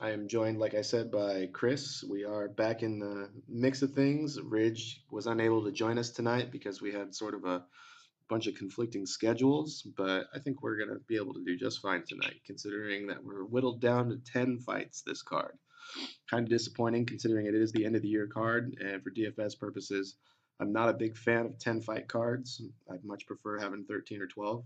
I 0.00 0.10
am 0.10 0.28
joined, 0.28 0.58
like 0.58 0.74
I 0.74 0.82
said, 0.82 1.10
by 1.10 1.48
Chris. 1.52 2.04
We 2.08 2.24
are 2.24 2.48
back 2.48 2.82
in 2.82 2.98
the 2.98 3.30
mix 3.48 3.82
of 3.82 3.92
things. 3.92 4.40
Ridge 4.40 5.02
was 5.10 5.26
unable 5.26 5.64
to 5.64 5.72
join 5.72 5.98
us 5.98 6.10
tonight 6.10 6.52
because 6.52 6.80
we 6.80 6.92
had 6.92 7.14
sort 7.14 7.34
of 7.34 7.44
a 7.44 7.64
bunch 8.28 8.46
of 8.46 8.54
conflicting 8.54 9.06
schedules, 9.06 9.82
but 9.96 10.26
I 10.34 10.38
think 10.38 10.62
we're 10.62 10.76
going 10.76 10.90
to 10.90 11.00
be 11.08 11.16
able 11.16 11.34
to 11.34 11.44
do 11.44 11.56
just 11.56 11.80
fine 11.80 12.04
tonight, 12.06 12.40
considering 12.46 13.08
that 13.08 13.24
we're 13.24 13.44
whittled 13.44 13.80
down 13.80 14.10
to 14.10 14.16
10 14.32 14.60
fights 14.60 15.02
this 15.02 15.22
card. 15.22 15.58
Kind 16.30 16.44
of 16.44 16.50
disappointing 16.50 17.06
considering 17.06 17.46
it 17.46 17.54
is 17.54 17.72
the 17.72 17.84
end 17.84 17.96
of 17.96 18.02
the 18.02 18.08
year 18.08 18.26
card, 18.26 18.76
and 18.80 19.02
for 19.02 19.10
DFS 19.10 19.58
purposes, 19.58 20.16
I'm 20.60 20.72
not 20.72 20.88
a 20.88 20.94
big 20.94 21.16
fan 21.16 21.46
of 21.46 21.58
10 21.58 21.82
fight 21.82 22.08
cards. 22.08 22.62
I'd 22.90 23.04
much 23.04 23.26
prefer 23.26 23.58
having 23.58 23.84
13 23.84 24.22
or 24.22 24.26
12. 24.26 24.64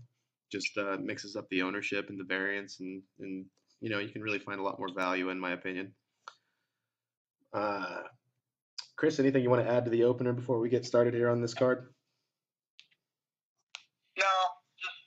Just 0.51 0.77
uh, 0.77 0.97
mixes 1.01 1.35
up 1.35 1.47
the 1.49 1.61
ownership 1.61 2.09
and 2.09 2.19
the 2.19 2.23
variance, 2.23 2.79
and, 2.79 3.01
and 3.19 3.45
you 3.81 3.89
know, 3.89 3.99
you 3.99 4.09
can 4.09 4.21
really 4.21 4.39
find 4.39 4.59
a 4.59 4.63
lot 4.63 4.79
more 4.79 4.89
value, 4.93 5.29
in 5.29 5.39
my 5.39 5.51
opinion. 5.51 5.93
Uh, 7.53 8.01
Chris, 8.95 9.19
anything 9.19 9.43
you 9.43 9.49
want 9.49 9.63
to 9.65 9.71
add 9.71 9.85
to 9.85 9.91
the 9.91 10.03
opener 10.03 10.33
before 10.33 10.59
we 10.59 10.69
get 10.69 10.85
started 10.85 11.13
here 11.13 11.29
on 11.29 11.41
this 11.41 11.53
card? 11.53 11.93
No, 14.17 14.33
just 14.75 14.99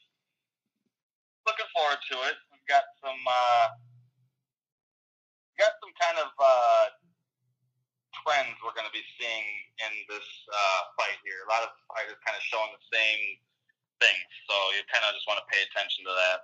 looking 1.47 1.69
forward 1.77 1.99
to 2.11 2.17
it. 2.31 2.37
We've 2.51 2.67
got 2.69 2.85
some 3.05 3.21
uh, 3.29 3.67
got 5.61 5.77
some 5.79 5.93
kind 6.01 6.19
of 6.25 6.33
uh, 6.41 6.87
trends 8.25 8.57
we're 8.65 8.75
going 8.75 8.89
to 8.89 8.97
be 8.97 9.05
seeing 9.21 9.47
in 9.85 9.93
this 10.09 10.29
uh, 10.51 10.81
fight 10.97 11.21
here. 11.23 11.45
A 11.45 11.51
lot 11.53 11.63
of 11.63 11.71
fighters 11.93 12.17
kind 12.25 12.35
of 12.35 12.43
showing 12.43 12.73
the 12.73 12.85
same 12.91 13.21
things, 14.03 14.31
so 14.51 14.55
you 14.75 14.83
kind 14.91 15.05
of 15.07 15.15
just 15.15 15.27
want 15.31 15.39
to 15.39 15.47
pay 15.47 15.63
attention 15.63 16.05
to 16.05 16.11
that. 16.11 16.39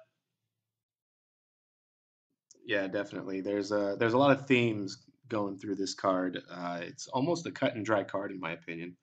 Yeah, 2.64 2.86
definitely. 2.86 3.40
There's 3.40 3.72
a 3.72 3.96
there's 3.98 4.12
a 4.12 4.18
lot 4.18 4.30
of 4.30 4.46
themes 4.46 4.98
going 5.28 5.58
through 5.58 5.76
this 5.76 5.94
card. 5.94 6.42
Uh, 6.50 6.80
it's 6.82 7.08
almost 7.08 7.46
a 7.46 7.50
cut 7.50 7.74
and 7.74 7.84
dry 7.84 8.04
card, 8.04 8.30
in 8.30 8.40
my 8.40 8.52
opinion. 8.52 8.96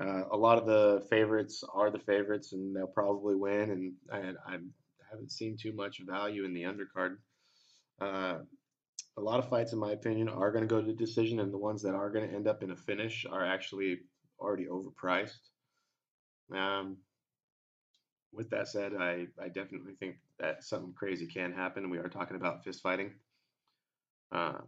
Uh, 0.00 0.24
a 0.30 0.36
lot 0.36 0.58
of 0.58 0.66
the 0.66 1.04
favorites 1.10 1.64
are 1.74 1.90
the 1.90 1.98
favorites, 1.98 2.52
and 2.52 2.74
they'll 2.74 2.86
probably 2.86 3.34
win. 3.34 3.70
And, 3.70 3.92
and 4.12 4.36
I 4.46 4.58
haven't 5.10 5.32
seen 5.32 5.56
too 5.56 5.72
much 5.72 6.00
value 6.06 6.44
in 6.44 6.54
the 6.54 6.62
undercard. 6.62 7.16
Uh, 8.00 8.38
a 9.16 9.20
lot 9.20 9.40
of 9.40 9.48
fights, 9.48 9.72
in 9.72 9.78
my 9.78 9.92
opinion, 9.92 10.28
are 10.28 10.52
going 10.52 10.62
to 10.62 10.68
go 10.68 10.80
to 10.80 10.92
decision, 10.92 11.40
and 11.40 11.52
the 11.52 11.58
ones 11.58 11.82
that 11.82 11.94
are 11.94 12.10
going 12.10 12.28
to 12.28 12.34
end 12.34 12.46
up 12.46 12.62
in 12.62 12.70
a 12.70 12.76
finish 12.76 13.26
are 13.30 13.44
actually 13.44 13.98
already 14.38 14.66
overpriced. 14.66 15.50
Um, 16.54 16.98
with 18.32 18.50
that 18.50 18.68
said, 18.68 18.92
I, 18.94 19.26
I 19.42 19.48
definitely 19.48 19.94
think 19.98 20.16
that 20.38 20.64
something 20.64 20.92
crazy 20.92 21.26
can 21.26 21.52
happen. 21.52 21.90
We 21.90 21.98
are 21.98 22.08
talking 22.08 22.36
about 22.36 22.64
fist 22.64 22.82
fighting. 22.82 23.12
Uh, 24.30 24.58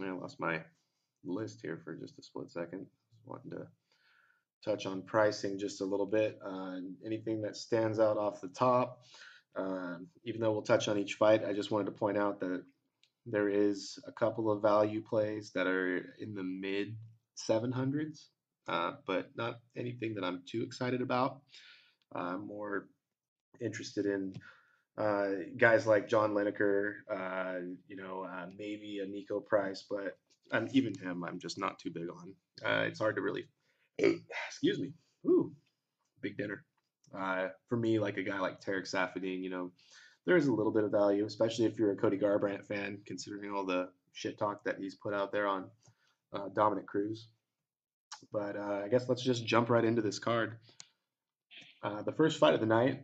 I 0.00 0.10
lost 0.10 0.40
my 0.40 0.62
list 1.24 1.60
here 1.62 1.80
for 1.84 1.94
just 1.94 2.18
a 2.18 2.22
split 2.22 2.50
second. 2.50 2.86
Wanting 3.26 3.50
to 3.50 3.66
touch 4.64 4.86
on 4.86 5.02
pricing 5.02 5.58
just 5.58 5.80
a 5.80 5.84
little 5.84 6.06
bit. 6.06 6.38
Uh, 6.44 6.76
anything 7.04 7.42
that 7.42 7.56
stands 7.56 7.98
out 7.98 8.16
off 8.16 8.40
the 8.40 8.48
top, 8.48 9.02
uh, 9.56 9.96
even 10.24 10.40
though 10.40 10.52
we'll 10.52 10.62
touch 10.62 10.88
on 10.88 10.98
each 10.98 11.14
fight, 11.14 11.44
I 11.44 11.52
just 11.52 11.70
wanted 11.70 11.86
to 11.86 11.92
point 11.92 12.16
out 12.16 12.40
that 12.40 12.62
there 13.26 13.48
is 13.48 13.98
a 14.06 14.12
couple 14.12 14.50
of 14.50 14.62
value 14.62 15.02
plays 15.02 15.52
that 15.54 15.66
are 15.66 16.14
in 16.18 16.34
the 16.34 16.42
mid 16.42 16.96
700s, 17.36 18.26
uh, 18.68 18.92
but 19.06 19.30
not 19.36 19.60
anything 19.76 20.14
that 20.14 20.24
I'm 20.24 20.42
too 20.46 20.62
excited 20.62 21.02
about. 21.02 21.40
I'm 22.14 22.46
more 22.46 22.88
interested 23.60 24.06
in 24.06 24.34
uh, 24.98 25.28
guys 25.56 25.86
like 25.86 26.08
John 26.08 26.32
Lineker, 26.32 26.94
uh, 27.10 27.60
you 27.88 27.96
know, 27.96 28.26
uh, 28.30 28.46
maybe 28.56 28.98
a 28.98 29.06
Niko 29.06 29.44
Price, 29.44 29.84
but 29.88 30.18
um, 30.52 30.68
even 30.72 30.94
him, 30.94 31.24
I'm 31.24 31.38
just 31.38 31.58
not 31.58 31.78
too 31.78 31.90
big 31.90 32.08
on. 32.10 32.34
Uh, 32.64 32.84
it's 32.84 32.98
hard 32.98 33.16
to 33.16 33.22
really 33.22 33.46
excuse 33.98 34.78
me, 34.78 34.92
ooh, 35.26 35.52
big 36.20 36.36
dinner. 36.36 36.64
Uh, 37.16 37.48
for 37.68 37.76
me, 37.76 37.98
like 37.98 38.16
a 38.18 38.22
guy 38.22 38.38
like 38.38 38.60
Tarec 38.60 38.90
Saffiedine, 38.90 39.42
you 39.42 39.50
know, 39.50 39.70
there 40.26 40.36
is 40.36 40.46
a 40.46 40.52
little 40.52 40.72
bit 40.72 40.84
of 40.84 40.90
value, 40.90 41.24
especially 41.24 41.64
if 41.64 41.78
you're 41.78 41.92
a 41.92 41.96
Cody 41.96 42.18
Garbrandt 42.18 42.66
fan, 42.66 42.98
considering 43.06 43.52
all 43.52 43.64
the 43.64 43.88
shit 44.12 44.38
talk 44.38 44.64
that 44.64 44.76
he's 44.78 44.94
put 44.94 45.14
out 45.14 45.32
there 45.32 45.46
on 45.46 45.64
uh, 46.32 46.48
Dominick 46.54 46.86
Cruz. 46.86 47.28
But 48.32 48.56
uh, 48.56 48.82
I 48.84 48.88
guess 48.88 49.08
let's 49.08 49.22
just 49.22 49.46
jump 49.46 49.70
right 49.70 49.84
into 49.84 50.02
this 50.02 50.18
card. 50.18 50.58
Uh, 51.82 52.02
the 52.02 52.12
first 52.12 52.38
fight 52.38 52.54
of 52.54 52.60
the 52.60 52.66
night 52.66 53.02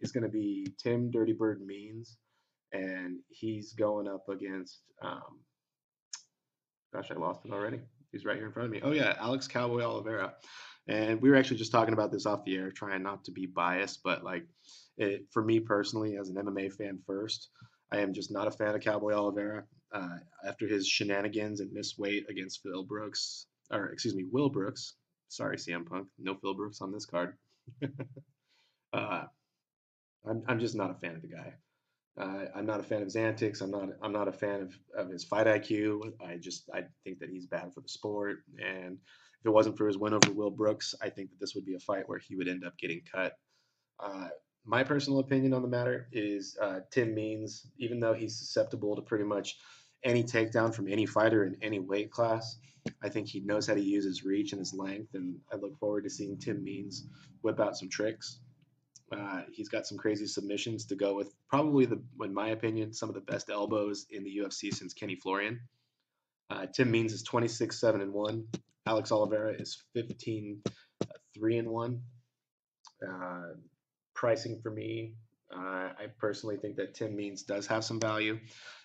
is 0.00 0.12
going 0.12 0.22
to 0.22 0.30
be 0.30 0.66
Tim 0.82 1.10
Dirty 1.10 1.32
Bird 1.32 1.60
Means, 1.64 2.16
and 2.72 3.18
he's 3.28 3.72
going 3.72 4.06
up 4.08 4.28
against. 4.28 4.80
Um, 5.02 5.40
gosh, 6.94 7.10
I 7.10 7.14
lost 7.14 7.44
it 7.44 7.52
already. 7.52 7.80
He's 8.12 8.24
right 8.24 8.36
here 8.36 8.46
in 8.46 8.52
front 8.52 8.66
of 8.66 8.72
me. 8.72 8.80
Oh 8.82 8.92
yeah, 8.92 9.14
Alex 9.18 9.48
Cowboy 9.48 9.82
Oliveira. 9.82 10.34
And 10.88 11.20
we 11.20 11.30
were 11.30 11.36
actually 11.36 11.58
just 11.58 11.72
talking 11.72 11.94
about 11.94 12.10
this 12.10 12.26
off 12.26 12.44
the 12.44 12.56
air, 12.56 12.70
trying 12.70 13.02
not 13.02 13.24
to 13.24 13.30
be 13.30 13.46
biased, 13.46 14.00
but 14.02 14.24
like 14.24 14.46
it, 14.98 15.26
for 15.32 15.42
me 15.42 15.60
personally, 15.60 16.16
as 16.16 16.28
an 16.28 16.36
MMA 16.36 16.72
fan 16.72 16.98
first, 17.06 17.50
I 17.92 17.98
am 17.98 18.12
just 18.12 18.32
not 18.32 18.48
a 18.48 18.50
fan 18.50 18.74
of 18.74 18.80
Cowboy 18.80 19.12
Oliveira. 19.12 19.64
Uh, 19.92 20.16
after 20.46 20.66
his 20.66 20.88
shenanigans 20.88 21.60
and 21.60 21.70
missed 21.72 21.98
weight 21.98 22.24
against 22.30 22.62
Phil 22.62 22.82
Brooks, 22.82 23.46
or 23.70 23.86
excuse 23.88 24.14
me, 24.14 24.24
Will 24.30 24.48
Brooks. 24.48 24.94
Sorry, 25.28 25.56
CM 25.56 25.86
Punk. 25.86 26.08
No 26.18 26.34
Phil 26.34 26.54
Brooks 26.54 26.80
on 26.80 26.92
this 26.92 27.06
card. 27.06 27.36
uh, 28.92 29.24
I'm, 30.28 30.42
I'm 30.46 30.60
just 30.60 30.74
not 30.74 30.90
a 30.90 30.94
fan 30.94 31.16
of 31.16 31.22
the 31.22 31.28
guy. 31.28 31.54
Uh, 32.20 32.44
I'm 32.54 32.66
not 32.66 32.80
a 32.80 32.82
fan 32.82 32.98
of 32.98 33.04
his 33.04 33.16
antics. 33.16 33.60
I'm 33.62 33.70
not. 33.70 33.88
I'm 34.02 34.12
not 34.12 34.28
a 34.28 34.32
fan 34.32 34.60
of, 34.60 34.74
of 34.96 35.10
his 35.10 35.24
fight 35.24 35.46
IQ. 35.46 36.12
I 36.20 36.36
just 36.36 36.68
I 36.74 36.84
think 37.04 37.20
that 37.20 37.30
he's 37.30 37.46
bad 37.46 37.72
for 37.72 37.80
the 37.80 37.88
sport. 37.88 38.38
And 38.58 38.98
if 39.40 39.46
it 39.46 39.50
wasn't 39.50 39.78
for 39.78 39.86
his 39.86 39.96
win 39.96 40.12
over 40.12 40.30
Will 40.32 40.50
Brooks, 40.50 40.94
I 41.00 41.08
think 41.08 41.30
that 41.30 41.40
this 41.40 41.54
would 41.54 41.64
be 41.64 41.74
a 41.74 41.80
fight 41.80 42.08
where 42.08 42.18
he 42.18 42.36
would 42.36 42.48
end 42.48 42.64
up 42.64 42.76
getting 42.76 43.00
cut. 43.10 43.32
Uh, 43.98 44.28
my 44.64 44.84
personal 44.84 45.20
opinion 45.20 45.54
on 45.54 45.62
the 45.62 45.68
matter 45.68 46.08
is 46.12 46.56
uh, 46.60 46.80
Tim 46.90 47.14
Means, 47.14 47.66
even 47.78 47.98
though 47.98 48.14
he's 48.14 48.38
susceptible 48.38 48.94
to 48.94 49.02
pretty 49.02 49.24
much 49.24 49.56
any 50.04 50.22
takedown 50.22 50.74
from 50.74 50.88
any 50.88 51.06
fighter 51.06 51.44
in 51.44 51.56
any 51.62 51.78
weight 51.78 52.10
class, 52.10 52.58
I 53.02 53.08
think 53.08 53.28
he 53.28 53.40
knows 53.40 53.66
how 53.66 53.74
to 53.74 53.80
use 53.80 54.04
his 54.04 54.24
reach 54.24 54.52
and 54.52 54.58
his 54.58 54.74
length. 54.74 55.14
And 55.14 55.36
I 55.52 55.56
look 55.56 55.78
forward 55.78 56.04
to 56.04 56.10
seeing 56.10 56.38
Tim 56.38 56.62
Means 56.62 57.06
whip 57.42 57.60
out 57.60 57.76
some 57.76 57.88
tricks. 57.88 58.38
Uh, 59.12 59.42
he's 59.52 59.68
got 59.68 59.86
some 59.86 59.98
crazy 59.98 60.26
submissions 60.26 60.86
to 60.86 60.96
go 60.96 61.14
with 61.14 61.34
probably 61.48 61.84
the, 61.84 62.02
in 62.22 62.32
my 62.32 62.48
opinion, 62.48 62.92
some 62.92 63.08
of 63.08 63.14
the 63.14 63.20
best 63.20 63.50
elbows 63.50 64.06
in 64.10 64.24
the 64.24 64.38
UFC 64.38 64.72
since 64.72 64.94
Kenny 64.94 65.16
Florian. 65.16 65.60
Uh, 66.50 66.66
Tim 66.66 66.90
Means 66.90 67.12
is 67.12 67.22
26 67.22 67.78
7 67.78 68.00
and 68.00 68.12
1. 68.12 68.46
Alex 68.86 69.12
Oliveira 69.12 69.52
is 69.52 69.82
15 69.94 70.62
uh, 70.66 71.06
3 71.38 71.58
and 71.58 71.68
1. 71.68 72.00
Uh, 73.06 73.42
pricing 74.14 74.60
for 74.62 74.70
me, 74.70 75.14
uh, 75.54 75.58
I 75.98 76.06
personally 76.18 76.56
think 76.56 76.76
that 76.76 76.94
Tim 76.94 77.14
Means 77.14 77.42
does 77.42 77.66
have 77.66 77.84
some 77.84 78.00
value. 78.00 78.38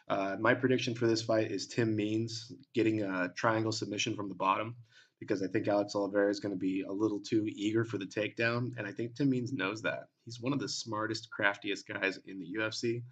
Uh, 0.08 0.38
my 0.40 0.54
prediction 0.54 0.96
for 0.96 1.06
this 1.06 1.22
fight 1.22 1.52
is 1.52 1.68
Tim 1.68 1.96
Means 1.96 2.52
getting 2.74 3.02
a 3.02 3.30
triangle 3.36 3.72
submission 3.72 4.16
from 4.16 4.30
the 4.30 4.36
bottom 4.36 4.76
because 5.20 5.42
I 5.42 5.48
think 5.48 5.68
Alex 5.68 5.96
Oliveira 5.96 6.30
is 6.30 6.40
going 6.40 6.54
to 6.54 6.60
be 6.60 6.84
a 6.88 6.92
little 6.92 7.20
too 7.20 7.46
eager 7.48 7.84
for 7.84 7.98
the 7.98 8.06
takedown. 8.06 8.72
And 8.78 8.88
I 8.88 8.92
think 8.92 9.16
Tim 9.16 9.30
Means 9.30 9.52
knows 9.52 9.82
that. 9.82 10.06
He's 10.26 10.40
one 10.40 10.54
of 10.54 10.60
the 10.60 10.70
smartest, 10.70 11.30
craftiest 11.32 11.88
guys 11.88 12.20
in 12.26 12.40
the 12.40 12.54
UFC, 12.58 13.04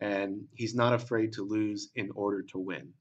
and 0.00 0.44
he's 0.54 0.74
not 0.74 0.92
afraid 0.92 1.32
to 1.32 1.42
lose 1.42 1.90
in 1.96 2.10
order 2.14 2.42
to 2.42 2.58
win. 2.58 2.92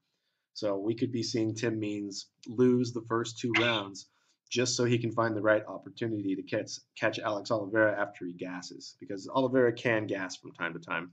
So 0.53 0.77
we 0.77 0.95
could 0.95 1.11
be 1.11 1.23
seeing 1.23 1.55
Tim 1.55 1.79
Means 1.79 2.27
lose 2.47 2.93
the 2.93 3.05
first 3.07 3.39
two 3.39 3.51
rounds 3.59 4.07
just 4.49 4.75
so 4.75 4.85
he 4.85 4.99
can 4.99 5.11
find 5.11 5.35
the 5.35 5.41
right 5.41 5.65
opportunity 5.67 6.35
to 6.35 6.43
catch 6.43 6.73
catch 6.95 7.17
Alex 7.17 7.49
Oliveira 7.49 7.99
after 7.99 8.25
he 8.25 8.33
gasses 8.33 8.95
because 8.99 9.27
Oliveira 9.27 9.73
can 9.73 10.05
gas 10.05 10.37
from 10.37 10.53
time 10.53 10.73
to 10.73 10.79
time. 10.79 11.11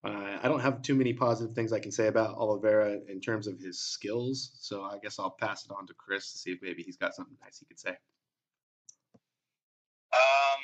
Uh, 0.00 0.40
I 0.40 0.48
don't 0.48 0.64
have 0.64 0.80
too 0.80 0.96
many 0.96 1.12
positive 1.12 1.52
things 1.54 1.76
I 1.76 1.80
can 1.80 1.92
say 1.92 2.08
about 2.08 2.32
Oliveira 2.40 3.04
in 3.04 3.20
terms 3.20 3.46
of 3.46 3.60
his 3.60 3.76
skills, 3.78 4.56
so 4.56 4.80
I 4.80 4.96
guess 4.96 5.18
I'll 5.20 5.36
pass 5.36 5.68
it 5.68 5.72
on 5.76 5.86
to 5.88 5.94
Chris 5.94 6.32
to 6.32 6.38
see 6.40 6.56
if 6.56 6.62
maybe 6.64 6.80
he's 6.82 6.96
got 6.96 7.12
something 7.12 7.36
nice 7.44 7.60
he 7.60 7.68
could 7.68 7.78
say. 7.78 7.92
Um, 10.10 10.60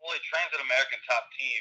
well, 0.00 0.16
he 0.16 0.20
trains 0.24 0.48
an 0.56 0.64
American 0.64 0.96
top 1.04 1.28
team. 1.36 1.60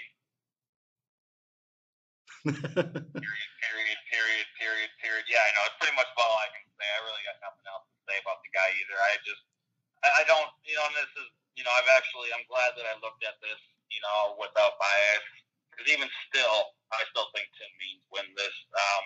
period, 2.55 3.51
period, 3.67 3.99
period, 4.07 4.47
period, 4.55 4.89
period. 5.03 5.25
Yeah, 5.27 5.43
I 5.43 5.51
know. 5.59 5.67
It's 5.67 5.75
pretty 5.83 5.99
much 5.99 6.07
all 6.15 6.39
I 6.39 6.47
can 6.55 6.63
say. 6.79 6.87
I 6.87 7.03
really 7.03 7.23
got 7.27 7.35
nothing 7.43 7.67
else 7.67 7.83
to 7.83 7.99
say 8.07 8.15
about 8.23 8.39
the 8.47 8.51
guy 8.55 8.71
either. 8.79 8.95
I 8.95 9.19
just, 9.27 9.43
I, 10.07 10.23
I 10.23 10.25
don't, 10.25 10.47
you 10.63 10.79
know, 10.79 10.87
and 10.87 10.95
this 10.95 11.11
is, 11.19 11.27
you 11.59 11.67
know, 11.67 11.73
I've 11.75 11.91
actually, 11.99 12.31
I'm 12.31 12.47
glad 12.47 12.79
that 12.79 12.87
I 12.87 12.95
looked 13.03 13.27
at 13.27 13.35
this, 13.43 13.59
you 13.91 13.99
know, 13.99 14.39
without 14.39 14.79
bias. 14.79 15.27
Because 15.67 15.91
even 15.91 16.07
still, 16.31 16.78
I 16.93 17.05
still 17.13 17.29
think 17.33 17.47
Tim 17.55 17.71
Means 17.77 18.03
win 18.09 18.27
this. 18.33 18.55
Um, 18.73 19.05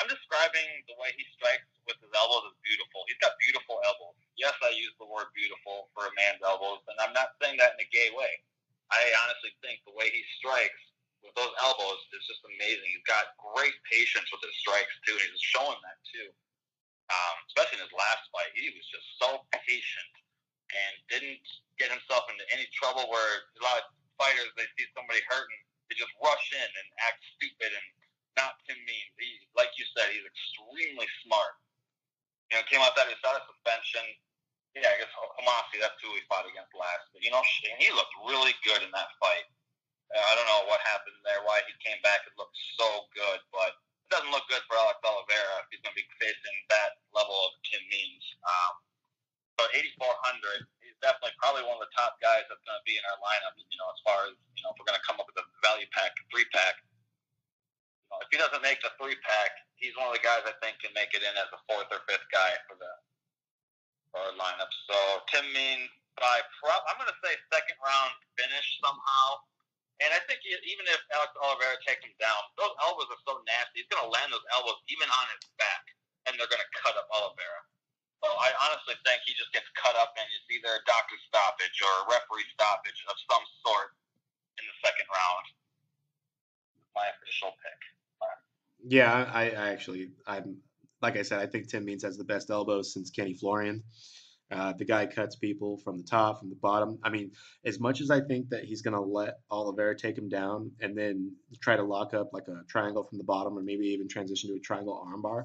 I'm 0.00 0.08
describing 0.10 0.66
the 0.90 0.98
way 0.98 1.14
he 1.14 1.24
strikes 1.38 1.66
with 1.86 1.96
his 2.02 2.10
elbows 2.12 2.50
as 2.50 2.56
beautiful. 2.66 3.06
He's 3.06 3.20
got 3.22 3.38
beautiful 3.38 3.78
elbows. 3.86 4.18
Yes, 4.34 4.56
I 4.64 4.74
use 4.74 4.92
the 4.98 5.06
word 5.06 5.30
beautiful 5.32 5.92
for 5.94 6.10
a 6.10 6.12
man's 6.18 6.42
elbows, 6.42 6.82
and 6.90 6.98
I'm 6.98 7.14
not 7.14 7.38
saying 7.38 7.60
that 7.62 7.78
in 7.78 7.86
a 7.86 7.90
gay 7.94 8.10
way. 8.10 8.32
I 8.90 9.00
honestly 9.24 9.54
think 9.62 9.80
the 9.86 9.94
way 9.94 10.10
he 10.10 10.22
strikes 10.36 10.82
with 11.22 11.32
those 11.38 11.54
elbows 11.62 12.00
is 12.12 12.26
just 12.28 12.42
amazing. 12.44 12.84
He's 12.84 13.06
got 13.08 13.32
great 13.40 13.74
patience 13.88 14.28
with 14.28 14.44
his 14.44 14.54
strikes 14.60 14.92
too, 15.08 15.16
and 15.16 15.30
he's 15.30 15.46
showing 15.54 15.80
that 15.80 15.98
too. 16.10 16.28
Um, 17.08 17.36
especially 17.52 17.80
in 17.80 17.86
his 17.88 17.96
last 17.96 18.24
fight, 18.32 18.52
he 18.56 18.72
was 18.72 18.84
just 18.88 19.06
so 19.20 19.44
patient 19.52 20.12
and 20.72 20.92
didn't 21.08 21.44
get 21.78 21.92
himself 21.92 22.26
into 22.32 22.44
any 22.52 22.66
trouble. 22.74 23.06
Where 23.08 23.32
a 23.56 23.62
lot 23.62 23.80
of 23.80 23.86
fighters, 24.20 24.50
they 24.56 24.68
see 24.76 24.88
somebody 24.92 25.20
hurting, 25.28 25.62
they 25.88 25.94
just 25.96 26.12
rush 26.20 26.46
in 26.56 26.68
and 26.68 26.86
act 27.04 27.20
stupid 27.36 27.70
and 27.72 27.86
not 28.38 28.58
Tim 28.66 28.78
Means. 28.82 29.14
He, 29.18 29.28
like 29.54 29.70
you 29.78 29.86
said, 29.94 30.10
he's 30.10 30.26
extremely 30.26 31.06
smart. 31.26 31.54
You 32.50 32.58
know, 32.60 32.66
came 32.66 32.82
out 32.82 32.94
that 32.98 33.08
he 33.08 33.14
got 33.22 33.38
a 33.38 33.42
suspension. 33.46 34.04
Yeah, 34.74 34.90
I 34.90 34.98
guess 34.98 35.12
Homasi, 35.14 35.78
that's 35.78 35.98
who 36.02 36.10
he 36.18 36.22
fought 36.26 36.50
against 36.50 36.74
last. 36.74 37.06
But, 37.14 37.22
you 37.22 37.30
know, 37.30 37.38
and 37.38 37.78
he 37.78 37.94
looked 37.94 38.14
really 38.26 38.54
good 38.66 38.82
in 38.82 38.90
that 38.90 39.14
fight. 39.22 39.46
Uh, 40.10 40.18
I 40.18 40.34
don't 40.34 40.50
know 40.50 40.66
what 40.66 40.82
happened 40.82 41.16
there, 41.22 41.46
why 41.46 41.62
he 41.64 41.72
came 41.78 42.02
back 42.02 42.26
and 42.26 42.34
looked 42.34 42.58
so 42.74 43.06
good, 43.14 43.40
but 43.54 43.78
it 44.04 44.10
doesn't 44.10 44.34
look 44.34 44.44
good 44.50 44.66
for 44.66 44.76
Alex 44.76 44.98
Oliveira 45.06 45.62
if 45.62 45.70
he's 45.70 45.82
going 45.86 45.94
to 45.94 46.02
be 46.02 46.10
facing 46.18 46.56
that 46.74 46.98
level 47.14 47.38
of 47.38 47.54
Tim 47.70 47.80
Means. 47.86 48.24
Um, 48.42 48.74
but 49.54 49.70
8,400, 49.70 50.66
he's 50.66 50.73
definitely 51.04 51.36
probably 51.36 51.68
one 51.68 51.76
of 51.76 51.84
the 51.84 51.92
top 51.92 52.16
guys 52.24 52.48
that's 52.48 52.64
going 52.64 52.80
to 52.80 52.86
be 52.88 52.96
in 52.96 53.04
our 53.04 53.20
lineup. 53.20 53.52
You 53.60 53.76
know, 53.76 53.92
as 53.92 54.00
far 54.00 54.18
as 54.24 54.32
you 54.56 54.62
know, 54.64 54.72
if 54.72 54.80
we're 54.80 54.88
going 54.88 54.96
to 54.96 55.04
come 55.04 55.20
up 55.20 55.28
with 55.28 55.36
a 55.36 55.44
value 55.60 55.88
pack, 55.92 56.16
three 56.32 56.48
pack. 56.56 56.80
You 56.80 58.08
know, 58.08 58.18
if 58.24 58.28
he 58.32 58.40
doesn't 58.40 58.64
make 58.64 58.80
the 58.80 58.88
three 58.96 59.20
pack, 59.20 59.52
he's 59.76 59.92
one 60.00 60.08
of 60.08 60.16
the 60.16 60.24
guys 60.24 60.48
I 60.48 60.56
think 60.64 60.80
can 60.80 60.96
make 60.96 61.12
it 61.12 61.20
in 61.20 61.34
as 61.36 61.52
a 61.52 61.60
fourth 61.68 61.92
or 61.92 62.00
fifth 62.08 62.24
guy 62.32 62.56
for 62.64 62.80
the 62.80 62.92
for 64.08 64.24
our 64.24 64.34
lineup. 64.40 64.72
So 64.88 64.96
Tim 65.28 65.44
Means 65.52 65.92
by 66.16 66.40
prop, 66.62 66.80
I'm 66.88 66.96
going 66.96 67.12
to 67.12 67.20
say 67.20 67.36
second 67.52 67.76
round 67.84 68.16
finish 68.40 68.66
somehow. 68.80 69.44
And 70.02 70.10
I 70.10 70.18
think 70.26 70.42
even 70.42 70.84
if 70.90 70.98
Alex 71.14 71.30
Oliveira 71.38 71.78
takes 71.86 72.02
him 72.02 72.10
down, 72.18 72.40
those 72.58 72.74
elbows 72.82 73.06
are 73.14 73.22
so 73.22 73.38
nasty. 73.46 73.86
He's 73.86 73.90
going 73.94 74.02
to 74.02 74.10
land 74.10 74.34
those 74.34 74.42
elbows 74.50 74.82
even 74.90 75.06
on 75.06 75.24
his 75.38 75.46
back, 75.54 75.86
and 76.26 76.34
they're 76.34 76.50
going 76.50 76.62
to 76.62 76.72
cut 76.82 76.98
up 76.98 77.06
Oliveira. 77.14 77.62
I 78.28 78.50
honestly 78.68 78.96
think 79.04 79.20
he 79.26 79.36
just 79.36 79.52
gets 79.52 79.68
cut 79.76 79.96
up, 80.00 80.16
and 80.16 80.26
it's 80.32 80.48
either 80.48 80.72
a 80.72 80.82
doctor 80.88 81.16
stoppage 81.28 81.76
or 81.84 81.92
a 82.04 82.04
referee 82.16 82.48
stoppage 82.56 83.00
of 83.08 83.16
some 83.28 83.44
sort 83.64 83.92
in 84.60 84.64
the 84.64 84.76
second 84.80 85.08
round. 85.10 85.44
My 86.94 87.06
official 87.18 87.52
pick. 87.60 87.80
Yeah, 88.86 89.30
I, 89.32 89.50
I 89.50 89.72
actually, 89.72 90.12
I'm 90.26 90.58
like 91.00 91.16
I 91.16 91.22
said, 91.22 91.40
I 91.40 91.46
think 91.46 91.68
Tim 91.68 91.84
Means 91.84 92.02
has 92.02 92.16
the 92.16 92.24
best 92.24 92.50
elbows 92.50 92.92
since 92.92 93.10
Kenny 93.10 93.34
Florian. 93.34 93.82
Uh, 94.50 94.72
the 94.74 94.84
guy 94.84 95.06
cuts 95.06 95.36
people 95.36 95.78
from 95.78 95.96
the 95.96 96.04
top, 96.04 96.38
from 96.38 96.50
the 96.50 96.56
bottom. 96.56 96.98
I 97.02 97.10
mean, 97.10 97.32
as 97.64 97.80
much 97.80 98.00
as 98.00 98.10
I 98.10 98.20
think 98.20 98.50
that 98.50 98.64
he's 98.64 98.82
going 98.82 98.94
to 98.94 99.00
let 99.00 99.38
Oliveira 99.50 99.96
take 99.96 100.16
him 100.16 100.28
down 100.28 100.70
and 100.80 100.96
then 100.96 101.32
try 101.60 101.76
to 101.76 101.82
lock 101.82 102.14
up 102.14 102.30
like 102.32 102.46
a 102.48 102.62
triangle 102.68 103.04
from 103.04 103.18
the 103.18 103.24
bottom 103.24 103.58
or 103.58 103.62
maybe 103.62 103.86
even 103.86 104.08
transition 104.08 104.50
to 104.50 104.56
a 104.56 104.60
triangle 104.60 105.06
armbar, 105.06 105.44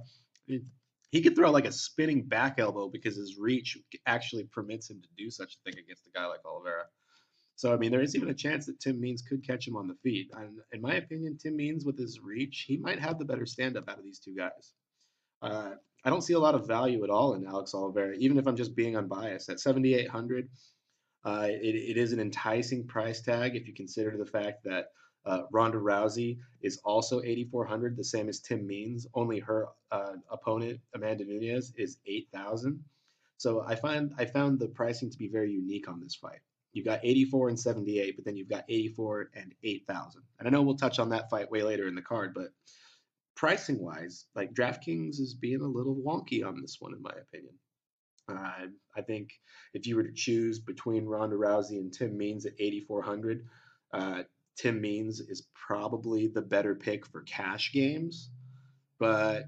he 1.11 1.21
could 1.21 1.35
throw 1.35 1.51
like 1.51 1.65
a 1.65 1.71
spinning 1.71 2.23
back 2.23 2.59
elbow 2.59 2.89
because 2.89 3.15
his 3.15 3.37
reach 3.37 3.77
actually 4.05 4.43
permits 4.43 4.89
him 4.89 5.01
to 5.01 5.07
do 5.17 5.29
such 5.31 5.55
a 5.55 5.69
thing 5.69 5.79
against 5.79 6.07
a 6.07 6.11
guy 6.11 6.25
like 6.25 6.45
Oliveira. 6.45 6.85
So, 7.55 7.73
I 7.73 7.77
mean, 7.77 7.91
there 7.91 8.01
is 8.01 8.15
even 8.15 8.29
a 8.29 8.33
chance 8.33 8.65
that 8.67 8.79
Tim 8.79 9.01
Means 9.01 9.21
could 9.21 9.45
catch 9.45 9.67
him 9.67 9.75
on 9.75 9.87
the 9.87 9.95
feet. 9.95 10.31
And 10.33 10.59
in 10.71 10.81
my 10.81 10.95
opinion, 10.95 11.37
Tim 11.37 11.57
Means, 11.57 11.83
with 11.83 11.97
his 11.97 12.21
reach, 12.21 12.63
he 12.67 12.77
might 12.77 12.99
have 12.99 13.19
the 13.19 13.25
better 13.25 13.45
stand 13.45 13.75
up 13.75 13.89
out 13.89 13.97
of 13.97 14.05
these 14.05 14.19
two 14.19 14.33
guys. 14.33 14.73
Uh, 15.41 15.71
I 16.05 16.09
don't 16.09 16.21
see 16.21 16.33
a 16.33 16.39
lot 16.39 16.55
of 16.55 16.67
value 16.67 17.03
at 17.03 17.09
all 17.09 17.33
in 17.33 17.45
Alex 17.45 17.73
Oliveira, 17.73 18.15
even 18.17 18.37
if 18.37 18.47
I'm 18.47 18.55
just 18.55 18.75
being 18.75 18.95
unbiased. 18.95 19.49
At 19.49 19.59
7,800, 19.59 20.47
uh, 21.25 21.47
it, 21.49 21.75
it 21.75 21.97
is 21.97 22.13
an 22.13 22.21
enticing 22.21 22.87
price 22.87 23.21
tag 23.21 23.55
if 23.55 23.67
you 23.67 23.73
consider 23.73 24.15
the 24.15 24.25
fact 24.25 24.63
that 24.63 24.91
uh, 25.25 25.43
Ronda 25.51 25.77
Rousey 25.77 26.37
is 26.61 26.79
also 26.83 27.21
8,400, 27.21 27.95
the 27.95 28.03
same 28.03 28.29
as 28.29 28.39
Tim 28.39 28.65
Means. 28.65 29.07
Only 29.13 29.39
her 29.39 29.67
uh, 29.91 30.13
opponent, 30.31 30.79
Amanda 30.93 31.25
Nunes, 31.25 31.73
is 31.77 31.97
8,000. 32.05 32.83
So 33.37 33.63
I 33.65 33.75
find 33.75 34.13
I 34.17 34.25
found 34.25 34.59
the 34.59 34.67
pricing 34.67 35.09
to 35.09 35.17
be 35.17 35.29
very 35.29 35.51
unique 35.51 35.87
on 35.87 36.01
this 36.01 36.15
fight. 36.15 36.39
You've 36.73 36.85
got 36.85 36.99
84 37.03 37.49
and 37.49 37.59
78, 37.59 38.15
but 38.15 38.25
then 38.25 38.35
you've 38.35 38.49
got 38.49 38.65
84 38.69 39.31
and 39.35 39.53
8,000. 39.63 40.21
And 40.37 40.47
I 40.47 40.51
know 40.51 40.61
we'll 40.61 40.75
touch 40.75 40.99
on 40.99 41.09
that 41.09 41.29
fight 41.29 41.49
way 41.49 41.63
later 41.63 41.87
in 41.87 41.95
the 41.95 42.01
card, 42.01 42.33
but 42.33 42.49
pricing 43.35 43.79
wise, 43.79 44.25
like 44.35 44.53
DraftKings 44.53 45.19
is 45.19 45.33
being 45.33 45.61
a 45.61 45.67
little 45.67 45.95
wonky 45.95 46.45
on 46.45 46.61
this 46.61 46.77
one, 46.79 46.93
in 46.93 47.01
my 47.01 47.13
opinion. 47.21 47.53
Uh, 48.29 48.67
I 48.95 49.01
think 49.01 49.31
if 49.73 49.87
you 49.87 49.95
were 49.95 50.03
to 50.03 50.13
choose 50.13 50.59
between 50.59 51.05
Ronda 51.05 51.35
Rousey 51.35 51.79
and 51.79 51.91
Tim 51.91 52.17
Means 52.17 52.45
at 52.45 52.53
8,400, 52.59 53.47
uh, 53.93 54.23
Tim 54.59 54.81
Means 54.81 55.21
is 55.21 55.47
probably 55.55 56.27
the 56.27 56.41
better 56.41 56.75
pick 56.75 57.05
for 57.05 57.21
cash 57.21 57.71
games. 57.71 58.29
But 58.99 59.45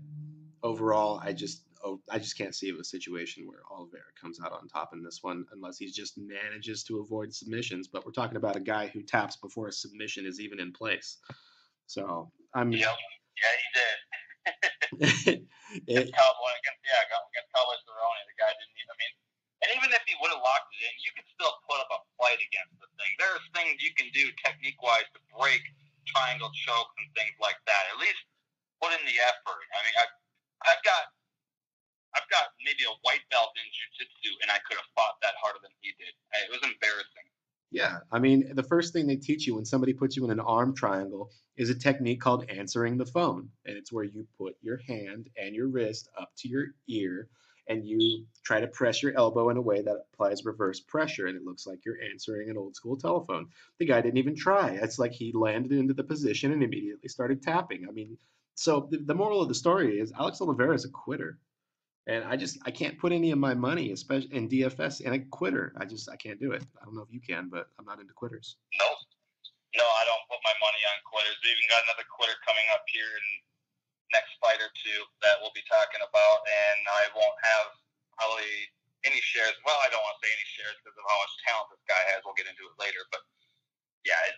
overall, 0.64 1.20
I 1.22 1.34
just 1.34 1.66
oh, 1.84 2.00
I 2.10 2.18
just 2.18 2.38
can't 2.38 2.56
see 2.56 2.72
a 2.72 2.84
situation 2.84 3.46
where 3.46 3.60
Oliveira 3.70 4.16
comes 4.20 4.40
out 4.40 4.54
on 4.54 4.70
top 4.70 4.92
in 4.94 5.04
this 5.04 5.20
one 5.22 5.44
unless 5.52 5.78
he 5.78 5.92
just 5.92 6.18
manages 6.18 6.84
to 6.86 7.02
avoid 7.02 7.34
submissions. 7.34 7.90
But 7.90 8.06
we're 8.06 8.14
talking 8.14 8.38
about 8.38 8.56
a 8.56 8.62
guy 8.62 8.88
who 8.88 9.04
taps 9.04 9.36
before 9.36 9.68
a 9.68 9.74
submission 9.74 10.26
is 10.26 10.40
even 10.40 10.62
in 10.62 10.72
place. 10.72 11.18
So 11.88 12.32
I'm. 12.56 12.72
Yep. 12.72 12.96
Yeah, 13.42 13.54
he 13.60 13.68
did. 13.76 13.98
it, 15.92 16.08
Cowboy 16.16 16.54
against 16.56 16.82
yeah, 16.88 17.04
against 17.04 17.52
Cowboy 17.52 17.78
Cerrone, 17.84 18.24
the 18.32 18.38
guy 18.40 18.48
didn't 18.48 18.80
even. 18.80 18.92
I 18.92 18.96
mean, 18.96 19.14
and 19.60 19.70
even 19.76 19.90
if 19.92 20.04
he 20.08 20.16
would 20.24 20.32
have 20.32 20.40
locked 20.40 20.72
it 20.72 20.88
in, 20.88 20.96
you 21.04 21.12
could 21.20 21.28
still 21.36 21.52
put 21.68 21.84
up 21.84 21.92
a 21.92 22.00
fight 22.22 22.38
against 22.38 22.78
the 22.78 22.88
thing. 23.02 23.12
There's 23.18 23.42
things 23.58 23.82
you 23.82 23.92
can 23.98 24.14
do 24.14 24.30
technique 24.46 24.78
wise 24.80 25.10
to 25.18 25.20
break 25.34 25.66
triangle 26.06 26.54
chokes 26.54 26.94
and 27.02 27.10
things 27.18 27.34
like 27.42 27.58
that. 27.66 27.84
At 27.90 27.98
least 27.98 28.22
put 28.78 28.94
in 28.94 29.02
the 29.10 29.18
effort. 29.26 29.66
I 29.74 29.80
mean, 29.82 29.96
I've, 29.98 30.14
I've 30.70 30.84
got 30.86 31.04
I've 32.14 32.28
got 32.30 32.52
maybe 32.62 32.84
a 32.84 32.96
white 33.08 33.24
belt 33.32 33.56
in 33.56 33.64
jiu-jitsu, 33.72 34.32
and 34.44 34.52
I 34.52 34.60
could 34.68 34.76
have 34.76 34.90
fought 34.96 35.16
that 35.24 35.34
harder 35.42 35.60
than 35.64 35.72
he 35.80 35.96
did. 35.98 36.12
It 36.44 36.52
was 36.52 36.60
embarrassing. 36.60 37.28
Yeah, 37.72 38.00
I 38.12 38.20
mean, 38.20 38.54
the 38.54 38.64
first 38.64 38.92
thing 38.92 39.08
they 39.08 39.16
teach 39.16 39.48
you 39.48 39.56
when 39.56 39.64
somebody 39.64 39.94
puts 39.94 40.18
you 40.18 40.26
in 40.26 40.32
an 40.32 40.42
arm 40.42 40.76
triangle 40.76 41.32
is 41.56 41.70
a 41.70 41.76
technique 41.76 42.20
called 42.20 42.50
answering 42.50 42.98
the 42.98 43.06
phone. 43.06 43.48
And 43.66 43.78
it's 43.78 43.94
where 43.94 44.04
you 44.04 44.28
put 44.38 44.58
your 44.62 44.82
hand 44.86 45.30
and 45.42 45.56
your 45.56 45.70
wrist 45.70 46.10
up 46.20 46.32
to 46.40 46.50
your 46.50 46.66
ear 46.90 47.30
and 47.72 47.88
you 47.88 48.26
try 48.44 48.60
to 48.60 48.68
press 48.68 49.02
your 49.02 49.18
elbow 49.18 49.50
in 49.50 49.58
a 49.58 49.62
way 49.62 49.82
that 49.82 50.06
applies 50.14 50.44
reverse 50.44 50.80
pressure. 50.80 51.28
And 51.28 51.38
it 51.38 51.46
looks 51.46 51.66
like 51.66 51.86
you're 51.86 52.02
answering 52.12 52.50
an 52.50 52.58
old 52.58 52.76
school 52.76 52.98
telephone. 52.98 53.48
The 53.80 53.86
guy 53.86 54.02
didn't 54.02 54.18
even 54.18 54.36
try. 54.36 54.72
It's 54.72 55.00
like 55.00 55.14
he 55.14 55.32
landed 55.34 55.72
into 55.72 55.94
the 55.94 56.04
position 56.04 56.52
and 56.52 56.64
immediately 56.64 57.08
started 57.08 57.42
tapping. 57.42 57.88
I 57.88 57.92
mean, 57.92 58.18
so 58.56 58.88
the, 58.92 58.98
the 58.98 59.16
moral 59.16 59.42
of 59.42 59.48
the 59.48 59.56
story 59.56 60.00
is 60.00 60.12
Alex 60.20 60.42
Oliveira 60.42 60.76
is 60.76 60.86
a 60.86 60.90
quitter. 60.90 61.40
And 62.08 62.26
I 62.26 62.36
just 62.36 62.58
I 62.66 62.72
can't 62.72 62.98
put 62.98 63.14
any 63.14 63.32
of 63.32 63.38
my 63.38 63.54
money, 63.54 63.92
especially 63.92 64.34
in 64.34 64.50
DFS, 64.50 65.02
in 65.02 65.14
a 65.14 65.20
quitter. 65.20 65.72
I 65.78 65.86
just 65.86 66.10
I 66.10 66.18
can't 66.18 66.40
do 66.40 66.52
it. 66.52 66.66
I 66.82 66.84
don't 66.84 66.96
know 66.96 67.06
if 67.06 67.14
you 67.14 67.22
can, 67.22 67.48
but 67.48 67.70
I'm 67.78 67.86
not 67.86 68.02
into 68.02 68.12
quitters. 68.14 68.58
Nope. 68.80 68.98
No, 69.78 69.86
I 69.86 70.04
don't 70.04 70.26
put 70.28 70.42
my 70.44 70.56
money 70.60 70.82
on 70.92 70.98
quitters. 71.06 71.38
We 71.46 71.54
even 71.54 71.70
got 71.70 71.86
another 71.86 72.04
quitter 72.10 72.34
coming 72.44 72.66
up 72.74 72.84
here 72.90 73.06
in 73.06 73.26
next 74.12 74.36
fight 74.44 74.60
or 74.60 74.72
two 74.76 75.02
that 75.24 75.40
we'll 75.40 75.56
be 75.56 75.66
talking 75.68 76.04
about, 76.04 76.40
and 76.46 76.80
I 76.88 77.04
won't 77.16 77.40
have 77.42 77.68
probably 78.16 78.70
any 79.08 79.20
shares. 79.24 79.56
Well, 79.66 79.80
I 79.82 79.90
don't 79.90 80.04
want 80.04 80.20
to 80.20 80.22
say 80.22 80.32
any 80.32 80.48
shares 80.48 80.78
because 80.84 80.96
of 80.96 81.06
how 81.08 81.18
much 81.18 81.34
talent 81.48 81.68
this 81.74 81.86
guy 81.90 82.02
has. 82.14 82.22
We'll 82.22 82.38
get 82.38 82.50
into 82.52 82.68
it 82.70 82.76
later, 82.78 83.02
but 83.10 83.24
yeah, 84.06 84.20
it, 84.30 84.38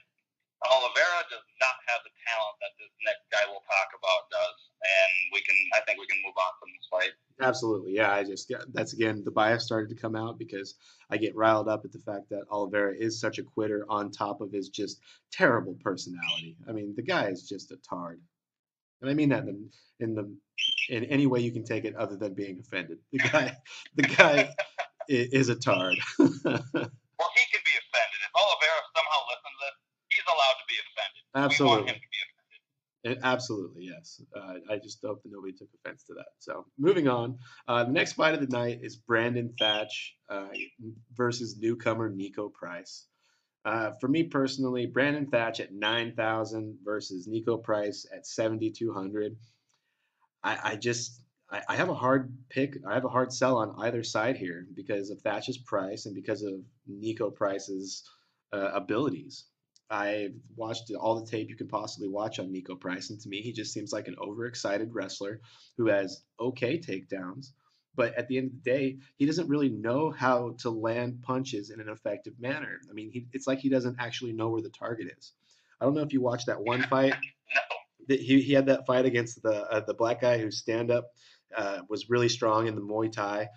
Oliveira 0.72 1.27
does 1.27 1.44
not 1.60 1.75
have 1.92 2.01
the 2.08 2.13
talent 2.24 2.56
that 2.63 2.72
this 2.80 2.94
next 3.03 3.27
guy 3.27 3.44
we'll 3.51 3.63
talk 3.68 3.89
about 4.00 4.32
does, 4.32 4.58
and 4.80 5.12
we 5.36 5.42
can. 5.44 5.56
I 5.75 5.84
think 5.84 6.00
we 6.00 6.08
can 6.08 6.20
move 6.24 6.38
on 6.39 6.53
from 6.60 6.70
this 6.72 6.88
fight. 6.88 7.13
Absolutely, 7.42 7.96
yeah. 7.96 8.13
I 8.13 8.24
just 8.24 8.51
that's 8.72 8.94
again 8.94 9.24
the 9.24 9.32
bias 9.32 9.65
started 9.65 9.89
to 9.89 10.00
come 10.00 10.15
out 10.15 10.39
because 10.39 10.75
I 11.10 11.18
get 11.18 11.36
riled 11.36 11.68
up 11.68 11.84
at 11.84 11.92
the 11.92 12.00
fact 12.00 12.30
that 12.30 12.48
Oliveira 12.50 12.96
is 12.96 13.20
such 13.20 13.39
a 13.39 13.44
quitter 13.44 13.86
on 13.89 14.12
top 14.12 14.39
of 14.39 14.51
his 14.51 14.70
just 14.70 15.01
terrible 15.32 15.75
personality. 15.84 16.56
I 16.68 16.72
mean, 16.72 16.94
the 16.96 17.03
guy 17.03 17.27
is 17.27 17.48
just 17.48 17.72
a 17.72 17.77
tard, 17.77 18.22
and 19.03 19.12
I 19.12 19.13
mean 19.13 19.29
that 19.29 19.43
in 19.43 19.69
the, 20.00 20.05
in 20.05 20.15
the 20.15 20.36
in 20.89 21.03
any 21.05 21.27
way 21.27 21.41
you 21.41 21.51
can 21.51 21.65
take 21.65 21.83
it 21.83 21.95
other 21.95 22.15
than 22.15 22.33
being 22.33 22.60
offended. 22.60 23.00
The 23.12 23.19
guy, 23.19 23.57
the 23.95 24.03
guy 24.03 24.50
is 25.10 25.50
a 25.50 25.55
tard. 25.55 25.98
well, 26.19 26.31
he 26.31 26.39
can 26.45 27.62
be 27.65 27.75
offended 27.75 28.19
if 28.24 28.31
Oliveira 28.33 28.81
somehow 28.95 29.19
listens 29.27 29.55
to 29.60 29.65
this. 29.65 29.75
He's 30.10 30.27
allowed 30.27 30.57
to 30.57 30.65
be 30.67 30.75
offended. 30.79 31.24
Absolutely. 31.36 31.75
We 31.75 31.81
want 31.81 31.89
him 31.89 31.95
to 31.95 32.01
be 32.01 32.22
offended. 32.24 32.33
It, 33.03 33.19
absolutely, 33.24 33.83
yes. 33.88 34.22
Uh, 34.33 34.74
I 34.74 34.77
just 34.77 35.00
hope 35.03 35.22
that 35.24 35.31
nobody 35.33 35.51
took 35.51 35.67
offense 35.83 36.03
to 36.05 36.13
that. 36.13 36.27
So, 36.39 36.65
moving 36.79 37.10
on. 37.10 37.39
Uh, 37.67 37.83
the 37.83 37.91
next 37.91 38.13
fight 38.13 38.33
of 38.33 38.39
the 38.39 38.48
night 38.48 38.79
is 38.81 38.95
Brandon 38.95 39.53
Thatch 39.60 40.15
uh, 40.29 40.48
versus 41.13 41.57
newcomer 41.60 42.10
Niko 42.10 42.53
Price. 42.53 43.07
Uh, 43.65 43.91
for 44.01 44.08
me 44.08 44.24
personally, 44.24 44.86
Brandon 44.86 45.25
Thatch 45.27 45.60
at 45.60 45.74
9,000 45.74 46.79
versus 46.84 47.27
Niko 47.27 47.62
Price 47.62 48.05
at 48.13 48.27
7,200. 48.27 49.38
I, 50.43 50.60
I 50.63 50.75
just, 50.75 51.22
I, 51.50 51.75
have 51.75 51.89
a 51.89 51.93
hard 51.93 52.36
pick. 52.50 52.77
I 52.86 52.93
have 52.93 53.05
a 53.05 53.10
hard 53.10 53.32
sell 53.32 53.58
on 53.58 53.75
either 53.86 54.03
side 54.03 54.38
here 54.38 54.67
because 54.75 55.12
of 55.12 55.22
Thatch's 55.22 55.58
price 55.58 56.05
and 56.05 56.15
because 56.15 56.43
of 56.43 56.55
Niko 56.89 57.34
Price's 57.34 58.03
uh, 58.51 58.72
abilities. 58.74 59.46
I've 59.89 60.34
watched 60.55 60.91
all 61.00 61.20
the 61.20 61.29
tape 61.29 61.50
you 61.50 61.55
can 61.55 61.67
possibly 61.67 62.10
watch 62.10 62.39
on 62.39 62.51
Niko 62.51 62.79
Price, 62.79 63.12
and 63.12 63.20
to 63.22 63.29
me, 63.29 63.41
he 63.41 63.53
just 63.53 63.74
seems 63.74 63.93
like 63.93 64.08
an 64.08 64.15
overexcited 64.20 64.93
wrestler 64.93 65.39
who 65.77 65.88
has 65.88 66.24
okay 66.39 66.79
takedowns. 66.79 67.51
But 67.96 68.16
at 68.16 68.28
the 68.28 68.38
end 68.38 68.48
of 68.48 68.64
the 68.64 68.70
day, 68.70 68.98
he 69.16 69.26
doesn't 69.26 69.48
really 69.48 69.70
know 69.70 70.10
how 70.12 70.56
to 70.60 70.70
land 70.70 71.22
punches 71.22 71.70
in 71.70 71.80
an 71.80 71.90
effective 71.90 72.34
manner. 72.40 72.80
I 72.90 72.94
mean, 72.94 73.12
he, 73.12 73.28
it's 73.34 73.48
like 73.48 73.60
he 73.60 73.70
doesn't 73.70 73.98
actually 74.00 74.34
know 74.34 74.50
where 74.50 74.62
the 74.62 74.70
target 74.70 75.08
is. 75.18 75.34
I 75.80 75.86
don't 75.86 75.94
know 75.94 76.02
if 76.02 76.14
you 76.14 76.22
watched 76.22 76.48
that 76.48 76.62
one 76.62 76.84
fight. 76.84 77.14
No. 78.10 78.16
He, 78.18 78.42
he 78.42 78.54
had 78.54 78.66
that 78.66 78.86
fight 78.86 79.06
against 79.06 79.42
the 79.42 79.64
uh, 79.64 79.80
the 79.80 79.94
black 79.94 80.22
guy 80.22 80.38
whose 80.38 80.58
stand 80.58 80.92
up 80.92 81.06
uh, 81.56 81.80
was 81.88 82.10
really 82.10 82.30
strong 82.30 82.68
in 82.68 82.76
the 82.76 82.82
Muay 82.82 83.12
Thai 83.12 83.48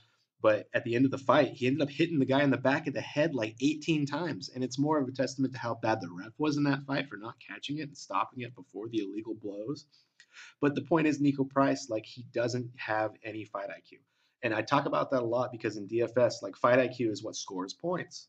but 0.42 0.68
at 0.74 0.84
the 0.84 0.94
end 0.94 1.06
of 1.06 1.10
the 1.10 1.18
fight, 1.18 1.54
he 1.54 1.66
ended 1.66 1.82
up 1.82 1.90
hitting 1.90 2.18
the 2.18 2.26
guy 2.26 2.42
in 2.42 2.50
the 2.50 2.56
back 2.56 2.86
of 2.86 2.94
the 2.94 3.00
head 3.00 3.34
like 3.34 3.56
18 3.60 4.06
times. 4.06 4.48
And 4.48 4.62
it's 4.62 4.78
more 4.78 4.98
of 4.98 5.08
a 5.08 5.12
testament 5.12 5.54
to 5.54 5.58
how 5.58 5.74
bad 5.74 6.00
the 6.00 6.08
ref 6.08 6.32
was 6.38 6.56
in 6.56 6.64
that 6.64 6.84
fight 6.86 7.08
for 7.08 7.16
not 7.16 7.34
catching 7.44 7.78
it 7.78 7.88
and 7.88 7.96
stopping 7.96 8.42
it 8.42 8.54
before 8.54 8.88
the 8.88 8.98
illegal 8.98 9.34
blows. 9.34 9.86
But 10.60 10.74
the 10.74 10.82
point 10.82 11.06
is, 11.06 11.20
Niko 11.20 11.48
Price, 11.48 11.88
like, 11.88 12.04
he 12.04 12.26
doesn't 12.32 12.70
have 12.76 13.12
any 13.24 13.44
fight 13.44 13.70
IQ. 13.70 13.98
And 14.42 14.54
I 14.54 14.62
talk 14.62 14.86
about 14.86 15.10
that 15.10 15.22
a 15.22 15.26
lot 15.26 15.52
because 15.52 15.76
in 15.76 15.88
DFS, 15.88 16.42
like, 16.42 16.56
fight 16.56 16.78
IQ 16.78 17.10
is 17.10 17.22
what 17.22 17.36
scores 17.36 17.74
points. 17.74 18.28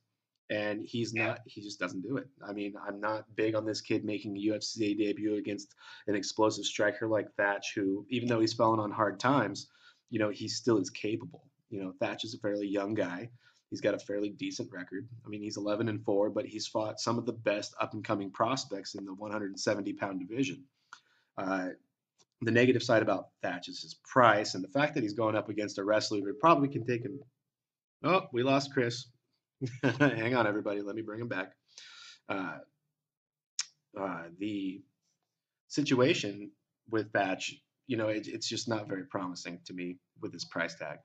And 0.49 0.85
he's 0.85 1.13
not, 1.13 1.41
he 1.45 1.61
just 1.61 1.79
doesn't 1.79 2.01
do 2.01 2.15
it. 2.15 2.27
I 2.47 2.53
mean, 2.53 2.73
I'm 2.87 3.01
not 3.01 3.25
big 3.35 3.53
on 3.53 3.65
this 3.65 3.81
kid 3.81 4.05
making 4.05 4.37
a 4.37 4.39
UFC 4.39 4.97
debut 4.97 5.35
against 5.35 5.75
an 6.07 6.15
explosive 6.15 6.63
striker 6.63 7.07
like 7.07 7.33
Thatch, 7.35 7.73
who, 7.75 8.05
even 8.09 8.29
though 8.29 8.39
he's 8.39 8.53
fallen 8.53 8.79
on 8.79 8.89
hard 8.89 9.19
times, 9.19 9.67
you 10.09 10.19
know, 10.19 10.29
he 10.29 10.47
still 10.47 10.77
is 10.77 10.89
capable. 10.89 11.43
You 11.69 11.83
know, 11.83 11.93
Thatch 11.99 12.23
is 12.23 12.33
a 12.33 12.39
fairly 12.39 12.67
young 12.67 12.93
guy. 12.93 13.29
He's 13.69 13.81
got 13.81 13.93
a 13.93 13.99
fairly 13.99 14.29
decent 14.29 14.71
record. 14.71 15.07
I 15.25 15.29
mean, 15.29 15.41
he's 15.41 15.57
11 15.57 15.89
and 15.89 16.03
4, 16.03 16.29
but 16.29 16.45
he's 16.45 16.67
fought 16.67 17.01
some 17.01 17.17
of 17.17 17.25
the 17.25 17.33
best 17.33 17.75
up 17.81 17.93
and 17.93 18.03
coming 18.03 18.31
prospects 18.31 18.95
in 18.95 19.03
the 19.03 19.13
170 19.13 19.93
pound 19.93 20.25
division. 20.25 20.63
Uh, 21.37 21.69
the 22.41 22.51
negative 22.51 22.83
side 22.83 23.01
about 23.01 23.29
Thatch 23.41 23.67
is 23.67 23.81
his 23.81 23.95
price 24.05 24.53
and 24.53 24.63
the 24.63 24.69
fact 24.69 24.93
that 24.95 25.03
he's 25.03 25.13
going 25.13 25.35
up 25.35 25.49
against 25.49 25.79
a 25.79 25.83
wrestler 25.83 26.19
who 26.19 26.33
probably 26.33 26.67
can 26.67 26.85
take 26.85 27.03
him. 27.03 27.19
Oh, 28.03 28.27
we 28.31 28.43
lost 28.43 28.73
Chris. 28.73 29.07
Hang 29.83 30.35
on, 30.35 30.45
everybody. 30.45 30.81
Let 30.81 30.95
me 30.95 31.01
bring 31.01 31.21
him 31.21 31.27
back. 31.27 31.53
Uh, 32.29 32.57
uh, 33.99 34.23
the 34.37 34.81
situation 35.67 36.51
with 36.89 37.11
Thatch, 37.11 37.55
you 37.87 37.97
know, 37.97 38.09
it, 38.09 38.27
it's 38.27 38.47
just 38.47 38.67
not 38.67 38.87
very 38.87 39.05
promising 39.05 39.59
to 39.65 39.73
me 39.73 39.97
with 40.21 40.31
his 40.31 40.45
price 40.45 40.75
tag. 40.75 40.99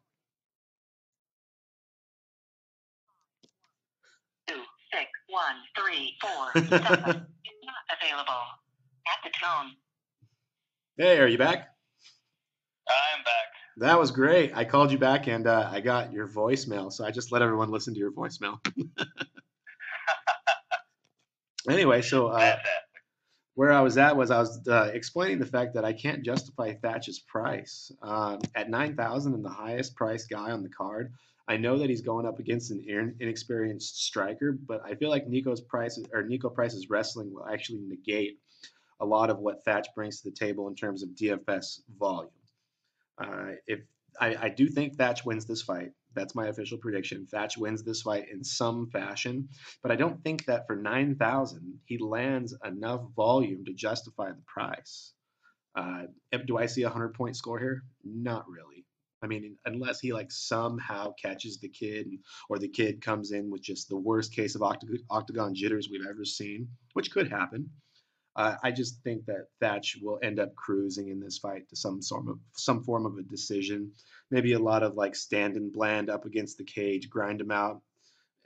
one, 5.33 5.57
three, 5.75 6.13
four, 6.21 6.53
seven 6.69 7.27
not 7.65 7.85
available. 7.97 8.45
At 9.09 9.19
the 9.25 9.33
tone. 9.41 9.73
Hey, 11.03 11.19
are 11.19 11.27
you 11.27 11.37
back? 11.37 11.67
I'm 12.89 13.25
back. 13.25 13.33
That 13.79 13.99
was 13.99 14.13
great. 14.13 14.53
I 14.55 14.65
called 14.65 14.93
you 14.93 14.99
back 14.99 15.27
and 15.27 15.49
uh, 15.49 15.69
I 15.69 15.81
got 15.81 16.13
your 16.13 16.29
voicemail, 16.29 16.93
so 16.93 17.05
I 17.05 17.11
just 17.11 17.33
let 17.33 17.43
everyone 17.43 17.73
listen 17.73 17.93
to 17.95 17.99
your 17.99 18.13
voicemail. 18.13 18.65
anyway, 21.69 22.03
so 22.03 22.29
uh, 22.29 22.57
where 23.55 23.73
I 23.73 23.81
was 23.81 23.99
at 23.99 24.17
was 24.17 24.31
I 24.31 24.39
was 24.39 24.69
uh, 24.69 24.93
explaining 24.95 25.41
the 25.41 25.47
fact 25.47 25.75
that 25.75 25.85
I 25.85 25.93
can't 25.93 26.25
justify 26.25 26.75
Thatch's 26.75 27.19
price 27.19 27.91
um, 28.01 28.39
at 28.55 28.71
nine 28.71 28.95
thousand 28.95 29.35
and 29.35 29.45
the 29.45 29.51
highest 29.51 29.97
priced 29.97 30.31
guy 30.31 30.53
on 30.53 30.63
the 30.63 30.69
card. 30.69 31.13
I 31.49 31.57
know 31.57 31.79
that 31.79 31.91
he's 31.91 32.03
going 32.03 32.27
up 32.27 32.39
against 32.39 32.71
an 32.71 33.17
inexperienced 33.19 34.05
striker, 34.05 34.53
but 34.53 34.83
I 34.85 34.95
feel 34.95 35.11
like 35.11 35.27
Nico's 35.27 35.63
price 35.63 35.99
or 36.13 36.23
Niko 36.23 36.55
Price's 36.55 36.91
wrestling 36.91 37.35
will 37.35 37.49
actually 37.49 37.81
negate 37.89 38.39
a 39.03 39.07
lot 39.07 39.31
of 39.31 39.41
what 39.41 39.65
Thatch 39.65 39.89
brings 39.95 40.21
to 40.21 40.31
the 40.31 40.35
table 40.35 40.69
in 40.69 40.77
terms 40.77 41.03
of 41.03 41.11
DFS 41.11 41.81
volume. 41.99 42.31
Uh, 43.19 43.57
if 43.67 43.81
I, 44.19 44.37
I, 44.41 44.49
do 44.49 44.69
think 44.69 44.95
Thatch 44.95 45.25
wins 45.25 45.45
this 45.45 45.61
fight, 45.61 45.91
that's 46.15 46.35
my 46.35 46.47
official 46.47 46.79
prediction. 46.79 47.27
Thatch 47.27 47.59
wins 47.59 47.83
this 47.83 48.03
fight 48.03 48.27
in 48.33 48.45
some 48.45 48.89
fashion, 48.91 49.49
but 49.83 49.91
I 49.91 49.97
don't 49.97 50.23
think 50.23 50.47
that 50.47 50.67
for 50.67 50.77
nine 50.77 51.17
thousand 51.17 51.81
he 51.85 51.99
lands 51.99 52.55
enough 52.65 53.03
volume 53.17 53.65
to 53.65 53.75
justify 53.75 54.31
the 54.31 54.43
price. 54.47 55.13
Uh, 55.75 56.05
do 56.47 56.59
I 56.59 56.67
see 56.67 56.83
a 56.83 56.91
hundred 56.91 57.15
point 57.15 57.37
score 57.37 57.59
here? 57.59 57.83
Not 58.05 58.49
really. 58.49 58.85
I 59.23 59.27
mean, 59.27 59.57
unless 59.65 60.01
he 60.01 60.13
like 60.13 60.31
somehow 60.31 61.13
catches 61.21 61.59
the 61.59 61.69
kid, 61.69 62.09
or 62.49 62.59
the 62.59 62.69
kid 62.69 63.01
comes 63.01 63.33
in 63.33 63.51
with 63.51 63.63
just 63.63 63.89
the 63.89 63.97
worst 63.97 64.35
case 64.35 64.55
of 64.55 64.63
octagon 64.63 65.55
jitters 65.55 65.89
we've 65.91 66.07
ever 66.09 66.25
seen, 66.25 66.69
which 66.93 67.11
could 67.11 67.31
happen. 67.31 67.71
Uh, 68.35 68.57
I 68.63 68.71
just 68.71 69.03
think 69.03 69.27
that 69.27 69.49
Thatch 69.61 69.99
will 70.01 70.19
end 70.23 70.41
up 70.41 70.55
cruising 70.55 71.09
in 71.09 71.21
this 71.21 71.39
fight 71.39 71.69
to 71.69 71.77
some 71.77 72.01
sort 72.01 72.29
of 72.29 72.39
some 72.57 72.83
form 72.83 73.05
of 73.05 73.19
a 73.19 73.23
decision. 73.23 73.93
Maybe 74.31 74.55
a 74.55 74.59
lot 74.59 74.83
of 74.83 74.95
like 74.95 75.15
stand 75.15 75.57
and 75.57 75.73
bland 75.73 76.09
up 76.09 76.25
against 76.25 76.57
the 76.57 76.65
cage, 76.65 77.11
grind 77.11 77.41
him 77.41 77.51
out. 77.51 77.83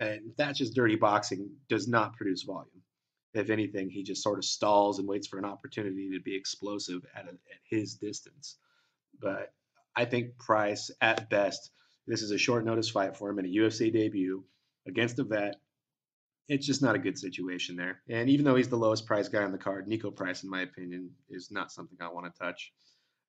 And 0.01 0.37
Thatch's 0.37 0.71
dirty 0.71 0.97
boxing 0.97 1.51
does 1.69 1.89
not 1.89 2.17
produce 2.17 2.43
volume. 2.43 2.83
If 3.33 3.51
anything, 3.51 3.91
he 3.91 4.03
just 4.03 4.23
sort 4.23 4.39
of 4.39 4.45
stalls 4.45 4.99
and 4.99 5.07
waits 5.07 5.29
for 5.29 5.39
an 5.39 5.45
opportunity 5.45 6.11
to 6.13 6.21
be 6.21 6.35
explosive 6.35 7.03
at, 7.15 7.27
a, 7.27 7.31
at 7.31 7.61
his 7.69 7.95
distance. 7.95 8.57
But 9.21 9.53
I 9.95 10.05
think 10.05 10.37
Price, 10.39 10.91
at 11.01 11.31
best, 11.31 11.71
this 12.07 12.23
is 12.23 12.31
a 12.31 12.39
short 12.39 12.65
notice 12.65 12.91
fight 12.91 13.17
for 13.17 13.31
him 13.31 13.39
in 13.39 13.47
a 13.47 13.49
UFC 13.49 13.93
debut 13.93 14.45
against 14.87 15.19
a 15.19 15.25
vet. 15.25 15.57
It's 16.49 16.67
just 16.67 16.83
not 16.83 16.95
a 16.95 17.03
good 17.03 17.19
situation 17.19 17.75
there. 17.75 18.03
And 18.09 18.31
even 18.31 18.45
though 18.45 18.55
he's 18.55 18.71
the 18.71 18.79
lowest 18.79 19.03
price 19.07 19.27
guy 19.27 19.43
on 19.43 19.51
the 19.51 19.59
card, 19.59 19.91
Niko 19.91 20.15
Price, 20.15 20.47
in 20.47 20.51
my 20.51 20.63
opinion, 20.63 21.11
is 21.29 21.51
not 21.51 21.73
something 21.75 21.99
I 21.99 22.07
want 22.07 22.31
to 22.31 22.39
touch. 22.39 22.71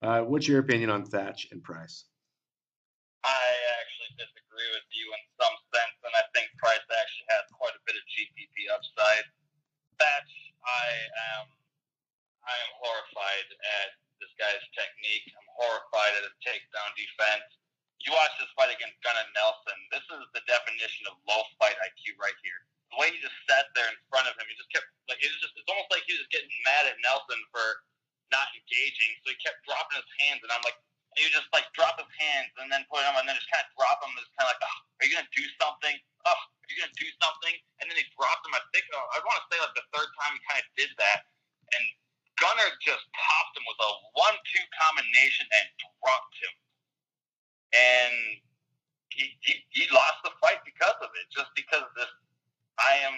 Uh, 0.05 0.21
what's 0.21 0.45
your 0.45 0.61
opinion 0.61 0.93
on 0.93 1.01
Thatch 1.01 1.49
and 1.49 1.65
Price? 1.65 2.05
I 3.25 3.49
actually 3.81 4.13
disagree 4.21 4.69
with 4.69 4.85
you 4.93 5.09
in 5.09 5.23
some 5.41 5.57
sense, 5.73 5.97
and 6.05 6.13
I 6.13 6.29
think 6.37 6.53
Price 6.61 6.85
actually 6.85 7.27
has 7.33 7.49
quite 7.49 7.73
a 7.73 7.81
bit 7.89 7.97
of 7.97 8.05
GPP 8.05 8.69
upside. 8.69 9.25
Thatch, 9.97 10.31
I 10.61 10.85
am, 11.33 11.49
I 12.45 12.53
am 12.53 12.71
horrified 12.77 13.49
at 13.81 13.97
this 14.21 14.29
guy's 14.37 14.61
technique. 14.77 15.25
I'm 15.33 15.49
horrified 15.57 16.13
at 16.21 16.29
his 16.29 16.37
takedown 16.45 16.93
defense. 16.93 17.49
You 18.05 18.13
watch 18.13 18.37
this 18.37 18.53
fight 18.53 18.69
against 18.69 19.01
Gunnar 19.01 19.25
Nelson. 19.33 19.77
This 19.89 20.05
is 20.05 20.21
the 20.37 20.45
definition 20.45 21.09
of 21.09 21.17
low 21.25 21.41
fight 21.57 21.73
IQ 21.81 22.13
right 22.21 22.37
here. 22.45 22.61
Way 22.97 23.13
he 23.13 23.21
just 23.21 23.37
sat 23.45 23.69
there 23.77 23.85
in 23.87 23.97
front 24.09 24.25
of 24.25 24.33
him, 24.35 24.49
he 24.49 24.57
just 24.57 24.73
kept 24.73 24.89
like 25.05 25.21
it 25.21 25.29
was 25.29 25.39
just 25.39 25.53
it's 25.53 25.69
almost 25.69 25.93
like 25.93 26.03
he 26.09 26.17
was 26.17 26.25
getting 26.33 26.49
mad 26.65 26.89
at 26.89 26.97
Nelson 27.05 27.37
for 27.53 27.85
not 28.33 28.49
engaging. 28.57 29.13
So 29.21 29.31
he 29.31 29.37
kept 29.37 29.61
dropping 29.69 30.01
his 30.01 30.11
hands, 30.17 30.41
and 30.41 30.49
I'm 30.49 30.65
like, 30.65 30.75
and 31.17 31.25
you 31.25 31.33
just 31.33 31.49
like 31.49 31.65
drop 31.73 31.97
his 31.97 32.13
hands 32.13 32.53
and 32.61 32.69
then 32.69 32.85
put 32.93 33.01
him 33.01 33.17
and 33.17 33.25
then 33.25 33.33
just 33.33 33.49
kind 33.49 33.65
of 33.65 33.73
drop 33.73 33.97
him. 34.05 34.13
It's 34.21 34.29
kind 34.37 34.45
of 34.45 34.53
like, 34.53 34.61
oh, 34.61 34.77
are 35.01 35.03
you 35.09 35.13
gonna 35.17 35.33
do 35.33 35.45
something? 35.57 35.95
Oh, 36.29 36.37
are 36.37 36.69
you 36.69 36.77
gonna 36.77 36.93
do 36.93 37.09
something? 37.17 37.57
And 37.81 37.89
then 37.89 37.97
he 37.97 38.05
dropped 38.13 38.45
him. 38.45 38.53
I 38.53 38.61
think 38.69 38.85
uh, 38.93 39.01
I 39.01 39.17
want 39.25 39.41
to 39.41 39.45
say 39.49 39.57
like 39.57 39.73
the 39.73 39.87
third 39.89 40.09
time 40.21 40.37
he 40.37 40.41
kind 40.45 40.61
of 40.61 40.67
did 40.77 40.93
that, 41.01 41.25
and 41.73 41.83
Gunnar 42.37 42.69
just 42.85 43.01
popped 43.17 43.57
him 43.57 43.65
with 43.65 43.81
a 43.81 43.91
one-two 44.13 44.65
combination 44.77 45.49
and 45.49 45.65
dropped 45.81 46.37
him, 46.37 46.53
and 47.73 48.15
he, 49.09 49.33
he 49.41 49.53
he 49.73 49.83
lost 49.89 50.21
the 50.21 50.37
fight 50.37 50.61
because 50.69 51.01
of 51.01 51.09
it, 51.17 51.25
just 51.33 51.49
because 51.57 51.81
of 51.81 51.93
this. 51.97 52.13
I 52.77 52.93
am. 53.09 53.17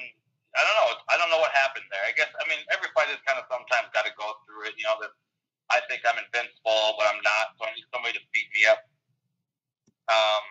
I 0.56 0.64
don't 0.64 0.78
know. 0.80 0.90
I 1.12 1.16
don't 1.20 1.30
know 1.30 1.44
what 1.44 1.52
happened 1.52 1.86
there. 1.92 2.02
I 2.08 2.16
guess. 2.16 2.32
I 2.40 2.48
mean, 2.48 2.64
every 2.72 2.88
fight 2.96 3.12
has 3.12 3.20
kind 3.28 3.36
of 3.36 3.46
sometimes 3.52 3.92
got 3.92 4.08
to 4.08 4.16
go 4.16 4.40
through 4.48 4.72
it. 4.72 4.80
You 4.80 4.88
know 4.88 4.96
that 5.04 5.12
I 5.70 5.86
think 5.86 6.02
I'm 6.02 6.18
invincible, 6.18 6.98
but 6.98 7.06
I'm 7.06 7.22
not, 7.22 7.54
so 7.58 7.70
I 7.70 7.72
need 7.78 7.86
somebody 7.94 8.18
to 8.18 8.24
beat 8.34 8.50
me 8.58 8.66
up. 8.66 8.82
Um, 10.10 10.44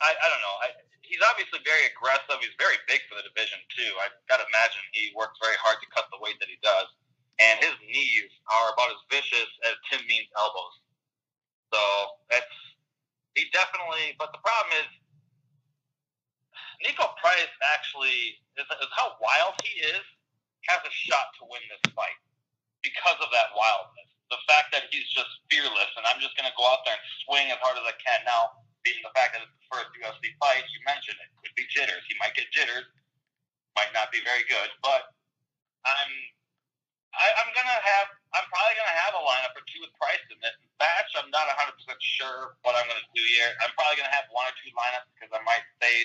I, 0.00 0.16
I 0.16 0.26
don't 0.32 0.40
know. 0.40 0.56
I, 0.64 0.68
he's 1.04 1.20
obviously 1.28 1.60
very 1.68 1.84
aggressive. 1.92 2.40
He's 2.40 2.56
very 2.56 2.80
big 2.88 3.04
for 3.04 3.20
the 3.20 3.28
division 3.28 3.60
too. 3.76 3.92
I 4.00 4.08
got 4.32 4.40
to 4.40 4.48
imagine 4.48 4.80
he 4.96 5.12
works 5.12 5.36
very 5.44 5.60
hard 5.60 5.76
to 5.84 5.88
cut 5.92 6.08
the 6.08 6.20
weight 6.24 6.40
that 6.40 6.48
he 6.48 6.56
does, 6.64 6.88
and 7.36 7.60
his 7.60 7.76
knees 7.84 8.32
are 8.48 8.72
about 8.72 8.96
as 8.96 9.00
vicious 9.12 9.50
as 9.68 9.76
Tim 9.92 10.00
Mean's 10.08 10.32
elbows. 10.32 10.76
So 11.68 11.80
that's 12.32 12.56
he 13.36 13.52
definitely. 13.52 14.16
But 14.16 14.32
the 14.32 14.40
problem 14.40 14.72
is, 14.80 14.88
Niko 16.80 17.12
Price 17.20 17.52
actually 17.76 18.40
is, 18.56 18.64
is 18.64 18.92
how 18.96 19.20
wild 19.20 19.60
he 19.60 19.84
is 19.84 20.04
has 20.72 20.80
a 20.80 20.92
shot 20.92 21.36
to 21.36 21.44
win 21.44 21.60
this 21.68 21.92
fight 21.92 22.16
because 22.82 23.18
of 23.20 23.30
that 23.34 23.54
wildness. 23.54 24.08
The 24.28 24.40
fact 24.44 24.70
that 24.76 24.92
he's 24.92 25.08
just 25.08 25.30
fearless, 25.48 25.90
and 25.96 26.04
I'm 26.04 26.20
just 26.20 26.36
going 26.36 26.48
to 26.48 26.56
go 26.56 26.64
out 26.68 26.84
there 26.84 26.94
and 26.94 27.06
swing 27.24 27.48
as 27.48 27.58
hard 27.64 27.80
as 27.80 27.86
I 27.88 27.96
can. 27.96 28.20
Now, 28.28 28.60
being 28.84 29.00
the 29.00 29.12
fact 29.16 29.32
that 29.32 29.40
it's 29.40 29.56
the 29.56 29.68
first 29.72 29.88
UFC 29.96 30.36
fight, 30.36 30.68
you 30.68 30.80
mentioned 30.84 31.16
it 31.16 31.32
could 31.40 31.56
be 31.56 31.64
jitters. 31.72 32.04
He 32.04 32.14
might 32.20 32.36
get 32.36 32.52
jitters, 32.52 32.84
might 33.72 33.90
not 33.96 34.12
be 34.12 34.20
very 34.22 34.44
good, 34.46 34.68
but 34.84 35.16
I'm 35.84 36.12
I, 37.08 37.24
I'm 37.40 37.50
gonna 37.56 37.72
have 37.72 38.08
I'm 38.36 38.46
probably 38.52 38.76
gonna 38.76 38.98
have 39.00 39.16
a 39.16 39.22
lineup 39.24 39.56
or 39.56 39.64
two 39.64 39.80
with 39.80 39.90
Price 39.96 40.20
in 40.28 40.36
it. 40.44 40.56
Thatch, 40.76 41.10
I'm 41.16 41.32
not 41.32 41.48
100 41.48 41.72
percent 41.80 41.98
sure 42.04 42.54
what 42.62 42.76
I'm 42.76 42.84
gonna 42.84 43.08
do 43.16 43.24
here. 43.32 43.48
I'm 43.64 43.72
probably 43.74 43.96
gonna 43.96 44.12
have 44.12 44.28
one 44.28 44.44
or 44.44 44.54
two 44.60 44.70
lineups 44.76 45.08
because 45.16 45.32
I 45.32 45.40
might 45.48 45.64
say 45.80 46.04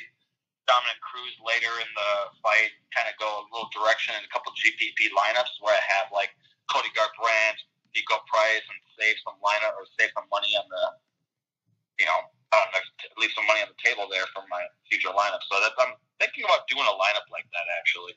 Dominick 0.65 0.99
Cruz 1.03 1.35
later 1.43 1.69
in 1.83 1.89
the 1.91 2.11
fight, 2.39 2.71
kind 2.95 3.11
of 3.11 3.19
go 3.19 3.27
a 3.27 3.43
little 3.51 3.67
direction 3.75 4.15
in 4.15 4.23
a 4.23 4.31
couple 4.31 4.55
GPP 4.55 5.11
lineups 5.11 5.59
where 5.59 5.75
I 5.75 5.83
have 5.83 6.07
like 6.15 6.31
Cody 6.71 6.89
Garbrandt, 6.95 7.59
Niko 7.91 8.23
Price, 8.27 8.63
and 8.65 8.79
save 8.95 9.19
some 9.23 9.37
lineup 9.43 9.75
or 9.75 9.85
save 9.99 10.09
some 10.15 10.27
money 10.31 10.55
on 10.55 10.65
the, 10.69 10.83
you 11.99 12.05
know, 12.07 12.19
I 12.53 12.63
don't 12.63 12.71
know, 12.73 12.83
leave 13.19 13.33
some 13.35 13.45
money 13.47 13.61
on 13.61 13.69
the 13.69 13.79
table 13.81 14.07
there 14.09 14.25
for 14.31 14.43
my 14.49 14.63
future 14.89 15.11
lineup. 15.11 15.43
So 15.49 15.59
that 15.59 15.73
I'm 15.79 15.95
thinking 16.19 16.45
about 16.45 16.67
doing 16.69 16.85
a 16.85 16.95
lineup 16.95 17.27
like 17.31 17.47
that 17.51 17.65
actually. 17.79 18.13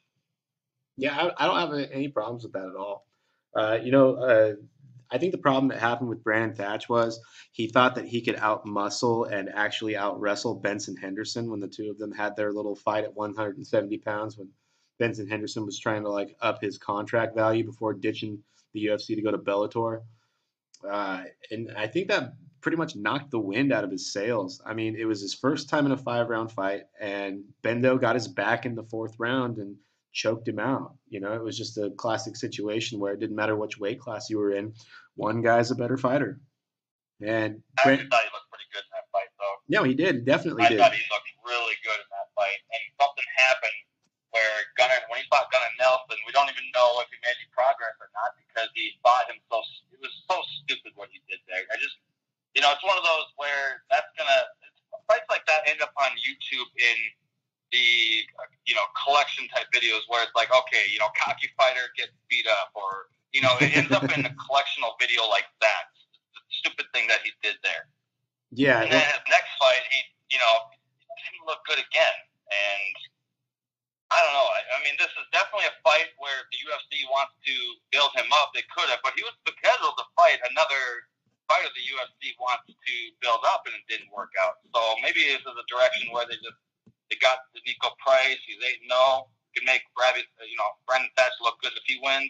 Yeah, 0.96 1.12
I, 1.12 1.44
I 1.44 1.46
don't 1.46 1.60
have 1.60 1.90
any 1.92 2.08
problems 2.08 2.44
with 2.44 2.52
that 2.52 2.64
at 2.64 2.76
all. 2.76 3.06
Uh, 3.56 3.78
you 3.82 3.90
know, 3.90 4.16
uh, 4.16 4.52
I 5.10 5.18
think 5.18 5.32
the 5.32 5.38
problem 5.56 5.70
that 5.70 5.80
happened 5.80 6.10
with 6.10 6.22
Brandon 6.22 6.54
Thatch 6.54 6.86
was 6.86 7.18
he 7.52 7.66
thought 7.66 7.94
that 7.94 8.04
he 8.04 8.20
could 8.20 8.36
out 8.36 8.66
muscle 8.66 9.24
and 9.24 9.48
actually 9.48 9.96
out 9.96 10.20
wrestle 10.20 10.54
Benson 10.54 10.96
Henderson 10.96 11.50
when 11.50 11.60
the 11.60 11.68
two 11.68 11.90
of 11.90 11.96
them 11.96 12.12
had 12.12 12.36
their 12.36 12.52
little 12.52 12.76
fight 12.76 13.04
at 13.04 13.16
170 13.16 13.96
pounds 13.98 14.36
when 14.36 14.50
Benson 14.98 15.26
Henderson 15.26 15.64
was 15.64 15.78
trying 15.78 16.02
to 16.02 16.10
like 16.10 16.36
up 16.42 16.60
his 16.60 16.76
contract 16.76 17.34
value 17.34 17.64
before 17.64 17.94
ditching 17.94 18.38
the 18.74 18.84
UFC 18.84 19.14
to 19.14 19.22
go 19.22 19.30
to 19.30 19.38
Bellator. 19.38 20.02
Uh, 20.86 21.24
and 21.50 21.72
I 21.74 21.86
think 21.86 22.08
that 22.08 22.34
pretty 22.60 22.76
much 22.76 22.94
knocked 22.94 23.30
the 23.30 23.38
wind 23.38 23.72
out 23.72 23.84
of 23.84 23.90
his 23.90 24.12
sails. 24.12 24.60
I 24.66 24.74
mean, 24.74 24.94
it 24.94 25.06
was 25.06 25.22
his 25.22 25.32
first 25.32 25.70
time 25.70 25.86
in 25.86 25.92
a 25.92 25.96
five 25.96 26.28
round 26.28 26.52
fight, 26.52 26.82
and 27.00 27.44
Bendo 27.64 27.98
got 27.98 28.16
his 28.16 28.28
back 28.28 28.66
in 28.66 28.74
the 28.74 28.84
fourth 28.84 29.14
round 29.18 29.56
and 29.56 29.76
choked 30.12 30.48
him 30.48 30.58
out. 30.58 30.96
You 31.08 31.20
know, 31.20 31.32
it 31.32 31.42
was 31.42 31.56
just 31.56 31.78
a 31.78 31.90
classic 31.90 32.36
situation 32.36 32.98
where 32.98 33.14
it 33.14 33.20
didn't 33.20 33.36
matter 33.36 33.56
which 33.56 33.78
weight 33.78 34.00
class 34.00 34.28
you 34.28 34.38
were 34.38 34.52
in, 34.52 34.74
one 35.16 35.42
guy's 35.42 35.70
a 35.70 35.76
better 35.76 35.96
fighter. 35.96 36.40
And 37.20 37.64
I 37.80 37.96
thought 37.96 37.96
he 37.96 38.30
looked 38.32 38.48
pretty 38.52 38.68
good 38.72 38.84
in 38.84 38.92
that 38.92 39.08
fight, 39.12 39.32
though. 39.40 39.56
No, 39.72 39.82
he 39.82 39.96
did, 39.96 40.28
definitely 40.28 40.64
I 40.64 40.68
did. 40.68 40.78
thought 40.78 40.92
he 40.92 41.04
looked 41.08 41.32
really 41.44 41.76
good 41.80 41.96
in 41.96 42.08
that 42.12 42.28
fight, 42.36 42.60
and 42.76 42.82
something 43.00 43.24
happened 43.48 43.80
where 44.36 44.56
Gunnar, 44.76 45.00
when 45.08 45.24
he 45.24 45.26
fought 45.32 45.48
Gunnar 45.48 45.72
Nelson, 45.80 46.20
we 46.28 46.32
don't 46.36 46.52
even 46.52 46.68
know 46.76 47.00
if 47.00 47.08
he 47.08 47.16
made 47.24 47.32
any 47.40 47.48
progress 47.56 47.96
or 47.96 48.12
not 48.12 48.36
because 48.36 48.68
he 48.76 49.00
fought 49.00 49.32
him 49.32 49.40
so. 49.48 49.64
It 49.96 50.04
was 50.04 50.12
so 50.28 50.36
stupid 50.60 50.92
what 50.92 51.08
he 51.08 51.24
did 51.24 51.40
there. 51.48 51.64
I 51.72 51.80
just, 51.80 51.96
you 52.52 52.60
know, 52.60 52.68
it's 52.76 52.84
one 52.84 53.00
of 53.00 53.06
those 53.08 53.32
where 53.40 53.80
that's 53.88 54.12
gonna 54.20 54.44
fights 55.08 55.24
like 55.32 55.48
that 55.48 55.64
end 55.64 55.80
up 55.80 55.96
on 55.96 56.12
YouTube 56.20 56.68
in 56.76 56.98
the 57.72 58.22
you 58.68 58.74
know 58.74 58.86
collection 58.94 59.48
type 59.50 59.66
videos 59.72 60.04
where 60.12 60.22
it's 60.22 60.36
like, 60.36 60.52
okay, 60.52 60.84
you 60.92 61.00
know, 61.00 61.08
cocky 61.16 61.48
fighter 61.56 61.88
gets 61.96 62.12
beat 62.28 62.46
up, 62.46 62.70
or 62.76 62.85
you 63.36 63.44
know, 63.44 63.52
it 63.60 63.76
ends 63.76 63.92
up 63.92 64.08
in 64.08 64.24
a 64.24 64.32
collectional 64.32 64.96
video 64.96 65.28
like 65.28 65.44
that. 65.60 65.92
The 66.32 66.40
stupid 66.64 66.88
thing 66.96 67.04
that 67.12 67.20
he 67.20 67.36
did 67.44 67.60
there. 67.60 67.84
Yeah. 68.48 68.80
And 68.80 68.88
then 68.88 69.04
his 69.04 69.24
next 69.28 69.52
fight, 69.60 69.84
he, 69.92 70.00
you 70.32 70.40
know, 70.40 70.54
didn't 71.20 71.44
look 71.44 71.60
good 71.68 71.76
again, 71.76 72.16
and 72.48 72.94
I 74.08 74.16
don't 74.24 74.32
know. 74.32 74.48
I, 74.48 74.60
I 74.72 74.78
mean, 74.88 74.96
this 74.96 75.12
is 75.20 75.28
definitely 75.36 75.68
a 75.68 75.76
fight 75.84 76.16
where 76.16 76.32
if 76.40 76.48
the 76.48 76.60
UFC 76.64 77.04
wants 77.12 77.36
to 77.44 77.54
build 77.92 78.16
him 78.16 78.30
up, 78.40 78.56
they 78.56 78.64
could 78.72 78.88
have. 78.88 79.04
But 79.04 79.18
he 79.20 79.26
was 79.26 79.36
scheduled 79.44 80.00
to 80.00 80.06
fight 80.16 80.40
another 80.48 81.04
fighter 81.50 81.70
the 81.76 81.86
UFC 81.92 82.34
wants 82.40 82.66
to 82.70 82.94
build 83.22 83.42
up, 83.52 83.68
and 83.68 83.74
it 83.76 83.84
didn't 83.86 84.10
work 84.16 84.32
out. 84.40 84.62
So 84.74 84.80
maybe 85.02 85.26
this 85.28 85.42
is 85.42 85.56
a 85.56 85.66
direction 85.68 86.08
where 86.14 86.24
they 86.24 86.38
just 86.40 86.58
they 87.10 87.18
got 87.20 87.46
the 87.54 87.62
Niko 87.68 87.94
Price. 88.02 88.38
He's 88.48 88.62
eight 88.64 88.82
and 88.82 88.90
zero. 88.90 89.30
Can 89.54 89.64
make 89.64 89.80
Bradley, 89.96 90.20
you 90.44 90.58
know, 90.60 90.68
Brandon 90.84 91.08
Thatch 91.16 91.32
look 91.40 91.56
good 91.64 91.72
if 91.72 91.84
he 91.88 91.96
wins. 92.04 92.28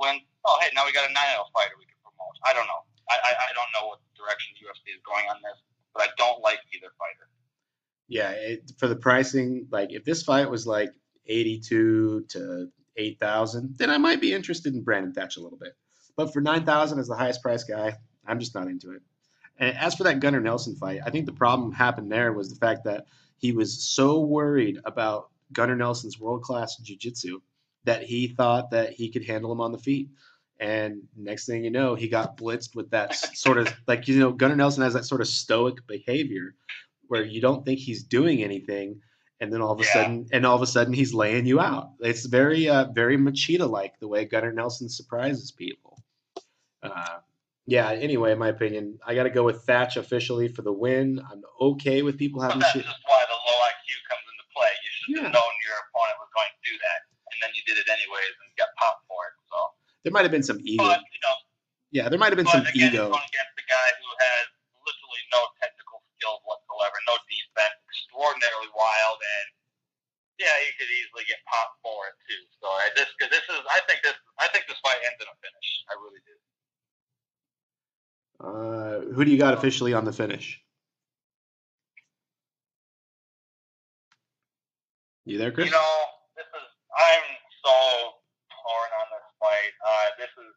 Wins, 0.00 0.22
oh 0.44 0.58
hey, 0.60 0.68
now 0.74 0.86
we 0.86 0.92
got 0.92 1.08
a 1.08 1.12
nine 1.12 1.30
zero 1.34 1.46
fighter 1.54 1.76
we 1.78 1.86
can 1.86 1.98
promote. 2.02 2.34
I 2.46 2.52
don't 2.52 2.66
know. 2.66 2.82
I, 3.10 3.16
I 3.22 3.30
I 3.30 3.52
don't 3.54 3.70
know 3.74 3.88
what 3.88 4.00
direction 4.16 4.54
UFC 4.58 4.94
is 4.94 5.02
going 5.06 5.26
on 5.30 5.38
this, 5.42 5.58
but 5.94 6.02
I 6.02 6.08
don't 6.18 6.42
like 6.42 6.58
either 6.74 6.90
fighter. 6.98 7.28
Yeah, 8.08 8.30
it, 8.30 8.72
for 8.78 8.88
the 8.88 8.96
pricing, 8.96 9.68
like 9.70 9.92
if 9.92 10.04
this 10.04 10.22
fight 10.22 10.50
was 10.50 10.66
like 10.66 10.90
82 11.26 12.24
to 12.28 12.68
8,000, 12.96 13.76
then 13.76 13.90
I 13.90 13.98
might 13.98 14.20
be 14.20 14.32
interested 14.32 14.74
in 14.74 14.82
Brandon 14.82 15.12
Thatch 15.12 15.36
a 15.36 15.40
little 15.40 15.58
bit. 15.58 15.74
But 16.16 16.32
for 16.32 16.40
9,000 16.40 16.98
as 16.98 17.06
the 17.06 17.14
highest 17.14 17.42
price 17.42 17.64
guy, 17.64 17.96
I'm 18.26 18.40
just 18.40 18.54
not 18.54 18.66
into 18.66 18.92
it. 18.92 19.02
And 19.58 19.76
as 19.76 19.94
for 19.94 20.04
that 20.04 20.20
Gunnar 20.20 20.40
Nelson 20.40 20.74
fight, 20.76 21.00
I 21.04 21.10
think 21.10 21.26
the 21.26 21.32
problem 21.32 21.72
happened 21.72 22.10
there 22.10 22.32
was 22.32 22.50
the 22.50 22.56
fact 22.56 22.84
that 22.84 23.06
he 23.38 23.52
was 23.52 23.82
so 23.84 24.20
worried 24.20 24.78
about 24.84 25.28
Gunnar 25.52 25.76
Nelson's 25.76 26.18
world 26.18 26.42
class 26.42 26.76
jiu-jitsu 26.76 27.40
that 27.84 28.02
he 28.02 28.28
thought 28.28 28.70
that 28.70 28.92
he 28.92 29.10
could 29.10 29.24
handle 29.24 29.50
him 29.52 29.60
on 29.60 29.72
the 29.72 29.78
feet. 29.78 30.08
And 30.60 31.02
next 31.16 31.46
thing 31.46 31.64
you 31.64 31.70
know, 31.70 31.94
he 31.94 32.08
got 32.08 32.36
blitzed 32.36 32.74
with 32.74 32.90
that 32.90 33.14
sort 33.14 33.58
of 33.58 33.72
like 33.86 34.08
you 34.08 34.18
know 34.18 34.32
Gunnar 34.32 34.56
Nelson 34.56 34.82
has 34.82 34.94
that 34.94 35.04
sort 35.04 35.20
of 35.20 35.28
stoic 35.28 35.86
behavior 35.86 36.54
where 37.06 37.24
you 37.24 37.40
don't 37.40 37.64
think 37.64 37.78
he's 37.78 38.02
doing 38.02 38.42
anything, 38.42 39.00
and 39.40 39.50
then 39.52 39.62
all 39.62 39.72
of 39.72 39.80
a 39.80 39.84
Yeah. 39.84 39.92
sudden, 39.92 40.26
and 40.32 40.44
all 40.44 40.56
of 40.56 40.62
a 40.62 40.66
sudden 40.66 40.92
he's 40.92 41.14
laying 41.14 41.46
you 41.46 41.58
out. 41.60 41.92
It's 42.00 42.26
very, 42.26 42.68
uh, 42.68 42.86
very 42.92 43.16
Machida 43.16 43.70
like 43.70 43.98
the 43.98 44.08
way 44.08 44.26
Gunnar 44.26 44.52
Nelson 44.52 44.88
surprises 44.90 45.50
people. 45.52 46.02
Uh, 46.82 47.18
yeah. 47.66 47.90
Anyway, 47.92 48.32
in 48.32 48.38
my 48.38 48.48
opinion, 48.48 48.98
I 49.06 49.14
got 49.14 49.22
to 49.24 49.30
go 49.30 49.42
with 49.44 49.62
Thatch 49.62 49.96
officially 49.96 50.48
for 50.48 50.62
the 50.62 50.72
win. 50.72 51.20
I'm 51.30 51.42
okay 51.60 52.02
with 52.02 52.18
people 52.18 52.40
But 52.40 52.48
having 52.48 52.60
that's 52.60 52.72
shit. 52.72 52.84
just 52.84 52.98
why 53.06 53.24
the 53.26 53.34
low 53.34 53.56
IQ 53.56 53.88
comes 54.10 54.24
into 54.28 54.44
play. 54.54 54.68
You 54.84 54.90
should 54.92 55.16
Yeah. 55.16 55.22
have 55.24 55.32
known 55.32 55.54
your 55.64 55.76
opponent 55.88 56.16
was 56.20 56.28
going 56.34 56.48
to 56.52 56.70
do 56.70 56.76
that, 56.84 57.00
and 57.38 57.46
then 57.46 57.54
you 57.54 57.62
did 57.70 57.78
it 57.78 57.86
anyways 57.86 58.34
and 58.42 58.50
got 58.58 58.74
popped 58.74 59.06
for 59.06 59.22
it. 59.30 59.34
So, 59.46 59.56
There 60.02 60.10
might 60.10 60.26
have 60.26 60.34
been 60.34 60.42
some 60.42 60.58
ego. 60.66 60.82
but 60.82 60.98
you 61.14 61.22
know, 61.22 61.36
Yeah, 61.94 62.10
there 62.10 62.18
might 62.18 62.34
have 62.34 62.40
been 62.40 62.50
but 62.50 62.66
some 62.66 62.66
again, 62.66 62.90
ego. 62.90 63.14
going 63.14 63.28
against 63.30 63.54
a 63.62 63.66
guy 63.70 63.88
who 64.02 64.08
has 64.26 64.44
literally 64.82 65.22
no 65.30 65.46
technical 65.62 66.02
skills 66.18 66.42
whatsoever, 66.42 66.98
no 67.06 67.14
defense, 67.30 67.78
extraordinarily 67.86 68.66
wild, 68.74 69.22
and 69.22 69.46
yeah, 70.42 70.50
he 70.66 70.70
could 70.74 70.90
easily 70.90 71.22
get 71.30 71.38
popped 71.46 71.78
for 71.86 72.10
it 72.10 72.16
too. 72.26 72.42
So 72.58 72.66
I 72.66 72.90
this 72.98 73.10
this 73.30 73.46
is 73.46 73.62
I 73.70 73.78
think 73.86 74.02
this 74.02 74.18
I 74.42 74.50
think 74.50 74.66
this 74.66 74.78
fight 74.82 74.98
ends 75.06 75.18
in 75.22 75.30
a 75.30 75.36
finish. 75.38 75.68
I 75.86 75.94
really 76.02 76.22
do. 76.26 76.34
Uh, 78.38 79.14
who 79.14 79.24
do 79.26 79.30
you 79.30 79.38
got 79.38 79.54
officially 79.54 79.94
on 79.94 80.04
the 80.04 80.12
finish? 80.12 80.62
You 85.24 85.38
there, 85.38 85.52
Chris? 85.52 85.66
You 85.66 85.72
know, 85.72 85.92
this 86.36 86.46
is 86.46 86.66
I'm 86.98 87.26
so 87.62 87.76
torn 88.50 88.90
on 88.98 89.06
this 89.14 89.28
fight. 89.38 89.72
Uh, 89.78 90.08
this 90.18 90.32
is 90.34 90.52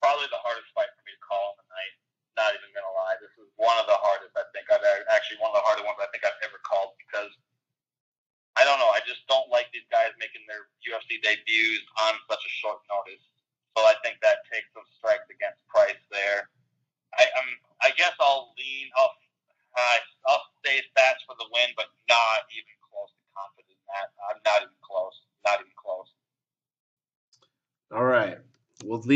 probably 0.00 0.28
the 0.32 0.40
hardest 0.40 0.72
fight 0.72 0.88
for 0.96 1.04
me 1.04 1.12
to 1.12 1.22
call 1.24 1.52
in 1.52 1.56
the 1.60 1.68
night. 1.68 1.94
Not 2.34 2.50
even 2.56 2.72
gonna 2.74 2.90
lie, 2.96 3.14
this 3.22 3.30
is 3.38 3.46
one 3.60 3.76
of 3.78 3.86
the 3.86 3.94
hardest 3.94 4.34
I 4.34 4.42
think 4.56 4.66
I've 4.72 4.82
ever, 4.82 5.06
actually 5.12 5.38
one 5.38 5.54
of 5.54 5.60
the 5.60 5.64
harder 5.68 5.86
ones 5.86 6.00
I 6.02 6.10
think 6.10 6.26
I've 6.26 6.40
ever 6.42 6.58
called 6.66 6.98
because 6.98 7.30
I 8.56 8.62
don't 8.62 8.78
know. 8.78 8.90
I 8.90 9.02
just 9.06 9.26
don't 9.26 9.50
like 9.50 9.70
these 9.74 9.86
guys 9.90 10.14
making 10.18 10.46
their 10.46 10.70
UFC 10.86 11.18
debuts 11.18 11.86
on 12.06 12.14
such 12.30 12.42
a 12.42 12.52
short 12.62 12.82
notice. 12.86 13.22
So 13.74 13.82
I 13.82 13.98
think 14.06 14.22
that 14.22 14.46
takes 14.46 14.70
some 14.70 14.86
strikes 14.98 15.26
against 15.26 15.58
Price 15.66 15.98
there. 16.10 16.46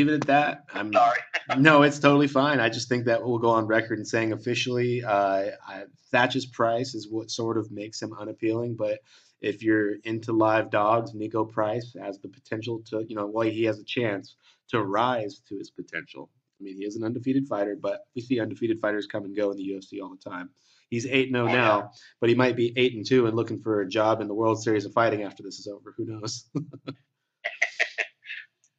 Leave 0.08 0.22
it 0.22 0.24
at 0.24 0.26
that. 0.28 0.64
I'm 0.72 0.92
Sorry. 0.92 1.18
no, 1.58 1.82
it's 1.82 1.98
totally 1.98 2.28
fine. 2.28 2.60
I 2.60 2.68
just 2.68 2.88
think 2.88 3.04
that 3.06 3.22
we'll 3.22 3.38
go 3.38 3.50
on 3.50 3.66
record 3.66 3.98
and 3.98 4.08
saying 4.08 4.32
officially, 4.32 5.04
uh, 5.04 5.50
I, 5.66 5.84
Thatch's 6.10 6.46
price 6.46 6.94
is 6.94 7.08
what 7.08 7.30
sort 7.30 7.58
of 7.58 7.70
makes 7.70 8.00
him 8.00 8.14
unappealing. 8.18 8.76
But 8.76 9.00
if 9.40 9.62
you're 9.62 9.96
into 10.04 10.32
live 10.32 10.70
dogs, 10.70 11.12
Niko 11.12 11.48
Price 11.48 11.94
has 12.00 12.18
the 12.20 12.28
potential 12.28 12.82
to, 12.86 13.04
you 13.06 13.16
know, 13.16 13.26
well, 13.26 13.48
he 13.48 13.64
has 13.64 13.78
a 13.78 13.84
chance 13.84 14.34
to 14.68 14.82
rise 14.82 15.40
to 15.48 15.56
his 15.56 15.70
potential. 15.70 16.30
I 16.60 16.64
mean, 16.64 16.76
he 16.76 16.84
is 16.84 16.96
an 16.96 17.04
undefeated 17.04 17.46
fighter, 17.46 17.76
but 17.80 18.00
we 18.16 18.22
see 18.22 18.40
undefeated 18.40 18.80
fighters 18.80 19.06
come 19.06 19.24
and 19.24 19.36
go 19.36 19.50
in 19.50 19.58
the 19.58 19.68
UFC 19.68 20.02
all 20.02 20.10
the 20.10 20.30
time. 20.30 20.50
He's 20.90 21.06
8 21.06 21.30
0 21.30 21.44
Oh, 21.44 21.46
now, 21.46 21.90
but 22.18 22.30
he 22.30 22.34
might 22.34 22.56
be 22.56 22.72
8 22.74 22.94
and 22.94 23.06
2 23.06 23.26
and 23.26 23.36
looking 23.36 23.60
for 23.60 23.82
a 23.82 23.88
job 23.88 24.22
in 24.22 24.28
the 24.28 24.34
World 24.34 24.62
Series 24.62 24.86
of 24.86 24.94
Fighting 24.94 25.22
after 25.22 25.42
this 25.42 25.58
is 25.58 25.66
over. 25.66 25.94
Who 25.96 26.06
knows? 26.06 26.48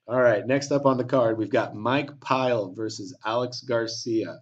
all 0.09 0.19
right, 0.19 0.45
next 0.45 0.71
up 0.71 0.87
on 0.87 0.97
the 0.97 1.03
card, 1.03 1.37
we've 1.37 1.51
got 1.51 1.75
Mike 1.75 2.19
Pyle 2.19 2.71
versus 2.73 3.15
Alex 3.23 3.61
Garcia. 3.61 4.41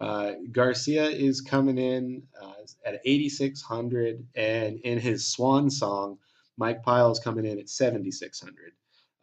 Uh, 0.00 0.32
Garcia 0.50 1.04
is 1.04 1.42
coming 1.42 1.76
in 1.76 2.22
uh, 2.40 2.54
at 2.86 3.02
8,600, 3.04 4.26
and 4.34 4.78
in 4.78 4.98
his 4.98 5.26
swan 5.26 5.68
song, 5.68 6.16
Mike 6.56 6.82
Pyle 6.82 7.10
is 7.12 7.18
coming 7.18 7.44
in 7.44 7.58
at 7.58 7.68
7,600. 7.68 8.72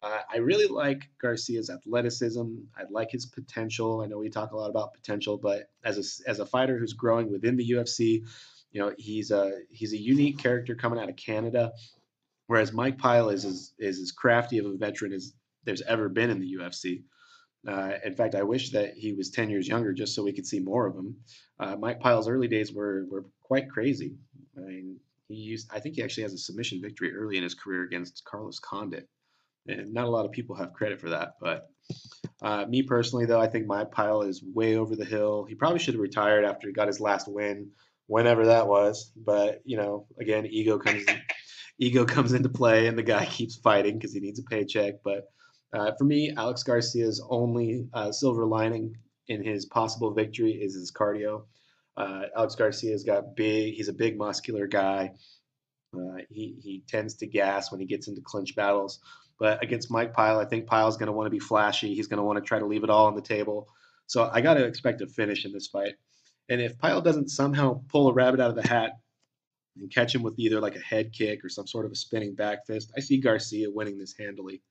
Uh, 0.00 0.20
I 0.32 0.38
really 0.38 0.68
like 0.68 1.08
Garcia's 1.20 1.70
athleticism. 1.70 2.46
I 2.76 2.84
like 2.88 3.10
his 3.10 3.26
potential. 3.26 4.00
I 4.00 4.06
know 4.06 4.18
we 4.18 4.30
talk 4.30 4.52
a 4.52 4.56
lot 4.56 4.70
about 4.70 4.94
potential, 4.94 5.38
but 5.38 5.70
as 5.84 5.98
a, 5.98 6.30
as 6.30 6.38
a 6.38 6.46
fighter 6.46 6.78
who's 6.78 6.92
growing 6.92 7.32
within 7.32 7.56
the 7.56 7.68
UFC, 7.68 8.24
you 8.70 8.80
know 8.80 8.94
he's 8.96 9.32
a 9.32 9.58
he's 9.70 9.92
a 9.92 9.98
unique 9.98 10.38
character 10.38 10.76
coming 10.76 11.00
out 11.00 11.08
of 11.08 11.16
Canada, 11.16 11.72
whereas 12.46 12.72
Mike 12.72 12.98
Pyle 12.98 13.28
is 13.30 13.44
is, 13.44 13.74
is 13.78 13.98
as 13.98 14.12
crafty 14.12 14.58
of 14.58 14.66
a 14.66 14.76
veteran 14.76 15.12
as 15.12 15.34
there's 15.64 15.82
ever 15.82 16.08
been 16.08 16.30
in 16.30 16.40
the 16.40 16.54
UFC. 16.54 17.02
Uh, 17.66 17.92
in 18.04 18.14
fact, 18.14 18.34
I 18.34 18.42
wish 18.42 18.70
that 18.70 18.94
he 18.94 19.12
was 19.12 19.30
10 19.30 19.50
years 19.50 19.68
younger 19.68 19.92
just 19.92 20.14
so 20.14 20.22
we 20.22 20.32
could 20.32 20.46
see 20.46 20.60
more 20.60 20.86
of 20.86 20.96
him. 20.96 21.16
Uh, 21.58 21.76
Mike 21.76 22.00
Pyle's 22.00 22.28
early 22.28 22.48
days 22.48 22.72
were 22.72 23.04
were 23.10 23.26
quite 23.42 23.68
crazy. 23.68 24.16
I 24.56 24.60
mean, 24.60 24.96
he 25.28 25.34
used 25.34 25.70
I 25.72 25.80
think 25.80 25.96
he 25.96 26.02
actually 26.02 26.22
has 26.24 26.32
a 26.32 26.38
submission 26.38 26.80
victory 26.80 27.14
early 27.14 27.36
in 27.36 27.42
his 27.42 27.54
career 27.54 27.82
against 27.82 28.24
Carlos 28.24 28.58
Condit 28.58 29.08
and 29.66 29.92
not 29.92 30.06
a 30.06 30.10
lot 30.10 30.26
of 30.26 30.32
people 30.32 30.56
have 30.56 30.72
credit 30.72 31.00
for 31.00 31.10
that. 31.10 31.34
But 31.40 31.68
uh, 32.42 32.66
me 32.66 32.82
personally, 32.82 33.26
though, 33.26 33.40
I 33.40 33.46
think 33.46 33.66
Mike 33.66 33.90
Pyle 33.90 34.22
is 34.22 34.42
way 34.42 34.76
over 34.76 34.96
the 34.96 35.04
hill. 35.04 35.44
He 35.44 35.54
probably 35.54 35.78
should 35.78 35.94
have 35.94 36.00
retired 36.00 36.44
after 36.44 36.66
he 36.66 36.72
got 36.72 36.88
his 36.88 37.00
last 37.00 37.28
win, 37.28 37.70
whenever 38.06 38.46
that 38.46 38.66
was. 38.66 39.12
But 39.16 39.62
you 39.64 39.76
know, 39.76 40.06
again, 40.18 40.46
ego 40.46 40.78
comes 40.78 41.04
ego 41.78 42.04
comes 42.04 42.32
into 42.32 42.48
play, 42.48 42.86
and 42.86 42.98
the 42.98 43.02
guy 43.02 43.24
keeps 43.30 43.56
fighting 43.56 43.98
because 43.98 44.12
he 44.12 44.20
needs 44.20 44.38
a 44.38 44.44
paycheck. 44.44 44.94
But 45.04 45.30
uh, 45.72 45.92
for 45.96 46.04
me, 46.04 46.32
Alex 46.36 46.62
Garcia's 46.62 47.24
only 47.28 47.88
uh, 47.92 48.12
silver 48.12 48.44
lining 48.44 48.96
in 49.28 49.44
his 49.44 49.66
possible 49.66 50.12
victory 50.12 50.52
is 50.52 50.74
his 50.74 50.90
cardio. 50.90 51.44
Uh, 51.96 52.22
Alex 52.36 52.54
Garcia's 52.54 53.04
got 53.04 53.36
big. 53.36 53.74
He's 53.74 53.88
a 53.88 53.92
big, 53.92 54.18
muscular 54.18 54.66
guy. 54.66 55.12
Uh, 55.94 56.22
he 56.28 56.56
he 56.62 56.82
tends 56.88 57.14
to 57.16 57.26
gas 57.26 57.70
when 57.70 57.80
he 57.80 57.86
gets 57.86 58.08
into 58.08 58.20
clinch 58.20 58.54
battles. 58.56 59.00
But 59.38 59.62
against 59.62 59.90
Mike 59.90 60.12
Pyle, 60.12 60.38
I 60.38 60.44
think 60.44 60.66
Pyle's 60.66 60.96
going 60.96 61.06
to 61.06 61.12
want 61.12 61.26
to 61.26 61.30
be 61.30 61.38
flashy. 61.38 61.94
He's 61.94 62.08
going 62.08 62.18
to 62.18 62.24
want 62.24 62.38
to 62.38 62.44
try 62.44 62.58
to 62.58 62.66
leave 62.66 62.84
it 62.84 62.90
all 62.90 63.06
on 63.06 63.14
the 63.14 63.22
table. 63.22 63.68
So 64.06 64.28
I 64.30 64.40
got 64.40 64.54
to 64.54 64.64
expect 64.64 65.00
a 65.00 65.06
finish 65.06 65.44
in 65.44 65.52
this 65.52 65.68
fight. 65.68 65.94
And 66.48 66.60
if 66.60 66.78
Pyle 66.78 67.00
doesn't 67.00 67.30
somehow 67.30 67.80
pull 67.88 68.08
a 68.08 68.12
rabbit 68.12 68.40
out 68.40 68.50
of 68.50 68.56
the 68.56 68.68
hat 68.68 68.92
and 69.76 69.90
catch 69.90 70.14
him 70.14 70.22
with 70.22 70.34
either 70.38 70.60
like 70.60 70.76
a 70.76 70.80
head 70.80 71.12
kick 71.12 71.44
or 71.44 71.48
some 71.48 71.66
sort 71.66 71.86
of 71.86 71.92
a 71.92 71.96
spinning 71.96 72.34
back 72.34 72.66
fist, 72.66 72.92
I 72.96 73.00
see 73.00 73.20
Garcia 73.20 73.70
winning 73.70 73.98
this 73.98 74.14
handily. 74.18 74.62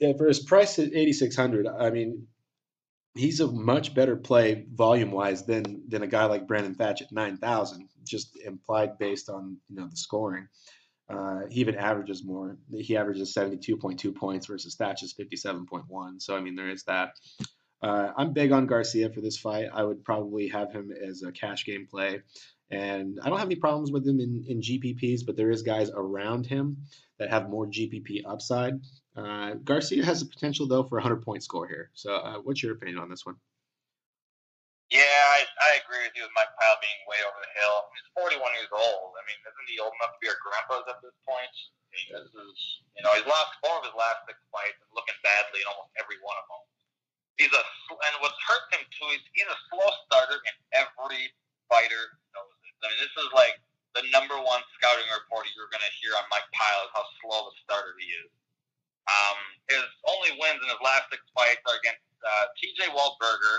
For 0.00 0.26
his 0.26 0.40
price 0.40 0.78
at 0.78 0.94
8600, 0.94 1.66
I 1.66 1.90
mean, 1.90 2.26
he's 3.14 3.40
a 3.40 3.50
much 3.50 3.94
better 3.94 4.16
play 4.16 4.66
volume 4.72 5.10
wise 5.10 5.44
than 5.44 5.82
than 5.88 6.02
a 6.02 6.06
guy 6.06 6.24
like 6.24 6.46
Brandon 6.46 6.74
Thatch 6.74 7.02
at 7.02 7.12
9000, 7.12 7.88
just 8.04 8.36
implied 8.44 8.98
based 8.98 9.28
on, 9.28 9.58
you 9.68 9.76
know, 9.76 9.88
the 9.88 9.96
scoring. 9.96 10.48
Uh, 11.08 11.40
he 11.50 11.60
even 11.60 11.74
averages 11.74 12.24
more. 12.24 12.56
He 12.72 12.96
averages 12.96 13.34
72.2 13.34 14.14
points 14.14 14.46
versus 14.46 14.76
Thatch's 14.76 15.12
57.1. 15.12 16.22
So, 16.22 16.36
I 16.36 16.40
mean, 16.40 16.54
there 16.54 16.70
is 16.70 16.84
that. 16.84 17.14
Uh, 17.82 18.12
I'm 18.16 18.32
big 18.32 18.52
on 18.52 18.66
Garcia 18.66 19.10
for 19.10 19.20
this 19.20 19.36
fight. 19.36 19.66
I 19.72 19.82
would 19.82 20.04
probably 20.04 20.46
have 20.48 20.70
him 20.70 20.92
as 20.92 21.22
a 21.22 21.32
cash 21.32 21.64
game 21.64 21.88
play. 21.90 22.20
And 22.70 23.18
I 23.22 23.28
don't 23.28 23.38
have 23.38 23.48
any 23.48 23.56
problems 23.56 23.90
with 23.90 24.06
him 24.06 24.20
in, 24.20 24.44
in 24.46 24.60
GPPs, 24.60 25.22
but 25.26 25.36
there 25.36 25.50
is 25.50 25.62
guys 25.62 25.90
around 25.92 26.46
him 26.46 26.76
that 27.18 27.30
have 27.30 27.50
more 27.50 27.66
GPP 27.66 28.22
upside. 28.24 28.74
Uh, 29.20 29.54
Garcia 29.60 30.04
has 30.04 30.24
the 30.24 30.28
potential, 30.28 30.64
though, 30.64 30.82
for 30.82 30.96
a 30.96 31.04
100 31.04 31.20
point 31.20 31.44
score 31.44 31.68
here. 31.68 31.90
So, 31.92 32.16
uh, 32.16 32.40
what's 32.40 32.62
your 32.62 32.72
opinion 32.72 32.98
on 32.98 33.12
this 33.12 33.26
one? 33.26 33.36
Yeah, 34.90 35.04
I, 35.06 35.46
I 35.46 35.70
agree 35.84 36.02
with 36.02 36.18
you 36.18 36.26
with 36.26 36.34
Mike 36.34 36.50
Pyle 36.58 36.80
being 36.82 37.00
way 37.06 37.22
over 37.22 37.38
the 37.38 37.52
hill. 37.62 37.76
He's 37.94 38.10
41 38.18 38.42
years 38.58 38.72
old. 38.74 39.14
I 39.14 39.22
mean, 39.28 39.38
isn't 39.46 39.68
he 39.70 39.78
old 39.78 39.94
enough 40.00 40.18
to 40.18 40.20
be 40.24 40.26
our 40.26 40.40
grandpas 40.42 40.88
at 40.90 40.98
this 40.98 41.14
point? 41.22 41.54
This 41.90 42.26
is, 42.26 42.58
you 42.98 43.02
know, 43.02 43.14
he's 43.14 43.26
lost 43.26 43.54
four 43.62 43.82
of 43.82 43.86
his 43.86 43.94
last 43.98 44.22
six 44.26 44.38
fights 44.50 44.78
and 44.78 44.90
looking 44.94 45.14
badly 45.26 45.62
in 45.62 45.68
almost 45.70 45.90
every 45.98 46.18
one 46.22 46.38
of 46.38 46.46
them. 46.46 46.62
He's 47.38 47.54
a, 47.54 47.62
and 47.62 48.14
what's 48.22 48.38
hurt 48.46 48.66
him 48.70 48.82
too 48.94 49.10
is 49.14 49.22
he's 49.34 49.46
a 49.46 49.58
slow 49.70 49.90
starter, 50.06 50.38
and 50.38 50.56
every 50.74 51.34
fighter 51.66 52.02
knows 52.34 52.50
it. 52.66 52.74
I 52.82 52.94
mean, 52.94 53.00
this 53.02 53.14
is 53.14 53.30
like 53.34 53.58
the 53.98 54.06
number 54.14 54.38
one 54.38 54.62
scouting 54.78 55.06
report 55.10 55.50
you're 55.54 55.70
going 55.70 55.82
to 55.82 55.94
hear 55.98 56.14
on 56.14 56.26
Mike 56.30 56.46
Pyle 56.54 56.86
is 56.86 56.92
how 56.94 57.04
slow 57.22 57.46
of 57.46 57.50
a 57.50 57.54
starter 57.62 57.94
he 57.98 58.06
is. 58.22 58.30
Um, 59.08 59.38
his 59.70 59.86
only 60.06 60.36
wins 60.36 60.60
in 60.60 60.68
his 60.68 60.82
last 60.82 61.08
six 61.08 61.22
fights 61.32 61.62
are 61.64 61.78
against 61.80 62.04
uh, 62.20 62.44
T.J. 62.60 62.92
Waldburger, 62.92 63.56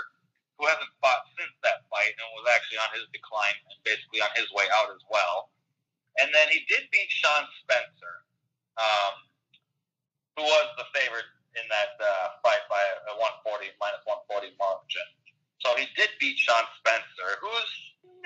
who 0.56 0.70
hasn't 0.70 0.92
fought 1.02 1.26
since 1.34 1.52
that 1.66 1.82
fight 1.90 2.14
and 2.14 2.26
was 2.38 2.46
actually 2.54 2.78
on 2.78 2.90
his 2.94 3.08
decline 3.10 3.56
and 3.66 3.78
basically 3.82 4.22
on 4.22 4.30
his 4.38 4.46
way 4.54 4.68
out 4.70 4.92
as 4.94 5.02
well. 5.10 5.50
And 6.20 6.28
then 6.30 6.46
he 6.52 6.62
did 6.68 6.86
beat 6.92 7.08
Sean 7.08 7.48
Spencer, 7.64 8.14
um, 8.76 9.14
who 10.36 10.44
was 10.44 10.66
the 10.76 10.86
favorite 10.92 11.28
in 11.56 11.64
that 11.68 11.96
uh, 11.98 12.36
fight 12.44 12.64
by 12.68 12.80
a 13.10 13.18
140 13.44 13.72
minus 13.80 14.04
140 14.04 14.52
margin. 14.60 15.08
So 15.64 15.72
he 15.76 15.88
did 15.96 16.12
beat 16.20 16.36
Sean 16.36 16.64
Spencer, 16.80 17.40
who's 17.40 17.70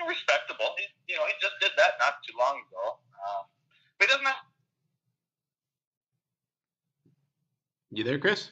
respectable. 0.05 0.75
He, 0.77 0.85
you 1.11 1.17
know, 1.17 1.25
he 1.25 1.35
just 1.41 1.57
did 1.63 1.73
that 1.79 1.97
not 1.97 2.21
too 2.23 2.35
long 2.37 2.61
ago. 2.69 3.01
Um, 3.17 3.43
but 3.97 4.07
he 4.07 4.09
doesn't 4.13 4.29
have 4.29 4.46
You 7.91 8.03
there, 8.03 8.19
Chris? 8.19 8.51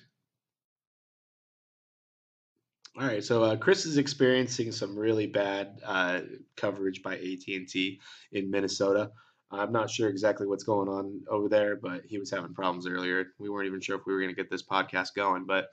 All 2.98 3.06
right, 3.06 3.24
so 3.24 3.44
uh, 3.44 3.58
Chris 3.58 3.86
is 3.86 3.98
experiencing 3.98 4.72
some 4.72 4.98
really 4.98 5.28
bad 5.28 5.82
uh, 5.86 6.22
coverage 6.56 7.04
by 7.04 7.16
AT&T 7.16 8.00
in 8.32 8.50
Minnesota. 8.50 9.12
I'm 9.52 9.74
not 9.74 9.90
sure 9.90 10.08
exactly 10.08 10.48
what's 10.48 10.64
going 10.64 10.88
on 10.88 11.22
over 11.30 11.50
there, 11.50 11.76
but 11.76 12.04
he 12.06 12.18
was 12.18 12.32
having 12.32 12.54
problems 12.54 12.88
earlier. 12.88 13.28
We 13.38 13.50
weren't 13.50 13.68
even 13.68 13.82
sure 13.82 13.98
if 13.98 14.06
we 14.06 14.14
were 14.14 14.20
going 14.20 14.34
to 14.34 14.36
get 14.36 14.50
this 14.50 14.64
podcast 14.64 15.14
going. 15.14 15.46
But 15.46 15.68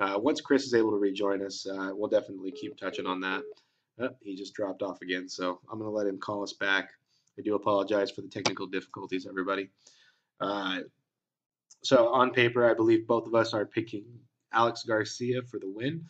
uh, 0.00 0.18
once 0.18 0.40
Chris 0.40 0.64
is 0.64 0.72
able 0.72 0.90
to 0.92 0.96
rejoin 0.96 1.44
us, 1.44 1.66
uh, 1.66 1.90
we'll 1.92 2.08
definitely 2.08 2.52
keep 2.52 2.78
touching 2.78 3.06
on 3.06 3.20
that. 3.20 3.42
Oh, 4.00 4.10
he 4.22 4.34
just 4.34 4.54
dropped 4.54 4.82
off 4.82 5.02
again, 5.02 5.28
so 5.28 5.60
I'm 5.70 5.78
going 5.78 5.90
to 5.90 5.94
let 5.94 6.06
him 6.06 6.18
call 6.18 6.42
us 6.42 6.54
back. 6.54 6.88
I 7.38 7.42
do 7.42 7.54
apologize 7.54 8.10
for 8.10 8.22
the 8.22 8.28
technical 8.28 8.66
difficulties, 8.66 9.26
everybody. 9.28 9.68
So 11.82 12.08
on 12.12 12.30
paper, 12.30 12.68
I 12.68 12.74
believe 12.74 13.06
both 13.06 13.26
of 13.26 13.34
us 13.34 13.54
are 13.54 13.66
picking 13.66 14.04
Alex 14.52 14.84
Garcia 14.84 15.42
for 15.42 15.58
the 15.58 15.68
win. 15.68 16.04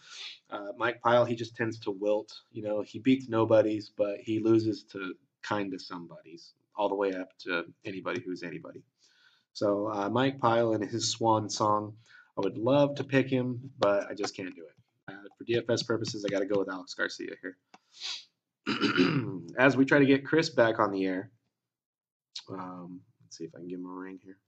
Uh, 0.50 0.68
Mike 0.76 1.00
Pyle, 1.00 1.24
he 1.24 1.34
just 1.34 1.56
tends 1.56 1.78
to 1.80 1.90
wilt. 1.90 2.32
You 2.50 2.62
know, 2.62 2.82
he 2.82 2.98
beats 2.98 3.28
nobodies, 3.28 3.90
but 3.96 4.18
he 4.20 4.40
loses 4.40 4.84
to 4.92 5.14
kind 5.42 5.72
of 5.74 5.80
somebodies, 5.80 6.52
all 6.76 6.88
the 6.88 6.94
way 6.94 7.14
up 7.14 7.28
to 7.38 7.64
anybody 7.84 8.20
who's 8.24 8.42
anybody. 8.42 8.82
So 9.52 9.88
uh, 9.88 10.08
Mike 10.08 10.38
Pyle 10.38 10.72
and 10.72 10.84
his 10.84 11.10
swan 11.10 11.48
song, 11.48 11.94
I 12.38 12.40
would 12.40 12.56
love 12.58 12.94
to 12.96 13.04
pick 13.04 13.28
him, 13.28 13.70
but 13.78 14.06
I 14.10 14.14
just 14.14 14.34
can't 14.36 14.54
do 14.54 14.62
it. 14.62 15.12
Uh, 15.12 15.28
for 15.36 15.44
DFS 15.44 15.86
purposes, 15.86 16.24
I 16.24 16.30
got 16.30 16.40
to 16.40 16.46
go 16.46 16.58
with 16.58 16.70
Alex 16.70 16.94
Garcia 16.94 17.32
here. 17.42 17.56
As 19.58 19.76
we 19.76 19.84
try 19.84 19.98
to 19.98 20.06
get 20.06 20.24
Chris 20.24 20.48
back 20.48 20.78
on 20.78 20.90
the 20.92 21.04
air, 21.04 21.30
um, 22.50 23.00
let's 23.22 23.36
see 23.36 23.44
if 23.44 23.54
I 23.54 23.58
can 23.58 23.68
give 23.68 23.80
him 23.80 23.86
a 23.86 23.92
ring 23.92 24.18
here. 24.22 24.38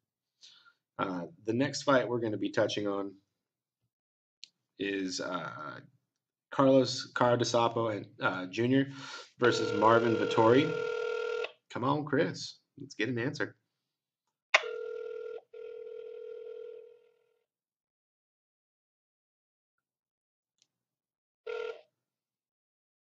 Uh, 0.98 1.22
the 1.46 1.52
next 1.52 1.82
fight 1.82 2.08
we're 2.08 2.20
going 2.20 2.32
to 2.32 2.38
be 2.38 2.50
touching 2.50 2.86
on 2.86 3.12
is 4.78 5.20
uh, 5.20 5.80
Carlos 6.50 7.10
Cara 7.16 7.36
DeSapo 7.36 7.96
and 7.96 8.06
uh, 8.22 8.46
Jr. 8.46 8.90
versus 9.38 9.72
Marvin 9.78 10.14
Vettori. 10.14 10.72
Come 11.72 11.84
on, 11.84 12.04
Chris. 12.04 12.58
Let's 12.80 12.94
get 12.94 13.08
an 13.08 13.18
answer. 13.18 13.56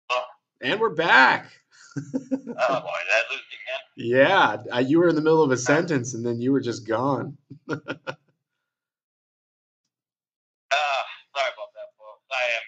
Oh. 0.10 0.23
And 0.62 0.80
we're 0.80 0.89
back. 0.89 1.52
Oh 1.98 2.80
boy, 2.82 3.02
I 3.12 3.24
lose 3.32 3.42
again? 3.52 3.82
Yeah, 3.98 4.58
uh, 4.76 4.80
you 4.80 5.00
were 5.00 5.10
in 5.10 5.16
the 5.16 5.22
middle 5.22 5.44
of 5.44 5.52
a 5.52 5.58
sentence 5.58 6.14
and 6.14 6.26
then 6.26 6.40
you 6.42 6.52
were 6.52 6.62
just 6.62 6.88
gone. 6.88 7.38
Uh, 7.70 7.76
sorry 11.36 11.52
about 11.54 11.72
that, 11.74 11.90
folks. 11.98 12.26
I 12.32 12.44
am. 12.58 12.66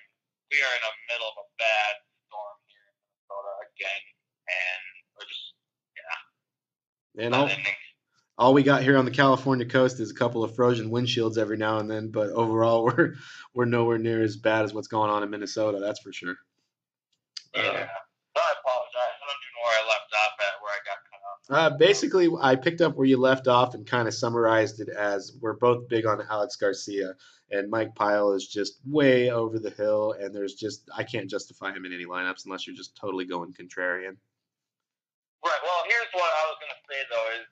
we 0.52 0.58
are 0.62 0.74
in 0.76 0.84
the 0.84 0.96
middle 1.14 1.28
of 1.28 1.38
a 1.38 1.48
bad 1.60 1.94
storm 2.28 2.58
here 2.68 2.86
in 2.90 2.96
Minnesota 3.02 3.54
again, 3.70 4.04
and 4.50 4.82
we're 5.18 5.28
just 5.28 5.54
yeah. 5.98 7.26
And 7.26 7.36
all, 7.36 7.50
all 8.38 8.54
we 8.54 8.64
got 8.64 8.84
here 8.84 8.98
on 8.98 9.06
the 9.06 9.12
California 9.12 9.66
coast 9.66 10.00
is 10.00 10.12
a 10.12 10.16
couple 10.16 10.44
of 10.44 10.56
frozen 10.56 10.90
windshields 10.92 11.38
every 11.38 11.58
now 11.58 11.80
and 11.80 11.90
then, 11.90 12.10
but 12.12 12.30
overall 12.32 12.86
we're 12.88 13.16
we're 13.54 13.66
nowhere 13.66 13.98
near 13.98 14.22
as 14.24 14.38
bad 14.38 14.66
as 14.66 14.74
what's 14.74 14.88
going 14.88 15.10
on 15.12 15.24
in 15.24 15.30
Minnesota. 15.30 15.80
That's 15.80 16.00
for 16.00 16.14
sure. 16.14 16.36
Uh, 17.56 17.62
Yeah. 17.62 17.88
So 18.38 18.40
I 18.40 18.54
apologize. 18.62 19.16
I 19.20 19.26
don't 19.26 19.42
even 19.42 19.54
know 19.58 19.66
where 19.68 19.80
I 19.82 19.86
left 19.90 20.12
off 20.16 20.36
at, 20.40 20.54
where 20.62 20.72
I 20.72 20.80
got 20.86 21.00
cut 21.12 21.22
off. 21.28 21.39
Uh, 21.50 21.70
basically, 21.72 22.30
I 22.40 22.56
picked 22.56 22.82
up 22.82 22.96
where 22.96 23.08
you 23.10 23.18
left 23.18 23.48
off 23.48 23.74
and 23.74 23.86
kind 23.86 24.08
of 24.08 24.14
summarized 24.14 24.80
it 24.80 24.90
as 24.90 25.34
we're 25.42 25.58
both 25.58 25.90
big 25.90 26.06
on 26.06 26.22
Alex 26.30 26.56
Garcia, 26.56 27.18
and 27.50 27.70
Mike 27.74 27.96
Pyle 27.96 28.34
is 28.34 28.46
just 28.46 28.78
way 28.86 29.32
over 29.32 29.58
the 29.58 29.72
hill, 29.72 30.14
and 30.22 30.30
there's 30.30 30.54
just 30.54 30.86
I 30.96 31.02
can't 31.02 31.30
justify 31.30 31.74
him 31.74 31.86
in 31.86 31.94
any 31.94 32.06
lineups 32.06 32.46
unless 32.46 32.68
you're 32.68 32.78
just 32.78 32.96
totally 32.96 33.26
going 33.26 33.54
contrarian. 33.58 34.14
Right. 35.42 35.62
Well, 35.66 35.82
here's 35.90 36.12
what 36.14 36.30
I 36.30 36.44
was 36.54 36.58
going 36.62 36.76
to 36.76 36.82
say 36.86 37.00
though 37.10 37.30
is 37.42 37.48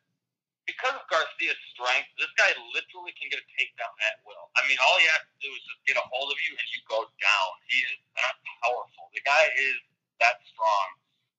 because 0.70 0.94
of 0.94 1.08
Garcia's 1.10 1.58
strength, 1.74 2.12
this 2.22 2.30
guy 2.38 2.52
literally 2.76 3.16
can 3.18 3.32
get 3.32 3.42
a 3.42 3.48
takedown 3.58 3.96
at 4.06 4.22
will. 4.28 4.52
I 4.60 4.68
mean, 4.68 4.78
all 4.84 5.00
he 5.00 5.08
has 5.10 5.24
to 5.26 5.36
do 5.42 5.50
is 5.50 5.64
just 5.64 5.82
get 5.88 5.96
a 5.98 6.06
hold 6.12 6.30
of 6.30 6.38
you 6.44 6.54
and 6.54 6.68
you 6.76 6.84
go 6.86 7.08
down. 7.18 7.50
He 7.72 7.82
is 7.82 7.98
that 8.20 8.36
powerful. 8.62 9.10
The 9.16 9.24
guy 9.26 9.48
is 9.58 9.80
that 10.20 10.38
strong. 10.54 10.88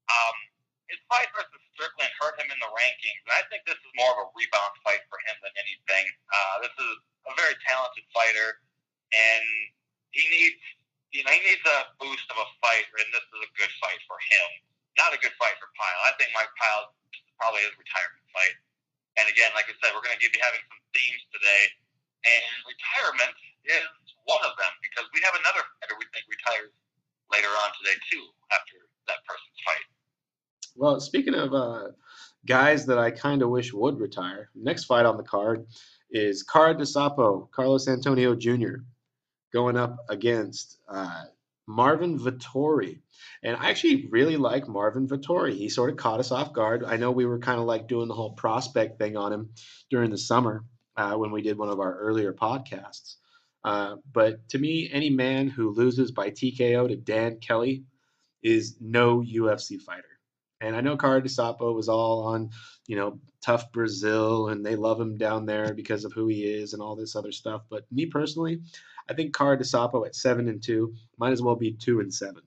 Um, 0.09 0.48
his 0.89 1.01
fight 1.09 1.29
versus 1.37 1.61
Strickland 1.77 2.13
hurt 2.17 2.41
him 2.41 2.49
in 2.49 2.59
the 2.59 2.71
rankings, 2.73 3.21
and 3.29 3.33
I 3.37 3.45
think 3.53 3.69
this 3.69 3.77
is 3.77 3.93
more 3.97 4.09
of 4.17 4.19
a 4.25 4.27
rebound 4.33 4.75
fight 4.83 5.05
for 5.13 5.21
him 5.29 5.37
than 5.45 5.53
anything. 5.61 6.05
Uh, 6.33 6.65
this 6.65 6.75
is 6.75 6.95
a 7.29 7.33
very 7.37 7.57
talented 7.69 8.05
fighter, 8.11 8.61
and 9.13 9.45
he 10.17 10.25
needs, 10.33 10.61
you 11.13 11.21
know, 11.23 11.33
he 11.33 11.45
needs 11.45 11.65
a 11.69 11.93
boost 12.01 12.27
of 12.33 12.41
a 12.41 12.49
fight, 12.65 12.89
and 12.89 13.09
this 13.13 13.25
is 13.25 13.41
a 13.45 13.51
good 13.61 13.73
fight 13.85 14.01
for 14.09 14.17
him. 14.33 14.49
Not 14.97 15.15
a 15.15 15.21
good 15.21 15.37
fight 15.37 15.55
for 15.61 15.71
Pyle. 15.77 16.01
I 16.09 16.13
think 16.19 16.33
Mike 16.35 16.51
Pyle 16.59 16.97
probably 17.39 17.63
his 17.63 17.77
retirement 17.79 18.25
fight. 18.35 18.57
And 19.21 19.31
again, 19.31 19.55
like 19.55 19.71
I 19.71 19.75
said, 19.79 19.95
we're 19.95 20.03
going 20.03 20.19
to 20.19 20.23
be 20.31 20.43
having 20.43 20.63
some 20.67 20.83
themes 20.91 21.23
today, 21.31 21.63
and 22.27 22.51
retirement 22.67 23.37
is 23.67 23.87
one 24.27 24.43
of 24.43 24.59
them 24.59 24.73
because 24.83 25.07
we 25.15 25.23
have 25.23 25.37
another 25.39 25.63
fighter 25.79 25.95
we 26.01 26.07
think 26.11 26.27
retires 26.27 26.75
later 27.31 27.51
on 27.63 27.71
today 27.79 27.97
too 28.11 28.25
after 28.51 28.89
that 29.07 29.21
person's 29.29 29.61
fight. 29.63 29.87
Well, 30.79 31.01
speaking 31.01 31.35
of 31.35 31.53
uh, 31.53 31.89
guys 32.47 32.87
that 32.87 32.99
I 32.99 33.11
kind 33.11 33.43
of 33.43 33.51
wish 33.51 33.73
would 33.73 33.99
retire, 33.99 34.49
next 34.55 34.85
fight 34.85 35.07
on 35.07 35.17
the 35.17 35.25
card 35.25 35.67
is 36.09 36.45
Cara 36.45 36.77
DeSapo, 36.77 37.51
Carlos 37.51 37.89
Antonio 37.89 38.37
Jr., 38.37 38.77
going 39.53 39.77
up 39.77 39.97
against 40.09 40.79
uh, 40.89 41.25
Marvin 41.67 42.17
Vettori. 42.17 43.01
And 43.43 43.57
I 43.57 43.71
actually 43.71 44.07
really 44.07 44.37
like 44.37 44.69
Marvin 44.69 45.09
Vettori. 45.09 45.55
He 45.55 45.69
sort 45.69 45.91
of 45.91 45.97
caught 45.97 46.21
us 46.21 46.31
off 46.31 46.53
guard. 46.53 46.85
I 46.85 46.97
know 46.97 47.11
we 47.11 47.27
were 47.27 47.41
kind 47.41 47.59
of 47.59 47.67
like 47.67 47.89
doing 47.89 48.07
the 48.07 48.15
whole 48.15 48.35
prospect 48.35 49.01
thing 49.01 49.17
on 49.17 49.33
him 49.33 49.51
during 49.91 50.11
the 50.13 50.19
summer 50.19 50.65
uh, 50.97 51.15
when 51.15 51.33
we 51.33 51.43
did 51.43 51.59
one 51.59 51.71
of 51.71 51.81
our 51.81 51.99
earlier 51.99 52.33
podcasts. 52.33 53.17
Uh, 53.65 53.97
but 54.13 54.49
to 54.51 54.59
me, 54.59 54.89
any 54.93 55.11
man 55.11 55.49
who 55.49 55.75
loses 55.75 56.13
by 56.13 56.31
TKO 56.31 56.87
to 56.87 56.95
Dan 56.95 57.41
Kelly 57.41 57.83
is 58.45 58.77
no 58.81 59.21
UFC 59.21 59.81
fighter. 59.81 60.18
And 60.61 60.75
I 60.75 60.81
know 60.81 60.97
Cara 60.97 61.23
DeSapo 61.23 61.75
was 61.75 61.89
all 61.89 62.25
on, 62.25 62.51
you 62.87 62.97
know, 62.97 63.21
TUF 63.43 63.71
Brazil 63.73 64.49
and 64.49 64.65
they 64.65 64.75
love 64.75 65.01
him 65.01 65.17
down 65.17 65.47
there 65.47 65.73
because 65.73 66.05
of 66.05 66.13
who 66.13 66.27
he 66.27 66.45
is 66.45 66.73
and 66.73 66.83
all 66.83 66.97
this 66.97 67.15
other 67.15 67.33
stuff. 67.33 67.63
But 67.71 67.85
me 67.93 68.07
personally, 68.07 68.61
I 69.09 69.15
think 69.15 69.37
Cara 69.37 69.57
DeSapo 69.57 70.05
at 70.07 70.17
seven 70.17 70.49
and 70.49 70.63
two 70.63 70.95
might 71.17 71.33
as 71.33 71.43
well 71.43 71.55
be 71.55 71.73
two 71.73 72.01
and 72.01 72.13
seven. 72.13 72.43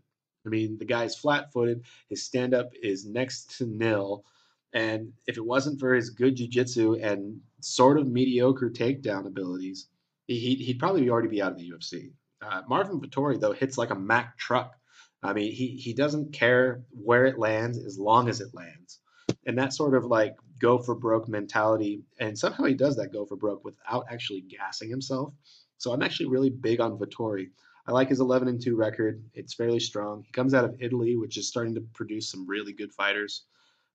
I 0.45 0.49
mean, 0.49 0.77
the 0.77 0.85
guy's 0.85 1.15
flat 1.15 1.51
footed, 1.53 1.85
his 2.09 2.25
stand 2.25 2.53
up 2.53 2.71
is 2.81 3.05
next 3.05 3.57
to 3.57 3.65
nil. 3.65 4.25
And 4.73 5.13
if 5.27 5.37
it 5.37 5.45
wasn't 5.45 5.79
for 5.79 5.93
his 5.93 6.09
good 6.09 6.35
jiu-jitsu 6.35 6.95
and 6.95 7.39
sort 7.59 7.99
of 7.99 8.07
mediocre 8.07 8.69
takedown 8.69 9.27
abilities, 9.27 9.87
he, 10.27 10.55
he'd 10.55 10.79
probably 10.79 11.09
already 11.09 11.27
be 11.27 11.41
out 11.41 11.51
of 11.51 11.57
the 11.57 11.69
UFC. 11.69 12.11
Uh, 12.41 12.61
Marvin 12.67 12.99
Vettori, 12.99 13.39
though, 13.39 13.51
hits 13.51 13.77
like 13.77 13.91
a 13.91 13.95
Mack 13.95 14.37
truck. 14.37 14.75
I 15.23 15.33
mean, 15.33 15.51
he 15.51 15.67
he 15.67 15.93
doesn't 15.93 16.33
care 16.33 16.83
where 16.91 17.25
it 17.25 17.37
lands 17.37 17.77
as 17.77 17.99
long 17.99 18.27
as 18.27 18.41
it 18.41 18.53
lands, 18.53 18.99
and 19.45 19.57
that 19.57 19.73
sort 19.73 19.95
of 19.95 20.05
like 20.05 20.35
go 20.59 20.77
for 20.77 20.95
broke 20.95 21.27
mentality. 21.27 22.03
And 22.19 22.37
somehow 22.37 22.63
he 22.65 22.73
does 22.73 22.95
that 22.97 23.13
go 23.13 23.25
for 23.25 23.35
broke 23.35 23.63
without 23.63 24.05
actually 24.09 24.41
gassing 24.41 24.89
himself. 24.89 25.33
So 25.77 25.91
I'm 25.91 26.03
actually 26.03 26.27
really 26.27 26.49
big 26.49 26.79
on 26.79 26.97
Vettori. 26.97 27.49
I 27.87 27.91
like 27.91 28.09
his 28.09 28.19
11 28.19 28.47
and 28.47 28.61
2 28.61 28.75
record. 28.75 29.23
It's 29.33 29.55
fairly 29.55 29.79
strong. 29.79 30.23
He 30.23 30.31
comes 30.31 30.53
out 30.53 30.65
of 30.65 30.77
Italy, 30.79 31.17
which 31.17 31.37
is 31.37 31.47
starting 31.47 31.73
to 31.73 31.81
produce 31.93 32.29
some 32.29 32.45
really 32.45 32.73
good 32.73 32.93
fighters. 32.93 33.45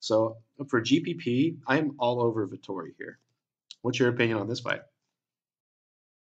So 0.01 0.39
for 0.69 0.83
GPP, 0.83 1.59
I'm 1.69 1.95
all 1.99 2.21
over 2.21 2.47
Vettori 2.49 2.99
here. 2.99 3.19
What's 3.83 4.01
your 4.01 4.09
opinion 4.09 4.39
on 4.39 4.49
this 4.49 4.61
fight? 4.61 4.83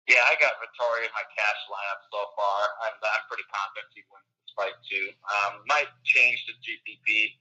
Yeah, 0.07 0.21
I 0.27 0.35
got 0.35 0.59
Vettori 0.59 1.07
in 1.07 1.13
my 1.15 1.25
cash 1.31 1.61
lineup 1.71 2.01
so 2.11 2.19
far. 2.35 2.59
I'm, 2.83 2.93
I'm 3.01 3.25
pretty 3.31 3.47
confident 3.47 3.87
he 3.95 4.03
wins 4.11 4.34
fight 4.55 4.75
too. 4.87 5.11
Um, 5.27 5.63
might 5.67 5.91
change 6.07 6.43
to 6.49 6.53
GPP 6.63 7.35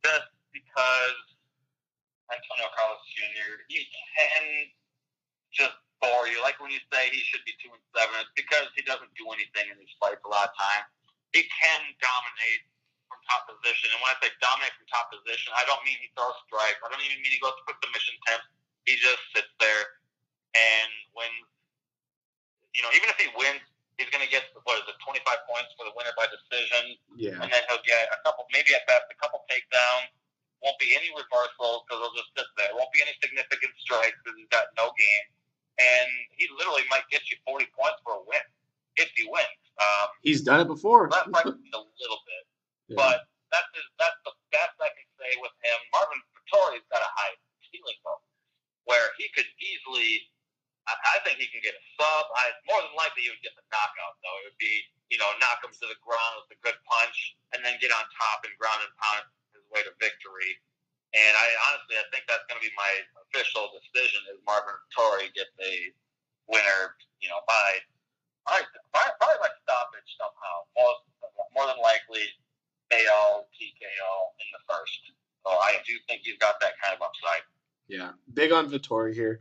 just 0.00 0.30
because 0.54 1.18
Antonio 2.30 2.70
Carlos 2.72 3.02
Jr. 3.14 3.66
He 3.68 3.86
can 4.14 4.70
just 5.50 5.76
bore 5.98 6.30
you. 6.30 6.38
Like 6.40 6.58
when 6.62 6.70
you 6.70 6.80
say 6.88 7.10
he 7.10 7.20
should 7.26 7.42
be 7.44 7.54
two 7.58 7.70
and 7.70 7.82
seven, 7.92 8.14
it's 8.22 8.34
because 8.38 8.70
he 8.78 8.82
doesn't 8.86 9.10
do 9.18 9.26
anything 9.34 9.68
in 9.68 9.76
these 9.76 9.92
fights 9.98 10.22
a 10.22 10.30
lot 10.30 10.48
of 10.48 10.54
time. 10.56 10.86
He 11.34 11.46
can 11.46 11.80
dominate 12.02 12.62
from 13.06 13.18
top 13.30 13.46
position, 13.50 13.90
and 13.94 13.98
when 14.02 14.10
I 14.14 14.16
say 14.22 14.30
dominate 14.42 14.74
from 14.78 14.86
top 14.90 15.10
position, 15.10 15.54
I 15.54 15.62
don't 15.66 15.82
mean 15.86 15.98
he 15.98 16.10
throws 16.14 16.34
strikes. 16.46 16.78
I 16.82 16.90
don't 16.90 17.02
even 17.02 17.22
mean 17.22 17.34
he 17.34 17.42
goes 17.42 17.54
to 17.54 17.62
quick 17.66 17.78
submission 17.82 18.18
attempts. 18.26 18.50
He 18.86 18.98
just 18.98 19.22
sits 19.34 19.50
there 19.62 19.84
and 20.58 20.90
wins 21.14 21.50
you 22.74 22.82
know, 22.82 22.92
even 22.94 23.10
if 23.10 23.18
he 23.18 23.28
wins, 23.34 23.62
he's 24.00 24.08
going 24.08 24.24
to 24.24 24.32
get 24.32 24.48
what 24.64 24.80
is 24.80 24.88
it, 24.88 24.96
25 25.04 25.20
points 25.44 25.76
for 25.76 25.84
the 25.84 25.92
winner 25.92 26.16
by 26.16 26.24
decision, 26.32 26.96
Yeah. 27.20 27.36
and 27.44 27.52
then 27.52 27.62
he'll 27.68 27.84
get 27.84 28.08
a 28.08 28.18
couple, 28.24 28.48
maybe 28.48 28.72
at 28.72 28.88
best, 28.88 29.04
a 29.12 29.16
couple 29.20 29.44
takedowns. 29.52 30.08
Won't 30.64 30.76
be 30.80 30.92
any 30.96 31.08
reversals 31.12 31.84
because 31.84 32.00
he'll 32.04 32.16
just 32.16 32.32
sit 32.36 32.48
there. 32.56 32.72
Won't 32.76 32.92
be 32.96 33.00
any 33.04 33.12
significant 33.20 33.72
strikes 33.80 34.16
because 34.24 34.36
he's 34.40 34.48
got 34.52 34.68
no 34.80 34.92
game, 34.96 35.26
and 35.80 36.08
he 36.36 36.48
literally 36.56 36.84
might 36.92 37.04
get 37.12 37.24
you 37.28 37.36
40 37.44 37.68
points 37.76 38.00
for 38.04 38.16
a 38.16 38.22
win 38.24 38.44
if 39.00 39.08
he 39.16 39.24
wins. 39.28 39.60
Um, 39.80 40.08
He's 40.20 40.40
done 40.44 40.60
it 40.60 40.68
before. 40.68 41.08
that 41.12 41.28
might 41.32 41.48
be 41.48 41.72
a 41.72 41.80
little 41.80 42.20
bit, 42.28 42.44
Yeah. 42.92 43.00
but 43.00 43.24
that's 43.48 43.68
his, 43.72 43.88
that's 43.96 44.20
the 44.28 44.32
best 44.52 44.76
I 44.80 44.92
can 44.92 45.08
say 45.16 45.32
with 45.40 45.52
him. 45.64 45.78
Marvin 45.96 46.20
Vettori's 46.36 46.84
got 46.92 47.00
a 47.00 47.08
high 47.16 47.32
ceiling 47.72 47.96
though, 48.04 48.20
where 48.84 49.12
he 49.16 49.28
could 49.32 49.48
easily. 49.60 50.28
I, 51.06 51.18
think 51.22 51.38
he 51.38 51.46
can 51.50 51.62
get 51.62 51.76
a 51.76 51.84
sub. 51.96 52.24
I 52.34 52.54
more 52.66 52.80
than 52.82 52.94
likely 52.96 53.26
he 53.26 53.30
would 53.30 53.44
get 53.44 53.54
the 53.54 53.66
knockout 53.70 54.16
though. 54.24 54.36
It 54.42 54.52
would 54.52 54.60
be 54.60 54.74
you 55.12 55.18
know 55.18 55.28
knock 55.38 55.62
him 55.62 55.70
to 55.70 55.86
the 55.86 55.98
ground 56.02 56.42
with 56.42 56.56
a 56.56 56.58
good 56.60 56.78
punch, 56.86 57.36
and 57.54 57.62
then 57.62 57.78
get 57.78 57.94
on 57.94 58.02
top 58.16 58.42
and 58.46 58.54
ground 58.56 58.82
and 58.82 58.92
pound 58.98 59.24
his 59.54 59.64
way 59.70 59.82
to 59.86 59.92
victory. 60.02 60.58
And 61.14 61.34
I 61.34 61.46
honestly 61.70 61.98
I 61.98 62.06
think 62.14 62.26
that's 62.30 62.46
going 62.46 62.58
to 62.58 62.64
be 62.64 62.74
my 62.78 62.92
official 63.28 63.70
decision 63.74 64.22
is 64.30 64.38
Marvin 64.46 64.74
Vettori 64.90 65.30
gets 65.34 65.54
a 65.58 65.74
winner 66.50 66.98
you 67.22 67.30
know 67.30 67.42
by 67.46 67.68
probably, 68.46 69.14
probably 69.18 69.40
by 69.42 69.50
stoppage 69.62 70.10
somehow. 70.18 70.54
Most 70.74 71.02
more 71.54 71.66
than 71.66 71.78
likely 71.82 72.22
KO, 72.90 73.46
TKO 73.54 74.12
in 74.38 74.48
the 74.54 74.62
first. 74.66 75.00
So 75.46 75.50
I 75.50 75.78
do 75.86 75.94
think 76.08 76.22
he's 76.24 76.38
got 76.38 76.60
that 76.60 76.74
kind 76.82 76.94
of 76.94 77.02
upside. 77.02 77.42
Yeah, 77.88 78.12
big 78.34 78.52
on 78.52 78.70
Vettori 78.70 79.14
here. 79.14 79.40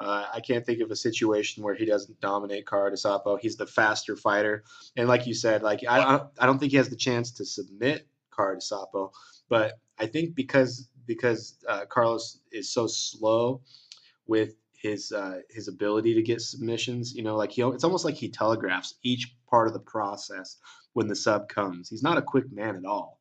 Uh, 0.00 0.26
I 0.32 0.40
can't 0.40 0.64
think 0.64 0.80
of 0.80 0.90
a 0.90 0.96
situation 0.96 1.64
where 1.64 1.74
he 1.74 1.84
doesn't 1.84 2.20
dominate 2.20 2.68
Cara 2.68 2.92
DeSapo. 2.92 3.38
He's 3.40 3.56
the 3.56 3.66
faster 3.66 4.16
fighter, 4.16 4.62
and 4.96 5.08
like 5.08 5.26
you 5.26 5.34
said, 5.34 5.62
like 5.62 5.80
I, 5.88 6.20
I 6.38 6.46
don't- 6.46 6.58
think 6.58 6.70
he 6.70 6.76
has 6.78 6.88
the 6.88 6.96
chance 6.96 7.32
to 7.32 7.44
submit 7.44 8.06
Cara 8.34 8.56
DeSapo, 8.56 9.10
but 9.48 9.78
I 9.98 10.06
think 10.06 10.34
because 10.34 10.88
because 11.06 11.56
uh, 11.66 11.86
Carlos 11.86 12.38
is 12.52 12.72
so 12.72 12.86
slow 12.86 13.62
with 14.26 14.54
his 14.76 15.10
uh, 15.10 15.40
his 15.50 15.66
ability 15.66 16.14
to 16.14 16.22
get 16.22 16.40
submissions, 16.40 17.14
you 17.14 17.22
know, 17.24 17.36
like 17.36 17.50
he 17.50 17.62
it's 17.62 17.82
almost 17.84 18.04
like 18.04 18.14
he 18.14 18.28
telegraphs 18.28 18.94
each 19.02 19.34
part 19.50 19.66
of 19.66 19.72
the 19.72 19.80
process 19.80 20.58
when 20.92 21.08
the 21.08 21.16
sub 21.16 21.48
comes. 21.48 21.88
He's 21.88 22.02
not 22.04 22.18
a 22.18 22.22
quick 22.22 22.52
man 22.52 22.76
at 22.76 22.84
all, 22.84 23.20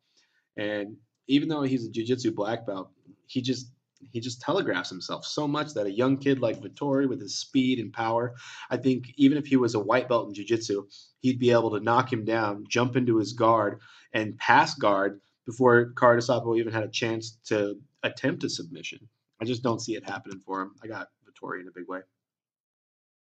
and 0.57 0.95
even 1.27 1.49
though 1.49 1.63
he's 1.63 1.85
a 1.85 1.89
jiu-jitsu 1.89 2.31
black 2.33 2.65
belt, 2.67 2.91
he 3.25 3.41
just 3.41 3.71
he 4.11 4.19
just 4.19 4.41
telegraphs 4.41 4.89
himself 4.89 5.25
so 5.25 5.47
much 5.47 5.73
that 5.73 5.85
a 5.85 5.91
young 5.91 6.17
kid 6.17 6.39
like 6.39 6.61
Vettori 6.61 7.07
with 7.07 7.21
his 7.21 7.39
speed 7.39 7.79
and 7.79 7.93
power, 7.93 8.35
I 8.69 8.77
think 8.77 9.13
even 9.15 9.37
if 9.37 9.45
he 9.45 9.57
was 9.57 9.75
a 9.75 9.79
white 9.79 10.07
belt 10.07 10.27
in 10.27 10.33
jiu-jitsu, 10.33 10.87
he'd 11.19 11.39
be 11.39 11.51
able 11.51 11.71
to 11.71 11.79
knock 11.79 12.11
him 12.11 12.25
down, 12.25 12.65
jump 12.67 12.95
into 12.95 13.17
his 13.17 13.33
guard, 13.33 13.79
and 14.13 14.37
pass 14.37 14.75
guard 14.75 15.19
before 15.45 15.93
Cara 15.97 16.17
DeSapo 16.17 16.57
even 16.57 16.73
had 16.73 16.83
a 16.83 16.89
chance 16.89 17.37
to 17.47 17.79
attempt 18.03 18.43
a 18.43 18.49
submission. 18.49 18.99
I 19.41 19.45
just 19.45 19.63
don't 19.63 19.81
see 19.81 19.95
it 19.95 20.03
happening 20.03 20.39
for 20.39 20.61
him. 20.61 20.75
I 20.83 20.87
got 20.87 21.09
Vettori 21.23 21.61
in 21.61 21.67
a 21.67 21.75
big 21.75 21.87
way. 21.87 22.01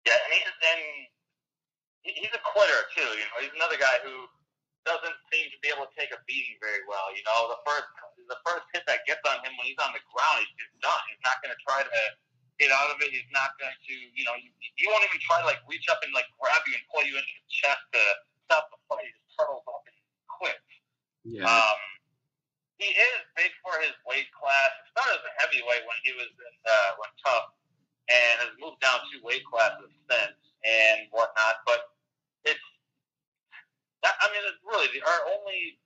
Yeah, 0.05 0.13
and 0.13 0.33
he's 0.33 0.47
and 2.05 2.13
he's 2.15 2.33
a 2.33 2.43
quitter 2.45 2.81
too. 2.95 3.09
You 3.17 3.25
know, 3.25 3.37
he's 3.41 3.55
another 3.55 3.77
guy 3.77 3.97
who 4.05 4.29
doesn't 4.85 5.17
seem 5.33 5.49
to 5.49 5.59
be 5.65 5.73
able 5.73 5.89
to 5.89 5.95
take 5.97 6.13
a 6.13 6.21
beating 6.29 6.61
very 6.61 6.85
well. 6.85 7.09
You 7.11 7.25
know, 7.25 7.49
the 7.49 7.59
first 7.65 7.89
the 8.27 8.39
first 8.45 8.65
hit 8.73 8.83
that 8.89 9.05
gets 9.05 9.21
on 9.25 9.41
him 9.45 9.53
when 9.57 9.65
he's 9.69 9.79
on 9.81 9.93
the 9.93 10.03
ground, 10.11 10.45
he's 10.45 10.55
just 10.67 10.75
done. 10.81 11.03
He's 11.09 11.23
not 11.25 11.39
going 11.41 11.53
to 11.53 11.61
try 11.65 11.81
to 11.85 12.01
get 12.57 12.71
out 12.71 12.89
of 12.91 12.97
it. 13.03 13.11
He's 13.11 13.27
not 13.35 13.55
going 13.59 13.73
to, 13.73 13.95
you 14.15 14.23
know, 14.23 14.35
he, 14.39 14.51
he 14.79 14.85
won't 14.87 15.03
even 15.03 15.19
try 15.23 15.43
to 15.43 15.47
like 15.47 15.61
reach 15.67 15.87
up 15.91 15.99
and 16.01 16.11
like 16.15 16.27
grab 16.39 16.63
you 16.65 16.75
and 16.75 16.85
pull 16.89 17.03
you 17.03 17.15
into 17.15 17.33
the 17.35 17.45
chest 17.51 17.83
to 17.93 18.01
stop 18.47 18.71
the 18.71 18.79
fight. 18.87 19.05
He 19.05 19.11
just 19.11 19.29
turtles 19.35 19.65
up 19.67 19.83
and 19.85 19.97
quits. 20.29 20.71
Yeah. 21.25 21.47
Um, 21.47 21.79
he 22.77 22.91
is 22.91 23.19
big 23.39 23.51
for 23.63 23.71
his 23.79 23.95
weight 24.03 24.27
class. 24.35 24.71
He 24.83 24.91
started 24.91 25.15
as 25.19 25.25
a 25.25 25.33
heavyweight 25.39 25.83
when 25.87 25.99
he 26.03 26.11
was 26.15 26.27
in 26.27 26.55
uh, 26.67 26.91
when 26.99 27.11
TUF, 27.23 27.43
and 28.11 28.35
has 28.43 28.53
moved 28.59 28.83
down 28.83 28.99
two 29.09 29.23
weight 29.23 29.47
classes 29.47 29.89
since 30.11 30.37
and 30.67 31.07
whatnot. 31.15 31.63
But 31.63 31.95
it's, 32.43 32.61
that, 34.03 34.19
I 34.19 34.27
mean, 34.29 34.43
it's 34.43 34.59
really 34.67 34.91
the, 34.91 35.01
our 35.07 35.21
only 35.39 35.79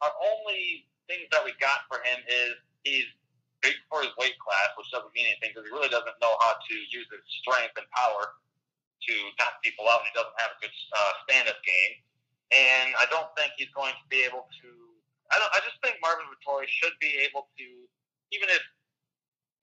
our 0.00 0.12
only 0.16 0.88
things 1.10 1.26
that 1.34 1.42
we 1.42 1.50
got 1.58 1.82
for 1.90 1.98
him 2.06 2.22
is 2.30 2.54
he's 2.86 3.10
big 3.58 3.74
for 3.90 4.06
his 4.06 4.14
weight 4.14 4.38
class, 4.38 4.70
which 4.78 4.86
doesn't 4.94 5.10
mean 5.10 5.26
anything 5.26 5.50
because 5.50 5.66
he 5.66 5.74
really 5.74 5.90
doesn't 5.90 6.14
know 6.22 6.38
how 6.38 6.54
to 6.54 6.74
use 6.94 7.10
his 7.10 7.24
strength 7.42 7.74
and 7.74 7.84
power 7.90 8.38
to 9.10 9.14
knock 9.42 9.58
people 9.66 9.90
out, 9.90 10.06
and 10.06 10.08
he 10.08 10.14
doesn't 10.14 10.38
have 10.38 10.54
a 10.54 10.58
good 10.62 10.72
uh, 10.94 11.12
stand-up 11.26 11.58
game. 11.66 11.94
And 12.54 12.94
I 12.94 13.10
don't 13.10 13.28
think 13.34 13.58
he's 13.58 13.72
going 13.74 13.94
to 13.98 14.06
be 14.06 14.22
able 14.22 14.46
to. 14.46 14.68
I 15.34 15.38
don't. 15.38 15.50
I 15.50 15.62
just 15.66 15.78
think 15.82 15.98
Marvin 16.02 16.26
Vettori 16.30 16.66
should 16.66 16.94
be 16.98 17.22
able 17.22 17.46
to, 17.46 17.66
even 18.34 18.50
if, 18.50 18.62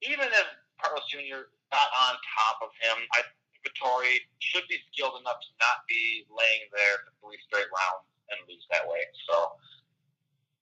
even 0.08 0.24
if 0.24 0.46
Carlos 0.80 1.04
Jr. 1.12 1.52
not 1.68 1.88
on 2.08 2.16
top 2.32 2.64
of 2.64 2.72
him, 2.80 2.96
I 3.12 3.20
Vettori 3.60 4.24
should 4.40 4.64
be 4.72 4.80
skilled 4.88 5.20
enough 5.20 5.36
to 5.36 5.50
not 5.60 5.84
be 5.84 6.24
laying 6.32 6.64
there 6.72 7.04
for 7.04 7.12
three 7.20 7.40
straight 7.44 7.68
rounds 7.68 8.08
and 8.32 8.40
lose 8.48 8.64
that 8.72 8.88
way. 8.88 9.04
So 9.28 9.60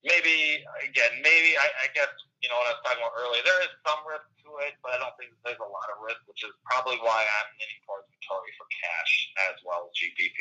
maybe 0.03 0.61
again, 0.83 1.13
maybe 1.23 1.57
I, 1.57 1.67
I 1.67 1.87
guess 1.93 2.11
you 2.41 2.49
know 2.49 2.57
what 2.57 2.69
I 2.69 2.73
was 2.77 2.81
talking 2.85 3.01
about 3.01 3.15
earlier. 3.17 3.41
There 3.41 3.61
is 3.65 3.73
some 3.81 4.01
risk 4.05 4.27
to 4.45 4.49
it, 4.69 4.77
but 4.85 4.93
I 4.93 5.01
don't 5.01 5.15
think 5.17 5.33
there's 5.41 5.61
a 5.61 5.69
lot 5.69 5.87
of 5.89 5.97
risk, 6.03 6.21
which 6.29 6.45
is 6.45 6.53
probably 6.65 7.01
why 7.01 7.25
I'm 7.25 7.49
leaning 7.57 7.81
towards 7.85 8.05
Vettori 8.13 8.51
for 8.57 8.67
cash 8.69 9.11
as 9.49 9.57
well 9.65 9.89
as 9.89 9.91
GPP. 9.97 10.37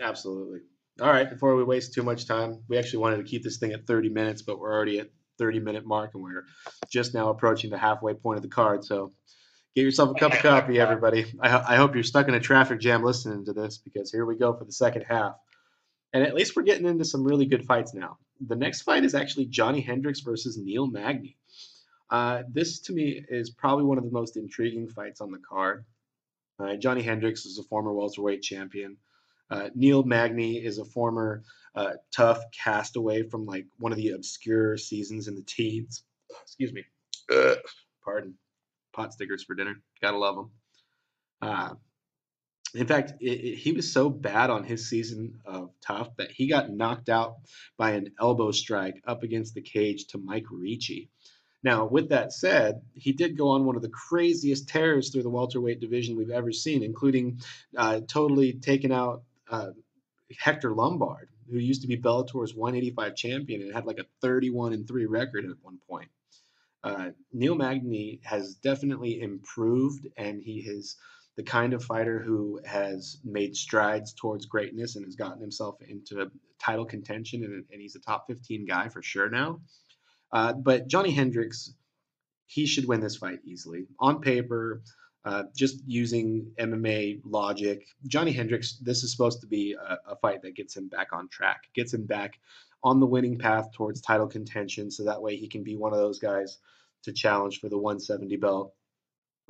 Absolutely. 0.00 0.60
All 1.00 1.10
right. 1.10 1.28
Before 1.28 1.56
we 1.56 1.64
waste 1.64 1.94
too 1.94 2.02
much 2.02 2.26
time, 2.26 2.62
we 2.68 2.78
actually 2.78 3.00
wanted 3.00 3.18
to 3.18 3.24
keep 3.24 3.42
this 3.42 3.58
thing 3.58 3.72
at 3.72 3.86
30 3.86 4.10
minutes, 4.10 4.42
but 4.42 4.58
we're 4.58 4.72
already 4.72 5.00
at 5.00 5.08
30 5.38 5.60
minute 5.60 5.86
mark, 5.86 6.12
and 6.14 6.22
we're 6.22 6.44
just 6.90 7.14
now 7.14 7.30
approaching 7.30 7.70
the 7.70 7.78
halfway 7.78 8.14
point 8.14 8.36
of 8.36 8.42
the 8.42 8.48
card. 8.48 8.84
So 8.84 9.12
get 9.74 9.82
yourself 9.82 10.10
a 10.10 10.14
cup 10.14 10.32
of 10.32 10.38
coffee, 10.38 10.78
everybody. 10.78 11.26
I, 11.40 11.74
I 11.74 11.76
hope 11.76 11.94
you're 11.94 12.04
stuck 12.04 12.28
in 12.28 12.34
a 12.34 12.40
traffic 12.40 12.80
jam 12.80 13.02
listening 13.02 13.44
to 13.46 13.52
this 13.52 13.78
because 13.78 14.12
here 14.12 14.26
we 14.26 14.36
go 14.36 14.52
for 14.56 14.64
the 14.64 14.72
second 14.72 15.04
half. 15.08 15.34
And 16.12 16.22
at 16.22 16.34
least 16.34 16.54
we're 16.54 16.62
getting 16.62 16.86
into 16.86 17.06
some 17.06 17.24
really 17.24 17.46
good 17.46 17.64
fights 17.64 17.94
now. 17.94 18.18
The 18.46 18.56
next 18.56 18.82
fight 18.82 19.04
is 19.04 19.14
actually 19.14 19.46
Johnny 19.46 19.80
Hendricks 19.80 20.20
versus 20.20 20.58
Neil 20.58 20.86
Magny. 20.86 21.36
Uh, 22.10 22.42
this 22.50 22.80
to 22.80 22.92
me 22.92 23.24
is 23.28 23.50
probably 23.50 23.84
one 23.84 23.98
of 23.98 24.04
the 24.04 24.10
most 24.10 24.36
intriguing 24.36 24.88
fights 24.88 25.20
on 25.20 25.30
the 25.30 25.38
card. 25.38 25.84
Uh, 26.58 26.76
Johnny 26.76 27.02
Hendricks 27.02 27.46
is 27.46 27.58
a 27.58 27.62
former 27.62 27.92
welterweight 27.92 28.42
champion. 28.42 28.96
Uh, 29.50 29.68
Neil 29.74 30.02
Magny 30.02 30.56
is 30.56 30.78
a 30.78 30.84
former 30.84 31.42
uh, 31.74 31.92
TUF 32.10 32.42
castaway 32.52 33.22
from 33.22 33.44
like 33.44 33.66
one 33.78 33.92
of 33.92 33.98
the 33.98 34.10
obscure 34.10 34.76
seasons 34.76 35.28
in 35.28 35.34
the 35.34 35.42
teens. 35.42 36.04
Excuse 36.42 36.72
me. 36.72 36.84
Ugh. 37.30 37.56
Pardon. 38.04 38.34
Pot 38.92 39.12
stickers 39.12 39.42
for 39.42 39.54
dinner. 39.54 39.76
Gotta 40.00 40.18
love 40.18 40.36
them. 40.36 40.50
In 42.74 42.86
fact, 42.86 43.14
it, 43.20 43.30
it, 43.30 43.56
he 43.56 43.72
was 43.72 43.92
so 43.92 44.08
bad 44.08 44.50
on 44.50 44.64
his 44.64 44.88
season 44.88 45.40
of 45.44 45.70
TUF 45.80 46.16
that 46.16 46.30
he 46.30 46.48
got 46.48 46.70
knocked 46.70 47.08
out 47.08 47.36
by 47.76 47.92
an 47.92 48.12
elbow 48.20 48.50
strike 48.50 49.02
up 49.06 49.22
against 49.22 49.54
the 49.54 49.60
cage 49.60 50.06
to 50.08 50.18
Mike 50.18 50.46
Ricci. 50.50 51.10
Now, 51.62 51.86
with 51.86 52.08
that 52.08 52.32
said, 52.32 52.82
he 52.94 53.12
did 53.12 53.38
go 53.38 53.50
on 53.50 53.64
one 53.64 53.76
of 53.76 53.82
the 53.82 53.88
craziest 53.88 54.68
tears 54.68 55.10
through 55.10 55.22
the 55.22 55.30
welterweight 55.30 55.80
division 55.80 56.16
we've 56.16 56.30
ever 56.30 56.50
seen, 56.50 56.82
including 56.82 57.40
uh, 57.76 58.00
totally 58.08 58.54
taking 58.54 58.92
out 58.92 59.22
uh, 59.48 59.70
Hector 60.38 60.74
Lombard, 60.74 61.28
who 61.50 61.58
used 61.58 61.82
to 61.82 61.88
be 61.88 61.96
Bellator's 61.96 62.54
185 62.54 63.14
champion 63.14 63.62
and 63.62 63.72
had 63.72 63.86
like 63.86 63.98
a 63.98 64.06
31 64.22 64.72
and 64.72 64.88
3 64.88 65.06
record 65.06 65.44
at 65.44 65.56
one 65.62 65.78
point. 65.88 66.08
Uh, 66.82 67.10
Neil 67.32 67.54
Magny 67.54 68.20
has 68.24 68.56
definitely 68.56 69.20
improved, 69.20 70.08
and 70.16 70.42
he 70.42 70.58
is 70.60 70.96
the 71.36 71.42
kind 71.42 71.72
of 71.72 71.84
fighter 71.84 72.18
who 72.18 72.60
has 72.64 73.18
made 73.24 73.56
strides 73.56 74.12
towards 74.12 74.46
greatness 74.46 74.96
and 74.96 75.04
has 75.04 75.16
gotten 75.16 75.40
himself 75.40 75.76
into 75.80 76.30
title 76.58 76.84
contention, 76.84 77.44
and, 77.44 77.64
and 77.72 77.80
he's 77.80 77.96
a 77.96 78.00
top 78.00 78.26
15 78.26 78.66
guy 78.66 78.88
for 78.88 79.02
sure 79.02 79.30
now. 79.30 79.60
Uh, 80.30 80.52
but 80.52 80.88
Johnny 80.88 81.10
Hendricks, 81.10 81.72
he 82.46 82.66
should 82.66 82.86
win 82.86 83.00
this 83.00 83.16
fight 83.16 83.40
easily. 83.44 83.86
On 83.98 84.20
paper, 84.20 84.82
uh, 85.24 85.44
just 85.54 85.82
using 85.86 86.52
MMA 86.58 87.20
logic, 87.24 87.86
Johnny 88.06 88.32
Hendricks, 88.32 88.76
this 88.78 89.02
is 89.02 89.12
supposed 89.12 89.40
to 89.40 89.46
be 89.46 89.74
a, 89.74 89.98
a, 90.12 90.16
fight 90.16 90.42
that 90.42 90.56
gets 90.56 90.76
him 90.76 90.88
back 90.88 91.12
on 91.12 91.28
track, 91.28 91.62
gets 91.74 91.94
him 91.94 92.06
back 92.06 92.38
on 92.82 92.98
the 92.98 93.06
winning 93.06 93.38
path 93.38 93.72
towards 93.72 94.00
title 94.00 94.26
contention, 94.26 94.90
so 94.90 95.04
that 95.04 95.22
way 95.22 95.36
he 95.36 95.48
can 95.48 95.62
be 95.62 95.76
one 95.76 95.92
of 95.92 95.98
those 95.98 96.18
guys 96.18 96.58
to 97.04 97.12
challenge 97.12 97.60
for 97.60 97.68
the 97.68 97.78
170 97.78 98.36
belt. 98.36 98.74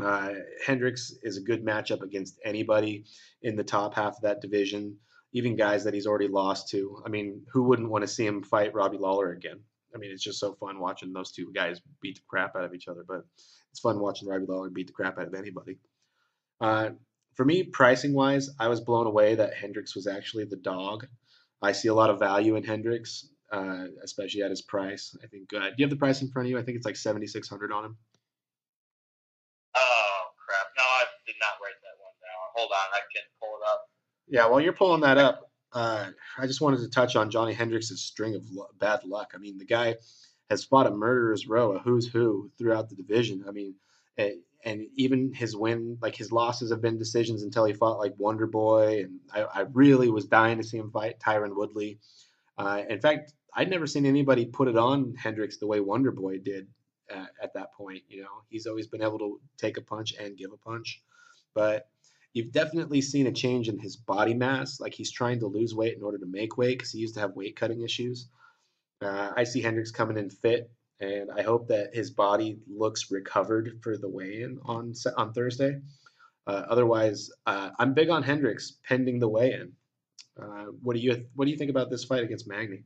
Uh, 0.04 0.34
Hendricks 0.66 1.12
is 1.22 1.36
a 1.36 1.42
good 1.42 1.64
matchup 1.64 2.02
against 2.02 2.38
anybody 2.44 3.04
in 3.42 3.56
the 3.56 3.64
top 3.64 3.94
half 3.94 4.16
of 4.16 4.22
that 4.22 4.40
division, 4.40 4.96
even 5.32 5.56
guys 5.56 5.84
that 5.84 5.94
he's 5.94 6.06
already 6.06 6.28
lost 6.28 6.68
to. 6.70 7.02
I 7.06 7.08
mean, 7.08 7.42
who 7.52 7.62
wouldn't 7.64 7.90
want 7.90 8.02
to 8.02 8.08
see 8.08 8.26
him 8.26 8.42
fight 8.42 8.74
Robbie 8.74 8.98
Lawler 8.98 9.32
again? 9.32 9.60
I 9.94 9.98
mean, 9.98 10.10
it's 10.10 10.22
just 10.22 10.40
so 10.40 10.54
fun 10.54 10.78
watching 10.78 11.12
those 11.12 11.32
two 11.32 11.52
guys 11.54 11.80
beat 12.00 12.16
the 12.16 12.22
crap 12.28 12.56
out 12.56 12.64
of 12.64 12.74
each 12.74 12.88
other. 12.88 13.04
But 13.06 13.24
it's 13.70 13.80
fun 13.80 14.00
watching 14.00 14.28
Robbie 14.28 14.46
Lawler 14.48 14.70
beat 14.70 14.86
the 14.86 14.92
crap 14.92 15.18
out 15.18 15.26
of 15.26 15.34
anybody. 15.34 15.78
Uh, 16.60 16.90
for 17.34 17.44
me, 17.44 17.62
pricing 17.62 18.14
wise, 18.14 18.50
I 18.58 18.68
was 18.68 18.80
blown 18.80 19.06
away 19.06 19.34
that 19.36 19.54
Hendricks 19.54 19.94
was 19.94 20.06
actually 20.06 20.44
the 20.44 20.56
dog. 20.56 21.06
I 21.60 21.72
see 21.72 21.88
a 21.88 21.94
lot 21.94 22.10
of 22.10 22.18
value 22.18 22.56
in 22.56 22.64
Hendricks, 22.64 23.28
uh, 23.52 23.86
especially 24.02 24.42
at 24.42 24.50
his 24.50 24.62
price. 24.62 25.16
I 25.22 25.26
think. 25.26 25.52
Uh, 25.54 25.68
do 25.68 25.74
you 25.78 25.84
have 25.84 25.90
the 25.90 25.96
price 25.96 26.22
in 26.22 26.30
front 26.30 26.46
of 26.46 26.50
you? 26.50 26.58
I 26.58 26.62
think 26.62 26.76
it's 26.76 26.86
like 26.86 26.96
seventy 26.96 27.26
six 27.26 27.48
hundred 27.48 27.72
on 27.72 27.84
him. 27.84 27.96
Oh 29.74 30.20
crap! 30.44 30.66
No, 30.76 30.82
I 30.82 31.04
did 31.26 31.36
not 31.40 31.54
write 31.62 31.80
that 31.80 31.96
one 32.02 32.16
down. 32.20 32.41
Hold 32.54 32.70
on, 32.70 32.92
I 32.92 33.00
can 33.12 33.22
pull 33.40 33.56
it 33.60 33.66
up. 33.66 33.88
Yeah, 34.28 34.46
while 34.46 34.60
you're 34.60 34.72
pulling 34.72 35.02
that 35.02 35.18
up, 35.18 35.50
uh, 35.72 36.10
I 36.38 36.46
just 36.46 36.60
wanted 36.60 36.80
to 36.80 36.88
touch 36.88 37.16
on 37.16 37.30
Johnny 37.30 37.52
Hendricks' 37.52 37.98
string 38.00 38.34
of 38.34 38.44
bad 38.78 39.04
luck. 39.04 39.32
I 39.34 39.38
mean, 39.38 39.58
the 39.58 39.64
guy 39.64 39.96
has 40.50 40.64
fought 40.64 40.86
a 40.86 40.90
murderer's 40.90 41.46
row, 41.46 41.72
a 41.72 41.78
who's 41.78 42.06
who 42.06 42.50
throughout 42.58 42.88
the 42.88 42.94
division. 42.94 43.44
I 43.48 43.52
mean, 43.52 43.74
and, 44.16 44.34
and 44.64 44.86
even 44.96 45.32
his 45.32 45.56
win, 45.56 45.98
like 46.00 46.14
his 46.14 46.30
losses 46.30 46.70
have 46.70 46.82
been 46.82 46.98
decisions 46.98 47.42
until 47.42 47.64
he 47.64 47.72
fought 47.72 47.98
like 47.98 48.14
Wonder 48.18 48.46
Boy. 48.46 49.04
And 49.04 49.20
I, 49.32 49.42
I 49.42 49.60
really 49.72 50.10
was 50.10 50.26
dying 50.26 50.58
to 50.58 50.64
see 50.64 50.76
him 50.76 50.90
fight 50.90 51.18
Tyron 51.18 51.56
Woodley. 51.56 51.98
Uh, 52.58 52.82
in 52.88 53.00
fact, 53.00 53.32
I'd 53.54 53.70
never 53.70 53.86
seen 53.86 54.06
anybody 54.06 54.46
put 54.46 54.68
it 54.68 54.76
on 54.76 55.14
Hendricks 55.14 55.56
the 55.56 55.66
way 55.66 55.80
Wonder 55.80 56.10
Boy 56.10 56.38
did 56.38 56.68
uh, 57.14 57.26
at 57.42 57.54
that 57.54 57.72
point. 57.72 58.02
You 58.08 58.22
know, 58.22 58.42
he's 58.48 58.66
always 58.66 58.86
been 58.86 59.02
able 59.02 59.18
to 59.18 59.40
take 59.58 59.78
a 59.78 59.82
punch 59.82 60.14
and 60.18 60.36
give 60.36 60.52
a 60.52 60.56
punch. 60.56 61.02
But 61.54 61.88
you've 62.32 62.52
definitely 62.52 63.00
seen 63.00 63.26
a 63.26 63.32
change 63.32 63.68
in 63.68 63.78
his 63.78 63.96
body 63.96 64.34
mass. 64.34 64.80
Like 64.80 64.94
he's 64.94 65.10
trying 65.10 65.40
to 65.40 65.46
lose 65.46 65.74
weight 65.74 65.96
in 65.96 66.02
order 66.02 66.18
to 66.18 66.26
make 66.26 66.56
weight 66.56 66.78
because 66.78 66.92
he 66.92 66.98
used 66.98 67.14
to 67.14 67.20
have 67.20 67.36
weight 67.36 67.56
cutting 67.56 67.82
issues. 67.82 68.28
Uh, 69.00 69.32
I 69.36 69.44
see 69.44 69.60
Hendricks 69.60 69.90
coming 69.90 70.16
in 70.16 70.30
fit, 70.30 70.70
and 71.00 71.30
I 71.30 71.42
hope 71.42 71.68
that 71.68 71.94
his 71.94 72.10
body 72.10 72.58
looks 72.68 73.10
recovered 73.10 73.80
for 73.82 73.96
the 73.96 74.08
weigh-in 74.08 74.60
on 74.64 74.94
on 75.16 75.32
Thursday. 75.32 75.80
Uh, 76.46 76.64
otherwise, 76.68 77.30
uh, 77.46 77.70
I'm 77.78 77.94
big 77.94 78.10
on 78.10 78.22
Hendricks 78.22 78.78
pending 78.84 79.18
the 79.18 79.28
weigh-in. 79.28 79.72
Uh, 80.40 80.72
what 80.82 80.94
do 80.94 81.00
you 81.00 81.26
What 81.34 81.44
do 81.44 81.50
you 81.50 81.58
think 81.58 81.70
about 81.70 81.90
this 81.90 82.04
fight 82.04 82.24
against 82.24 82.48
Magny? 82.48 82.84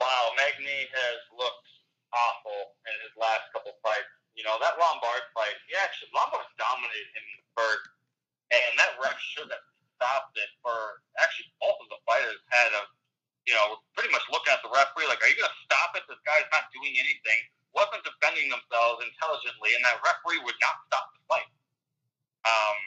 Wow, 0.00 0.30
Magny 0.36 0.86
has 0.92 1.18
looked 1.32 1.68
awful 2.12 2.76
in 2.86 2.94
his 3.02 3.14
last 3.18 3.42
couple 3.52 3.72
fights. 3.82 4.12
You 4.36 4.44
know 4.44 4.54
that 4.60 4.78
Lombard 4.78 5.24
fight. 5.34 5.56
He 5.66 5.74
actually 5.74 6.14
Lombard 6.14 6.27
dominated 6.98 7.14
him 7.14 7.26
first, 7.54 7.86
and 8.50 8.72
that 8.78 8.98
ref 8.98 9.18
should 9.20 9.50
have 9.50 9.66
stopped 9.98 10.34
it. 10.38 10.50
For 10.62 11.02
actually, 11.22 11.50
both 11.62 11.78
of 11.78 11.88
the 11.90 12.00
fighters 12.06 12.40
had 12.50 12.74
a 12.74 12.82
you 13.46 13.56
know, 13.56 13.80
pretty 13.96 14.12
much 14.12 14.20
looking 14.28 14.52
at 14.52 14.60
the 14.60 14.68
referee 14.68 15.08
like, 15.08 15.24
are 15.24 15.30
you 15.32 15.38
going 15.40 15.48
to 15.48 15.60
stop 15.64 15.96
it? 15.96 16.04
This 16.04 16.20
guy's 16.28 16.44
not 16.52 16.68
doing 16.68 16.92
anything. 17.00 17.40
Wasn't 17.72 18.04
defending 18.04 18.52
themselves 18.52 19.00
intelligently, 19.00 19.72
and 19.72 19.80
that 19.88 20.04
referee 20.04 20.44
would 20.44 20.58
not 20.60 20.76
stop 20.84 21.08
the 21.16 21.20
fight. 21.32 21.48
Um, 22.44 22.78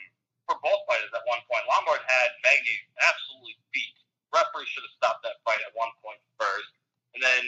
for 0.46 0.62
both 0.62 0.86
fighters 0.86 1.10
at 1.18 1.26
one 1.26 1.42
point, 1.50 1.66
Lombard 1.66 2.06
had 2.06 2.30
Magny 2.46 2.78
absolutely 3.02 3.58
beat. 3.74 3.98
Referee 4.30 4.70
should 4.70 4.86
have 4.86 4.94
stopped 5.02 5.26
that 5.26 5.42
fight 5.50 5.66
at 5.66 5.74
one 5.74 5.90
point 6.06 6.22
first, 6.38 6.70
and 7.18 7.26
then 7.26 7.42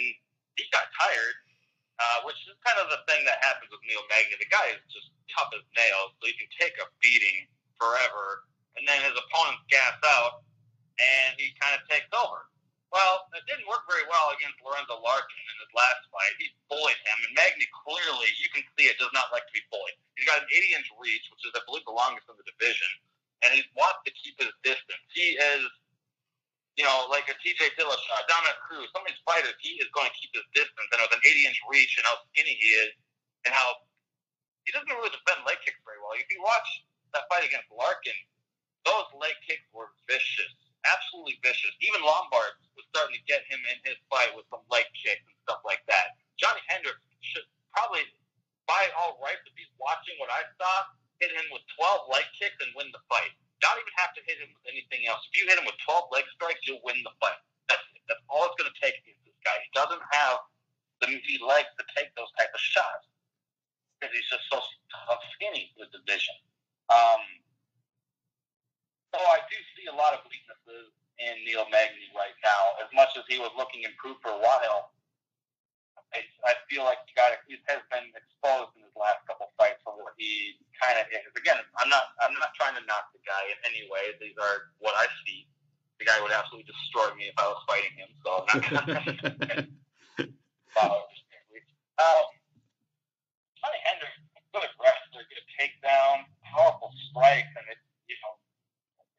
he 0.58 0.66
got 0.74 0.90
tired, 0.98 1.38
uh, 2.00 2.26
which 2.26 2.40
is 2.50 2.58
kind 2.66 2.80
of 2.82 2.90
the 2.90 3.02
thing 3.06 3.22
that 3.26 3.42
happens 3.44 3.70
with 3.70 3.82
Neil 3.86 4.02
Magny. 4.10 4.38
The 4.40 4.50
guy 4.50 4.74
is 4.74 4.82
just 4.90 5.14
tough 5.34 5.54
as 5.54 5.66
nails, 5.78 6.14
so 6.18 6.24
he 6.26 6.36
can 6.38 6.50
take 6.58 6.74
a 6.82 6.88
beating 7.02 7.46
forever, 7.78 8.48
and 8.78 8.86
then 8.86 9.02
his 9.06 9.14
opponents 9.14 9.66
gas 9.70 9.98
out, 10.02 10.46
and 10.98 11.38
he 11.38 11.54
kind 11.58 11.78
of 11.78 11.82
takes 11.90 12.10
over. 12.14 12.50
Well, 12.94 13.26
it 13.34 13.42
didn't 13.50 13.66
work 13.66 13.90
very 13.90 14.06
well 14.06 14.30
against 14.38 14.62
Lorenzo 14.62 15.02
Larkin 15.02 15.42
in 15.50 15.58
his 15.66 15.74
last 15.74 16.06
fight. 16.14 16.30
He 16.38 16.54
bullied 16.70 17.02
him, 17.02 17.18
and 17.26 17.34
Magny 17.34 17.66
clearly, 17.74 18.30
you 18.38 18.54
can 18.54 18.62
see 18.78 18.86
it, 18.86 19.02
does 19.02 19.10
not 19.18 19.34
like 19.34 19.50
to 19.50 19.54
be 19.58 19.66
bullied. 19.74 19.98
He's 20.14 20.30
got 20.30 20.46
an 20.46 20.50
80 20.54 20.78
inch 20.78 20.90
reach, 21.02 21.26
which 21.34 21.42
is, 21.42 21.58
I 21.58 21.66
believe, 21.66 21.90
the 21.90 21.98
longest 21.98 22.30
in 22.30 22.38
the 22.38 22.46
division, 22.46 22.92
and 23.42 23.50
he 23.58 23.66
wants 23.74 24.06
to 24.06 24.14
keep 24.14 24.38
his 24.38 24.54
distance. 24.62 25.02
He 25.10 25.42
is, 25.42 25.66
you 26.78 26.84
know, 26.84 27.06
like 27.10 27.30
a 27.30 27.36
TJ 27.38 27.78
Dillashaw, 27.78 28.20
Dominick 28.26 28.60
Cruz, 28.66 28.90
some 28.92 29.06
of 29.06 29.10
these 29.10 29.22
fighters, 29.26 29.54
he 29.62 29.78
is 29.78 29.90
going 29.94 30.10
to 30.10 30.16
keep 30.18 30.34
his 30.34 30.46
distance, 30.58 30.90
and 30.90 31.00
with 31.02 31.14
an 31.14 31.22
80 31.22 31.46
inch 31.46 31.60
reach 31.70 31.94
and 32.02 32.04
how 32.10 32.18
skinny 32.34 32.58
he 32.58 32.70
is, 32.82 32.92
and 33.46 33.54
how 33.54 33.86
he 34.66 34.74
doesn't 34.74 34.90
really 34.90 35.14
defend 35.14 35.46
leg 35.46 35.62
kicks 35.62 35.80
very 35.86 36.02
well. 36.02 36.18
If 36.18 36.30
you 36.34 36.42
watch 36.42 36.70
that 37.14 37.30
fight 37.30 37.46
against 37.46 37.70
Larkin, 37.70 38.18
those 38.88 39.06
leg 39.20 39.38
kicks 39.46 39.68
were 39.70 39.94
vicious 40.10 40.54
absolutely 40.88 41.40
vicious. 41.44 41.72
Even 41.80 42.04
Lombard 42.04 42.60
was 42.76 42.86
starting 42.92 43.16
to 43.16 43.24
get 43.28 43.48
him 43.48 43.60
in 43.72 43.78
his 43.88 43.98
fight 44.12 44.32
with 44.36 44.48
some 44.52 44.64
leg 44.68 44.88
kicks 44.96 45.24
and 45.24 45.38
stuff 45.48 45.64
like 45.64 45.84
that. 45.88 46.20
Johnny 46.36 46.64
Hendricks 46.68 47.00
should 47.24 47.48
probably, 47.72 48.04
by 48.68 48.92
all 49.00 49.20
rights, 49.24 49.44
if 49.48 49.56
he's 49.56 49.72
watching 49.80 50.16
what 50.20 50.32
I 50.32 50.44
saw, 50.60 50.76
hit 51.24 51.32
him 51.32 51.48
with 51.52 51.64
12 51.80 52.12
leg 52.12 52.28
kicks 52.36 52.60
and 52.60 52.72
win 52.76 52.92
the 52.92 53.04
fight. 53.08 53.32
Not 53.64 53.80
even 53.80 53.96
have 53.96 54.12
to 54.20 54.22
hit 54.28 54.44
him 54.44 54.52
with 54.52 54.68
anything 54.68 55.08
else. 55.08 55.24
If 55.32 55.40
you 55.40 55.48
hit 55.48 55.56
him 55.56 55.64
with 55.64 55.80
12 55.88 56.12
leg 56.12 56.28
strikes, 56.36 56.60
you'll 56.68 56.84
win 56.84 57.00
the 57.08 57.16
fight. 57.24 57.40
That's 57.72 57.84
it. 57.96 58.04
That's 58.12 58.22
all 58.28 58.52
it's 58.52 58.60
going 58.60 58.68
to 58.68 58.78
take 58.84 59.00
against 59.00 59.24
this 59.24 59.40
guy. 59.48 59.56
He 59.64 59.72
doesn't 59.72 60.04
have 60.12 60.44
the 61.00 61.36
legs 61.44 61.72
to 61.80 61.84
take 61.96 62.12
those 62.16 62.32
type 62.40 62.52
of 62.52 62.60
shots 62.60 63.08
because 64.00 64.12
he's 64.16 64.28
just 64.28 64.44
so 64.52 64.60
skinny 65.36 65.72
in 65.76 65.88
the 65.88 65.90
division. 65.92 66.36
Um, 66.92 67.24
so 69.16 69.20
I 69.20 69.40
do 69.48 69.58
see 69.76 69.88
a 69.88 69.96
lot 69.96 70.16
of 70.16 70.24
weaknesses 70.28 70.92
in 71.20 71.40
Neil 71.48 71.68
Magny 71.72 72.12
right 72.16 72.36
now. 72.44 72.80
As 72.84 72.90
much 72.92 73.16
as 73.16 73.24
he 73.28 73.40
was 73.40 73.52
looking 73.56 73.84
improved 73.84 74.20
for 74.24 74.36
a 74.36 74.42
while, 74.42 74.92
I, 76.16 76.22
I 76.46 76.54
feel 76.70 76.84
like 76.86 77.00
he 77.10 77.14
got 77.18 77.34
he 77.50 77.58
has 77.70 77.82
been 77.92 78.10
exposed 78.16 78.74
in 78.78 78.86
his 78.86 78.96
last 78.98 79.26
couple 79.28 79.50
fights 79.58 79.82
for 79.86 79.94
what 79.98 80.14
he 80.18 80.58
kind 80.78 80.98
of 81.02 81.06
is. 81.14 81.26
Again, 81.38 81.58
I'm 81.82 81.90
not 81.90 82.14
I'm 82.22 82.34
not 82.40 82.54
trying 82.58 82.76
to 82.78 82.84
knock 82.86 83.10
the 83.14 83.22
guy 83.26 83.44
in 83.52 83.58
any 83.68 83.86
way. 83.90 84.14
These 84.22 84.38
are 84.42 84.72
what 84.80 84.94
I 84.98 85.08
see. 85.26 85.48
The 86.00 86.06
guy 86.06 86.18
would 86.22 86.32
absolutely 86.34 86.70
destroy 86.70 87.14
me 87.16 87.30
if 87.32 87.38
I 87.38 87.48
was 87.50 87.62
fighting 87.70 87.94
him. 87.98 88.10
So 88.26 88.30
I'm 88.50 88.62
not 88.74 88.86
to. 88.88 89.68
um, 92.02 92.26
Hendricks, 93.86 94.20
good 94.54 94.70
wrestler, 94.82 95.24
good 95.30 95.48
takedown, 95.60 96.26
powerful 96.54 96.92
strikes, 97.10 97.52
and 97.58 97.66
it 97.72 97.80
you 98.10 98.16
know 98.24 98.34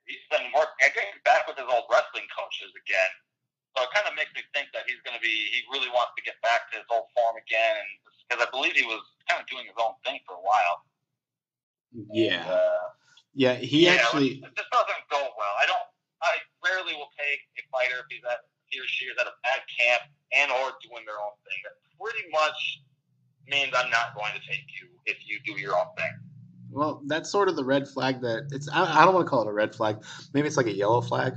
he's 0.07 0.25
been 0.31 0.47
working. 0.55 0.79
I 0.85 0.91
think 0.93 1.11
back 1.25 1.47
with 1.49 1.57
his 1.59 1.67
old 1.69 1.87
wrestling 1.91 2.29
coaches 2.35 2.73
again. 2.77 3.13
So 3.75 3.83
it 3.83 3.91
kind 3.91 4.07
of 4.07 4.15
makes 4.15 4.31
me 4.39 4.47
think 4.55 4.71
that 4.71 4.87
he's 4.87 5.03
going 5.03 5.19
to 5.19 5.23
be. 5.23 5.31
He 5.51 5.67
really 5.71 5.91
wants 5.91 6.15
to 6.15 6.23
get 6.23 6.39
back 6.47 6.71
to 6.71 6.79
his 6.79 6.87
old 6.91 7.11
form 7.11 7.35
again, 7.43 7.75
and 7.75 7.91
because 8.27 8.41
I 8.41 8.49
believe 8.55 8.79
he 8.79 8.87
was 8.87 9.03
kind 9.27 9.43
of 9.43 9.47
doing 9.51 9.67
his 9.67 9.75
own 9.77 9.99
thing 10.07 10.23
for 10.23 10.39
a 10.39 10.45
while. 10.45 10.87
Yeah. 12.15 12.43
And, 12.43 12.51
uh, 12.51 12.87
Yeah, 13.35 13.55
he 13.59 13.87
yeah, 13.87 13.99
actually. 13.99 14.39
it 14.43 14.55
just 14.55 14.71
doesn't 14.71 15.05
go 15.11 15.19
well. 15.19 15.55
I 15.59 15.67
don't. 15.67 15.87
I 16.23 16.39
rarely 16.63 16.95
will 16.95 17.11
take 17.19 17.43
a 17.59 17.63
fighter 17.75 18.01
if 18.01 18.07
he's 18.09 18.23
at 18.25 18.47
he 18.71 18.81
or 18.81 18.87
she 18.87 19.07
is 19.07 19.17
at 19.21 19.27
a 19.27 19.35
bad 19.43 19.61
camp 19.69 20.03
and 20.33 20.51
or 20.51 20.73
doing 20.83 21.05
their 21.05 21.19
own 21.19 21.35
thing. 21.45 21.59
That 21.67 21.77
pretty 21.99 22.25
much 22.31 22.81
means 23.47 23.75
I'm 23.75 23.91
not 23.91 24.15
going 24.15 24.33
to 24.33 24.41
take 24.47 24.65
you 24.81 24.89
if 25.07 25.19
you 25.27 25.39
do 25.45 25.61
your 25.61 25.77
own 25.77 25.91
thing. 25.99 26.15
Well, 26.71 27.03
that's 27.07 27.31
sort 27.31 27.49
of 27.49 27.57
the 27.57 27.65
red 27.65 27.87
flag 27.87 28.21
that 28.23 28.49
it's. 28.51 28.69
I, 28.69 29.03
I 29.03 29.05
don't 29.05 29.15
want 29.15 29.27
to 29.27 29.31
call 29.31 29.43
it 29.43 29.49
a 29.49 29.53
red 29.53 29.75
flag. 29.75 30.03
Maybe 30.33 30.47
it's 30.49 30.57
like 30.57 30.67
a 30.67 30.75
yellow 30.75 31.01
flag. 31.01 31.35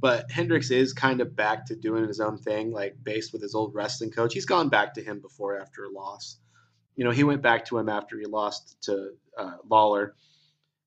But 0.00 0.30
Hendricks 0.30 0.70
is 0.70 0.92
kind 0.92 1.20
of 1.20 1.34
back 1.34 1.66
to 1.66 1.76
doing 1.76 2.06
his 2.06 2.20
own 2.20 2.38
thing, 2.38 2.72
like 2.72 2.96
based 3.02 3.32
with 3.32 3.42
his 3.42 3.54
old 3.54 3.74
wrestling 3.74 4.10
coach. 4.10 4.32
He's 4.32 4.46
gone 4.46 4.68
back 4.68 4.94
to 4.94 5.02
him 5.02 5.20
before 5.20 5.60
after 5.60 5.84
a 5.84 5.90
loss. 5.90 6.38
You 6.94 7.04
know, 7.04 7.10
he 7.10 7.24
went 7.24 7.42
back 7.42 7.66
to 7.66 7.78
him 7.78 7.88
after 7.88 8.18
he 8.18 8.26
lost 8.26 8.76
to 8.82 9.10
uh, 9.36 9.56
Lawler. 9.68 10.14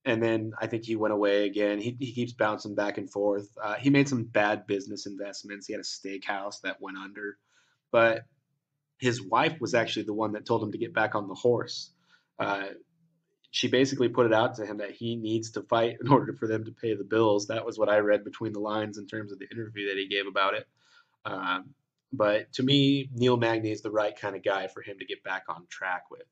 And 0.03 0.21
then 0.23 0.53
I 0.59 0.67
think 0.67 0.85
he 0.85 0.95
went 0.95 1.13
away 1.13 1.45
again. 1.45 1.79
He, 1.79 1.95
he 1.99 2.13
keeps 2.13 2.33
bouncing 2.33 2.73
back 2.73 2.97
and 2.97 3.11
forth. 3.11 3.47
Uh, 3.61 3.75
he 3.75 3.89
made 3.89 4.09
some 4.09 4.23
bad 4.23 4.65
business 4.65 5.05
investments. 5.05 5.67
He 5.67 5.73
had 5.73 5.79
a 5.79 5.83
steakhouse 5.83 6.61
that 6.61 6.81
went 6.81 6.97
under. 6.97 7.37
But 7.91 8.23
his 8.97 9.21
wife 9.21 9.59
was 9.59 9.73
actually 9.73 10.03
the 10.03 10.13
one 10.13 10.33
that 10.33 10.45
told 10.45 10.63
him 10.63 10.71
to 10.71 10.77
get 10.77 10.93
back 10.93 11.15
on 11.15 11.27
the 11.27 11.35
horse. 11.35 11.91
Uh, 12.39 12.67
she 13.51 13.67
basically 13.67 14.07
put 14.09 14.25
it 14.25 14.33
out 14.33 14.55
to 14.55 14.65
him 14.65 14.77
that 14.77 14.91
he 14.91 15.15
needs 15.15 15.51
to 15.51 15.61
fight 15.63 15.97
in 16.01 16.07
order 16.11 16.33
for 16.33 16.47
them 16.47 16.65
to 16.65 16.71
pay 16.71 16.95
the 16.95 17.03
bills. 17.03 17.47
That 17.47 17.65
was 17.65 17.77
what 17.77 17.89
I 17.89 17.97
read 17.97 18.23
between 18.23 18.53
the 18.53 18.59
lines 18.59 18.97
in 18.97 19.05
terms 19.05 19.31
of 19.31 19.39
the 19.39 19.49
interview 19.51 19.89
that 19.89 19.97
he 19.97 20.07
gave 20.07 20.25
about 20.25 20.55
it. 20.55 20.67
Um, 21.25 21.75
but 22.13 22.51
to 22.53 22.63
me, 22.63 23.09
Neil 23.13 23.37
Magny 23.37 23.71
is 23.71 23.81
the 23.81 23.91
right 23.91 24.17
kind 24.17 24.35
of 24.35 24.43
guy 24.43 24.67
for 24.67 24.81
him 24.81 24.97
to 24.99 25.05
get 25.05 25.23
back 25.23 25.43
on 25.47 25.67
track 25.69 26.05
with. 26.09 26.25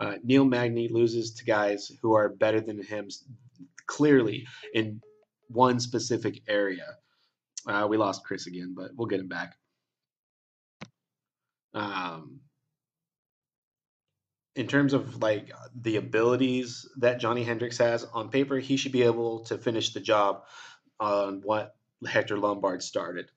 Uh, 0.00 0.16
Neil 0.24 0.44
Magny 0.44 0.88
loses 0.88 1.34
to 1.34 1.44
guys 1.44 1.90
who 2.02 2.14
are 2.14 2.28
better 2.28 2.60
than 2.60 2.82
him 2.82 3.08
clearly 3.86 4.46
in 4.74 5.00
one 5.48 5.78
specific 5.80 6.42
area. 6.48 6.96
Uh, 7.66 7.86
we 7.88 7.96
lost 7.96 8.24
Chris 8.24 8.46
again, 8.46 8.74
but 8.76 8.90
we'll 8.94 9.06
get 9.06 9.20
him 9.20 9.28
back. 9.28 9.54
Um, 11.72 12.40
in 14.56 14.66
terms 14.66 14.92
of 14.92 15.20
like 15.20 15.52
the 15.74 15.96
abilities 15.96 16.88
that 16.98 17.18
Johnny 17.18 17.42
Hendricks 17.42 17.78
has 17.78 18.04
on 18.04 18.30
paper, 18.30 18.58
he 18.58 18.76
should 18.76 18.92
be 18.92 19.02
able 19.02 19.40
to 19.46 19.58
finish 19.58 19.92
the 19.92 20.00
job 20.00 20.44
on 21.00 21.40
what 21.42 21.74
Hector 22.06 22.38
Lombard 22.38 22.82
started. 22.82 23.30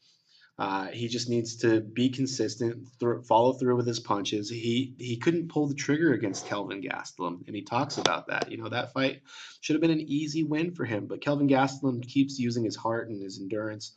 Uh, 0.59 0.88
he 0.88 1.07
just 1.07 1.30
needs 1.30 1.57
to 1.57 1.82
be 1.82 2.09
consistent, 2.09 2.88
thr 2.99 3.20
follow 3.22 3.53
through 3.53 3.76
with 3.76 3.86
his 3.86 3.99
punches. 3.99 4.49
He 4.49 4.95
he 4.97 5.18
couldn't 5.18 5.49
pull 5.49 5.68
the 5.68 5.76
trigger 5.76 6.13
against 6.13 6.47
Kelvin 6.47 6.82
Gastelum, 6.82 7.45
and 7.45 7.55
he 7.55 7.61
talks 7.61 7.99
about 7.99 8.28
that. 8.28 8.51
You 8.51 8.57
know 8.57 8.70
that 8.70 8.91
fight 8.91 9.22
should 9.61 9.76
have 9.76 9.82
been 9.82 9.91
an 9.91 10.01
easy 10.01 10.43
win 10.43 10.74
for 10.74 10.84
him, 10.84 11.05
but 11.05 11.22
Kelvin 11.22 11.47
Gastelum 11.47 12.01
keeps 12.01 12.39
using 12.39 12.63
his 12.63 12.76
heart 12.76 13.09
and 13.09 13.22
his 13.22 13.39
endurance 13.39 13.95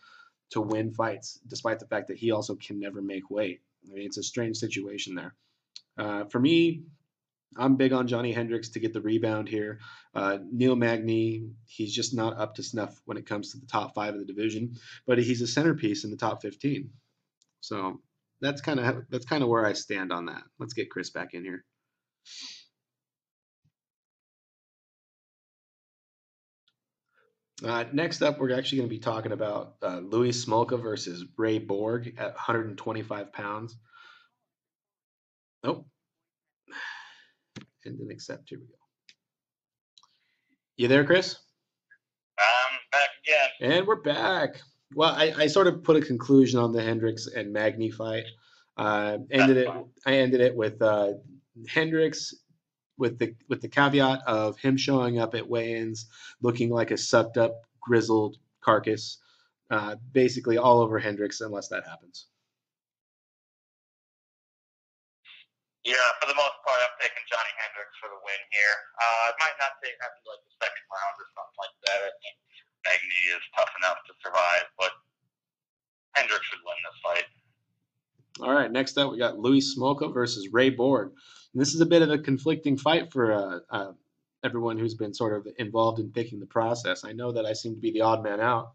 to 0.50 0.60
win 0.60 0.92
fights, 0.92 1.38
despite 1.46 1.78
the 1.78 1.86
fact 1.86 2.08
that 2.08 2.18
he 2.18 2.30
also 2.30 2.56
can 2.56 2.78
never 2.78 3.00
make 3.00 3.30
weight. 3.30 3.62
I 3.88 3.94
mean, 3.94 4.04
it's 4.04 4.18
a 4.18 4.22
strange 4.22 4.58
situation 4.58 5.14
there. 5.14 5.34
Uh, 5.96 6.24
for 6.24 6.40
me, 6.40 6.82
I'm 7.56 7.76
big 7.76 7.92
on 7.92 8.06
Johnny 8.06 8.32
Hendricks 8.32 8.70
to 8.70 8.80
get 8.80 8.92
the 8.92 9.00
rebound 9.00 9.48
here. 9.48 9.80
Uh, 10.14 10.38
Neil 10.52 10.76
Magny, 10.76 11.50
he's 11.66 11.94
just 11.94 12.14
not 12.14 12.38
up 12.38 12.54
to 12.56 12.62
snuff 12.62 13.00
when 13.06 13.16
it 13.16 13.26
comes 13.26 13.52
to 13.52 13.58
the 13.58 13.66
top 13.66 13.94
five 13.94 14.14
of 14.14 14.20
the 14.20 14.26
division, 14.26 14.76
but 15.06 15.18
he's 15.18 15.42
a 15.42 15.46
centerpiece 15.46 16.04
in 16.04 16.10
the 16.10 16.16
top 16.16 16.42
15. 16.42 16.90
So 17.60 18.00
that's 18.40 18.60
kind 18.60 18.80
of 18.80 19.04
that's 19.10 19.26
kind 19.26 19.42
of 19.42 19.48
where 19.48 19.66
I 19.66 19.72
stand 19.72 20.12
on 20.12 20.26
that. 20.26 20.42
Let's 20.58 20.74
get 20.74 20.90
Chris 20.90 21.10
back 21.10 21.34
in 21.34 21.44
here. 21.44 21.64
Uh, 27.62 27.84
next 27.92 28.22
up, 28.22 28.38
we're 28.38 28.56
actually 28.56 28.78
going 28.78 28.88
to 28.88 28.94
be 28.94 29.00
talking 29.00 29.32
about 29.32 29.74
uh, 29.82 29.98
Louis 29.98 30.30
Smolka 30.30 30.80
versus 30.80 31.24
Ray 31.36 31.58
Borg 31.58 32.14
at 32.16 32.32
125 32.32 33.32
pounds. 33.32 33.76
Nope. 35.62 35.86
And 37.84 37.98
then 37.98 38.10
accept. 38.10 38.50
Here 38.50 38.58
we 38.58 38.66
go. 38.66 38.74
You 40.76 40.88
there, 40.88 41.04
Chris? 41.04 41.36
I'm 42.38 42.78
back 42.92 43.08
again. 43.24 43.76
And 43.76 43.86
we're 43.86 44.02
back. 44.02 44.60
Well, 44.94 45.14
I, 45.14 45.32
I 45.36 45.46
sort 45.46 45.66
of 45.66 45.82
put 45.82 45.96
a 45.96 46.00
conclusion 46.00 46.58
on 46.58 46.72
the 46.72 46.82
Hendricks 46.82 47.26
and 47.26 47.52
Magny 47.52 47.90
fight. 47.90 48.24
Uh, 48.76 49.18
ended 49.30 49.58
it. 49.58 49.66
fine. 49.66 49.84
I 50.06 50.14
ended 50.14 50.40
it 50.40 50.54
with 50.54 50.80
uh, 50.82 51.12
Hendricks 51.68 52.34
with 52.98 53.18
the 53.18 53.34
with 53.48 53.60
the 53.60 53.68
caveat 53.68 54.20
of 54.26 54.58
him 54.58 54.76
showing 54.76 55.18
up 55.18 55.34
at 55.34 55.48
weigh-ins 55.48 56.06
looking 56.42 56.70
like 56.70 56.90
a 56.90 56.96
sucked 56.96 57.36
up, 57.36 57.62
grizzled 57.80 58.36
carcass, 58.60 59.18
uh, 59.70 59.96
basically 60.12 60.58
all 60.58 60.80
over 60.80 60.98
Hendricks 60.98 61.40
unless 61.40 61.68
that 61.68 61.86
happens. 61.86 62.26
Yeah, 65.90 66.06
for 66.22 66.30
the 66.30 66.38
most 66.38 66.54
part, 66.62 66.78
I'm 66.86 66.94
taking 67.02 67.26
Johnny 67.26 67.50
Hendricks 67.58 67.98
for 67.98 68.06
the 68.14 68.20
win 68.22 68.38
here. 68.54 68.76
Uh, 68.94 69.34
it 69.34 69.36
might 69.42 69.58
not 69.58 69.74
take 69.82 69.98
after 69.98 70.22
like 70.22 70.38
the 70.46 70.54
second 70.62 70.86
round 70.86 71.14
or 71.18 71.26
something 71.34 71.58
like 71.58 71.76
that. 71.90 71.98
I 72.06 72.10
think 72.22 72.36
Magny 72.86 73.22
is 73.34 73.42
tough 73.58 73.74
enough 73.74 73.98
to 74.06 74.12
survive, 74.22 74.70
but 74.78 74.94
Hendricks 76.14 76.46
should 76.46 76.62
win 76.62 76.78
this 76.86 76.98
fight. 77.02 77.26
All 78.38 78.54
right, 78.54 78.70
next 78.70 79.02
up 79.02 79.10
we 79.10 79.18
got 79.18 79.42
Louis 79.42 79.66
Smolka 79.66 80.14
versus 80.14 80.46
Ray 80.54 80.70
Borg. 80.70 81.10
And 81.10 81.60
this 81.60 81.74
is 81.74 81.80
a 81.80 81.90
bit 81.90 82.02
of 82.02 82.10
a 82.14 82.22
conflicting 82.22 82.78
fight 82.78 83.10
for 83.10 83.32
uh, 83.32 83.58
uh, 83.74 83.92
everyone 84.44 84.78
who's 84.78 84.94
been 84.94 85.12
sort 85.12 85.34
of 85.34 85.52
involved 85.58 85.98
in 85.98 86.12
picking 86.12 86.38
the 86.38 86.46
process. 86.46 87.04
I 87.04 87.18
know 87.18 87.32
that 87.32 87.46
I 87.46 87.52
seem 87.52 87.74
to 87.74 87.80
be 87.80 87.90
the 87.90 88.02
odd 88.02 88.22
man 88.22 88.40
out 88.40 88.72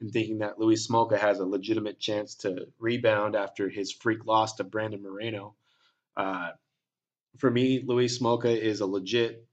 in 0.00 0.10
thinking 0.10 0.38
that 0.38 0.58
Louis 0.58 0.86
Smolka 0.86 1.18
has 1.18 1.40
a 1.40 1.46
legitimate 1.46 1.98
chance 1.98 2.34
to 2.36 2.68
rebound 2.78 3.34
after 3.34 3.68
his 3.68 3.90
freak 3.90 4.26
loss 4.26 4.54
to 4.56 4.64
Brandon 4.64 5.02
Moreno. 5.02 5.54
Uh, 6.18 6.50
for 7.38 7.50
me, 7.50 7.82
Louis 7.86 8.18
Smolka 8.18 8.54
is 8.54 8.80
a 8.80 8.86
legit 8.86 9.46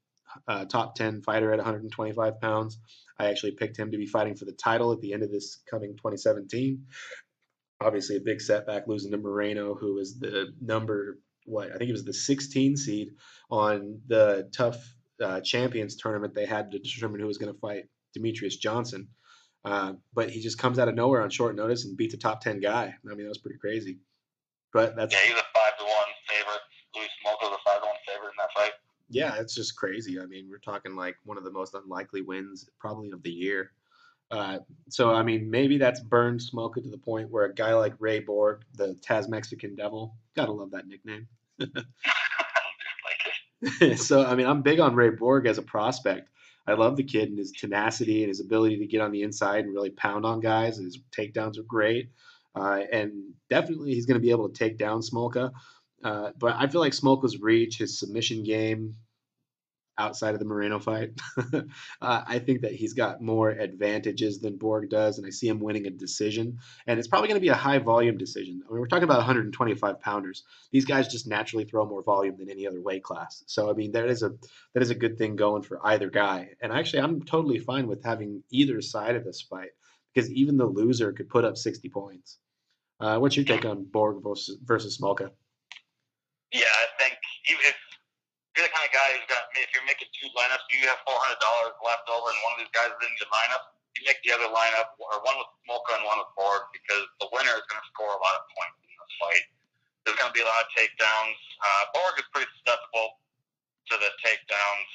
uh, 0.48 0.66
top 0.66 0.96
10 0.96 1.22
fighter 1.22 1.52
at 1.52 1.58
125 1.58 2.42
pounds. 2.42 2.80
I 3.18 3.28
actually 3.28 3.52
picked 3.52 3.78
him 3.78 3.92
to 3.92 3.98
be 3.98 4.08
fighting 4.08 4.36
for 4.36 4.46
the 4.46 4.52
title 4.52 4.92
at 4.92 5.00
the 5.00 5.14
end 5.14 5.24
of 5.24 5.32
this 5.32 5.60
coming 5.70 5.92
2017. 5.92 6.86
Obviously, 7.80 8.18
a 8.18 8.22
big 8.22 8.42
setback 8.42 8.88
losing 8.88 9.12
to 9.12 9.18
Moreno, 9.18 9.76
who 9.76 9.96
was 9.96 10.18
the 10.20 10.54
number, 10.62 11.20
what, 11.46 11.72
I 11.72 11.78
think 11.78 11.90
it 11.90 11.94
was 11.94 12.06
the 12.06 12.14
16 12.14 12.78
seed 12.78 13.10
on 13.50 14.02
the 14.08 14.50
TUF 14.52 14.78
uh, 15.22 15.42
champions 15.42 15.96
tournament 15.96 16.34
they 16.34 16.46
had 16.46 16.72
to 16.72 16.80
determine 16.80 17.20
who 17.20 17.28
was 17.28 17.38
going 17.38 17.54
to 17.54 17.60
fight 17.60 17.86
Demetrious 18.18 18.60
Johnson. 18.60 19.10
Uh, 19.64 19.94
but 20.14 20.30
he 20.30 20.42
just 20.42 20.58
comes 20.58 20.78
out 20.78 20.88
of 20.88 20.96
nowhere 20.96 21.22
on 21.22 21.30
short 21.30 21.56
notice 21.56 21.86
and 21.86 21.98
beats 21.98 22.14
a 22.14 22.18
top 22.18 22.42
10 22.42 22.60
guy. 22.60 22.94
I 23.04 23.16
mean, 23.16 23.24
that 23.24 23.30
was 23.30 23.40
pretty 23.40 23.58
crazy. 23.58 23.98
But 24.74 24.96
that's. 24.96 25.14
Yeah, 25.14 25.22
he's 25.22 25.32
a 25.32 25.36
5 25.36 25.78
to 25.80 25.84
1 25.84 25.94
favorite. 26.30 26.62
Louis 26.96 27.08
Smolka's 27.26 27.56
a 27.56 27.72
5 27.72 27.82
to 27.82 27.88
1 27.88 27.96
favorite 28.08 28.30
in 28.30 28.36
that 28.38 28.54
fight. 28.54 28.74
Yeah, 29.16 29.36
it's 29.40 29.56
just 29.56 29.78
crazy. 29.78 30.20
I 30.20 30.26
mean, 30.26 30.50
we're 30.50 30.58
talking 30.58 30.94
like 30.94 31.16
one 31.24 31.38
of 31.38 31.46
the 31.46 31.52
most 31.52 31.74
unlikely 31.74 32.22
wins 32.22 32.70
probably 32.80 33.12
of 33.12 33.24
the 33.24 33.32
year. 33.32 33.72
Uh, 34.30 34.60
so, 34.90 35.14
I 35.14 35.24
mean, 35.24 35.50
maybe 35.50 35.78
that's 35.78 36.02
burned 36.02 36.42
Smolka 36.42 36.84
to 36.84 36.90
the 36.90 36.98
point 36.98 37.30
where 37.30 37.46
a 37.46 37.54
guy 37.54 37.74
like 37.76 37.94
Ray 38.00 38.20
Borg, 38.20 38.64
the 38.74 39.00
Taz 39.08 39.30
Mexican 39.30 39.74
Devil, 39.74 40.18
gotta 40.36 40.52
love 40.52 40.72
that 40.72 40.88
nickname. 40.88 41.30
so, 43.96 44.26
I 44.26 44.36
mean, 44.36 44.48
I'm 44.48 44.62
big 44.62 44.82
on 44.82 44.96
Ray 44.96 45.12
Borg 45.12 45.48
as 45.48 45.60
a 45.60 45.64
prospect. 45.64 46.30
I 46.68 46.74
love 46.74 46.98
the 46.98 47.04
kid 47.04 47.30
and 47.30 47.38
his 47.38 47.54
tenacity 47.54 48.22
and 48.22 48.28
his 48.28 48.42
ability 48.42 48.80
to 48.80 48.86
get 48.86 49.00
on 49.00 49.14
the 49.14 49.22
inside 49.22 49.64
and 49.64 49.74
really 49.74 49.92
pound 49.92 50.26
on 50.26 50.42
guys. 50.42 50.76
His 50.76 51.00
takedowns 51.18 51.58
are 51.58 51.64
great. 51.64 52.10
Uh, 52.54 52.82
and 52.92 53.14
definitely 53.50 53.94
he's 53.94 54.08
going 54.08 54.20
to 54.20 54.26
be 54.26 54.32
able 54.32 54.50
to 54.50 54.58
take 54.58 54.78
down 54.78 55.00
Smolka. 55.00 55.52
Uh, 56.04 56.32
but 56.38 56.56
I 56.58 56.68
feel 56.68 56.82
like 56.82 56.92
Smolka's 56.92 57.40
reach, 57.40 57.78
his 57.78 57.98
submission 57.98 58.44
game, 58.44 58.96
outside 59.98 60.34
of 60.34 60.40
the 60.40 60.46
Moreno 60.46 60.80
fight. 60.80 61.12
uh, 61.54 61.62
I 62.02 62.40
think 62.40 62.62
that 62.62 62.74
he's 62.74 62.94
got 62.94 63.22
more 63.22 63.50
advantages 63.50 64.40
than 64.40 64.58
Borg 64.58 64.90
does, 64.90 65.18
and 65.18 65.26
I 65.26 65.30
see 65.30 65.48
him 65.48 65.60
winning 65.60 65.88
a 65.88 65.92
decision. 65.92 66.60
And 66.88 67.00
it's 67.00 67.08
probably 67.08 67.28
going 67.28 67.40
to 67.40 67.46
be 67.46 67.50
a 67.50 67.56
high 67.56 67.80
volume 67.80 68.18
decision. 68.18 68.62
I 68.68 68.72
mean, 68.72 68.82
we're 68.82 68.88
talking 68.88 69.04
about 69.04 69.18
125 69.18 70.00
pounders. 70.00 70.44
These 70.72 70.86
guys 70.86 71.08
just 71.08 71.28
naturally 71.28 71.66
throw 71.66 71.86
more 71.86 72.04
volume 72.04 72.38
than 72.38 72.50
any 72.50 72.68
other 72.68 72.82
weight 72.82 73.04
class. 73.04 73.44
So 73.48 73.70
I 73.70 73.74
mean, 73.74 73.92
that 73.94 74.08
is 74.08 74.24
a 74.24 74.32
that 74.74 74.84
is 74.84 74.90
a 74.90 74.96
good 74.96 75.18
thing 75.18 75.36
going 75.36 75.64
for 75.64 75.80
either 75.86 76.10
guy. 76.10 76.50
And 76.62 76.72
actually, 76.72 77.02
I'm 77.02 77.22
totally 77.24 77.60
fine 77.60 77.88
with 77.88 78.04
having 78.04 78.44
either 78.52 78.82
side 78.82 79.16
of 79.16 79.24
this 79.24 79.42
fight 79.42 79.70
because 80.14 80.32
even 80.32 80.58
the 80.58 80.66
loser 80.66 81.12
could 81.12 81.30
put 81.30 81.46
up 81.46 81.58
60 81.58 81.90
points. 81.90 82.40
Uh, 83.00 83.18
what's 83.18 83.36
your 83.36 83.46
take 83.46 83.66
on 83.66 83.84
Borg 83.84 84.24
versus, 84.24 84.58
versus 84.64 84.98
Smolka? 84.98 85.30
Yeah, 86.54 86.62
I 86.62 87.04
think 87.04 87.18
even 87.50 87.66
if 87.66 87.76
you're 88.56 88.64
the 88.64 88.72
kind 88.72 88.88
of 88.88 88.94
guy 88.96 89.08
who's 89.12 89.28
got, 89.28 89.52
if 89.60 89.68
you're 89.76 89.84
making 89.84 90.08
two 90.16 90.32
lineups, 90.32 90.64
you 90.72 90.88
have 90.88 91.00
four 91.04 91.20
hundred 91.20 91.44
dollars 91.44 91.76
left 91.84 92.08
over, 92.08 92.32
and 92.32 92.40
one 92.48 92.56
of 92.56 92.60
these 92.64 92.72
guys 92.72 92.88
is 92.88 93.00
in 93.04 93.12
your 93.20 93.28
lineup. 93.28 93.76
You 94.00 94.08
make 94.08 94.20
the 94.24 94.32
other 94.32 94.48
lineup, 94.48 94.96
or 95.00 95.20
one 95.24 95.36
with 95.40 95.52
Smolka 95.64 95.92
and 96.00 96.04
one 96.08 96.20
with 96.24 96.32
Borg, 96.40 96.64
because 96.72 97.04
the 97.20 97.28
winner 97.36 97.52
is 97.52 97.64
going 97.68 97.80
to 97.84 97.88
score 97.92 98.12
a 98.12 98.20
lot 98.20 98.36
of 98.40 98.44
points 98.56 98.80
in 98.84 98.92
this 98.96 99.14
fight. 99.20 99.46
There's 100.08 100.20
going 100.20 100.32
to 100.32 100.36
be 100.36 100.44
a 100.44 100.48
lot 100.48 100.64
of 100.64 100.70
takedowns. 100.72 101.40
Uh, 101.60 101.84
Borg 101.96 102.16
is 102.20 102.28
pretty 102.32 102.48
susceptible 102.60 103.20
to 103.92 103.96
the 104.00 104.12
takedowns, 104.24 104.92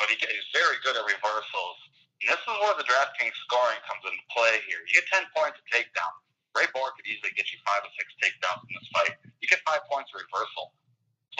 but 0.00 0.08
he, 0.08 0.16
he's 0.16 0.48
very 0.56 0.80
good 0.80 0.96
at 0.96 1.04
reversals. 1.04 1.78
And 2.24 2.32
this 2.32 2.40
is 2.40 2.56
where 2.64 2.76
the 2.80 2.86
DraftKings 2.86 3.34
scoring 3.44 3.80
comes 3.88 4.04
into 4.08 4.24
play 4.32 4.62
here. 4.68 4.80
You 4.88 5.04
get 5.04 5.10
10 5.10 5.26
points 5.36 5.58
of 5.58 5.64
takedown. 5.68 6.12
Ray 6.54 6.68
Borg 6.76 6.96
could 6.96 7.08
easily 7.08 7.32
get 7.34 7.48
you 7.50 7.58
five 7.64 7.82
or 7.82 7.92
six 7.96 8.12
takedowns 8.20 8.62
in 8.68 8.72
this 8.76 8.88
fight. 8.92 9.12
You 9.40 9.48
get 9.48 9.64
five 9.66 9.82
points 9.88 10.12
of 10.14 10.22
reversal. 10.22 10.76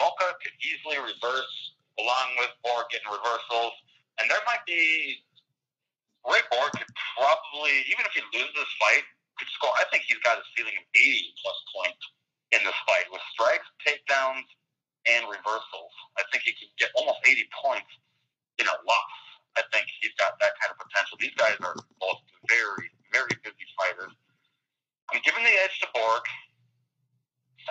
Smolka 0.03 0.35
could 0.43 0.51
easily 0.59 0.99
reverse 0.99 1.55
along 1.95 2.27
with 2.35 2.51
Borg 2.59 2.91
getting 2.91 3.07
reversals. 3.07 3.71
And 4.19 4.27
there 4.27 4.43
might 4.43 4.63
be 4.67 5.23
Ray 6.27 6.43
Borg 6.51 6.75
could 6.75 6.91
probably, 7.15 7.87
even 7.87 8.03
if 8.03 8.11
he 8.11 8.21
loses 8.35 8.51
this 8.51 8.73
fight, 8.79 9.07
could 9.39 9.47
score. 9.55 9.71
I 9.79 9.87
think 9.91 10.03
he's 10.03 10.19
got 10.27 10.35
a 10.35 10.43
ceiling 10.55 10.75
of 10.75 10.85
80 10.91 11.39
plus 11.39 11.59
points 11.71 12.03
in 12.51 12.59
this 12.67 12.75
fight 12.83 13.07
with 13.15 13.23
strikes, 13.31 13.67
takedowns, 13.87 14.47
and 15.07 15.23
reversals. 15.27 15.93
I 16.19 16.23
think 16.31 16.43
he 16.43 16.51
could 16.51 16.71
get 16.75 16.91
almost 16.99 17.23
80 17.23 17.47
points 17.63 17.91
in 18.59 18.67
a 18.67 18.77
loss. 18.83 19.15
I 19.55 19.63
think 19.71 19.87
he's 20.03 20.15
got 20.19 20.35
that 20.39 20.51
kind 20.59 20.71
of 20.75 20.77
potential. 20.83 21.15
These 21.19 21.35
guys 21.39 21.55
are 21.63 21.75
both 21.99 22.19
very, 22.51 22.91
very 23.11 23.35
busy 23.39 23.67
fighters. 23.79 24.11
I'm 25.11 25.21
giving 25.23 25.43
the 25.43 25.55
edge 25.63 25.79
to 25.83 25.87
Borg. 25.93 26.23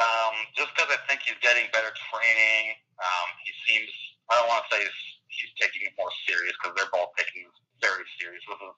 Um, 0.00 0.34
just 0.56 0.72
because 0.72 0.88
I 0.88 0.98
think 1.04 1.20
he's 1.26 1.38
getting 1.44 1.68
better 1.72 1.92
training. 2.12 2.76
Um, 2.96 3.28
he 3.44 3.52
seems, 3.68 3.90
I 4.32 4.40
don't 4.40 4.48
want 4.48 4.64
to 4.64 4.68
say 4.72 4.80
he's, 4.80 5.00
he's 5.28 5.52
taking 5.60 5.84
it 5.84 5.92
more 6.00 6.12
serious 6.24 6.56
because 6.56 6.72
they're 6.78 6.92
both 6.94 7.12
taking 7.18 7.44
it 7.44 7.54
very 7.82 8.06
serious. 8.16 8.40
This 8.48 8.56
is 8.56 8.76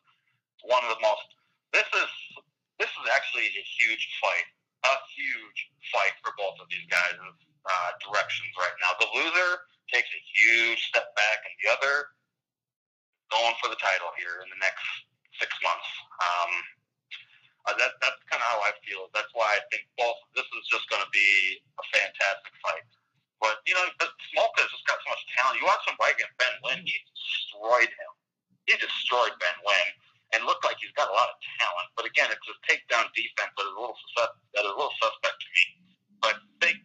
one 0.67 0.83
of 0.83 0.91
the 0.91 1.01
most, 1.05 1.27
this 1.71 1.87
is, 1.95 2.11
this 2.83 2.91
is 2.91 3.05
actually 3.15 3.47
a 3.47 3.65
huge 3.79 4.05
fight. 4.19 4.49
A 4.85 5.01
huge 5.17 5.61
fight 5.97 6.12
for 6.21 6.37
both 6.37 6.61
of 6.61 6.69
these 6.69 6.85
guys' 6.93 7.17
uh, 7.17 7.91
directions 8.05 8.53
right 8.61 8.77
now. 8.85 8.93
The 9.01 9.09
loser 9.17 9.65
takes 9.89 10.12
a 10.12 10.21
huge 10.37 10.77
step 10.93 11.09
back, 11.17 11.41
and 11.41 11.57
the 11.65 11.73
other 11.73 12.12
going 13.33 13.57
for 13.65 13.73
the 13.73 13.81
title 13.81 14.12
here 14.21 14.45
in 14.45 14.49
the 14.53 14.61
next 14.61 14.85
six 15.41 15.49
months. 15.65 15.89
Um, 16.21 16.53
uh, 17.65 17.73
that, 17.81 17.97
that's 18.05 18.21
kind 18.29 18.41
of 18.41 18.49
how 18.49 18.61
I 18.61 18.73
feel. 18.85 19.09
That's 19.17 19.31
why 19.33 19.57
I 19.57 19.61
think 19.73 19.89
both. 19.97 20.21
This 20.37 20.45
is 20.45 20.65
just 20.69 20.85
going 20.93 21.01
to 21.01 21.12
be 21.12 21.61
a 21.81 21.85
fantastic 21.97 22.55
fight. 22.61 22.85
But 23.41 23.61
you 23.65 23.73
know, 23.77 23.85
but 24.01 24.12
Smolka's 24.33 24.69
just 24.69 24.85
got 24.89 25.01
so 25.01 25.09
much 25.12 25.25
talent. 25.37 25.61
You 25.61 25.67
watch 25.69 25.85
him 25.89 25.97
fight 25.97 26.17
against 26.17 26.37
Ben 26.41 26.53
Nguyen, 26.61 26.85
he 26.85 26.97
destroyed 27.12 27.93
him. 27.93 28.12
He 28.69 28.75
destroyed 28.81 29.33
Ben 29.41 29.57
Nguyen 29.65 29.93
and 30.33 30.49
looked 30.49 30.65
like 30.65 30.81
he's 30.81 30.93
got 30.97 31.09
a 31.09 31.15
lot 31.15 31.29
of 31.29 31.37
talent. 31.61 31.89
But 31.97 32.09
again, 32.09 32.29
it's 32.33 32.49
a 32.49 32.57
takedown 32.65 33.09
defense 33.12 33.53
that 33.55 33.65
is 33.69 33.75
a 33.77 33.81
little 33.81 33.97
suspect, 34.09 34.35
that 34.57 34.65
is 34.65 34.73
a 34.73 34.77
little 34.77 34.97
suspect 34.97 35.37
to 35.41 35.49
me. 35.53 35.65
But 36.25 36.37
I 36.41 36.65
think 36.65 36.81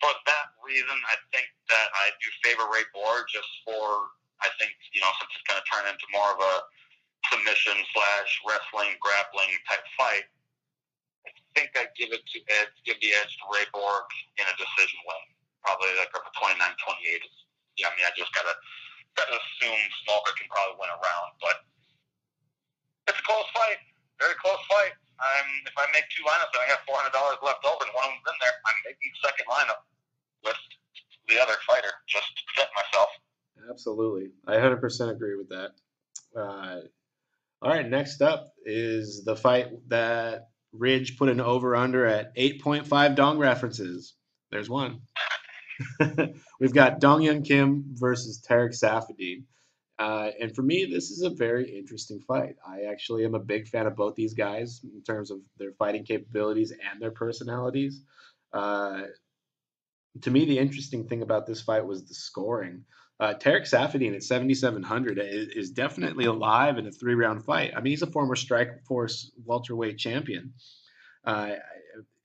for 0.00 0.12
that 0.12 0.46
reason, 0.60 0.96
I 1.08 1.16
think 1.32 1.48
that 1.72 1.88
I 1.92 2.12
do 2.20 2.28
favor 2.44 2.68
Ray 2.68 2.84
Borg 2.92 3.24
just 3.32 3.48
for 3.64 4.12
I 4.44 4.52
think 4.60 4.76
you 4.92 5.00
know 5.00 5.12
since 5.16 5.32
it's 5.32 5.46
going 5.48 5.56
to 5.56 5.66
turn 5.68 5.88
into 5.88 6.04
more 6.12 6.28
of 6.36 6.40
a 6.44 6.54
submission 7.32 7.76
slash 7.94 8.30
wrestling 8.44 8.96
grappling 9.00 9.52
type 9.68 9.84
fight. 9.96 10.26
I 11.24 11.30
think 11.56 11.72
I 11.78 11.88
give 11.96 12.12
it 12.12 12.20
to 12.20 12.38
Ed, 12.60 12.68
give 12.84 12.98
the 13.00 13.14
edge 13.16 13.32
to 13.40 13.44
Ray 13.48 13.64
Borg 13.72 14.08
in 14.36 14.44
a 14.44 14.54
decision 14.58 15.00
win, 15.06 15.22
probably 15.64 15.94
like 15.96 16.12
a 16.12 16.20
29-28. 16.36 17.22
Yeah, 17.80 17.90
I 17.90 17.96
mean, 17.96 18.06
I 18.06 18.12
just 18.14 18.30
gotta 18.34 18.54
gotta 19.16 19.34
assume 19.34 19.80
Smolka 20.04 20.34
can 20.36 20.50
probably 20.50 20.76
win 20.82 20.90
a 20.90 20.98
round, 20.98 21.30
but 21.38 21.56
it's 23.08 23.18
a 23.18 23.26
close 23.26 23.46
fight, 23.54 23.78
very 24.18 24.34
close 24.42 24.60
fight. 24.66 24.94
I'm 25.22 25.48
if 25.66 25.74
I 25.78 25.86
make 25.94 26.06
two 26.10 26.26
lineups 26.26 26.50
and 26.58 26.62
I 26.66 26.68
have 26.74 26.82
four 26.86 26.98
hundred 26.98 27.14
dollars 27.14 27.38
left 27.42 27.62
over 27.62 27.86
and 27.86 27.94
one 27.94 28.10
of 28.10 28.18
them's 28.18 28.34
in 28.34 28.36
there, 28.42 28.54
I'm 28.66 28.78
making 28.82 29.14
second 29.22 29.46
lineup 29.46 29.86
with 30.42 30.58
the 31.30 31.38
other 31.38 31.54
fighter 31.66 31.94
just 32.10 32.26
to 32.34 32.42
protect 32.50 32.72
myself. 32.74 33.10
Absolutely, 33.70 34.34
I 34.46 34.58
100% 34.58 34.82
agree 35.10 35.36
with 35.36 35.48
that. 35.48 35.72
Uh, 36.36 36.84
all 37.64 37.70
right, 37.70 37.88
next 37.88 38.20
up 38.20 38.52
is 38.66 39.24
the 39.24 39.34
fight 39.34 39.68
that 39.88 40.48
Ridge 40.72 41.16
put 41.16 41.30
an 41.30 41.40
over 41.40 41.74
under 41.74 42.04
at 42.04 42.36
8.5 42.36 43.16
dong 43.16 43.38
references. 43.38 44.14
There's 44.50 44.68
one. 44.68 45.00
We've 46.60 46.74
got 46.74 47.00
Dong 47.00 47.22
Hyun 47.22 47.42
Kim 47.42 47.84
versus 47.94 48.44
Tarec 48.46 48.78
Saffiedine. 48.78 49.44
Uh, 49.98 50.30
and 50.38 50.54
for 50.54 50.60
me, 50.60 50.84
this 50.84 51.10
is 51.10 51.22
a 51.22 51.30
very 51.30 51.74
interesting 51.74 52.20
fight. 52.20 52.56
I 52.68 52.82
actually 52.82 53.24
am 53.24 53.34
a 53.34 53.40
big 53.40 53.66
fan 53.68 53.86
of 53.86 53.96
both 53.96 54.14
these 54.14 54.34
guys 54.34 54.82
in 54.84 55.02
terms 55.02 55.30
of 55.30 55.38
their 55.56 55.72
fighting 55.72 56.04
capabilities 56.04 56.70
and 56.70 57.00
their 57.00 57.12
personalities. 57.12 58.02
Uh, 58.52 59.04
to 60.20 60.30
me, 60.30 60.44
the 60.44 60.58
interesting 60.58 61.08
thing 61.08 61.22
about 61.22 61.46
this 61.46 61.62
fight 61.62 61.86
was 61.86 62.04
the 62.04 62.14
scoring. 62.14 62.84
Uh, 63.20 63.32
Tarec 63.34 63.62
Saffiedine 63.62 64.14
at 64.14 64.24
7,700 64.24 65.20
is, 65.20 65.70
definitely 65.70 66.24
alive 66.24 66.78
in 66.78 66.86
a 66.86 66.90
three 66.90 67.14
round 67.14 67.44
fight. 67.44 67.72
I 67.76 67.80
mean, 67.80 67.92
he's 67.92 68.02
a 68.02 68.08
former 68.08 68.34
Strikeforce 68.34 69.30
welterweight 69.44 69.98
champion. 69.98 70.54
Uh, 71.24 71.52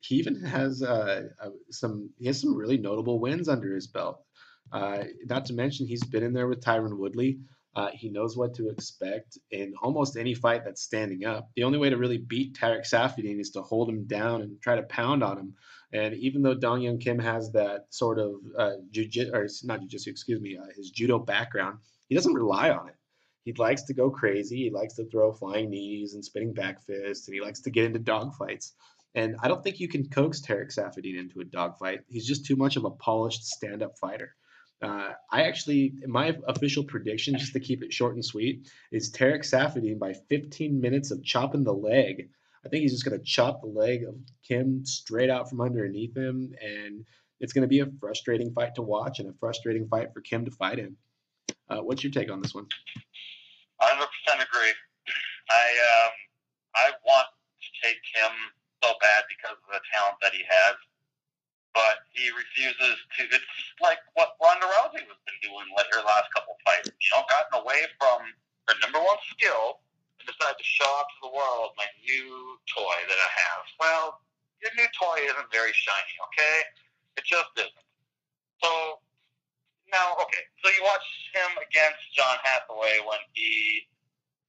he 0.01 0.15
even 0.15 0.41
has 0.43 0.81
uh, 0.81 1.23
some 1.69 2.09
he 2.17 2.27
has 2.27 2.39
some 2.41 2.55
really 2.55 2.77
notable 2.77 3.19
wins 3.19 3.49
under 3.49 3.73
his 3.73 3.87
belt. 3.87 4.23
Uh, 4.71 5.03
not 5.25 5.45
to 5.45 5.53
mention, 5.53 5.87
he's 5.87 6.03
been 6.03 6.23
in 6.23 6.33
there 6.33 6.47
with 6.47 6.61
Tyron 6.61 6.97
Woodley. 6.97 7.39
Uh, 7.75 7.89
he 7.93 8.09
knows 8.09 8.35
what 8.35 8.55
to 8.55 8.69
expect 8.69 9.37
in 9.51 9.73
almost 9.81 10.17
any 10.17 10.33
fight 10.33 10.65
that's 10.65 10.81
standing 10.81 11.25
up. 11.25 11.49
The 11.55 11.63
only 11.63 11.77
way 11.77 11.89
to 11.89 11.97
really 11.97 12.17
beat 12.17 12.57
Tarec 12.57 12.81
Saffiedine 12.81 13.39
is 13.39 13.51
to 13.51 13.61
hold 13.61 13.89
him 13.89 14.05
down 14.05 14.41
and 14.41 14.59
try 14.61 14.75
to 14.75 14.83
pound 14.83 15.23
on 15.23 15.37
him. 15.37 15.53
And 15.91 16.13
even 16.15 16.41
though 16.41 16.53
Dong 16.53 16.81
Hyun 16.81 17.01
Kim 17.01 17.17
has 17.19 17.51
that 17.51 17.85
sort 17.89 18.19
of 18.19 18.35
uh, 18.57 18.73
jiu 18.91 19.31
or 19.33 19.47
not 19.63 19.79
jiu-jitsu, 19.81 20.09
excuse 20.09 20.39
me, 20.39 20.57
uh, 20.57 20.67
his 20.75 20.91
judo 20.91 21.17
background, 21.17 21.79
he 22.07 22.15
doesn't 22.15 22.33
rely 22.33 22.69
on 22.69 22.89
it. 22.89 22.95
He 23.43 23.53
likes 23.53 23.83
to 23.83 23.93
go 23.93 24.11
crazy. 24.11 24.57
He 24.57 24.69
likes 24.69 24.95
to 24.95 25.05
throw 25.05 25.31
flying 25.31 25.69
knees 25.69 26.13
and 26.13 26.23
spinning 26.23 26.53
back 26.53 26.81
fists, 26.81 27.27
and 27.27 27.33
he 27.33 27.41
likes 27.41 27.61
to 27.61 27.71
get 27.71 27.85
into 27.85 27.99
dogfights. 27.99 28.73
And 29.15 29.35
I 29.41 29.47
don't 29.47 29.63
think 29.63 29.79
you 29.79 29.87
can 29.87 30.07
coax 30.09 30.41
Tarec 30.41 30.71
Saffiedine 30.71 31.17
into 31.17 31.39
a 31.39 31.45
dogfight. 31.45 32.01
He's 32.07 32.27
just 32.27 32.45
too 32.45 32.55
much 32.55 32.75
of 32.75 32.85
a 32.85 32.91
polished 32.91 33.45
stand-up 33.45 33.97
fighter. 33.97 34.35
Uh, 34.81 35.13
I 35.31 35.43
actually, 35.43 35.95
my 36.07 36.37
official 36.47 36.83
prediction, 36.83 37.37
just 37.37 37.53
to 37.53 37.59
keep 37.59 37.83
it 37.83 37.91
short 37.91 38.13
and 38.13 38.23
sweet, 38.23 38.69
is 38.91 39.11
Tarec 39.11 39.39
Saffiedine 39.39 39.99
by 39.99 40.13
15 40.13 40.79
minutes 40.79 41.11
of 41.11 41.23
chopping 41.23 41.63
the 41.63 41.73
leg. 41.73 42.29
I 42.65 42.69
think 42.69 42.81
he's 42.81 42.91
just 42.91 43.05
going 43.05 43.17
to 43.17 43.23
chop 43.23 43.61
the 43.61 43.67
leg 43.67 44.03
of 44.03 44.15
Kim 44.45 44.85
straight 44.85 45.29
out 45.29 45.49
from 45.49 45.61
underneath 45.61 46.15
him, 46.15 46.53
and 46.61 47.05
it's 47.39 47.53
going 47.53 47.63
to 47.63 47.67
be 47.67 47.79
a 47.79 47.87
frustrating 47.99 48.51
fight 48.51 48.75
to 48.75 48.81
watch 48.81 49.19
and 49.19 49.29
a 49.29 49.33
frustrating 49.39 49.87
fight 49.87 50.13
for 50.13 50.21
Kim 50.21 50.43
to 50.43 50.51
fight 50.51 50.79
in. 50.79 50.95
Uh, 51.69 51.79
what's 51.79 52.03
your 52.03 52.11
take 52.11 52.31
on 52.31 52.41
this 52.41 52.53
one? 52.53 52.67
100% 53.81 54.03
agree. 54.35 54.73
I 55.49 55.65
um, 55.65 56.13
I 56.75 56.87
want 57.07 57.27
to 57.31 57.67
take 57.81 58.01
him 58.13 58.31
so 58.83 58.93
bad 59.01 59.23
because 59.31 59.55
of 59.55 59.69
the 59.71 59.81
talent 59.95 60.19
that 60.21 60.33
he 60.35 60.43
has, 60.45 60.75
but 61.73 62.03
he 62.11 62.29
refuses 62.29 62.99
to. 63.17 63.23
It's 63.31 63.45
like 63.81 63.97
what 64.13 64.35
Ronda 64.43 64.67
Rousey 64.67 65.07
has 65.07 65.19
been 65.25 65.39
doing 65.41 65.65
like 65.75 65.87
her 65.95 66.03
last 66.03 66.27
couple 66.35 66.53
fights. 66.67 66.91
You 66.91 67.09
know, 67.15 67.23
gotten 67.31 67.63
away 67.63 67.87
from 67.97 68.19
her 68.67 68.75
number 68.83 68.99
one 68.99 69.17
skill 69.31 69.79
and 70.19 70.27
decided 70.27 70.59
to 70.59 70.67
show 70.67 70.87
off 70.99 71.07
to 71.17 71.19
the 71.27 71.33
world 71.33 71.73
my 71.79 71.87
new 72.03 72.59
toy 72.67 72.97
that 73.07 73.19
I 73.19 73.29
have. 73.47 73.63
Well, 73.79 74.05
your 74.59 74.71
new 74.75 74.89
toy 74.95 75.23
isn't 75.23 75.49
very 75.51 75.71
shiny, 75.71 76.15
okay? 76.31 76.57
It 77.15 77.23
just 77.23 77.51
isn't. 77.55 77.87
So 78.59 78.99
now, 79.89 80.19
okay, 80.21 80.43
so 80.61 80.69
you 80.69 80.83
watch 80.83 81.07
him 81.33 81.57
against 81.63 82.03
John 82.13 82.37
Hathaway 82.43 82.99
when 83.07 83.19
he 83.33 83.87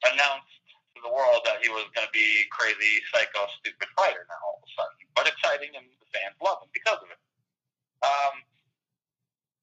announced 0.04 0.50
to 0.96 1.00
the 1.00 1.12
world 1.12 1.46
that 1.46 1.62
he 1.62 1.70
was 1.70 1.86
going 1.94 2.06
to 2.06 2.14
be 2.14 2.44
crazy, 2.50 3.00
psycho, 3.14 3.46
stupid 3.62 3.88
fighter 3.94 4.26
now 4.26 4.40
all 4.42 4.58
of 4.58 4.66
a 4.66 4.70
sudden, 4.74 4.98
but 5.14 5.30
exciting, 5.30 5.70
and 5.78 5.86
the 5.86 6.08
fans 6.10 6.34
love 6.42 6.58
him 6.60 6.70
because 6.74 6.98
of 6.98 7.08
it. 7.08 7.20
Um, 8.02 8.34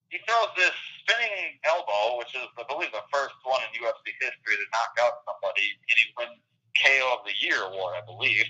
he 0.09 0.23
throws 0.23 0.53
this 0.55 0.77
spinning 1.07 1.55
elbow, 1.63 2.19
which 2.19 2.35
is, 2.35 2.43
I 2.59 2.67
believe, 2.67 2.91
the 2.91 3.07
first 3.07 3.39
one 3.47 3.63
in 3.63 3.79
UFC 3.79 4.11
history 4.19 4.59
to 4.59 4.67
knock 4.75 4.91
out 4.99 5.23
somebody, 5.23 5.63
and 5.63 5.95
he 5.95 6.05
wins 6.19 6.43
KO 6.75 7.15
of 7.15 7.23
the 7.23 7.35
Year 7.39 7.63
award, 7.63 7.95
I 7.95 8.03
believe. 8.03 8.43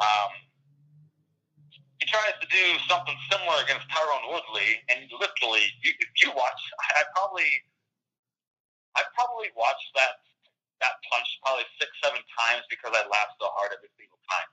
Um, 0.00 0.32
he 2.00 2.08
tries 2.08 2.32
to 2.40 2.48
do 2.48 2.64
something 2.88 3.16
similar 3.28 3.60
against 3.60 3.84
Tyron 3.92 4.24
Woodley, 4.32 4.80
and 4.88 5.04
literally, 5.20 5.68
you, 5.84 5.92
if 6.00 6.10
you 6.24 6.32
watch, 6.32 6.60
I 6.96 7.04
probably, 7.12 7.48
I 8.96 9.04
probably 9.12 9.52
watched 9.52 9.92
that 10.00 10.24
that 10.80 11.00
punch 11.08 11.28
probably 11.40 11.64
six, 11.80 11.88
seven 12.04 12.20
times 12.36 12.60
because 12.68 12.92
I 12.92 13.00
laughed 13.08 13.40
so 13.40 13.48
hard 13.56 13.72
every 13.72 13.88
single 13.96 14.20
time. 14.28 14.48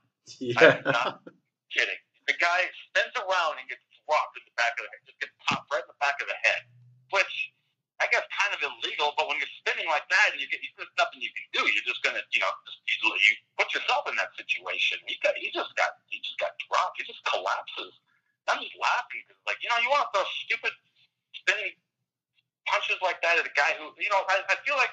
I'm 0.55 0.87
not 0.87 1.19
kidding. 1.67 1.99
The 2.31 2.35
guy 2.39 2.63
spins 2.87 3.11
around 3.19 3.59
and 3.59 3.67
gets 3.67 3.83
dropped 4.07 4.39
in 4.39 4.43
the 4.47 4.55
back 4.55 4.71
of 4.79 4.87
the 4.87 4.91
head, 4.95 5.03
just 5.03 5.19
gets 5.19 5.35
popped 5.43 5.67
right 5.67 5.83
in 5.83 5.91
the 5.91 5.99
back 5.99 6.15
of 6.23 6.31
the 6.31 6.39
head, 6.39 6.63
which 7.13 7.53
I 8.01 8.09
guess 8.09 8.25
kind 8.33 8.51
of 8.51 8.59
illegal. 8.59 9.13
But 9.15 9.29
when 9.29 9.37
you're 9.37 9.55
spinning 9.61 9.85
like 9.87 10.03
that 10.09 10.33
and 10.33 10.41
you 10.41 10.49
get, 10.49 10.59
there's 10.75 10.91
nothing 10.97 11.21
you 11.21 11.29
can 11.31 11.47
do. 11.53 11.61
You're 11.69 11.87
just 11.87 12.01
gonna, 12.01 12.25
you 12.33 12.41
know, 12.41 12.51
just 12.89 12.99
you, 12.99 13.33
put 13.55 13.69
yourself 13.71 14.09
in 14.09 14.17
that 14.17 14.33
situation. 14.33 14.97
He 15.05 15.15
got, 15.21 15.37
he 15.37 15.53
just 15.53 15.71
got, 15.77 16.01
he 16.09 16.17
just 16.19 16.35
got 16.41 16.57
dropped. 16.67 16.97
He 16.97 17.05
just 17.05 17.21
collapses. 17.29 17.93
I'm 18.49 18.59
just 18.59 18.75
laughing 18.75 19.23
because, 19.23 19.39
like, 19.47 19.61
you 19.63 19.71
know, 19.71 19.79
you 19.79 19.87
want 19.87 20.11
throw 20.11 20.25
stupid 20.43 20.73
spinning 21.31 21.71
punches 22.67 22.99
like 22.99 23.23
that 23.23 23.39
at 23.39 23.47
a 23.47 23.55
guy 23.55 23.77
who, 23.79 23.93
you 23.95 24.11
know, 24.11 24.19
I, 24.27 24.43
I 24.51 24.59
feel 24.67 24.75
like 24.75 24.91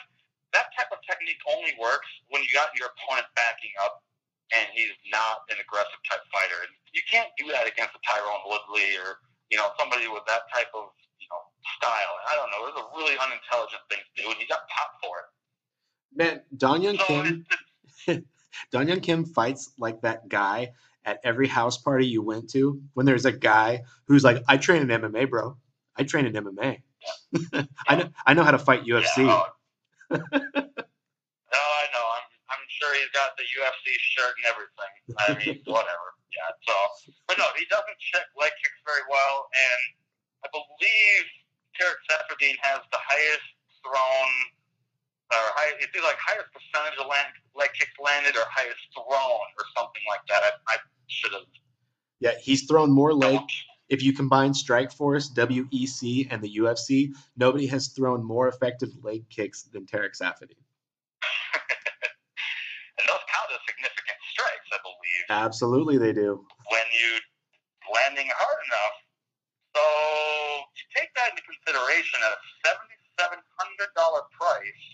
that 0.55 0.71
type 0.79 0.93
of 0.95 1.03
technique 1.03 1.41
only 1.51 1.75
works 1.83 2.07
when 2.31 2.47
you 2.47 2.51
got 2.55 2.71
your 2.79 2.95
opponent 2.95 3.27
backing 3.35 3.75
up 3.83 4.07
and 4.55 4.71
he's 4.75 4.95
not 5.11 5.47
an 5.51 5.59
aggressive 5.59 5.99
type 6.07 6.23
fighter. 6.31 6.63
And 6.63 6.73
you 6.95 7.03
can't 7.11 7.31
do 7.39 7.51
that 7.55 7.67
against 7.67 7.95
a 7.99 8.03
Tyron 8.07 8.43
Woodley 8.47 8.87
or 9.03 9.19
you 9.51 9.59
know 9.59 9.75
somebody 9.79 10.07
with 10.07 10.23
that 10.31 10.47
type 10.55 10.71
of 10.75 10.95
style. 11.77 12.15
I 12.31 12.37
don't 12.37 12.51
know. 12.51 12.67
It 12.69 12.75
was 12.75 12.85
a 12.85 12.99
really 12.99 13.17
unintelligent 13.19 13.83
thing 13.89 13.99
to 13.99 14.23
do, 14.23 14.29
and 14.31 14.39
he 14.39 14.47
got 14.47 14.61
popped 14.69 15.03
for 15.03 15.15
it. 15.19 15.29
Man, 16.15 16.41
Don 16.57 16.83
Young 16.83 16.99
So 16.99 17.05
Kim, 17.05 17.47
Young 18.73 19.01
Kim 19.01 19.25
fights 19.25 19.73
like 19.79 20.01
that 20.03 20.29
guy 20.29 20.73
at 21.05 21.21
every 21.25 21.47
house 21.47 21.79
party 21.79 22.07
you 22.07 22.23
went 22.23 22.51
to. 22.51 22.81
When 22.95 23.07
there's 23.07 23.25
a 23.25 23.33
guy 23.33 23.83
who's 24.07 24.25
like, 24.25 24.43
"I 24.49 24.57
train 24.57 24.83
in 24.83 24.89
MMA, 24.89 25.31
bro. 25.31 25.57
I 25.97 26.05
train 26.05 26.27
in 26.27 26.33
MMA. 26.33 26.83
I 27.89 27.97
know, 27.97 28.09
I 28.27 28.35
know 28.35 28.43
how 28.43 28.51
to 28.51 28.59
fight 28.59 28.85
UFC." 28.85 29.27
Yeah, 29.27 29.45
oh. 29.45 29.47
no, 30.11 30.19
I 30.21 31.85
know. 31.95 32.07
I'm 32.17 32.27
I'm 32.51 32.65
sure 32.69 32.93
he's 32.95 33.11
got 33.15 33.37
the 33.39 33.45
UFC 33.45 33.95
shirt 33.99 34.35
and 34.37 34.47
everything. 34.51 34.93
I 35.19 35.29
mean, 35.39 35.63
whatever. 35.67 36.09
Yeah. 36.35 36.51
So, 36.67 36.75
but 37.29 37.39
no, 37.39 37.45
he 37.57 37.65
doesn't 37.71 37.99
check 38.13 38.27
leg 38.39 38.51
kicks 38.63 38.81
very 38.87 39.07
well, 39.09 39.49
and 39.55 39.81
I 40.45 40.49
believe 40.51 41.25
Tarec 41.79 41.99
Saffiedine 42.11 42.57
has 42.63 42.81
the 42.93 42.99
highest 42.99 43.47
thrown. 43.85 44.31
Or 45.31 45.47
high, 45.55 45.73
it's 45.79 45.95
either 45.95 46.05
like 46.05 46.19
highest 46.19 46.51
percentage 46.51 46.99
of 46.99 47.07
land, 47.07 47.29
leg 47.55 47.71
kicks 47.79 47.95
landed 48.03 48.35
or 48.35 48.43
highest 48.51 48.83
thrown 48.95 49.47
or 49.55 49.65
something 49.77 50.03
like 50.09 50.27
that. 50.29 50.43
I, 50.43 50.75
I 50.75 50.77
should 51.07 51.33
have. 51.33 51.47
Yeah, 52.19 52.33
he's 52.43 52.67
thrown 52.67 52.91
more 52.91 53.15
leg. 53.15 53.41
If 53.89 54.03
you 54.03 54.13
combine 54.13 54.53
Strikeforce, 54.53 55.35
WEC, 55.35 56.29
and 56.31 56.43
the 56.43 56.59
UFC, 56.59 57.11
nobody 57.37 57.67
has 57.67 57.89
thrown 57.89 58.25
more 58.25 58.47
effective 58.49 58.91
leg 59.03 59.29
kicks 59.31 59.63
than 59.65 59.87
Tarec 59.87 60.15
Saffiedine. 60.21 60.63
and 62.99 63.07
those 63.07 63.25
count 63.27 63.51
as 63.51 63.59
significant 63.67 64.19
strikes, 64.31 64.69
I 64.73 64.79
believe. 64.83 65.25
Absolutely, 65.31 65.99
they 65.99 66.13
do. 66.13 66.45
when 66.71 66.87
you 66.93 67.19
landing 67.95 68.31
hard 68.31 68.59
enough. 68.67 68.97
So 69.75 69.83
take 70.97 71.11
that 71.15 71.33
into 71.35 71.43
consideration 71.47 72.19
at 72.27 72.33
a 72.35 72.41
seventy-seven 72.67 73.39
hundred 73.59 73.91
dollar 73.95 74.27
price. 74.35 74.85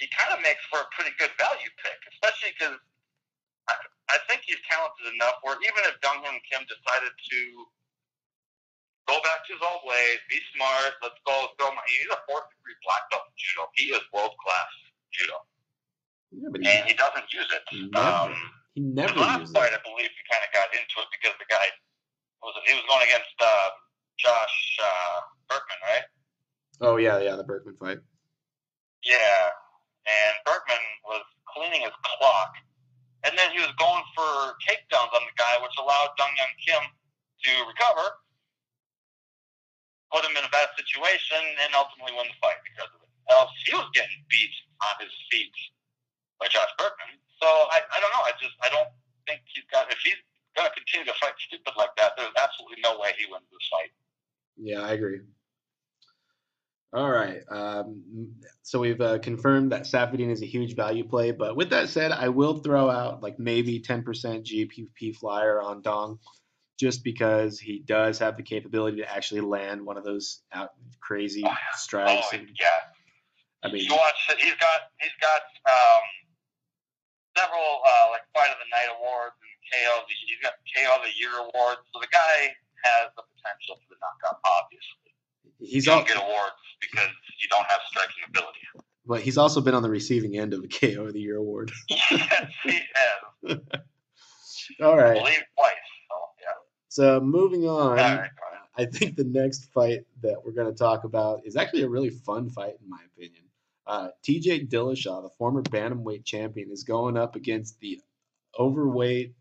He 0.00 0.06
kind 0.12 0.36
of 0.36 0.44
makes 0.44 0.60
for 0.68 0.84
a 0.84 0.88
pretty 0.92 1.16
good 1.16 1.32
value 1.40 1.72
pick, 1.80 1.98
especially 2.12 2.52
because 2.52 2.76
I, 3.68 3.74
I 4.12 4.18
think 4.28 4.44
he's 4.44 4.60
talented 4.68 5.08
enough 5.16 5.40
where 5.40 5.56
even 5.64 5.82
if 5.88 5.96
Dong 6.04 6.20
Hyun 6.20 6.36
Kim 6.44 6.62
decided 6.68 7.12
to 7.16 7.40
go 9.08 9.16
back 9.24 9.46
to 9.48 9.56
his 9.56 9.62
old 9.64 9.88
ways, 9.88 10.20
be 10.28 10.36
smart, 10.52 11.00
let's 11.00 11.16
go 11.24 11.54
throw 11.56 11.72
my 11.72 11.80
he's 11.88 12.12
a 12.12 12.20
fourth 12.28 12.44
degree 12.52 12.76
black 12.84 13.08
belt 13.08 13.24
in 13.30 13.34
judo. 13.40 13.64
He 13.80 13.84
is 13.96 14.04
world 14.12 14.36
class 14.36 14.70
judo. 15.16 15.38
Yeah, 16.36 16.48
but 16.52 16.60
And 16.60 16.84
he, 16.84 16.92
he 16.92 16.94
doesn't 16.94 17.28
use 17.32 17.48
it. 17.48 17.64
Never. 17.96 18.04
Um 18.04 18.36
he 18.76 18.84
the 18.84 18.92
never 18.92 19.16
last 19.16 19.48
uses 19.48 19.56
fight, 19.56 19.72
it. 19.72 19.80
I 19.80 19.82
believe, 19.88 20.12
he 20.12 20.22
kind 20.28 20.44
of 20.44 20.52
got 20.52 20.68
into 20.76 20.96
it 21.00 21.08
because 21.08 21.32
the 21.40 21.48
guy 21.48 21.64
was 22.44 22.52
he 22.68 22.76
was 22.76 22.84
going 22.84 23.08
against 23.08 23.32
uh, 23.40 23.68
Josh 24.18 24.56
uh, 24.82 25.20
Burkman, 25.48 25.80
right? 25.84 26.06
Oh 26.80 26.96
yeah, 26.96 27.18
yeah, 27.20 27.36
the 27.36 27.44
Burkman 27.44 27.76
fight. 27.76 27.98
Yeah, 29.04 29.40
and 30.06 30.34
Burkman 30.44 30.82
was 31.04 31.24
cleaning 31.48 31.82
his 31.82 31.96
clock, 32.04 32.52
and 33.24 33.32
then 33.38 33.52
he 33.52 33.60
was 33.60 33.72
going 33.78 34.04
for 34.12 34.56
takedowns 34.66 35.12
on 35.14 35.22
the 35.24 35.36
guy, 35.36 35.56
which 35.62 35.72
allowed 35.78 36.12
Dong 36.18 36.32
Hyun 36.36 36.54
Kim 36.60 36.82
to 36.84 37.52
recover, 37.68 38.06
put 40.12 40.24
him 40.24 40.36
in 40.36 40.44
a 40.44 40.52
bad 40.52 40.68
situation, 40.76 41.40
and 41.64 41.72
ultimately 41.72 42.12
win 42.16 42.28
the 42.28 42.38
fight 42.40 42.60
because 42.64 42.90
of 42.92 43.00
it. 43.00 43.10
Else 43.26 43.50
he 43.66 43.74
was 43.74 43.90
getting 43.90 44.22
beat 44.30 44.54
on 44.86 44.94
his 45.02 45.10
feet 45.32 45.54
by 46.38 46.46
Josh 46.46 46.70
Burkman. 46.78 47.18
So 47.42 47.46
I, 47.46 47.82
I 47.82 47.96
don't 47.98 48.12
know. 48.14 48.24
I 48.24 48.32
just 48.38 48.54
I 48.62 48.68
don't 48.70 48.88
think 49.26 49.42
he's 49.50 49.66
got 49.68 49.90
if 49.90 49.98
he's 50.00 50.18
going 50.54 50.68
to 50.68 50.74
continue 50.74 51.04
to 51.10 51.16
fight 51.18 51.34
stupid 51.46 51.74
like 51.76 51.92
that, 51.98 52.14
there's 52.16 52.32
absolutely 52.38 52.80
no 52.80 52.96
way 53.02 53.12
he 53.18 53.26
wins 53.28 53.44
this 53.50 53.66
fight. 53.68 53.92
Yeah, 54.56 54.80
I 54.80 54.92
agree. 54.92 55.20
All 56.92 57.10
right. 57.10 57.42
Um, 57.50 58.32
so 58.62 58.80
we've 58.80 59.00
uh, 59.00 59.18
confirmed 59.18 59.72
that 59.72 59.82
Saffiedine 59.82 60.30
is 60.30 60.42
a 60.42 60.46
huge 60.46 60.74
value 60.74 61.04
play, 61.04 61.30
but 61.30 61.56
with 61.56 61.70
that 61.70 61.88
said, 61.90 62.12
I 62.12 62.28
will 62.30 62.58
throw 62.58 62.88
out 62.88 63.22
like 63.22 63.38
maybe 63.38 63.80
10% 63.80 64.02
GPP 64.02 65.16
flyer 65.16 65.60
on 65.60 65.82
Dong, 65.82 66.18
just 66.78 67.04
because 67.04 67.58
he 67.58 67.80
does 67.80 68.18
have 68.20 68.36
the 68.36 68.42
capability 68.42 68.98
to 68.98 69.12
actually 69.12 69.42
land 69.42 69.84
one 69.84 69.98
of 69.98 70.04
those 70.04 70.42
out 70.52 70.70
crazy 71.00 71.42
Oh, 71.44 71.52
strikes. 71.74 72.28
Oh 72.32 72.36
and, 72.36 72.48
yeah. 72.58 72.68
I 73.62 73.72
mean, 73.72 73.84
you 73.84 73.92
watch 73.92 74.14
he's 74.38 74.54
got 74.54 74.80
he's 75.00 75.16
got 75.20 75.42
um, 75.66 76.04
several 77.36 77.80
uh, 77.84 78.08
like 78.12 78.22
fight 78.32 78.52
of 78.52 78.56
the 78.62 78.70
night 78.70 78.88
awards 78.96 79.34
and 79.42 79.52
KO 79.68 80.04
the 80.06 80.14
he's 80.14 80.40
got 80.40 80.54
KO 80.70 80.96
of 80.96 81.02
the 81.02 81.12
year 81.18 81.34
awards. 81.34 81.80
So 81.92 82.00
the 82.00 82.08
guy 82.12 82.54
has 82.86 83.10
the 83.16 83.22
potential 83.34 83.76
for 83.82 83.94
the 83.94 83.98
knockout. 84.00 84.40
Obviously, 84.46 85.10
he's 85.58 85.86
you 85.86 85.92
don't 85.92 86.06
get 86.06 86.16
awards 86.16 86.62
because 86.80 87.10
you 87.42 87.48
don't 87.50 87.66
have 87.66 87.80
striking 87.90 88.24
ability. 88.28 88.60
but 89.06 89.20
he's 89.20 89.38
also 89.38 89.60
been 89.60 89.74
on 89.74 89.82
the 89.82 89.90
receiving 89.90 90.36
end 90.36 90.54
of 90.54 90.62
the 90.62 90.68
KO 90.80 91.06
of 91.06 91.12
the 91.12 91.20
Year 91.20 91.36
award. 91.36 91.70
yes, 91.90 92.50
he 92.64 92.80
has. 92.94 93.58
All 94.82 94.98
I 94.98 95.14
believe 95.14 95.42
twice. 95.54 95.86
So 96.08 96.16
yeah. 96.40 96.56
So 96.88 97.20
moving 97.20 97.68
on. 97.68 97.98
All 97.98 98.16
right. 98.16 98.30
I 98.78 98.84
think 98.84 99.16
the 99.16 99.24
next 99.24 99.72
fight 99.72 100.04
that 100.22 100.44
we're 100.44 100.52
going 100.52 100.70
to 100.70 100.78
talk 100.78 101.04
about 101.04 101.40
is 101.46 101.56
actually 101.56 101.82
a 101.82 101.88
really 101.88 102.10
fun 102.10 102.50
fight, 102.50 102.74
in 102.82 102.90
my 102.90 103.00
opinion. 103.14 103.42
Uh, 103.86 104.08
TJ 104.26 104.68
Dillashaw, 104.68 105.22
the 105.22 105.30
former 105.38 105.62
bantamweight 105.62 106.24
champion, 106.24 106.70
is 106.70 106.82
going 106.84 107.16
up 107.16 107.36
against 107.36 107.80
the 107.80 108.00
overweight, 108.58 109.34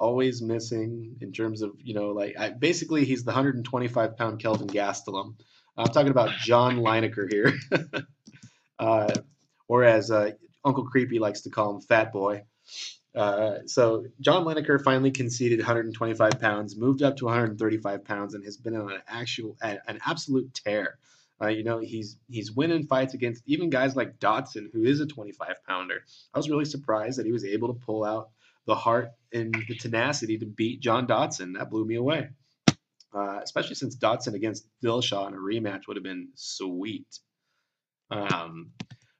always 0.00 0.40
missing 0.42 1.16
in 1.20 1.32
terms 1.32 1.62
of 1.62 1.72
you 1.78 1.94
know 1.94 2.10
like 2.10 2.34
I, 2.38 2.50
basically 2.50 3.04
he's 3.04 3.22
the 3.22 3.30
125 3.30 4.16
pound 4.16 4.40
Kelvin 4.40 4.66
Gastelum. 4.66 5.34
I'm 5.76 5.86
talking 5.86 6.10
about 6.10 6.30
John 6.40 6.78
Lineker 6.78 7.30
here, 7.30 7.54
uh, 8.78 9.14
or 9.68 9.84
as 9.84 10.10
uh, 10.10 10.32
Uncle 10.64 10.84
Creepy 10.84 11.18
likes 11.18 11.42
to 11.42 11.50
call 11.50 11.76
him, 11.76 11.80
Fat 11.80 12.12
Boy. 12.12 12.42
Uh, 13.14 13.58
so 13.66 14.04
John 14.20 14.44
Lineker 14.44 14.82
finally 14.82 15.10
conceded 15.10 15.58
125 15.58 16.40
pounds, 16.40 16.76
moved 16.76 17.02
up 17.02 17.16
to 17.16 17.24
135 17.26 18.04
pounds, 18.04 18.34
and 18.34 18.44
has 18.44 18.56
been 18.56 18.76
on 18.76 18.92
an 18.92 19.00
actual, 19.08 19.56
an 19.62 20.00
absolute 20.04 20.52
tear. 20.54 20.98
Uh, 21.42 21.48
you 21.48 21.64
know, 21.64 21.78
he's 21.78 22.18
he's 22.28 22.52
winning 22.52 22.86
fights 22.86 23.14
against 23.14 23.42
even 23.46 23.70
guys 23.70 23.96
like 23.96 24.18
Dodson, 24.18 24.70
who 24.72 24.84
is 24.84 25.00
a 25.00 25.06
25 25.06 25.56
pounder. 25.66 26.04
I 26.34 26.38
was 26.38 26.50
really 26.50 26.66
surprised 26.66 27.18
that 27.18 27.26
he 27.26 27.32
was 27.32 27.44
able 27.44 27.68
to 27.72 27.80
pull 27.80 28.04
out 28.04 28.30
the 28.66 28.74
heart 28.74 29.10
and 29.32 29.54
the 29.68 29.76
tenacity 29.76 30.38
to 30.38 30.46
beat 30.46 30.80
John 30.80 31.06
Dodson. 31.06 31.54
That 31.54 31.70
blew 31.70 31.84
me 31.84 31.96
away. 31.96 32.28
Uh, 33.12 33.40
especially 33.42 33.74
since 33.74 33.96
Dodson 33.96 34.34
against 34.34 34.68
Dillashaw 34.84 35.26
in 35.28 35.34
a 35.34 35.36
rematch 35.36 35.88
would 35.88 35.96
have 35.96 36.04
been 36.04 36.28
sweet. 36.34 37.06
Um, 38.10 38.70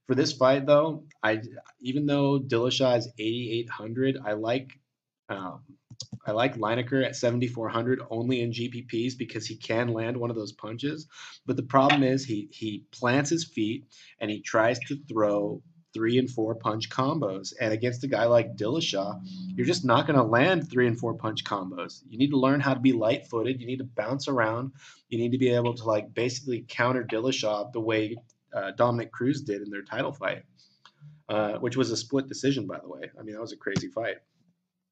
for 0.06 0.14
this 0.14 0.32
fight, 0.32 0.66
though, 0.66 1.04
I 1.22 1.40
even 1.80 2.06
though 2.06 2.40
Dillashaw 2.40 2.98
is 2.98 3.08
8,800, 3.18 4.18
I 4.24 4.32
like 4.32 4.72
um, 5.28 5.62
I 6.26 6.32
like 6.32 6.56
Lineker 6.56 7.04
at 7.04 7.16
7,400 7.16 8.00
only 8.10 8.40
in 8.40 8.50
GPPs 8.50 9.16
because 9.16 9.46
he 9.46 9.56
can 9.56 9.88
land 9.88 10.16
one 10.16 10.30
of 10.30 10.36
those 10.36 10.52
punches. 10.52 11.06
But 11.46 11.56
the 11.56 11.62
problem 11.62 12.02
is 12.02 12.24
he 12.24 12.48
he 12.50 12.84
plants 12.90 13.30
his 13.30 13.44
feet 13.44 13.86
and 14.20 14.30
he 14.30 14.40
tries 14.40 14.78
to 14.80 14.98
throw 15.08 15.62
three 15.92 16.18
and 16.18 16.30
four 16.30 16.54
punch 16.54 16.88
combos. 16.90 17.52
And 17.60 17.72
against 17.72 18.04
a 18.04 18.08
guy 18.08 18.24
like 18.24 18.56
Dillashaw, 18.56 19.20
you're 19.54 19.66
just 19.66 19.84
not 19.84 20.06
going 20.06 20.18
to 20.18 20.24
land 20.24 20.70
three 20.70 20.86
and 20.86 20.98
four 20.98 21.14
punch 21.14 21.44
combos. 21.44 22.02
You 22.08 22.18
need 22.18 22.30
to 22.30 22.38
learn 22.38 22.60
how 22.60 22.74
to 22.74 22.80
be 22.80 22.92
light 22.92 23.26
footed. 23.26 23.60
You 23.60 23.66
need 23.66 23.78
to 23.78 23.84
bounce 23.84 24.28
around. 24.28 24.72
You 25.08 25.18
need 25.18 25.32
to 25.32 25.38
be 25.38 25.50
able 25.50 25.74
to 25.74 25.84
like 25.84 26.14
basically 26.14 26.64
counter 26.68 27.04
Dillashaw 27.04 27.72
the 27.72 27.80
way 27.80 28.16
uh, 28.52 28.72
Dominick 28.72 29.12
Cruz 29.12 29.42
did 29.42 29.62
in 29.62 29.70
their 29.70 29.82
title 29.82 30.12
fight, 30.12 30.42
uh, 31.28 31.54
which 31.58 31.76
was 31.76 31.90
a 31.90 31.96
split 31.96 32.28
decision, 32.28 32.66
by 32.66 32.78
the 32.78 32.88
way. 32.88 33.10
I 33.18 33.22
mean, 33.22 33.34
that 33.34 33.40
was 33.40 33.52
a 33.52 33.56
crazy 33.56 33.88
fight. 33.88 34.16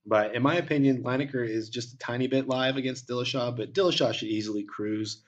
But 0.07 0.35
in 0.35 0.43
my 0.43 0.57
opinion, 0.57 1.03
Lineker 1.03 1.47
is 1.47 1.69
just 1.69 1.93
a 1.93 1.99
tiny 1.99 2.29
bit 2.29 2.49
live 2.49 2.77
against 2.77 3.07
Dillashaw, 3.07 3.55
but 3.57 3.75
Dillashaw 3.75 4.15
should 4.15 4.29
easily 4.29 4.65
cruise 4.65 5.23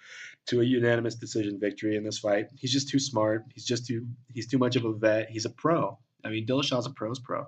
to 0.47 0.61
a 0.61 0.64
unanimous 0.64 1.14
decision 1.14 1.61
victory 1.61 1.97
in 1.97 2.05
this 2.05 2.18
fight. 2.18 2.47
He's 2.57 2.72
just 2.72 2.88
too 2.88 2.99
smart. 2.99 3.45
He's 3.55 3.64
just 3.64 3.86
too 3.86 4.07
he's 4.32 4.47
too 4.47 4.59
much 4.59 4.76
of 4.76 4.84
a 4.84 4.93
vet. 4.93 5.30
He's 5.30 5.45
a 5.45 5.51
pro. 5.51 5.99
I 6.24 6.30
mean, 6.30 6.47
Dillashaw's 6.47 6.86
a 6.86 6.91
pro's 6.91 7.18
pro. 7.18 7.47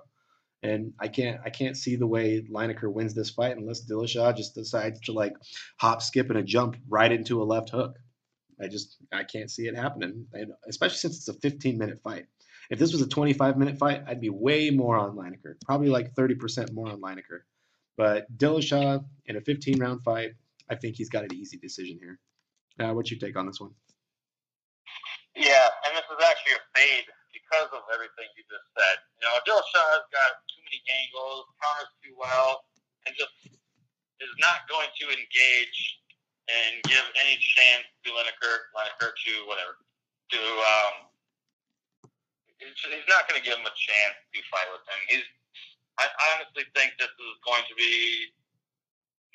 And 0.61 0.93
I 0.99 1.09
can't 1.09 1.41
I 1.43 1.49
can't 1.49 1.75
see 1.75 1.95
the 1.95 2.07
way 2.07 2.41
Lineker 2.49 2.91
wins 2.91 3.13
this 3.13 3.29
fight 3.29 3.57
unless 3.57 3.85
Dillashaw 3.85 4.35
just 4.35 4.55
decides 4.55 5.01
to 5.01 5.11
like 5.11 5.33
hop, 5.77 6.01
skip, 6.01 6.29
and 6.29 6.39
a 6.39 6.43
jump 6.43 6.77
right 6.87 7.11
into 7.11 7.41
a 7.41 7.43
left 7.43 7.69
hook. 7.69 7.97
I 8.61 8.67
just 8.67 8.97
I 9.11 9.23
can't 9.23 9.51
see 9.51 9.67
it 9.67 9.75
happening, 9.75 10.25
and 10.33 10.53
especially 10.67 10.97
since 10.97 11.17
it's 11.17 11.27
a 11.27 11.33
15 11.33 11.77
minute 11.77 11.99
fight. 12.01 12.25
If 12.69 12.79
this 12.79 12.93
was 12.93 13.01
a 13.01 13.07
25 13.07 13.57
minute 13.57 13.77
fight, 13.77 14.03
I'd 14.07 14.21
be 14.21 14.29
way 14.29 14.69
more 14.69 14.97
on 14.97 15.17
Lineker, 15.17 15.55
probably 15.65 15.89
like 15.89 16.15
30% 16.15 16.71
more 16.71 16.89
on 16.89 17.01
Lineker. 17.01 17.41
But 17.97 18.35
Dillashaw 18.37 19.03
in 19.25 19.35
a 19.35 19.41
15 19.41 19.79
round 19.79 20.01
fight, 20.03 20.31
I 20.69 20.75
think 20.75 20.95
he's 20.95 21.09
got 21.09 21.23
an 21.23 21.33
easy 21.33 21.57
decision 21.57 21.99
here. 21.99 22.19
Uh, 22.79 22.93
what's 22.93 23.11
your 23.11 23.19
take 23.21 23.37
on 23.37 23.45
this 23.45 23.61
one? 23.61 23.71
Yeah, 25.35 25.69
and 25.85 25.97
this 25.97 26.05
is 26.09 26.21
actually 26.21 26.57
a 26.57 26.63
fade 26.77 27.07
because 27.33 27.69
of 27.73 27.85
everything 27.93 28.29
you 28.37 28.45
just 28.49 28.65
said. 28.77 28.97
You 29.17 29.29
know, 29.29 29.35
Dillashaw's 29.45 30.05
got 30.13 30.31
too 30.49 30.61
many 30.65 30.81
angles, 30.89 31.49
counters 31.61 31.93
too 32.01 32.13
well, 32.17 32.65
and 33.05 33.13
just 33.17 33.33
is 34.21 34.35
not 34.39 34.65
going 34.69 34.87
to 34.87 35.05
engage 35.09 35.79
and 36.47 36.79
give 36.85 37.03
any 37.17 37.35
chance 37.39 37.85
to 38.05 38.13
Lineker, 38.13 38.71
Lineker 38.77 39.11
to 39.11 39.33
whatever, 39.49 39.79
to 40.31 40.39
um, 40.39 41.11
he's 42.59 43.09
not 43.09 43.27
going 43.27 43.39
to 43.39 43.45
give 43.45 43.57
him 43.57 43.67
a 43.67 43.75
chance 43.75 44.17
to 44.31 44.39
fight 44.51 44.67
with 44.71 44.83
him. 44.87 44.99
He's, 45.11 45.27
I 45.99 46.07
honestly 46.33 46.65
think 46.75 46.95
this 46.97 47.11
is 47.11 47.35
going 47.45 47.63
to 47.67 47.75
be 47.75 48.33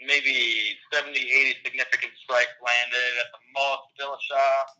maybe 0.03 0.79
70, 0.95 1.15
80 1.15 1.67
significant 1.67 2.15
strikes 2.23 2.55
landed 2.63 3.13
at 3.19 3.29
the 3.35 3.43
most. 3.55 3.91
Dillashaw, 3.99 4.79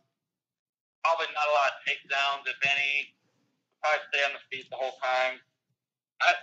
probably 1.03 1.29
not 1.35 1.47
a 1.47 1.55
lot 1.55 1.75
of 1.75 1.77
takedowns, 1.83 2.47
if 2.47 2.59
any. 2.63 3.11
Probably 3.83 4.03
stay 4.11 4.23
on 4.27 4.33
the 4.35 4.43
feet 4.51 4.67
the 4.71 4.79
whole 4.79 4.95
time. 4.99 5.39
I, 6.23 6.35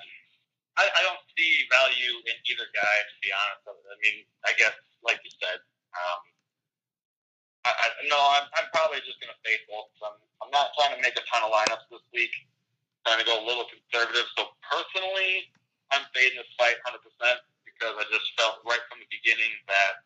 I, 0.81 0.85
I 0.89 1.01
don't 1.05 1.20
see 1.37 1.64
value 1.72 2.14
in 2.29 2.37
either 2.49 2.68
guy, 2.72 2.97
to 3.05 3.14
be 3.20 3.29
honest. 3.33 3.64
I 3.68 3.97
mean, 4.05 4.24
I 4.45 4.53
guess, 4.57 4.77
like 5.05 5.20
you 5.24 5.33
said, 5.41 5.61
um, 5.97 6.20
I, 7.64 7.72
I, 7.72 7.87
no, 8.09 8.16
I'm, 8.16 8.47
I'm 8.57 8.68
probably 8.72 9.01
just 9.05 9.20
going 9.20 9.33
to 9.33 9.41
fade 9.45 9.61
both. 9.68 9.93
I'm, 10.05 10.16
I'm 10.45 10.53
not 10.53 10.72
trying 10.77 10.97
to 10.97 11.01
make 11.01 11.16
a 11.16 11.24
ton 11.29 11.45
of 11.45 11.53
lineups 11.53 11.89
this 11.93 12.05
week. 12.12 12.33
I'm 13.05 13.16
trying 13.16 13.20
to 13.24 13.29
go 13.29 13.37
a 13.41 13.45
little 13.45 13.68
conservative. 13.68 14.29
So 14.37 14.53
personally, 14.64 15.49
I'm 15.93 16.05
fading 16.12 16.41
this 16.41 16.49
fight 16.57 16.77
100% 16.89 17.01
because 17.79 17.95
I 17.99 18.05
just 18.12 18.33
felt 18.39 18.64
right 18.64 18.81
from 18.89 18.99
the 19.01 19.11
beginning 19.12 19.53
that 19.68 20.01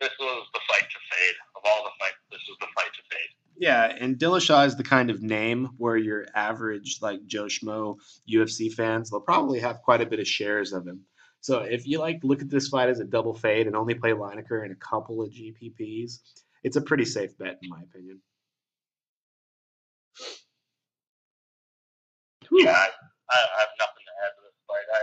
this 0.00 0.12
was 0.18 0.46
the 0.52 0.60
fight 0.68 0.86
to 0.86 1.00
fade. 1.10 1.36
Of 1.56 1.62
all 1.66 1.84
the 1.84 1.94
fights, 1.98 2.22
this 2.30 2.40
was 2.48 2.58
the 2.60 2.66
fight 2.74 2.92
to 2.94 3.02
fade. 3.10 3.30
Yeah, 3.56 3.96
and 4.00 4.18
Dillashaw 4.18 4.66
is 4.66 4.76
the 4.76 4.82
kind 4.82 5.10
of 5.10 5.22
name 5.22 5.70
where 5.78 5.96
your 5.96 6.26
average, 6.34 6.98
like 7.00 7.24
Joe 7.26 7.44
Schmo 7.44 7.96
UFC 8.30 8.72
fans, 8.72 9.10
they'll 9.10 9.20
probably 9.20 9.60
have 9.60 9.82
quite 9.82 10.00
a 10.00 10.06
bit 10.06 10.20
of 10.20 10.26
shares 10.26 10.72
of 10.72 10.86
him. 10.86 11.02
So 11.40 11.58
if 11.58 11.86
you 11.86 12.00
like 12.00 12.20
look 12.22 12.40
at 12.40 12.50
this 12.50 12.68
fight 12.68 12.88
as 12.88 13.00
a 13.00 13.04
double 13.04 13.34
fade 13.34 13.66
and 13.66 13.76
only 13.76 13.94
play 13.94 14.10
Lineker 14.10 14.64
in 14.64 14.72
a 14.72 14.76
couple 14.76 15.22
of 15.22 15.30
GPPs, 15.30 16.18
it's 16.64 16.76
a 16.76 16.80
pretty 16.80 17.04
safe 17.04 17.36
bet 17.38 17.58
in 17.62 17.68
my 17.68 17.82
opinion. 17.82 18.20
Yeah, 22.50 22.72
I, 22.72 22.88
I 23.30 23.60
have 23.60 23.74
nothing 23.78 24.04
to 24.06 24.14
add 24.24 24.32
to 24.36 24.42
this 24.44 24.58
fight. 24.66 24.88
I, 24.94 25.02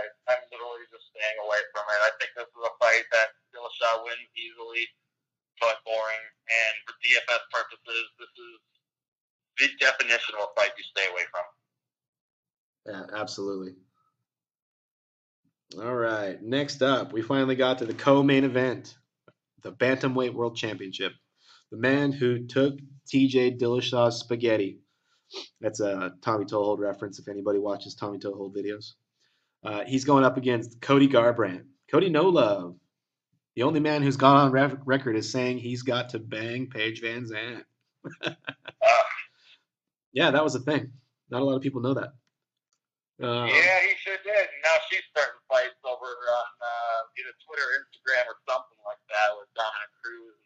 Staying 1.22 1.38
away 1.46 1.62
from 1.70 1.86
it. 1.86 2.02
I 2.02 2.10
think 2.18 2.34
this 2.34 2.50
is 2.50 2.66
a 2.66 2.74
fight 2.82 3.06
that 3.14 3.30
Dillashaw 3.54 4.02
wins 4.02 4.26
easily, 4.34 4.90
but 5.62 5.78
boring. 5.86 6.26
And 6.50 6.74
for 6.82 6.98
DFS 6.98 7.46
purposes, 7.54 8.10
this 8.18 8.32
is 8.42 8.58
the 9.54 9.68
definition 9.78 10.34
of 10.34 10.50
a 10.50 10.60
fight 10.60 10.74
you 10.74 10.82
stay 10.82 11.06
away 11.12 11.22
from. 11.30 11.46
Yeah, 12.90 13.20
absolutely. 13.20 13.76
All 15.78 15.94
right. 15.94 16.42
Next 16.42 16.82
up, 16.82 17.12
we 17.12 17.22
finally 17.22 17.54
got 17.54 17.78
to 17.78 17.86
the 17.86 17.94
co-main 17.94 18.42
event, 18.42 18.98
the 19.62 19.70
Bantamweight 19.70 20.34
World 20.34 20.56
Championship. 20.56 21.12
The 21.70 21.78
man 21.78 22.10
who 22.10 22.48
took 22.48 22.80
TJ 23.06 23.60
Dillashaw's 23.60 24.18
spaghetti. 24.18 24.80
That's 25.60 25.78
a 25.78 26.14
Tommy 26.20 26.46
Toehold 26.46 26.80
reference 26.80 27.20
if 27.20 27.28
anybody 27.28 27.60
watches 27.60 27.94
Tommy 27.94 28.18
Toehold 28.18 28.56
videos. 28.56 28.94
Uh, 29.64 29.84
he's 29.84 30.04
going 30.04 30.24
up 30.24 30.36
against 30.36 30.80
Cody 30.80 31.08
Garbrandt. 31.08 31.64
Cody 31.90 32.10
No 32.10 32.28
Love. 32.28 32.76
The 33.54 33.62
only 33.62 33.80
man 33.80 34.02
who's 34.02 34.16
gone 34.16 34.36
on 34.36 34.50
re- 34.50 34.78
record 34.84 35.16
is 35.16 35.30
saying 35.30 35.58
he's 35.58 35.82
got 35.82 36.10
to 36.10 36.18
bang 36.18 36.68
Paige 36.68 37.02
VanZant. 37.02 37.64
yeah, 40.12 40.30
that 40.30 40.42
was 40.42 40.54
a 40.54 40.60
thing. 40.60 40.92
Not 41.30 41.42
a 41.42 41.44
lot 41.44 41.56
of 41.56 41.62
people 41.62 41.82
know 41.82 41.94
that. 41.94 42.12
Uh, 43.22 43.46
yeah, 43.46 43.78
he 43.86 43.92
sure 44.02 44.18
did. 44.24 44.48
Now 44.64 44.76
she's 44.90 45.04
starting 45.12 45.38
fights 45.46 45.78
over 45.84 46.10
on 46.10 46.50
uh, 46.58 47.00
either 47.20 47.30
Twitter, 47.44 47.68
Instagram, 47.84 48.24
or 48.26 48.40
something 48.48 48.80
like 48.82 48.98
that 49.12 49.30
with 49.36 49.46
Dominick 49.54 49.92
Cruz. 50.00 50.42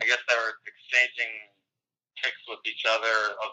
I 0.00 0.06
guess 0.06 0.22
they 0.24 0.38
were 0.38 0.56
exchanging 0.64 1.34
pics 2.22 2.40
with 2.46 2.62
each 2.64 2.86
other 2.86 3.34
of 3.44 3.50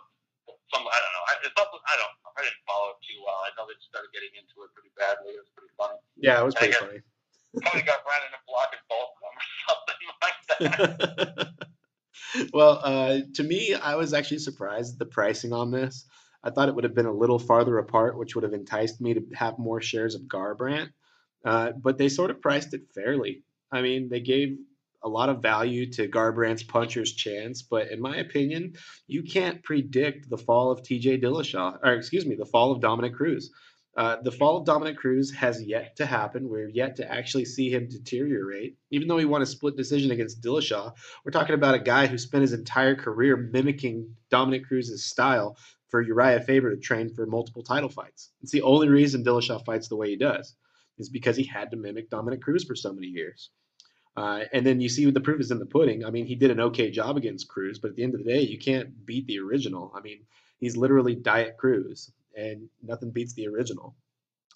some. 0.73 0.83
I 0.85 0.97
don't 0.97 1.13
know. 1.13 1.25
I, 1.29 1.33
it's 1.45 1.55
I 1.55 1.95
don't. 1.97 2.15
I 2.35 2.41
didn't 2.43 2.63
follow 2.67 2.95
it 2.95 2.99
too 3.05 3.19
well. 3.23 3.39
I 3.45 3.49
know 3.55 3.65
they 3.67 3.77
started 3.79 4.11
getting 4.11 4.33
into 4.35 4.65
it 4.65 4.69
pretty 4.75 4.91
badly. 4.97 5.37
It 5.37 5.41
was 5.43 5.51
pretty 5.55 5.73
funny. 5.77 5.99
Yeah, 6.19 6.41
it 6.41 6.45
was 6.45 6.55
pretty 6.55 6.73
funny. 6.73 6.99
Probably 7.61 7.87
got 7.87 8.03
Brandon 8.03 8.35
and 8.35 8.45
blocking 8.49 8.83
both 8.91 9.11
of 9.15 9.21
them 9.23 9.35
or 9.39 9.45
something 9.71 10.01
like 10.19 10.39
that. 10.49 11.65
well, 12.53 12.81
uh, 12.83 13.19
to 13.35 13.43
me, 13.43 13.73
I 13.73 13.95
was 13.95 14.13
actually 14.13 14.39
surprised 14.39 14.93
at 14.93 14.99
the 14.99 15.05
pricing 15.05 15.53
on 15.53 15.71
this. 15.71 16.05
I 16.43 16.51
thought 16.51 16.69
it 16.69 16.75
would 16.75 16.83
have 16.83 16.93
been 16.93 17.05
a 17.05 17.13
little 17.13 17.39
farther 17.39 17.77
apart, 17.77 18.17
which 18.17 18.35
would 18.35 18.43
have 18.43 18.53
enticed 18.53 19.01
me 19.01 19.13
to 19.13 19.23
have 19.33 19.57
more 19.57 19.81
shares 19.81 20.15
of 20.15 20.21
Garbrandt. 20.23 20.89
Uh, 21.43 21.71
but 21.71 21.97
they 21.97 22.09
sort 22.09 22.31
of 22.31 22.41
priced 22.41 22.73
it 22.73 22.81
fairly. 22.93 23.43
I 23.71 23.81
mean, 23.81 24.09
they 24.09 24.19
gave 24.19 24.57
a 25.05 25.09
lot 25.09 25.29
of 25.29 25.41
value 25.41 25.89
to 25.91 26.09
Garbrandt's 26.09 26.63
puncher's 26.63 27.13
chance, 27.13 27.61
but 27.61 27.91
in 27.91 28.01
my 28.01 28.17
opinion, 28.17 28.73
you 29.07 29.21
can't 29.21 29.63
predict 29.63 30.29
the 30.29 30.37
fall 30.37 30.71
of 30.71 30.81
TJ 30.81 31.23
Dillashaw, 31.23 31.77
or 31.83 31.93
excuse 31.93 32.25
me, 32.25 32.35
the 32.35 32.45
fall 32.45 32.71
of 32.71 32.81
Dominick 32.81 33.13
Cruz. 33.13 33.51
Uh, 33.95 34.17
the 34.23 34.31
fall 34.31 34.57
of 34.57 34.65
Dominick 34.65 34.97
Cruz 34.97 35.31
has 35.31 35.63
yet 35.63 35.95
to 35.97 36.05
happen. 36.05 36.49
We're 36.49 36.67
yet 36.67 36.97
to 36.97 37.09
actually 37.09 37.45
see 37.45 37.69
him 37.69 37.87
deteriorate. 37.87 38.75
Even 38.91 39.07
though 39.07 39.17
he 39.17 39.25
won 39.25 39.41
a 39.41 39.45
split 39.45 39.77
decision 39.77 40.11
against 40.11 40.41
Dillashaw, 40.41 40.91
we're 41.23 41.31
talking 41.31 41.55
about 41.55 41.75
a 41.75 41.79
guy 41.79 42.07
who 42.07 42.17
spent 42.17 42.41
his 42.41 42.51
entire 42.51 42.95
career 42.95 43.37
mimicking 43.37 44.09
Dominick 44.29 44.65
Cruz's 44.65 45.05
style 45.05 45.55
for 45.87 46.03
Urijah 46.03 46.43
Faber 46.43 46.71
to 46.71 46.81
train 46.81 47.13
for 47.13 47.25
multiple 47.25 47.63
title 47.63 47.89
fights. 47.89 48.31
It's 48.41 48.51
the 48.51 48.63
only 48.63 48.89
reason 48.89 49.23
Dillashaw 49.23 49.63
fights 49.63 49.87
the 49.87 49.95
way 49.95 50.09
he 50.09 50.17
does, 50.17 50.55
is 50.97 51.09
because 51.09 51.37
he 51.37 51.43
had 51.43 51.71
to 51.71 51.77
mimic 51.77 52.09
Dominick 52.09 52.41
Cruz 52.41 52.65
for 52.65 52.75
so 52.75 52.91
many 52.91 53.07
years. 53.07 53.51
Uh, 54.17 54.41
and 54.53 54.65
then 54.65 54.79
you 54.79 54.87
see 54.87 55.09
the 55.09 55.19
proof 55.19 55.41
is 55.41 55.51
in 55.51 55.59
the 55.59 55.65
pudding. 55.65 56.05
I 56.05 56.09
mean, 56.09 56.25
he 56.25 56.35
did 56.35 56.51
an 56.51 56.61
okay 56.61 56.89
job 56.89 57.17
against 57.17 57.49
Cruz, 57.49 57.79
but 57.79 57.89
at 57.91 57.95
the 57.95 58.03
end 58.03 58.13
of 58.13 58.23
the 58.23 58.31
day, 58.31 58.41
you 58.41 58.57
can't 58.57 59.05
beat 59.05 59.27
the 59.27 59.39
original. 59.39 59.91
I 59.95 60.01
mean, 60.01 60.19
he's 60.59 60.77
literally 60.77 61.15
Diet 61.15 61.57
Cruz, 61.57 62.11
and 62.35 62.69
nothing 62.81 63.11
beats 63.11 63.33
the 63.33 63.47
original. 63.47 63.95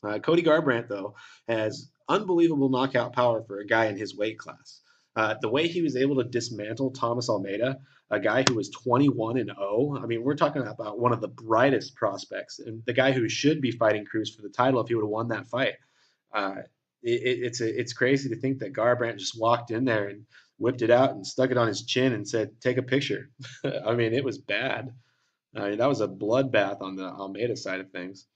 Uh, 0.01 0.19
Cody 0.19 0.43
Garbrandt, 0.43 0.87
though, 0.87 1.15
has 1.47 1.89
unbelievable 2.07 2.69
knockout 2.69 3.13
power 3.13 3.43
for 3.43 3.59
a 3.59 3.67
guy 3.67 3.85
in 3.85 3.97
his 3.97 4.15
weight 4.15 4.39
class. 4.39 4.81
Uh, 5.15 5.35
the 5.41 5.49
way 5.49 5.67
he 5.67 5.81
was 5.81 5.97
able 5.97 6.15
to 6.15 6.23
dismantle 6.23 6.91
Thomas 6.91 7.29
Almeida, 7.29 7.79
a 8.09 8.19
guy 8.19 8.43
who 8.47 8.55
was 8.55 8.69
21 8.69 9.37
and 9.37 9.51
0. 9.53 9.99
I 10.01 10.05
mean, 10.05 10.23
we're 10.23 10.35
talking 10.35 10.61
about 10.61 10.99
one 10.99 11.11
of 11.11 11.19
the 11.19 11.27
brightest 11.27 11.95
prospects, 11.95 12.59
and 12.59 12.81
the 12.85 12.93
guy 12.93 13.11
who 13.11 13.27
should 13.27 13.59
be 13.59 13.71
fighting 13.71 14.05
Cruz 14.05 14.33
for 14.33 14.41
the 14.41 14.49
title 14.49 14.79
if 14.79 14.87
he 14.87 14.95
would 14.95 15.03
have 15.03 15.09
won 15.09 15.27
that 15.29 15.47
fight. 15.47 15.73
Uh, 16.33 16.61
it, 17.03 17.39
it's 17.43 17.61
a, 17.61 17.79
it's 17.79 17.93
crazy 17.93 18.29
to 18.29 18.35
think 18.35 18.59
that 18.59 18.73
Garbrandt 18.73 19.17
just 19.17 19.39
walked 19.39 19.71
in 19.71 19.85
there 19.85 20.07
and 20.07 20.25
whipped 20.57 20.81
it 20.81 20.91
out 20.91 21.11
and 21.11 21.25
stuck 21.25 21.51
it 21.51 21.57
on 21.57 21.67
his 21.67 21.85
chin 21.85 22.13
and 22.13 22.27
said, 22.27 22.51
"Take 22.61 22.77
a 22.77 22.83
picture." 22.83 23.29
I 23.85 23.95
mean, 23.95 24.13
it 24.13 24.23
was 24.23 24.37
bad. 24.37 24.91
That 25.53 25.89
was 25.89 26.01
a 26.01 26.07
bloodbath 26.07 26.81
on 26.81 26.95
the 26.95 27.05
Almeida 27.05 27.57
side 27.57 27.79
of 27.79 27.91
things. 27.91 28.27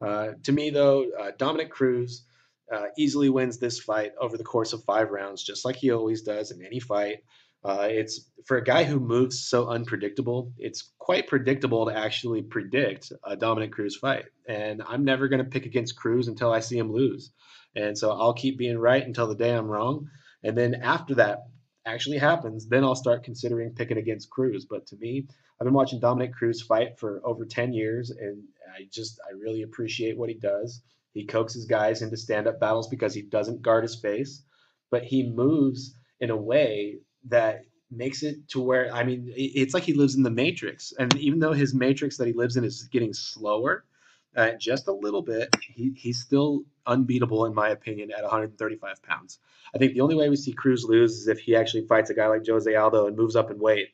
Uh, 0.00 0.28
to 0.44 0.52
me, 0.52 0.70
though, 0.70 1.06
uh, 1.20 1.32
Dominick 1.36 1.70
Cruz 1.70 2.24
uh, 2.72 2.86
easily 2.96 3.28
wins 3.28 3.58
this 3.58 3.80
fight 3.80 4.12
over 4.20 4.36
the 4.36 4.44
course 4.44 4.72
of 4.72 4.84
five 4.84 5.10
rounds, 5.10 5.42
just 5.42 5.64
like 5.64 5.76
he 5.76 5.90
always 5.90 6.22
does 6.22 6.50
in 6.50 6.64
any 6.64 6.80
fight. 6.80 7.18
Uh, 7.64 7.88
it's 7.90 8.30
for 8.46 8.56
a 8.56 8.64
guy 8.64 8.84
who 8.84 9.00
moves 9.00 9.48
so 9.48 9.68
unpredictable. 9.68 10.52
It's 10.58 10.92
quite 10.98 11.26
predictable 11.26 11.86
to 11.86 11.96
actually 11.96 12.42
predict 12.42 13.12
a 13.24 13.36
Dominick 13.36 13.72
Cruz 13.72 13.96
fight, 13.96 14.26
and 14.48 14.82
I'm 14.86 15.04
never 15.04 15.28
going 15.28 15.44
to 15.44 15.50
pick 15.50 15.66
against 15.66 15.96
Cruz 15.96 16.28
until 16.28 16.52
I 16.52 16.60
see 16.60 16.78
him 16.78 16.92
lose. 16.92 17.32
And 17.74 17.96
so 17.96 18.10
I'll 18.12 18.32
keep 18.32 18.58
being 18.58 18.78
right 18.78 19.04
until 19.04 19.26
the 19.26 19.34
day 19.34 19.54
I'm 19.54 19.66
wrong. 19.66 20.08
And 20.42 20.56
then 20.56 20.76
after 20.76 21.14
that 21.16 21.44
actually 21.84 22.18
happens, 22.18 22.66
then 22.66 22.84
I'll 22.84 22.94
start 22.94 23.24
considering 23.24 23.74
picking 23.74 23.98
against 23.98 24.30
Cruz. 24.30 24.64
But 24.64 24.86
to 24.86 24.96
me, 24.96 25.26
I've 25.60 25.64
been 25.64 25.74
watching 25.74 26.00
Dominick 26.00 26.34
Cruz 26.34 26.62
fight 26.62 26.98
for 26.98 27.20
over 27.24 27.44
10 27.44 27.72
years, 27.72 28.10
and 28.10 28.42
I 28.74 28.88
just, 28.92 29.20
I 29.28 29.32
really 29.32 29.62
appreciate 29.62 30.16
what 30.16 30.28
he 30.28 30.36
does. 30.36 30.82
He 31.12 31.26
coaxes 31.26 31.64
guys 31.64 32.02
into 32.02 32.16
stand 32.16 32.46
up 32.46 32.60
battles 32.60 32.88
because 32.88 33.14
he 33.14 33.22
doesn't 33.22 33.62
guard 33.62 33.82
his 33.82 33.96
face, 33.96 34.42
but 34.90 35.02
he 35.02 35.28
moves 35.28 35.94
in 36.20 36.30
a 36.30 36.36
way 36.36 36.98
that 37.28 37.64
makes 37.90 38.22
it 38.22 38.48
to 38.50 38.60
where, 38.60 38.92
I 38.92 39.04
mean, 39.04 39.32
it's 39.34 39.74
like 39.74 39.84
he 39.84 39.94
lives 39.94 40.14
in 40.14 40.22
the 40.22 40.30
Matrix. 40.30 40.92
And 40.98 41.14
even 41.16 41.38
though 41.38 41.52
his 41.52 41.74
Matrix 41.74 42.16
that 42.18 42.26
he 42.26 42.32
lives 42.32 42.56
in 42.56 42.64
is 42.64 42.84
getting 42.84 43.14
slower, 43.14 43.84
uh, 44.36 44.52
just 44.52 44.88
a 44.88 44.92
little 44.92 45.22
bit, 45.22 45.54
he, 45.62 45.92
he's 45.96 46.20
still 46.20 46.64
unbeatable 46.86 47.46
in 47.46 47.54
my 47.54 47.70
opinion 47.70 48.10
at 48.10 48.22
135 48.22 49.02
pounds. 49.02 49.38
I 49.74 49.78
think 49.78 49.94
the 49.94 50.00
only 50.02 50.14
way 50.14 50.28
we 50.28 50.36
see 50.36 50.52
Cruz 50.52 50.84
lose 50.84 51.16
is 51.16 51.28
if 51.28 51.40
he 51.40 51.56
actually 51.56 51.86
fights 51.86 52.10
a 52.10 52.14
guy 52.14 52.26
like 52.28 52.46
Jose 52.46 52.74
Aldo 52.74 53.06
and 53.06 53.16
moves 53.16 53.36
up 53.36 53.50
in 53.50 53.58
weight. 53.58 53.88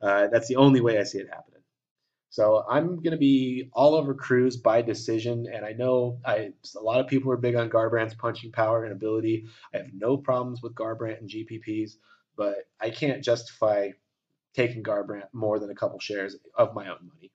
Uh, 0.00 0.28
that's 0.28 0.48
the 0.48 0.56
only 0.56 0.80
way 0.80 0.98
I 0.98 1.04
see 1.04 1.18
it 1.18 1.28
happening. 1.28 1.56
So 2.28 2.64
I'm 2.68 2.96
going 2.96 3.12
to 3.12 3.16
be 3.16 3.70
all 3.72 3.94
over 3.94 4.12
Cruz 4.12 4.58
by 4.58 4.82
decision, 4.82 5.46
and 5.50 5.64
I 5.64 5.72
know 5.72 6.18
I, 6.24 6.52
a 6.76 6.80
lot 6.80 7.00
of 7.00 7.06
people 7.06 7.32
are 7.32 7.36
big 7.38 7.54
on 7.54 7.70
Garbrandt's 7.70 8.14
punching 8.14 8.52
power 8.52 8.84
and 8.84 8.92
ability. 8.92 9.46
I 9.72 9.78
have 9.78 9.94
no 9.94 10.18
problems 10.18 10.60
with 10.60 10.74
Garbrandt 10.74 11.20
and 11.20 11.30
GPPs, 11.30 11.92
but 12.36 12.56
I 12.80 12.90
can't 12.90 13.24
justify 13.24 13.90
taking 14.54 14.82
Garbrandt 14.82 15.28
more 15.32 15.58
than 15.58 15.70
a 15.70 15.74
couple 15.74 15.98
shares 16.00 16.36
of 16.56 16.74
my 16.74 16.88
own 16.88 17.10
money. 17.14 17.30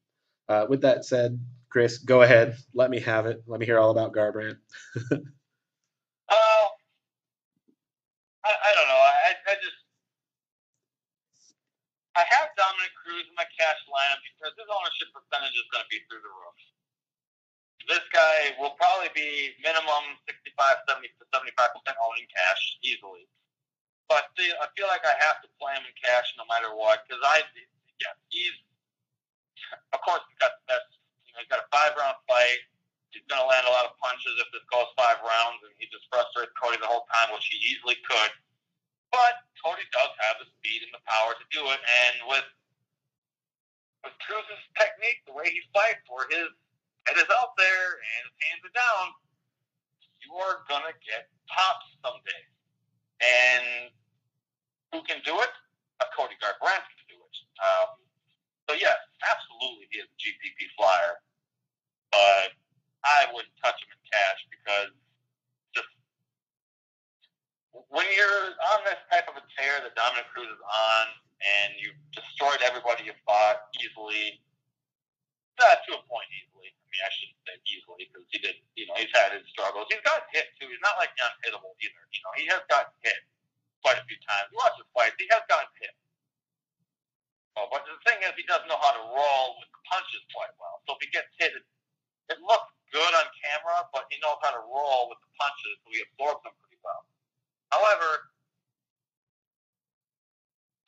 Uh, 0.49 0.66
with 0.70 0.82
that 0.82 1.06
said, 1.06 1.39
Chris, 1.70 1.99
go 1.99 2.22
ahead. 2.24 2.58
Let 2.74 2.89
me 2.89 2.99
have 3.02 3.26
it. 3.26 3.43
Let 3.47 3.60
me 3.60 3.66
hear 3.66 3.80
all 3.80 3.91
about 3.91 4.14
Garbrandt. 4.14 4.58
uh, 5.12 5.22
I, 8.43 8.52
I 8.52 8.72
don't 8.76 8.88
know. 8.88 9.02
I, 9.02 9.34
I 9.47 9.56
just 9.56 9.80
I 12.16 12.28
have 12.28 12.52
Dominick 12.60 12.91
Cruz 12.99 13.24
in 13.24 13.36
my 13.39 13.47
cash 13.56 13.80
lineup 13.88 14.20
because 14.36 14.52
his 14.60 14.68
ownership 14.68 15.16
percentage 15.16 15.56
is 15.56 15.68
going 15.72 15.88
to 15.88 15.91
be 15.91 16.04
through 16.12 16.20
the 16.20 16.34
roof. 16.34 16.60
This 17.88 18.06
guy 18.12 18.54
will 18.60 18.76
probably 18.78 19.10
be 19.16 19.56
minimum 19.64 20.20
65, 20.28 20.54
70 20.91 21.08
to 21.08 21.26
75 21.34 21.56
percent 21.72 21.97
owning 22.04 22.28
cash 22.30 22.62
easily. 22.84 23.26
But 24.12 24.28
I 24.36 24.68
feel 24.76 24.91
like 24.91 25.07
I 25.07 25.16
have 25.24 25.39
to 25.39 25.47
play 25.55 25.72
him 25.72 25.88
in 25.88 25.95
cash 25.95 26.36
no 26.36 26.43
matter 26.51 26.76
what 26.76 27.07
because 27.07 27.24
I, 27.24 27.47
yeah, 28.03 28.12
he's 28.28 28.51
of 29.95 30.03
course 30.03 30.20
he's 30.28 30.36
got 30.36 30.51
the 30.59 30.76
best 30.76 30.84
you 31.24 31.32
know, 31.32 31.39
he's 31.39 31.47
got 31.47 31.64
a 31.64 31.70
five 31.72 31.95
round 31.95 32.20
fight. 32.28 32.59
He's 33.16 33.24
going 33.32 33.39
to 33.39 33.47
land 33.47 33.64
a 33.68 33.72
lot 33.72 33.88
of 33.88 33.95
punches 34.03 34.36
if 34.39 34.51
this 34.51 34.64
goes 34.68 34.88
five 34.99 35.20
rounds, 35.24 35.64
and 35.64 35.72
he 35.80 35.88
just 35.91 36.07
frustrates 36.12 36.51
Cody 36.55 36.80
the 36.80 36.88
whole 36.88 37.07
time, 37.12 37.32
which 37.36 37.43
he 37.51 37.59
easily 37.72 37.95
could. 38.07 38.32
But 39.12 39.47
Cody 39.59 39.84
does 39.91 40.12
have 40.28 40.39
the 40.39 40.47
speed 40.59 40.84
and 40.88 40.95
the 40.95 41.03
power 41.07 41.36
to 41.36 41.45
do 41.51 41.64
it, 41.72 41.80
and 41.80 42.16
with 42.28 42.47
with 44.03 44.16
Cruz's 44.28 44.64
technique, 44.76 45.24
the 45.24 45.36
way 45.36 45.47
he 45.47 45.64
fights, 45.72 46.03
where 46.12 46.28
his 46.32 46.51
head 47.07 47.16
is 47.16 47.32
out 47.32 47.55
there 47.55 47.88
and 47.99 48.22
his 48.28 48.36
hands 48.47 48.64
are 48.68 48.76
down, 48.76 49.05
you 50.24 50.32
are 50.36 50.64
gonna 50.68 50.95
get 51.03 51.32
pops 51.47 51.88
someday. 52.03 52.43
And 53.22 53.91
who 54.92 55.00
can 55.08 55.24
do 55.24 55.39
it? 55.39 55.52
A 56.04 56.06
Cody 56.16 56.36
Garbrandt 56.44 56.84
can 56.84 57.06
do 57.08 57.18
it. 57.20 57.36
Um, 57.64 57.89
so 58.68 58.76
yes, 58.76 58.98
absolutely 59.24 59.88
he 59.92 60.00
is 60.04 60.08
a 60.08 60.18
GPP 60.20 60.72
flyer, 60.76 61.20
but 62.12 62.56
I 63.04 63.28
wouldn't 63.34 63.54
touch 63.64 63.80
him 63.82 63.89
in 63.92 64.02
cash 64.12 64.39
because 64.52 64.92
just 65.74 65.89
when 67.89 68.08
you're 68.16 68.56
on 68.76 68.80
this 68.86 69.00
type 69.10 69.28
of 69.32 69.39
a 69.39 69.44
tear 69.58 69.82
that 69.82 69.94
Dominick 69.96 70.30
Cruz 70.32 70.48
is 70.48 70.64
on, 70.64 71.06
and 71.42 71.74
you've 71.82 71.98
destroyed 72.14 72.62
everybody 72.62 73.10
you 73.10 73.18
fought 73.26 73.66
easily, 73.82 74.38
uh, 75.58 75.78
to 75.89 75.98
a 75.98 76.02
point 76.06 76.30
easily. 76.38 76.70
I 76.70 76.86
mean, 76.89 77.02
I 77.02 77.12
shouldn't 77.14 77.42
say 77.46 77.56
easily 77.70 78.10
because 78.10 78.26
he 78.30 78.38
did, 78.42 78.56
you 78.78 78.86
know, 78.89 78.98
he's 78.98 79.14
had 79.14 79.34
his 79.34 79.46
struggles. 79.50 79.89
He's 79.89 80.04
got 80.06 80.26
hit 80.34 80.54
too. 80.58 80.70
He's 80.70 80.82
not 80.86 80.98
like 81.02 81.14
unhittable 81.18 81.74
either. 81.82 82.04
You 82.14 82.22
know, 82.26 82.34
he 82.38 82.46
has 82.50 82.62
gotten 82.70 82.94
hit 83.02 83.22
quite 83.82 83.98
a 83.98 84.06
few 84.06 84.18
times. 84.26 84.50
You 84.54 84.58
watch 84.62 84.78
his 84.78 84.90
fights, 84.94 85.18
he 85.18 85.28
has 85.34 85.44
gotten 85.50 85.70
hit. 85.82 85.94
Oh, 87.60 87.68
but 87.68 87.84
the 87.84 88.00
thing 88.08 88.24
is, 88.24 88.32
he 88.40 88.48
doesn't 88.48 88.70
know 88.72 88.80
how 88.80 88.96
to 88.96 89.04
roll 89.12 89.60
with 89.60 89.68
the 89.76 89.82
punches 89.90 90.24
quite 90.32 90.56
well. 90.56 90.80
So 90.88 90.96
if 90.96 91.04
he 91.04 91.10
gets 91.12 91.28
hit, 91.36 91.52
it, 91.52 91.66
it 92.32 92.40
looks 92.40 92.72
good 92.96 93.12
on 93.12 93.28
camera, 93.44 93.88
but 93.92 94.08
he 94.08 94.16
knows 94.24 94.40
how 94.40 94.56
to 94.56 94.64
roll 94.64 95.12
with 95.12 95.20
the 95.20 95.32
punches, 95.36 95.76
so 95.84 95.88
he 95.92 96.00
absorbs 96.00 96.44
them 96.48 96.56
pretty 96.64 96.80
well. 96.80 97.04
However, 97.76 98.32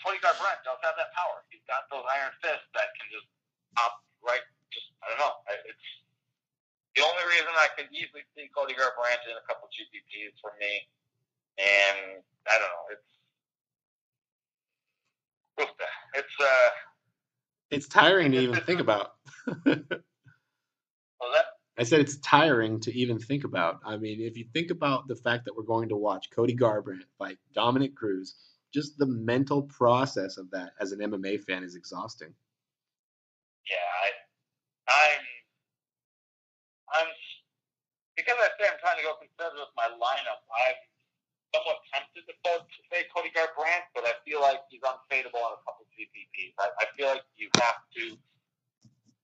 Cody 0.03 0.19
Garbrandt 0.19 0.63
does 0.67 0.79
have 0.83 0.99
that 0.99 1.15
power. 1.15 1.47
He's 1.47 1.63
got 1.63 1.87
those 1.87 2.03
iron 2.11 2.35
fists 2.43 2.67
that 2.75 2.91
can 2.99 3.07
just 3.07 3.27
pop 3.75 4.03
right. 4.19 4.43
Just 4.71 4.91
I 4.99 5.11
don't 5.15 5.19
know. 5.19 5.35
It's 5.63 5.87
the 6.99 7.07
only 7.07 7.23
reason 7.31 7.49
I 7.55 7.71
can 7.79 7.87
easily 7.95 8.27
see 8.35 8.51
Cody 8.51 8.75
Garbrandt 8.75 9.23
in 9.31 9.39
a 9.39 9.43
couple 9.47 9.71
GPPs 9.71 10.35
for 10.43 10.51
me, 10.59 10.83
and 11.57 12.23
I 12.47 12.57
don't 12.57 12.69
know. 12.69 12.87
It's 12.91 13.13
it's 16.15 16.35
uh, 16.39 16.69
it's 17.71 17.87
tiring 17.87 18.31
to 18.33 18.39
even 18.39 18.59
think 18.61 18.79
about. 18.79 19.11
I 21.77 21.83
said 21.83 22.01
it's 22.01 22.17
tiring 22.17 22.79
to 22.81 22.93
even 22.95 23.17
think 23.17 23.43
about. 23.45 23.79
I 23.83 23.97
mean, 23.97 24.21
if 24.21 24.37
you 24.37 24.45
think 24.53 24.69
about 24.69 25.07
the 25.07 25.15
fact 25.15 25.45
that 25.45 25.55
we're 25.55 25.63
going 25.63 25.89
to 25.89 25.95
watch 25.95 26.29
Cody 26.29 26.55
Garbrandt 26.55 27.01
fight 27.17 27.37
Dominick 27.55 27.95
Cruz, 27.95 28.35
just 28.73 28.97
the 28.97 29.07
mental 29.07 29.63
process 29.63 30.37
of 30.37 30.51
that 30.51 30.73
as 30.79 30.91
an 30.91 30.99
MMA 30.99 31.41
fan 31.43 31.63
is 31.63 31.75
exhausting. 31.75 32.33
Yeah, 33.69 33.89
I, 34.03 34.09
I'm, 34.91 35.21
I'm, 36.93 37.07
because 38.17 38.35
I 38.37 38.49
say 38.59 38.69
I'm 38.69 38.79
trying 38.79 38.97
to 38.97 39.03
go 39.03 39.15
conservative 39.17 39.65
with 39.65 39.75
my 39.75 39.89
lineup. 39.97 40.42
Somewhat 41.53 41.77
tempted 41.93 42.25
to, 42.25 42.33
to 42.33 42.81
say 42.91 43.05
Cody 43.15 43.29
Garbrandt, 43.29 43.85
but 43.93 44.05
I 44.05 44.13
feel 44.25 44.41
like 44.41 44.61
he's 44.69 44.81
unfadeable 44.81 45.37
on 45.37 45.53
a 45.53 45.61
couple 45.63 45.85
GPPs. 45.93 46.53
I, 46.59 46.69
I 46.81 46.85
feel 46.97 47.07
like 47.07 47.21
you 47.37 47.49
have 47.61 47.75
to 47.95 48.17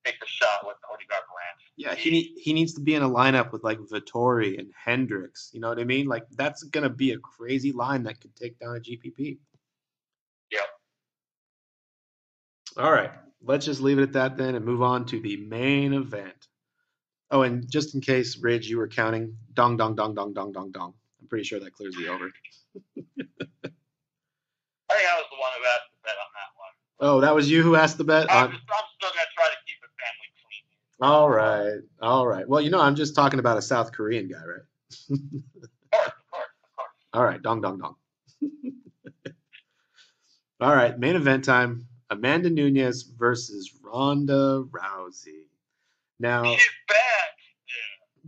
take 0.06 0.16
a 0.22 0.28
shot 0.28 0.66
with 0.66 0.76
Cody 0.88 1.06
Garbrandt. 1.10 1.60
Yeah, 1.76 1.96
he 1.96 2.36
he 2.42 2.54
needs 2.54 2.74
to 2.74 2.82
be 2.82 2.96
in 2.96 3.04
a 3.04 3.10
lineup 3.10 3.52
with 3.52 3.64
like 3.64 3.80
Vettori 3.80 4.60
and 4.60 4.72
Hendricks. 4.76 5.50
You 5.54 5.60
know 5.60 5.70
what 5.70 5.80
I 5.80 5.84
mean? 5.84 6.08
Like 6.08 6.26
that's 6.32 6.64
gonna 6.64 6.90
be 6.90 7.12
a 7.12 7.18
crazy 7.18 7.72
line 7.72 8.04
that 8.04 8.22
could 8.22 8.36
take 8.36 8.60
down 8.60 8.76
a 8.76 8.80
GPP. 8.80 9.38
Yeah. 10.52 10.60
All 12.78 12.92
right, 12.92 13.12
let's 13.44 13.66
just 13.66 13.82
leave 13.82 14.00
it 14.00 14.04
at 14.04 14.14
that 14.14 14.38
then 14.38 14.56
and 14.56 14.66
move 14.66 14.82
on 14.82 15.06
to 15.08 15.20
the 15.20 15.38
main 15.38 15.94
event. 15.94 16.48
Oh, 17.32 17.44
and 17.44 17.70
just 17.70 17.94
in 17.94 18.02
case, 18.02 18.38
Ridge, 18.38 18.68
you 18.68 18.78
were 18.78 18.88
counting, 18.88 19.36
dong, 19.54 19.78
dong, 19.78 19.96
dong, 19.96 20.16
dong, 20.16 20.34
dong, 20.34 20.52
dong, 20.52 20.72
dong. 20.72 20.94
Pretty 21.30 21.44
sure 21.44 21.60
that 21.60 21.74
clears 21.74 21.96
the 21.96 22.08
over. 22.08 22.26
I 22.26 22.32
think 24.96 25.08
I 25.08 25.16
was 25.18 25.26
the 25.32 25.38
one 25.40 25.52
who 25.58 25.64
asked 25.66 25.90
the 25.92 25.98
bet 26.04 26.16
on 26.18 26.32
that 26.34 26.52
one. 26.58 26.74
Oh, 27.02 27.22
that 27.22 27.36
was 27.36 27.50
you 27.50 27.62
who 27.62 27.76
asked 27.76 27.98
the 27.98 28.04
bet? 28.04 28.32
I'm, 28.32 28.52
just, 28.52 28.64
I'm 28.70 28.84
still 28.98 29.10
going 29.10 29.26
to 29.26 29.34
try 29.36 29.46
to 29.46 29.58
keep 29.66 29.78
it 29.84 29.90
family 30.00 30.30
clean. 30.42 30.64
All 31.10 31.30
right. 31.30 31.80
All 32.02 32.28
right. 32.28 32.48
Well, 32.48 32.62
you 32.62 32.70
know, 32.72 32.82
I'm 32.82 32.96
just 32.96 33.16
talking 33.16 33.40
about 33.40 33.58
a 33.58 33.62
South 33.62 33.92
Korean 33.92 34.28
guy, 34.28 34.38
right? 34.38 34.62
of 35.12 35.20
course, 35.92 36.08
of 36.08 36.32
course, 36.32 36.50
of 36.64 36.76
course. 36.76 36.92
All 37.14 37.24
right. 37.24 37.42
Dong, 37.42 37.62
dong, 37.62 37.80
dong. 37.80 37.96
All 40.62 40.76
right, 40.76 41.00
main 41.00 41.16
event 41.16 41.46
time. 41.46 41.88
Amanda 42.10 42.50
Nunes 42.50 43.04
versus 43.04 43.72
Ronda 43.82 44.66
Rousey. 44.70 45.46
Now, 46.20 46.44
She's 46.44 46.68
back. 46.90 47.29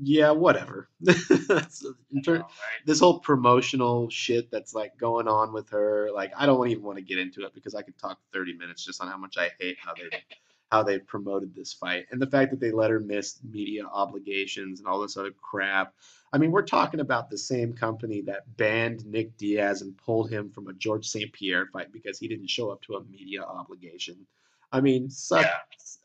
Yeah, 0.02 0.32
whatever. 0.32 0.90
That's- 1.02 1.84
in 2.12 2.18
Yeah, 2.18 2.22
ter- 2.24 2.40
right? 2.40 2.50
this 2.86 3.00
whole 3.00 3.20
promotional 3.20 4.10
shit 4.10 4.52
that's 4.52 4.74
like 4.76 4.98
going 4.98 5.28
on 5.28 5.54
with 5.54 5.70
her, 5.72 6.10
like 6.14 6.32
I 6.38 6.46
don't 6.46 6.68
even 6.70 6.84
want 6.84 6.98
to 6.98 7.04
get 7.04 7.20
into 7.20 7.46
it 7.46 7.54
because 7.54 7.76
I 7.76 7.82
could 7.82 7.98
talk 7.98 8.20
30 8.34 8.54
minutes 8.54 8.84
just 8.86 9.02
on 9.02 9.08
how 9.08 9.18
much 9.18 9.38
I 9.38 9.50
hate 9.60 9.78
how 9.80 9.94
they 9.94 10.10
how 10.72 10.84
they 10.84 11.00
promoted 11.00 11.54
this 11.54 11.74
fight 11.74 12.06
and 12.12 12.22
the 12.22 12.28
fact 12.28 12.52
that 12.52 12.60
they 12.62 12.72
let 12.72 12.92
her 12.92 13.00
miss 13.00 13.40
media 13.44 13.84
obligations 13.86 14.80
and 14.80 14.88
all 14.88 15.02
this 15.02 15.18
other 15.18 15.32
crap. 15.32 15.94
I 16.34 16.38
mean, 16.38 16.52
we're 16.52 16.62
talking 16.62 17.02
about 17.02 17.30
the 17.30 17.38
same 17.38 17.74
company 17.74 18.22
that 18.22 18.56
banned 18.56 19.06
Nick 19.06 19.36
Diaz 19.38 19.82
and 19.82 19.98
pulled 19.98 20.30
him 20.32 20.50
from 20.50 20.68
a 20.70 20.74
George 20.74 21.06
St. 21.08 21.34
Pierre 21.34 21.66
fight 21.74 21.92
because 21.92 22.20
he 22.20 22.30
didn't 22.30 22.50
show 22.50 22.70
up 22.72 22.82
to 22.84 22.96
a 22.96 23.04
media 23.04 23.44
obligation. 23.44 24.26
I 24.72 24.82
mean, 24.82 25.10
suck. 25.10 25.44
Yeah. 25.46 25.52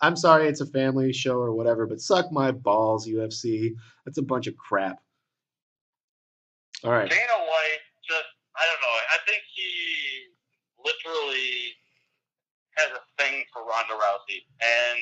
I'm 0.01 0.17
sorry, 0.17 0.49
it's 0.49 0.61
a 0.61 0.67
family 0.67 1.13
show 1.13 1.39
or 1.39 1.53
whatever, 1.55 1.87
but 1.87 2.01
suck 2.01 2.31
my 2.31 2.51
balls, 2.51 3.09
UFC. 3.09 3.73
That's 4.05 4.19
a 4.19 4.23
bunch 4.23 4.47
of 4.47 4.57
crap. 4.57 5.01
All 6.85 6.91
right. 6.93 7.09
Dana 7.09 7.33
White 7.33 7.81
just, 8.05 8.29
I 8.57 8.65
don't 8.67 8.83
know. 8.83 8.97
I 9.09 9.19
think 9.27 9.41
he 9.55 10.29
literally 10.85 11.73
has 12.77 12.89
a 12.93 13.23
thing 13.23 13.43
for 13.53 13.63
Ronda 13.65 13.95
Rousey 13.95 14.45
and 14.61 14.99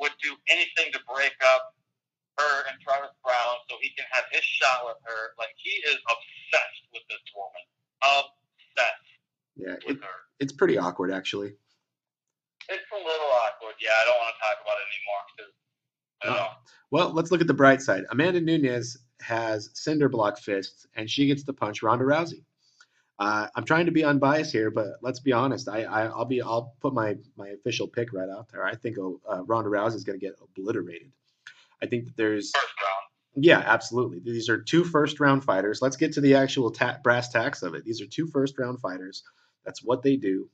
would 0.00 0.12
do 0.22 0.34
anything 0.50 0.90
to 0.92 0.98
break 1.14 1.34
up 1.54 1.74
her 2.38 2.66
and 2.70 2.80
Travis 2.82 3.14
Browne 3.24 3.58
so 3.70 3.76
he 3.80 3.90
can 3.96 4.06
have 4.10 4.24
his 4.32 4.42
shot 4.42 4.82
with 4.84 4.96
her. 5.04 5.30
Like, 5.38 5.54
he 5.56 5.70
is 5.86 5.94
obsessed 6.10 6.84
with 6.92 7.02
this 7.08 7.22
woman. 7.38 7.64
Obsessed 8.02 9.10
Yeah, 9.56 9.74
it, 9.74 9.84
with 9.86 10.02
her. 10.02 10.18
it's 10.40 10.52
pretty 10.52 10.76
awkward 10.78 11.12
actually. 11.12 11.54
It's 12.68 12.84
a 12.92 12.96
little 12.96 13.30
awkward. 13.44 13.74
Yeah, 13.80 13.90
I 14.00 14.04
don't 14.04 14.18
want 14.18 14.34
to 14.34 14.40
talk 14.40 14.56
about 14.62 14.76
it 14.78 14.88
anymore 14.92 15.22
because, 15.36 15.52
I 16.22 16.26
don't 16.26 16.34
No. 16.36 16.42
know. 16.42 16.48
Well, 16.90 17.12
let's 17.14 17.30
look 17.30 17.40
at 17.40 17.46
the 17.46 17.54
bright 17.54 17.80
side. 17.82 18.04
Amanda 18.10 18.40
Nunes 18.40 18.96
has 19.20 19.70
cinder 19.74 20.08
block 20.08 20.38
fists, 20.38 20.86
and 20.94 21.08
she 21.10 21.26
gets 21.26 21.42
to 21.44 21.52
punch 21.52 21.82
Ronda 21.82 22.04
Rousey. 22.04 22.44
Uh, 23.18 23.48
I'm 23.56 23.64
trying 23.64 23.86
to 23.86 23.92
be 23.92 24.04
unbiased 24.04 24.52
here, 24.52 24.70
but 24.70 24.86
let's 25.02 25.18
be 25.20 25.32
honest. 25.32 25.68
I, 25.68 25.82
I 25.84 26.06
I'll 26.06 26.24
be 26.24 26.40
I'll 26.40 26.74
put 26.80 26.94
my 26.94 27.16
my 27.36 27.48
official 27.48 27.88
pick 27.88 28.12
right 28.12 28.28
out 28.28 28.48
there. 28.50 28.64
I 28.64 28.74
think 28.76 28.96
uh, 28.98 29.42
Ronda 29.44 29.68
Rousey 29.70 29.96
is 29.96 30.04
going 30.04 30.18
to 30.18 30.24
get 30.24 30.36
obliterated. 30.40 31.10
I 31.82 31.86
think 31.86 32.04
that 32.04 32.16
there's 32.16 32.52
First 32.54 32.66
round. 32.80 33.44
yeah, 33.44 33.62
absolutely. 33.66 34.20
These 34.20 34.48
are 34.48 34.62
two 34.62 34.84
first 34.84 35.18
round 35.20 35.42
fighters. 35.44 35.82
Let's 35.82 35.96
get 35.96 36.12
to 36.12 36.20
the 36.20 36.34
actual 36.36 36.70
ta- 36.70 36.98
brass 37.02 37.28
tacks 37.28 37.62
of 37.62 37.74
it. 37.74 37.84
These 37.84 38.00
are 38.00 38.06
two 38.06 38.26
first 38.28 38.56
round 38.58 38.80
fighters. 38.80 39.24
That's 39.64 39.82
what 39.82 40.02
they 40.02 40.16
do. 40.16 40.48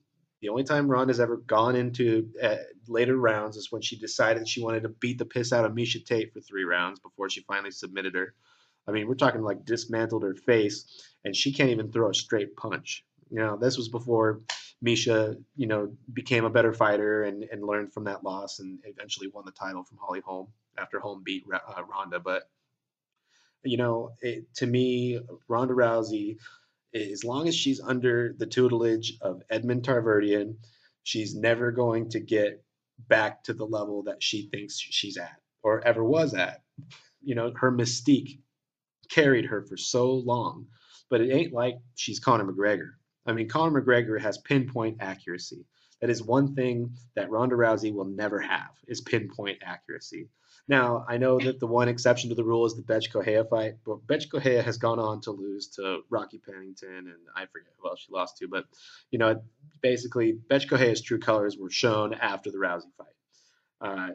The 0.45 0.51
only 0.51 0.65
time 0.65 0.89
Ronda's 0.89 1.21
ever 1.21 1.39
gone 1.39 1.75
into 1.75 2.29
uh, 2.43 2.57
later 2.87 3.17
rounds 3.17 3.57
is 3.57 3.73
when 3.73 3.81
she 3.81 3.97
decided 3.97 4.47
she 4.47 4.63
wanted 4.63 4.83
to 4.83 4.91
beat 4.91 5.17
the 5.17 5.25
piss 5.25 5.55
out 5.55 5.65
of 5.65 5.73
Miesha 5.73 6.05
Tate 6.05 6.35
for 6.35 6.43
three 6.43 6.65
rounds 6.65 7.01
before 7.01 7.31
she 7.31 7.41
finally 7.49 7.71
submitted 7.71 8.15
her. 8.15 8.35
I 8.87 8.93
mean, 8.93 9.09
we're 9.09 9.15
talking 9.15 9.41
like 9.41 9.65
dismantled 9.65 10.23
her 10.23 10.35
face, 10.35 11.03
and 11.25 11.35
she 11.35 11.51
can't 11.55 11.71
even 11.71 11.91
throw 11.91 12.11
a 12.11 12.15
straight 12.15 12.57
punch. 12.57 13.07
You 13.31 13.39
know, 13.39 13.57
this 13.57 13.79
was 13.79 13.89
before 13.89 14.43
Miesha, 14.85 15.43
you 15.57 15.67
know, 15.67 15.97
became 16.13 16.45
a 16.45 16.51
better 16.51 16.75
fighter 16.75 17.23
and, 17.23 17.45
and 17.45 17.65
learned 17.65 17.95
from 17.95 18.05
that 18.05 18.23
loss 18.23 18.59
and 18.59 18.81
eventually 18.85 19.29
won 19.29 19.47
the 19.47 19.53
title 19.53 19.83
from 19.83 19.97
Holly 19.97 20.21
Holm 20.21 20.49
after 20.77 21.01
Holm 21.01 21.23
beat 21.25 21.45
uh, 21.51 21.85
Ronda. 21.91 22.21
But 22.21 22.51
you 23.63 23.79
know, 23.79 24.11
it, 24.21 24.45
to 24.57 24.67
me, 24.67 25.21
Ronda 25.49 25.73
Rousey, 25.73 26.37
as 26.95 27.25
long 27.25 27.49
as 27.49 27.55
she's 27.55 27.81
under 27.81 28.35
the 28.39 28.47
tutelage 28.47 29.19
of 29.21 29.43
Edmond 29.51 29.83
Tarverdyan, 29.83 30.57
she's 31.03 31.35
never 31.35 31.73
going 31.73 32.09
to 32.11 32.21
get 32.21 32.63
back 33.09 33.43
to 33.45 33.53
the 33.53 33.67
level 33.67 34.03
that 34.05 34.23
she 34.23 34.49
thinks 34.51 34.79
she's 34.79 35.17
at 35.17 35.41
or 35.63 35.85
ever 35.87 36.05
was 36.05 36.35
at. 36.35 36.63
You 37.23 37.35
know, 37.35 37.53
her 37.57 37.73
mystique 37.73 38.39
carried 39.11 39.47
her 39.47 39.63
for 39.63 39.77
so 39.77 40.13
long, 40.13 40.67
but 41.11 41.21
it 41.21 41.33
ain't 41.33 41.53
like 41.53 41.77
she's 41.97 42.21
Conor 42.21 42.45
McGregor. 42.45 42.91
I 43.27 43.33
mean, 43.33 43.49
Conor 43.49 43.83
McGregor 43.83 44.21
has 44.21 44.39
pinpoint 44.39 44.99
accuracy. 45.01 45.65
That 46.01 46.11
is 46.11 46.23
one 46.23 46.55
thing 46.55 46.95
that 47.17 47.31
Ronda 47.31 47.57
Rousey 47.57 47.93
will 47.93 48.05
never 48.05 48.41
have 48.41 48.71
is 48.87 49.01
pinpoint 49.01 49.59
accuracy. 49.65 50.29
Now, 50.67 51.05
I 51.07 51.19
know 51.19 51.39
that 51.41 51.61
the 51.61 51.67
one 51.67 51.89
exception 51.89 52.31
to 52.31 52.35
the 52.35 52.45
rule 52.45 52.65
is 52.65 52.75
the 52.75 52.83
Bethe 52.83 53.11
Correia 53.13 53.45
fight, 53.45 53.75
but 53.85 54.07
Bethe 54.07 54.31
Correia 54.31 54.63
has 54.63 54.79
gone 54.79 54.99
on 54.99 55.21
to 55.23 55.31
lose 55.31 55.69
to 55.77 56.01
Rocky 56.09 56.39
Pennington, 56.39 56.89
and 56.89 57.19
I 57.37 57.45
forget 57.47 57.69
who 57.77 57.89
else 57.89 58.01
she 58.01 58.13
lost 58.13 58.39
to, 58.39 58.49
but 58.49 58.65
you 59.11 59.19
know, 59.19 59.43
basically, 59.83 60.39
Bethe 60.49 60.69
Correia's 60.69 61.03
true 61.03 61.19
colors 61.19 61.59
were 61.59 61.71
shown 61.71 62.15
after 62.15 62.51
the 62.51 62.57
Rousey 62.57 62.91
fight. 62.97 63.09
Uh, 63.81 64.11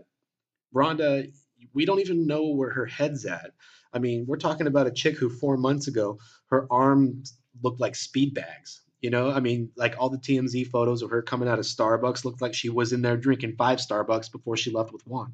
we 1.74 1.86
don't 1.86 2.00
even 2.00 2.26
know 2.26 2.47
where 2.47 2.72
her 2.72 2.86
head's 2.86 3.26
at. 3.26 3.52
I 3.93 4.00
mean, 4.00 4.26
we're 4.28 4.38
talking 4.38 4.68
about 4.68 4.88
a 4.88 4.91
chick 4.91 5.18
who 5.18 5.30
four 5.30 5.58
months 5.58 5.88
ago, 5.88 6.20
her 6.47 6.68
arms 6.72 7.38
looked 7.62 7.80
like 7.80 7.95
speed 7.95 8.34
bags. 8.34 8.82
You 9.02 9.10
know, 9.10 9.32
I 9.32 9.39
mean, 9.39 9.70
like 9.78 9.95
all 9.97 10.10
the 10.10 10.18
TMZ 10.18 10.68
photos 10.68 11.02
of 11.02 11.12
her 11.12 11.22
coming 11.22 11.47
out 11.47 11.60
of 11.60 11.66
Starbucks 11.66 12.26
looked 12.26 12.41
like 12.41 12.54
she 12.54 12.70
was 12.70 12.91
in 12.91 13.02
there 13.02 13.18
drinking 13.18 13.56
five 13.58 13.80
Starbucks 13.80 14.32
before 14.32 14.58
she 14.58 14.72
left 14.72 14.91
with 14.91 15.06
one. 15.08 15.34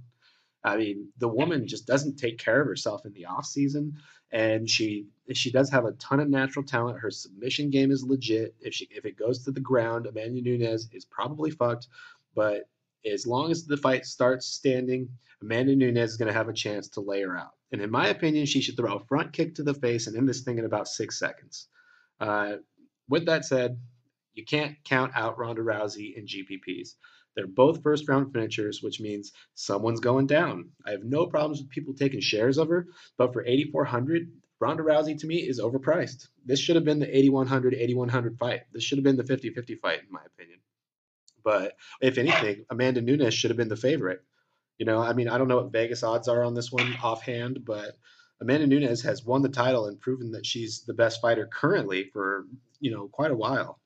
I 0.66 0.78
mean, 0.78 1.10
the 1.20 1.28
woman 1.28 1.68
just 1.68 1.86
doesn't 1.86 2.18
take 2.18 2.40
care 2.40 2.60
of 2.60 2.68
herself 2.68 3.06
in 3.06 3.14
the 3.14 3.28
off 3.28 3.46
season, 3.46 4.00
and 4.32 4.68
she 4.68 5.06
she 5.32 5.52
does 5.52 5.70
have 5.70 5.86
a 5.86 5.92
ton 5.94 6.20
of 6.20 6.28
natural 6.28 6.66
talent. 6.66 7.00
Her 7.00 7.12
submission 7.12 7.70
game 7.70 7.92
is 7.92 8.04
legit. 8.04 8.56
If 8.60 8.74
she 8.74 8.88
if 8.90 9.06
it 9.06 9.16
goes 9.16 9.44
to 9.44 9.52
the 9.52 9.60
ground, 9.60 10.08
Amanda 10.08 10.42
Nunes 10.42 10.90
is 10.92 11.06
probably 11.06 11.52
fucked. 11.52 11.88
But 12.34 12.68
as 13.06 13.28
long 13.28 13.52
as 13.52 13.66
the 13.66 13.78
fight 13.78 14.06
starts 14.06 14.48
standing, 14.48 15.10
Amanda 15.40 15.76
Nunes 15.76 16.12
is 16.12 16.18
going 16.18 16.28
to 16.28 16.38
have 16.38 16.50
a 16.50 16.54
chance 16.54 16.90
to 16.90 17.02
lay 17.02 17.22
her 17.22 17.38
out. 17.38 17.52
And 17.72 17.80
in 17.80 17.92
my 17.92 18.08
opinion, 18.08 18.48
she 18.48 18.62
should 18.62 18.76
throw 18.76 18.96
a 18.96 19.06
front 19.06 19.34
kick 19.34 19.56
to 19.56 19.64
the 19.64 19.76
face 19.76 20.08
and 20.08 20.18
end 20.18 20.28
this 20.28 20.42
thing 20.42 20.58
in 20.58 20.66
about 20.66 20.88
six 20.88 21.20
seconds. 21.20 21.68
Uh, 22.20 22.58
with 23.08 23.28
that 23.28 23.46
said, 23.46 23.80
you 24.34 24.44
can't 24.44 24.76
count 24.84 25.12
out 25.16 25.38
Ronda 25.38 25.62
Rousey 25.62 26.16
in 26.18 26.26
GPPs. 26.26 26.96
They're 27.36 27.48
both 27.48 27.84
first 27.84 28.08
round 28.08 28.34
finishers, 28.34 28.82
which 28.82 29.02
means 29.02 29.34
someone's 29.56 30.00
going 30.00 30.28
down. 30.28 30.70
I 30.86 30.92
have 30.92 31.04
no 31.04 31.26
problems 31.26 31.60
with 31.60 31.70
people 31.70 31.94
taking 31.94 32.22
shares 32.22 32.58
of 32.58 32.70
her, 32.70 32.88
but 33.18 33.34
for 33.34 33.46
8,400, 33.46 34.32
Ronda 34.60 34.84
Rousey 34.84 35.18
to 35.20 35.28
me 35.28 35.38
is 35.38 35.60
overpriced. 35.60 36.30
This 36.46 36.60
should 36.60 36.76
have 36.76 36.86
been 36.86 37.00
the 37.00 37.18
8,100 37.18 37.74
8,100 37.74 38.38
fight. 38.38 38.62
This 38.72 38.84
should 38.84 38.98
have 38.98 39.04
been 39.04 39.18
the 39.18 39.24
50 39.26 39.50
50 39.50 39.76
fight, 39.76 40.00
in 40.00 40.12
my 40.12 40.22
opinion. 40.26 40.60
But 41.44 41.76
if 42.02 42.18
anything, 42.18 42.66
Amanda 42.70 43.02
Nunes 43.02 43.34
should 43.34 43.52
have 43.52 43.58
been 43.58 43.70
the 43.70 43.76
favorite. 43.76 44.24
You 44.78 44.86
know, 44.86 45.00
I 45.00 45.14
mean, 45.14 45.28
I 45.30 45.38
don't 45.38 45.48
know 45.48 45.58
what 45.58 45.72
Vegas 45.72 46.04
odds 46.04 46.28
are 46.28 46.44
on 46.44 46.54
this 46.54 46.72
one 46.72 46.96
offhand, 47.04 47.64
but 47.64 47.98
Amanda 48.42 48.68
Nunes 48.68 49.02
has 49.04 49.24
won 49.24 49.42
the 49.42 49.50
title 49.50 49.88
and 49.88 50.00
proven 50.00 50.32
that 50.32 50.46
she's 50.46 50.82
the 50.82 50.94
best 50.94 51.22
fighter 51.22 51.48
currently 51.48 52.10
for, 52.12 52.46
you 52.80 52.92
know, 52.92 53.08
quite 53.08 53.32
a 53.32 53.36
while. 53.36 53.80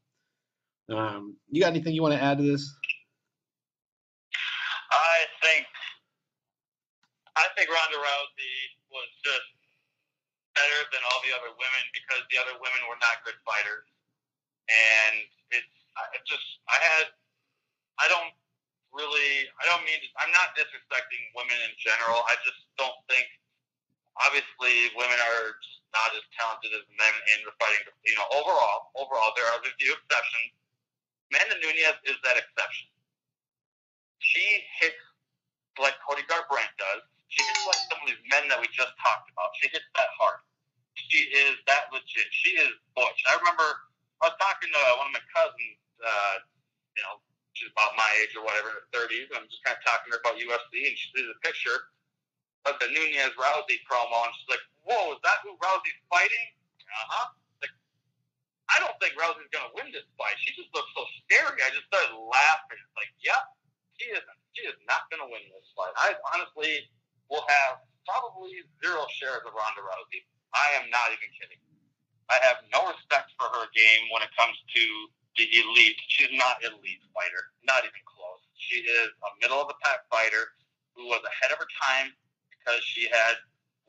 Um, 0.89 1.35
you 1.49 1.61
got 1.61 1.67
anything 1.67 1.93
you 1.93 2.01
want 2.01 2.15
to 2.15 2.23
add 2.23 2.37
to 2.39 2.43
this? 2.43 2.75
I 4.91 5.25
think 5.43 5.65
I 7.35 7.45
think 7.55 7.58
Ronda 7.69 7.97
Rousey 8.01 8.57
was 8.91 9.09
just 9.23 9.49
better 10.57 10.81
than 10.91 11.01
all 11.09 11.21
the 11.23 11.33
other 11.37 11.53
women 11.55 11.83
because 11.95 12.23
the 12.33 12.37
other 12.41 12.57
women 12.59 12.81
were 12.89 12.99
not 12.99 13.21
good 13.23 13.37
fighters, 13.45 13.87
and 14.69 15.15
it's 15.53 15.75
I- 15.97 16.19
just 16.27 16.45
I 16.69 16.77
had 16.81 17.05
I 18.01 18.07
don't 18.09 18.33
really 18.93 19.47
I 19.61 19.65
don't 19.69 19.85
mean 19.85 20.01
I'm 20.19 20.33
not 20.33 20.57
disrespecting 20.57 21.23
women 21.37 21.57
in 21.69 21.73
general. 21.79 22.25
I 22.27 22.35
just 22.45 22.61
don't 22.77 22.97
think 23.09 23.27
obviously 24.25 24.91
women 24.97 25.17
are 25.17 25.57
just 25.61 25.81
not 25.95 26.11
as 26.17 26.25
talented 26.37 26.73
as 26.75 26.85
men 26.99 27.13
in 27.37 27.45
the 27.47 27.53
fighting. 27.57 27.85
You 28.05 28.15
know, 28.19 28.27
overall, 28.33 28.93
overall 28.99 29.33
there 29.37 29.47
are 29.49 29.61
a 29.61 29.73
few 29.79 29.93
exceptions. 29.95 30.53
Amanda 31.31 31.57
Nunes 31.61 31.97
is 32.09 32.17
that 32.25 32.37
exception 32.37 32.87
she 34.19 34.63
hits 34.79 34.99
like 35.81 35.95
Cody 36.07 36.23
Garbrandt 36.29 36.71
does. 36.77 37.03
She 37.29 37.45
hits 37.45 37.63
like 37.69 37.81
some 37.93 38.01
of 38.01 38.07
these 38.09 38.23
men 38.29 38.49
that 38.49 38.57
we 38.57 38.65
just 38.73 38.93
talked 38.97 39.29
about. 39.29 39.53
She 39.61 39.69
hits 39.69 39.85
that 39.97 40.09
hard. 40.17 40.41
She 40.97 41.29
is 41.29 41.55
that 41.69 41.93
legit. 41.93 42.27
She 42.33 42.57
is 42.57 42.73
butch. 42.97 43.19
I 43.29 43.37
remember 43.37 43.65
I 44.21 44.33
was 44.33 44.37
talking 44.41 44.69
to 44.69 44.81
one 44.97 45.13
of 45.13 45.15
my 45.15 45.25
cousins. 45.31 45.79
Uh, 46.01 46.35
you 46.97 47.01
know, 47.05 47.21
she's 47.53 47.69
about 47.71 47.95
my 47.95 48.09
age 48.19 48.33
or 48.33 48.43
whatever, 48.43 48.73
in 48.73 48.77
her 48.81 48.87
thirties. 48.91 49.29
I'm 49.31 49.45
just 49.47 49.61
kind 49.63 49.77
of 49.77 49.85
talking 49.85 50.09
to 50.11 50.17
her 50.17 50.21
about 50.25 50.41
UFC, 50.41 50.89
and 50.89 50.95
she 50.97 51.07
sees 51.15 51.29
a 51.29 51.37
picture 51.45 51.93
of 52.67 52.75
the 52.83 52.91
Nunes 52.91 53.35
Rousey 53.39 53.79
promo, 53.87 54.25
and 54.27 54.33
she's 54.35 54.49
like, 54.51 54.65
"Whoa, 54.83 55.15
is 55.15 55.21
that 55.23 55.39
who 55.45 55.55
Rousey's 55.61 56.01
fighting?" 56.11 56.47
Uh 56.89 57.07
huh. 57.13 57.27
Like, 57.63 57.73
I 58.73 58.81
don't 58.81 58.97
think 58.99 59.15
Rousey's 59.15 59.53
gonna 59.53 59.71
win 59.77 59.93
this 59.93 60.05
fight. 60.19 60.35
She 60.43 60.51
just 60.57 60.73
looks 60.75 60.89
so 60.97 61.05
scary. 61.23 61.61
I 61.61 61.69
just 61.71 61.87
started 61.87 62.17
laughing. 62.17 62.81
It's 62.81 62.97
like, 62.99 63.13
yep, 63.23 63.43
she 63.95 64.11
is 64.11 64.23
she 64.55 64.65
is 64.67 64.75
not 64.89 65.07
going 65.07 65.21
to 65.23 65.29
win 65.29 65.43
this 65.53 65.67
fight. 65.77 65.93
I 65.95 66.15
honestly 66.35 66.89
will 67.29 67.45
have 67.45 67.85
probably 68.09 68.65
zero 68.81 69.05
shares 69.13 69.45
of 69.45 69.53
Ronda 69.53 69.85
Rousey. 69.85 70.25
I 70.53 70.81
am 70.81 70.89
not 70.89 71.13
even 71.13 71.29
kidding. 71.37 71.61
I 72.29 72.37
have 72.45 72.61
no 72.73 72.89
respect 72.89 73.33
for 73.37 73.49
her 73.49 73.69
game 73.73 74.09
when 74.13 74.21
it 74.21 74.33
comes 74.37 74.57
to 74.57 74.83
the 75.37 75.45
elite. 75.45 75.97
She's 76.09 76.33
not 76.33 76.61
an 76.65 76.73
elite 76.77 77.01
fighter, 77.13 77.53
not 77.65 77.85
even 77.85 78.01
close. 78.05 78.41
She 78.57 78.85
is 78.85 79.09
a 79.25 79.31
middle 79.41 79.61
of 79.61 79.69
the 79.69 79.77
pack 79.81 80.05
fighter 80.09 80.53
who 80.93 81.09
was 81.09 81.21
ahead 81.25 81.53
of 81.53 81.57
her 81.61 81.69
time 81.73 82.13
because 82.53 82.81
she 82.85 83.09
had 83.09 83.37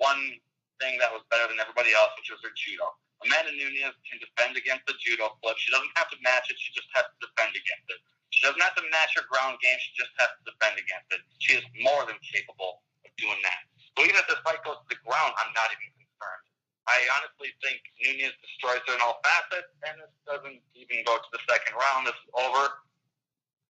one 0.01 0.41
thing 0.80 0.97
that 1.01 1.12
was 1.12 1.20
better 1.28 1.49
than 1.49 1.61
everybody 1.61 1.93
else, 1.93 2.12
which 2.16 2.32
was 2.32 2.41
her 2.41 2.53
judo. 2.57 2.88
Amanda 3.20 3.53
Nunes 3.53 3.97
can 4.09 4.16
defend 4.16 4.57
against 4.57 4.88
the 4.88 4.97
judo 4.97 5.36
flip. 5.45 5.57
She 5.61 5.68
doesn't 5.68 5.93
have 6.01 6.09
to 6.09 6.16
match 6.24 6.49
it. 6.49 6.57
She 6.57 6.72
just 6.72 6.88
has 6.97 7.05
to 7.05 7.16
defend 7.28 7.53
against 7.53 7.88
it. 7.93 8.01
She 8.32 8.41
doesn't 8.41 8.62
have 8.64 8.72
to 8.80 8.86
match 8.88 9.12
her 9.20 9.28
ground 9.28 9.61
game. 9.61 9.76
She 9.76 9.93
just 9.93 10.14
has 10.16 10.32
to 10.41 10.43
defend 10.49 10.80
against 10.80 11.09
it. 11.12 11.20
She 11.45 11.61
is 11.61 11.64
more 11.84 12.09
than 12.09 12.16
capable 12.24 12.80
doing 13.18 13.40
that. 13.42 13.61
So 13.96 14.06
even 14.06 14.16
if 14.16 14.26
this 14.30 14.40
fight 14.46 14.62
goes 14.62 14.78
to 14.78 14.88
the 14.90 15.00
ground, 15.02 15.34
I'm 15.38 15.52
not 15.56 15.68
even 15.74 15.90
concerned. 15.98 16.44
I 16.86 16.98
honestly 17.18 17.50
think 17.62 17.78
Nunes 18.02 18.34
destroys 18.42 18.82
her 18.86 18.94
in 18.94 19.02
all 19.02 19.22
facets, 19.22 19.70
and 19.86 19.98
this 20.00 20.12
doesn't 20.26 20.58
even 20.74 21.02
go 21.06 21.18
to 21.18 21.28
the 21.30 21.42
second 21.46 21.78
round. 21.78 22.06
This 22.06 22.18
is 22.18 22.30
over, 22.34 22.64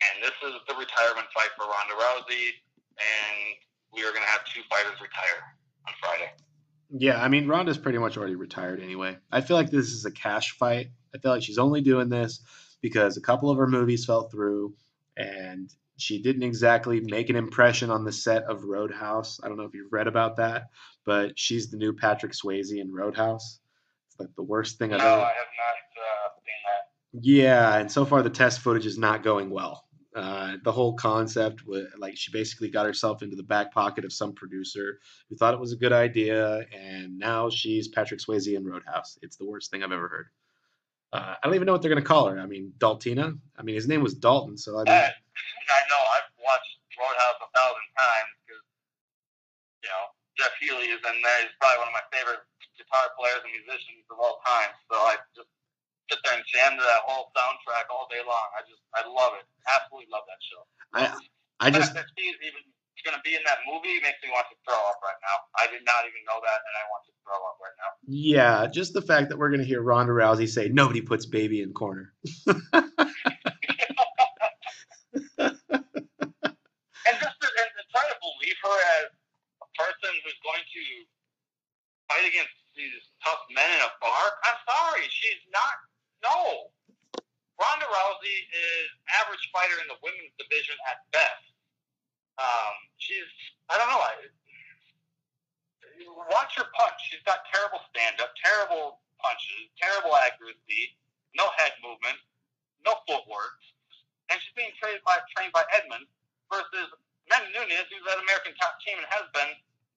and 0.05 0.15
this 0.25 0.37
is 0.45 0.55
the 0.69 0.77
retirement 0.77 1.29
fight 1.33 1.53
for 1.57 1.69
Ronda 1.69 1.97
Rousey, 1.97 2.57
and 2.97 3.37
we 3.93 4.05
are 4.07 4.13
going 4.13 4.25
to 4.25 4.33
have 4.33 4.45
two 4.49 4.63
fighters 4.71 4.97
retire 5.01 5.41
on 5.89 5.93
Friday. 6.01 6.31
Yeah, 6.91 7.23
I 7.23 7.29
mean 7.29 7.47
Ronda's 7.47 7.79
pretty 7.79 7.99
much 7.99 8.17
already 8.17 8.35
retired 8.35 8.83
anyway. 8.83 9.17
I 9.31 9.41
feel 9.41 9.57
like 9.57 9.71
this 9.71 9.93
is 9.93 10.05
a 10.05 10.11
cash 10.11 10.53
fight. 10.53 10.91
I 11.15 11.19
feel 11.19 11.31
like 11.31 11.43
she's 11.43 11.59
only 11.59 11.83
doing 11.83 12.09
this 12.09 12.41
because 12.81 13.17
a 13.17 13.21
couple 13.21 13.51
of 13.51 13.59
her 13.59 13.67
movies 13.67 14.05
fell 14.05 14.29
through 14.29 14.75
and 15.17 15.71
she 16.01 16.23
didn't 16.23 16.43
exactly 16.43 17.01
make 17.01 17.31
an 17.31 17.37
impression 17.37 17.91
on 17.91 18.05
the 18.05 18.13
set 18.13 18.45
of 18.45 18.65
Roadhouse. 18.65 19.41
I 19.43 19.49
don't 19.49 19.57
know 19.57 19.65
if 19.65 19.75
you've 19.75 19.93
read 19.93 20.07
about 20.07 20.37
that, 20.37 20.65
but 21.05 21.39
she's 21.39 21.71
the 21.71 21.77
new 21.77 21.93
Patrick 21.93 22.33
Swayze 22.33 22.77
in 22.77 22.93
Roadhouse. 22.93 23.61
It's 24.09 24.21
like 24.21 24.35
the 24.37 24.43
worst 24.43 24.79
thing 24.79 24.91
No, 24.91 24.97
I've 24.97 25.03
I 25.03 25.07
have 25.07 25.15
not 25.15 25.77
uh, 25.97 26.29
seen 26.37 26.55
that. 26.67 27.23
Yeah, 27.23 27.77
and 27.79 27.91
so 27.91 28.05
far 28.05 28.23
the 28.23 28.31
test 28.31 28.61
footage 28.61 28.87
is 28.87 28.99
not 28.99 29.23
going 29.23 29.51
well. 29.51 29.85
Uh, 30.15 30.57
the 30.65 30.73
whole 30.73 30.95
concept, 30.95 31.63
like 31.97 32.17
she 32.17 32.33
basically 32.33 32.69
got 32.69 32.85
herself 32.85 33.23
into 33.23 33.37
the 33.37 33.45
back 33.45 33.73
pocket 33.73 34.05
of 34.05 34.13
some 34.13 34.33
producer 34.33 34.99
who 35.29 35.37
thought 35.37 35.55
it 35.55 35.61
was 35.61 35.73
a 35.73 35.77
good 35.77 35.93
idea, 35.93 36.67
and 36.77 37.17
now 37.17 37.49
she's 37.49 37.87
Patrick 37.89 38.21
Swayze 38.21 38.57
in 38.57 38.65
Roadhouse. 38.65 39.19
It's 39.23 39.37
the 39.37 39.47
worst 39.47 39.71
thing 39.71 39.85
I've 39.85 39.93
ever 39.93 40.09
heard. 40.09 40.27
Uh, 41.13 41.35
I 41.35 41.43
don't 41.43 41.55
even 41.55 41.67
know 41.67 41.73
what 41.73 41.83
they're 41.83 41.91
gonna 41.91 42.07
call 42.07 42.31
her. 42.31 42.39
I 42.39 42.47
mean, 42.47 42.73
Daltina. 42.79 43.35
I 43.59 43.63
mean, 43.63 43.75
his 43.75 43.89
name 43.89 44.03
was 44.03 44.15
Dalton, 44.15 44.57
so 44.57 44.79
I 44.79 44.87
mean, 44.87 44.95
And 44.95 45.71
I 45.71 45.83
know 45.91 46.03
I've 46.15 46.31
watched 46.39 46.79
Roadhouse 46.95 47.41
a 47.43 47.51
thousand 47.51 47.89
times 47.99 48.31
because 48.47 48.65
you 49.83 49.91
know 49.91 50.05
Jeff 50.39 50.55
Healey 50.63 50.87
is 50.95 51.03
in 51.03 51.17
there. 51.19 51.39
He's 51.43 51.57
probably 51.59 51.83
one 51.83 51.91
of 51.91 51.97
my 51.99 52.07
favorite 52.15 52.47
guitar 52.79 53.11
players 53.19 53.43
and 53.43 53.51
musicians 53.51 54.07
of 54.07 54.23
all 54.23 54.39
time. 54.47 54.71
So 54.87 54.97
I 55.03 55.19
just 55.35 55.51
sit 56.07 56.23
there 56.23 56.39
and 56.39 56.47
jam 56.47 56.79
to 56.79 56.85
that 56.87 57.03
whole 57.03 57.35
soundtrack 57.35 57.91
all 57.91 58.07
day 58.07 58.23
long. 58.23 58.47
I 58.55 58.63
just 58.71 58.83
I 58.95 59.03
love 59.03 59.35
it. 59.35 59.47
Absolutely 59.67 60.15
love 60.15 60.27
that 60.31 60.41
show. 60.47 60.63
I 60.95 61.11
I 61.59 61.75
just 61.75 61.91
that 61.99 62.07
she's 62.15 62.39
even 62.39 62.63
going 63.05 63.17
to 63.17 63.25
be 63.25 63.35
in 63.35 63.43
that 63.47 63.65
movie 63.65 63.97
makes 64.03 64.21
me 64.23 64.29
want 64.31 64.47
to 64.51 64.57
throw 64.67 64.77
up 64.77 65.01
right 65.01 65.21
now. 65.25 65.37
I 65.57 65.67
did 65.73 65.83
not 65.87 66.05
even 66.05 66.21
know 66.29 66.39
that, 66.43 66.61
and 66.61 66.75
I 66.77 66.85
want 66.93 67.03
to 67.09 67.13
throw 67.25 67.39
up 67.39 67.57
right 67.63 67.77
now. 67.81 67.91
yeah, 68.07 68.67
just 68.69 68.93
the 68.93 69.03
fact 69.03 69.31
that 69.31 69.39
we're 69.39 69.51
gonna 69.51 69.65
hear 69.65 69.83
Ronda 69.83 70.13
Rousey 70.13 70.49
say 70.49 70.69
nobody 70.69 71.01
puts 71.01 71.27
baby 71.27 71.63
in 71.63 71.73
corner. 71.73 72.13
and 72.47 72.59
just 77.17 77.37
to, 77.41 77.49
and 77.49 77.71
to 77.79 77.83
try 77.93 78.05
to 78.05 78.17
believe 78.21 78.59
her 78.65 78.79
as 79.01 79.09
a 79.63 79.69
person 79.79 80.13
who's 80.25 80.41
going 80.45 80.65
to 80.67 80.85
fight 82.11 82.27
against 82.27 82.55
these 82.77 83.01
tough 83.25 83.41
men 83.55 83.71
in 83.71 83.81
a 83.81 83.93
bar, 84.03 84.25
I'm 84.45 84.61
sorry, 84.67 85.07
she's 85.09 85.43
not. 85.55 85.77
No, 86.21 86.71
Ronda 87.61 87.87
Rousey 87.87 88.39
is 88.51 88.89
average 89.21 89.45
fighter 89.53 89.77
in 89.81 89.89
the 89.89 90.01
women's 90.01 90.33
division 90.41 90.77
at 90.89 91.05
best. 91.13 91.45
Um, 92.41 92.75
she's 92.97 93.29
I 93.69 93.77
don't 93.77 93.91
know. 93.93 94.01
I, 94.01 94.13
watch 96.33 96.57
her 96.57 96.65
punch. 96.73 96.99
She's 97.07 97.23
got 97.29 97.45
terrible 97.53 97.85
stand 97.93 98.19
up, 98.25 98.33
terrible 98.41 99.05
punches, 99.21 99.69
terrible 99.77 100.17
accuracy, 100.17 100.97
no 101.37 101.45
head 101.61 101.77
movement, 101.85 102.17
no 102.85 102.97
footwork, 103.05 103.61
and 104.33 104.41
she's 104.41 104.57
being 104.57 104.73
trained 104.81 105.05
by 105.05 105.21
trained 105.37 105.53
by 105.53 105.63
Edmond 105.77 106.09
versus 106.49 106.89
Amanda 107.29 107.53
Nunes, 107.53 107.87
who's 107.93 108.05
at 108.09 108.19
American 108.25 108.57
Top 108.57 108.81
Team 108.83 108.97
and 108.97 109.09
has 109.13 109.27
been 109.37 109.53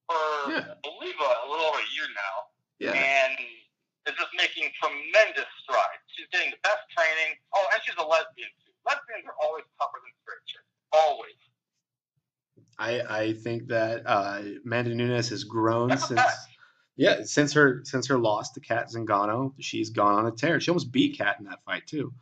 for 0.05 0.19
Yeah. 0.51 0.75
I 0.75 0.77
believe 0.83 1.15
a, 1.17 1.29
a 1.43 1.47
little 1.47 1.71
over 1.71 1.79
a 1.79 1.89
year 1.95 2.09
now, 2.11 2.35
Yeah, 2.77 2.93
and 2.93 3.39
is 4.05 4.15
just 4.19 4.35
making 4.35 4.67
tremendous 4.83 5.47
strides. 5.63 6.03
She's 6.11 6.27
getting 6.35 6.51
the 6.51 6.59
best 6.61 6.83
training. 6.91 7.39
Oh, 7.55 7.63
and 7.71 7.79
she's 7.87 7.95
a 7.95 8.03
lesbian 8.03 8.51
too. 8.61 8.75
Lesbians 8.83 9.23
are 9.31 9.37
always 9.39 9.63
tougher 9.79 10.03
than 10.03 10.11
straight 10.21 10.43
chicks. 10.43 10.67
Always. 10.91 11.39
I 12.79 13.01
I 13.01 13.33
think 13.33 13.67
that 13.67 14.03
uh, 14.05 14.41
Amanda 14.65 14.93
Nunes 14.95 15.29
has 15.29 15.43
grown 15.43 15.97
since 15.97 16.21
yeah 16.95 17.23
since 17.23 17.53
her 17.53 17.81
since 17.83 18.07
her 18.07 18.17
loss 18.17 18.51
to 18.51 18.59
Cat 18.59 18.89
Zingano. 18.89 19.53
She's 19.59 19.89
gone 19.89 20.15
on 20.15 20.27
a 20.27 20.31
tear. 20.31 20.59
She 20.59 20.71
almost 20.71 20.91
beat 20.91 21.17
Cat 21.17 21.37
in 21.39 21.45
that 21.45 21.63
fight 21.65 21.87
too. 21.87 22.13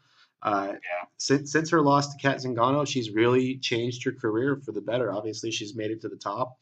Uh, 0.44 0.70
Yeah. 0.74 1.08
since 1.18 1.52
since 1.52 1.70
her 1.70 1.82
loss 1.82 2.14
to 2.14 2.18
Cat 2.22 2.38
Zingano, 2.38 2.88
she's 2.88 3.12
really 3.12 3.58
changed 3.60 4.04
her 4.06 4.12
career 4.12 4.56
for 4.66 4.72
the 4.72 4.82
better. 4.82 5.12
Obviously, 5.14 5.52
she's 5.52 5.76
made 5.76 5.92
it 5.92 6.02
to 6.02 6.10
the 6.10 6.16
top. 6.16 6.58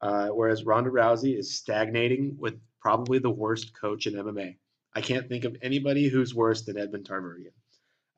Uh, 0.00 0.28
whereas 0.28 0.64
Ronda 0.64 0.90
Rousey 0.90 1.38
is 1.38 1.54
stagnating 1.56 2.36
with 2.36 2.58
probably 2.80 3.20
the 3.20 3.30
worst 3.30 3.72
coach 3.80 4.08
in 4.08 4.14
MMA. 4.14 4.56
I 4.94 5.00
can't 5.00 5.28
think 5.28 5.44
of 5.44 5.56
anybody 5.62 6.08
who's 6.08 6.34
worse 6.34 6.62
than 6.62 6.76
Edmond 6.76 7.06
Tarverdyan. 7.08 7.52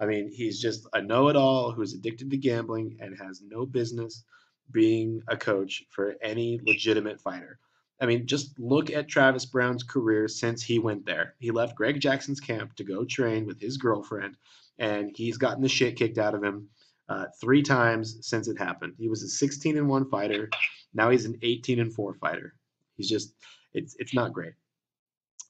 I 0.00 0.06
mean, 0.06 0.30
he's 0.32 0.60
just 0.60 0.88
a 0.94 1.02
know-it-all 1.02 1.72
who's 1.72 1.92
addicted 1.92 2.30
to 2.30 2.36
gambling 2.38 2.96
and 3.00 3.16
has 3.20 3.42
no 3.46 3.66
business 3.66 4.24
being 4.70 5.22
a 5.28 5.36
coach 5.36 5.84
for 5.90 6.14
any 6.22 6.60
legitimate 6.64 7.20
fighter. 7.20 7.58
I 8.00 8.06
mean, 8.06 8.26
just 8.26 8.58
look 8.58 8.90
at 8.90 9.08
Travis 9.08 9.46
Browne's 9.46 9.82
career 9.82 10.26
since 10.28 10.62
he 10.62 10.78
went 10.78 11.06
there. 11.06 11.34
He 11.38 11.50
left 11.50 11.76
Greg 11.76 12.00
Jackson's 12.00 12.40
camp 12.40 12.74
to 12.76 12.84
go 12.84 13.04
train 13.04 13.46
with 13.46 13.60
his 13.60 13.76
girlfriend, 13.76 14.36
and 14.78 15.12
he's 15.14 15.38
gotten 15.38 15.62
the 15.62 15.68
shit 15.68 15.96
kicked 15.96 16.18
out 16.18 16.34
of 16.34 16.42
him 16.42 16.68
uh, 17.08 17.26
three 17.40 17.62
times 17.62 18.18
since 18.26 18.48
it 18.48 18.58
happened. 18.58 18.94
He 18.98 19.08
was 19.08 19.22
a 19.22 19.28
16 19.28 19.78
and 19.78 19.88
one 19.88 20.08
fighter. 20.10 20.50
Now 20.92 21.10
he's 21.10 21.24
an 21.24 21.38
18 21.42 21.80
and 21.80 21.92
four 21.92 22.14
fighter. 22.14 22.54
He's 22.96 23.08
just, 23.08 23.34
it's 23.72 23.96
it's 23.98 24.14
not 24.14 24.32
great. 24.32 24.54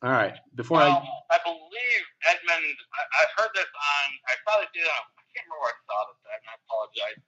All 0.02 0.10
right, 0.10 0.36
before 0.54 0.78
Well, 0.78 1.02
I 1.30 1.36
I 1.36 1.38
believe 1.44 2.02
Edmond. 2.28 2.76
I, 2.92 3.02
I've 3.24 3.32
heard 3.40 3.52
this 3.54 3.64
on. 3.64 4.06
I 4.28 4.34
probably 4.44 4.68
did. 4.74 4.84
On, 4.84 5.02
I 5.16 5.24
can't 5.32 5.48
remember 5.48 5.64
where 5.64 5.72
I 5.72 5.80
saw 5.88 5.98
this 6.12 6.20
I 6.28 6.54
apologize. 6.68 7.20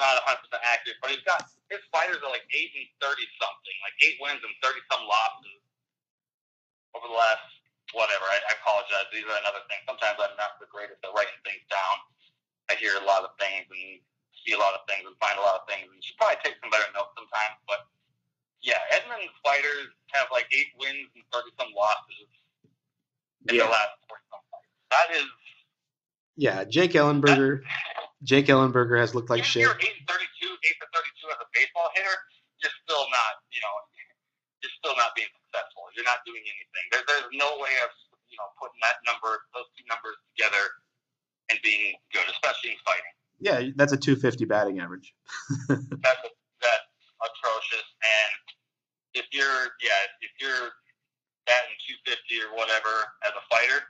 Not 0.00 0.16
100 0.24 0.40
percent 0.48 0.64
accurate, 0.64 0.98
but 1.04 1.12
he's 1.12 1.24
got 1.28 1.44
his 1.68 1.84
fighters 1.92 2.18
are 2.24 2.32
like 2.32 2.44
eight 2.56 2.72
and 2.74 2.88
30 3.04 3.20
something, 3.38 3.76
like 3.84 3.96
eight 4.02 4.16
wins 4.18 4.40
and 4.42 4.54
30 4.64 4.80
some 4.90 5.04
losses 5.06 5.60
over 6.96 7.06
the 7.06 7.14
last 7.14 7.44
whatever. 7.94 8.26
I, 8.26 8.38
I 8.50 8.52
apologize. 8.58 9.06
These 9.14 9.26
are 9.28 9.38
another 9.44 9.62
thing. 9.70 9.78
Sometimes 9.86 10.18
I'm 10.18 10.34
not 10.40 10.58
the 10.58 10.70
greatest 10.70 11.02
at 11.04 11.12
writing 11.14 11.38
things 11.46 11.62
down. 11.70 11.96
I 12.70 12.78
hear 12.78 12.98
a 12.98 13.06
lot 13.06 13.26
of 13.26 13.34
things 13.38 13.66
and 13.70 14.00
see 14.46 14.54
a 14.54 14.60
lot 14.62 14.74
of 14.78 14.86
things 14.86 15.04
and 15.06 15.14
find 15.18 15.36
a 15.38 15.44
lot 15.44 15.62
of 15.62 15.66
things, 15.68 15.90
and 15.90 15.98
should 16.02 16.16
probably 16.18 16.40
take 16.42 16.56
some 16.62 16.70
better 16.70 16.88
notes 16.94 17.14
sometimes. 17.18 17.58
But 17.66 17.86
yeah, 18.62 18.78
Edmond's 18.94 19.34
fighters 19.42 19.90
have 20.14 20.30
like 20.30 20.46
eight 20.54 20.70
wins 20.78 21.10
and 21.14 21.24
30 21.34 21.50
some 21.58 21.70
losses 21.74 22.30
in 23.50 23.58
yeah 23.58 23.66
the 23.66 23.72
last 23.74 23.94
40 24.08 24.22
some 24.30 24.44
fights. 24.50 24.70
That 24.90 25.08
is 25.18 25.28
yeah 26.36 26.64
Jake 26.64 26.94
Ellenberger 26.94 27.62
Jake 28.22 28.46
Ellenberger 28.52 29.00
has 29.00 29.14
looked 29.14 29.30
like 29.30 29.44
shit. 29.44 29.64
if 29.64 29.68
you're 29.68 29.80
8 29.80 29.96
and 29.96 30.08
32, 30.08 30.52
8 30.52 30.76
for 30.76 30.88
32 30.92 31.32
as 31.32 31.40
a 31.40 31.48
baseball 31.56 31.88
hitter, 31.96 32.16
you're 32.60 32.76
still 32.84 33.08
not, 33.08 33.40
you 33.48 33.60
know, 33.64 33.74
you're 34.60 34.76
still 34.76 34.96
not 35.00 35.16
being 35.16 35.30
successful. 35.32 35.88
You're 35.96 36.04
not 36.04 36.20
doing 36.28 36.44
anything. 36.44 36.84
There, 36.92 37.04
there's 37.08 37.32
no 37.32 37.56
way 37.56 37.72
of, 37.80 37.90
you 38.28 38.36
know, 38.36 38.48
putting 38.60 38.80
that 38.84 39.00
number, 39.08 39.40
those 39.56 39.68
two 39.72 39.84
numbers 39.88 40.20
together 40.36 40.60
and 41.48 41.56
being 41.64 41.96
good, 42.12 42.28
especially 42.28 42.76
in 42.76 42.80
fighting. 42.84 43.14
Yeah, 43.40 43.72
that's 43.74 43.96
a 43.96 43.96
250 43.96 44.44
batting 44.44 44.84
average. 44.84 45.16
That's 45.68 46.22
that's 46.60 46.88
atrocious. 47.24 47.88
And 48.04 48.44
if 49.16 49.24
you're, 49.32 49.72
yeah, 49.80 49.96
if 50.20 50.28
you're 50.36 50.68
batting 51.48 51.72
250 52.04 52.20
or 52.44 52.52
whatever 52.52 52.92
as 53.24 53.32
a 53.32 53.40
fighter, 53.48 53.80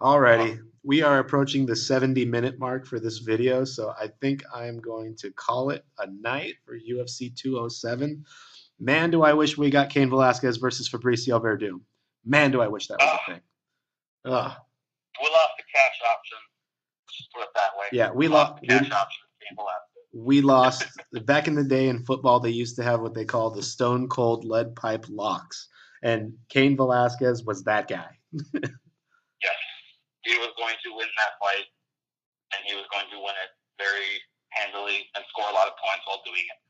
Alrighty, 0.00 0.58
we 0.82 1.02
are 1.02 1.18
approaching 1.18 1.66
the 1.66 1.76
70 1.76 2.24
minute 2.24 2.58
mark 2.58 2.86
for 2.86 2.98
this 2.98 3.18
video, 3.18 3.66
so 3.66 3.92
I 4.00 4.08
think 4.22 4.42
I'm 4.54 4.80
going 4.80 5.14
to 5.16 5.30
call 5.32 5.68
it 5.68 5.84
a 5.98 6.06
night 6.22 6.54
for 6.64 6.74
UFC 6.74 7.36
207. 7.36 8.24
Man, 8.78 9.10
do 9.10 9.22
I 9.22 9.34
wish 9.34 9.58
we 9.58 9.68
got 9.68 9.90
Cain 9.90 10.08
Velasquez 10.08 10.56
versus 10.56 10.88
Fabricio 10.88 11.38
Werdum. 11.38 11.82
Man, 12.24 12.50
do 12.50 12.62
I 12.62 12.68
wish 12.68 12.86
that 12.86 12.96
was 12.98 13.18
a 13.28 13.32
thing. 13.32 13.40
Ugh. 14.24 14.52
we 15.20 15.28
lost 15.28 15.50
the 15.58 15.64
cash 15.74 16.00
option. 16.10 16.38
Just 17.14 17.32
put 17.34 17.42
it 17.42 17.48
that 17.54 17.70
way. 17.78 17.86
Yeah, 17.92 18.10
we 18.10 18.26
lost 18.28 18.52
lost. 18.52 18.60
the 18.62 18.68
cash 18.68 18.90
option. 18.90 19.22
Cain 19.42 19.56
Velasquez. 19.56 20.14
we 20.14 20.40
lost 20.40 20.86
back 21.26 21.46
in 21.46 21.54
the 21.54 21.64
day 21.64 21.88
in 21.88 22.06
football. 22.06 22.40
They 22.40 22.48
used 22.48 22.76
to 22.76 22.82
have 22.82 23.02
what 23.02 23.12
they 23.12 23.26
call 23.26 23.50
the 23.50 23.62
stone 23.62 24.08
cold 24.08 24.46
lead 24.46 24.74
pipe 24.76 25.04
locks, 25.10 25.68
and 26.02 26.32
Cain 26.48 26.74
Velasquez 26.74 27.44
was 27.44 27.64
that 27.64 27.86
guy. 27.86 28.08
He 30.24 30.36
was 30.38 30.52
going 30.56 30.76
to 30.84 30.90
win 30.94 31.08
that 31.16 31.38
fight, 31.40 31.66
and 32.52 32.60
he 32.66 32.74
was 32.74 32.84
going 32.92 33.06
to 33.10 33.18
win 33.18 33.34
it 33.40 33.50
very 33.78 34.20
handily 34.50 35.08
and 35.14 35.24
score 35.28 35.48
a 35.50 35.54
lot 35.54 35.68
of 35.68 35.74
points 35.82 36.04
while 36.06 36.22
doing 36.24 36.42
it. 36.42 36.60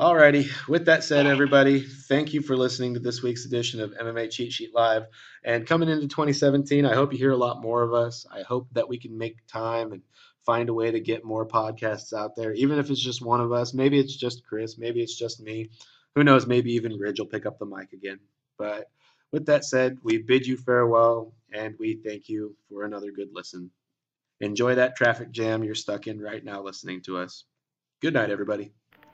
Alrighty. 0.00 0.50
With 0.66 0.86
that 0.86 1.04
said, 1.04 1.26
everybody, 1.26 1.80
thank 1.80 2.32
you 2.32 2.40
for 2.40 2.56
listening 2.56 2.94
to 2.94 3.00
this 3.00 3.22
week's 3.22 3.44
edition 3.44 3.80
of 3.80 3.92
MMA 3.92 4.30
Cheat 4.30 4.50
Sheet 4.50 4.74
Live. 4.74 5.04
And 5.44 5.66
coming 5.66 5.90
into 5.90 6.08
2017, 6.08 6.86
I 6.86 6.94
hope 6.94 7.12
you 7.12 7.18
hear 7.18 7.32
a 7.32 7.36
lot 7.36 7.60
more 7.60 7.82
of 7.82 7.92
us. 7.92 8.24
I 8.32 8.40
hope 8.40 8.68
that 8.72 8.88
we 8.88 8.98
can 8.98 9.18
make 9.18 9.46
time 9.46 9.92
and 9.92 10.00
find 10.46 10.70
a 10.70 10.74
way 10.74 10.90
to 10.90 11.00
get 11.00 11.22
more 11.22 11.46
podcasts 11.46 12.14
out 12.14 12.34
there, 12.34 12.54
even 12.54 12.78
if 12.78 12.90
it's 12.90 13.02
just 13.02 13.20
one 13.20 13.42
of 13.42 13.52
us. 13.52 13.74
Maybe 13.74 13.98
it's 14.00 14.16
just 14.16 14.42
Chris. 14.46 14.78
Maybe 14.78 15.02
it's 15.02 15.18
just 15.18 15.38
me. 15.38 15.68
Who 16.14 16.24
knows? 16.24 16.46
Maybe 16.46 16.72
even 16.72 16.98
Ridge 16.98 17.18
will 17.18 17.26
pick 17.26 17.44
up 17.44 17.58
the 17.58 17.66
mic 17.66 17.92
again. 17.92 18.20
But 18.56 18.90
with 19.32 19.46
that 19.46 19.64
said, 19.64 19.98
we 20.02 20.18
bid 20.18 20.46
you 20.46 20.56
farewell 20.56 21.32
and 21.52 21.74
we 21.78 21.94
thank 21.94 22.28
you 22.28 22.56
for 22.68 22.84
another 22.84 23.10
good 23.10 23.28
listen. 23.32 23.70
Enjoy 24.40 24.74
that 24.74 24.96
traffic 24.96 25.30
jam 25.30 25.62
you're 25.62 25.74
stuck 25.74 26.06
in 26.06 26.20
right 26.20 26.44
now 26.44 26.62
listening 26.62 27.02
to 27.02 27.18
us. 27.18 27.44
Good 28.00 28.14
night, 28.14 28.30
everybody. 28.30 28.72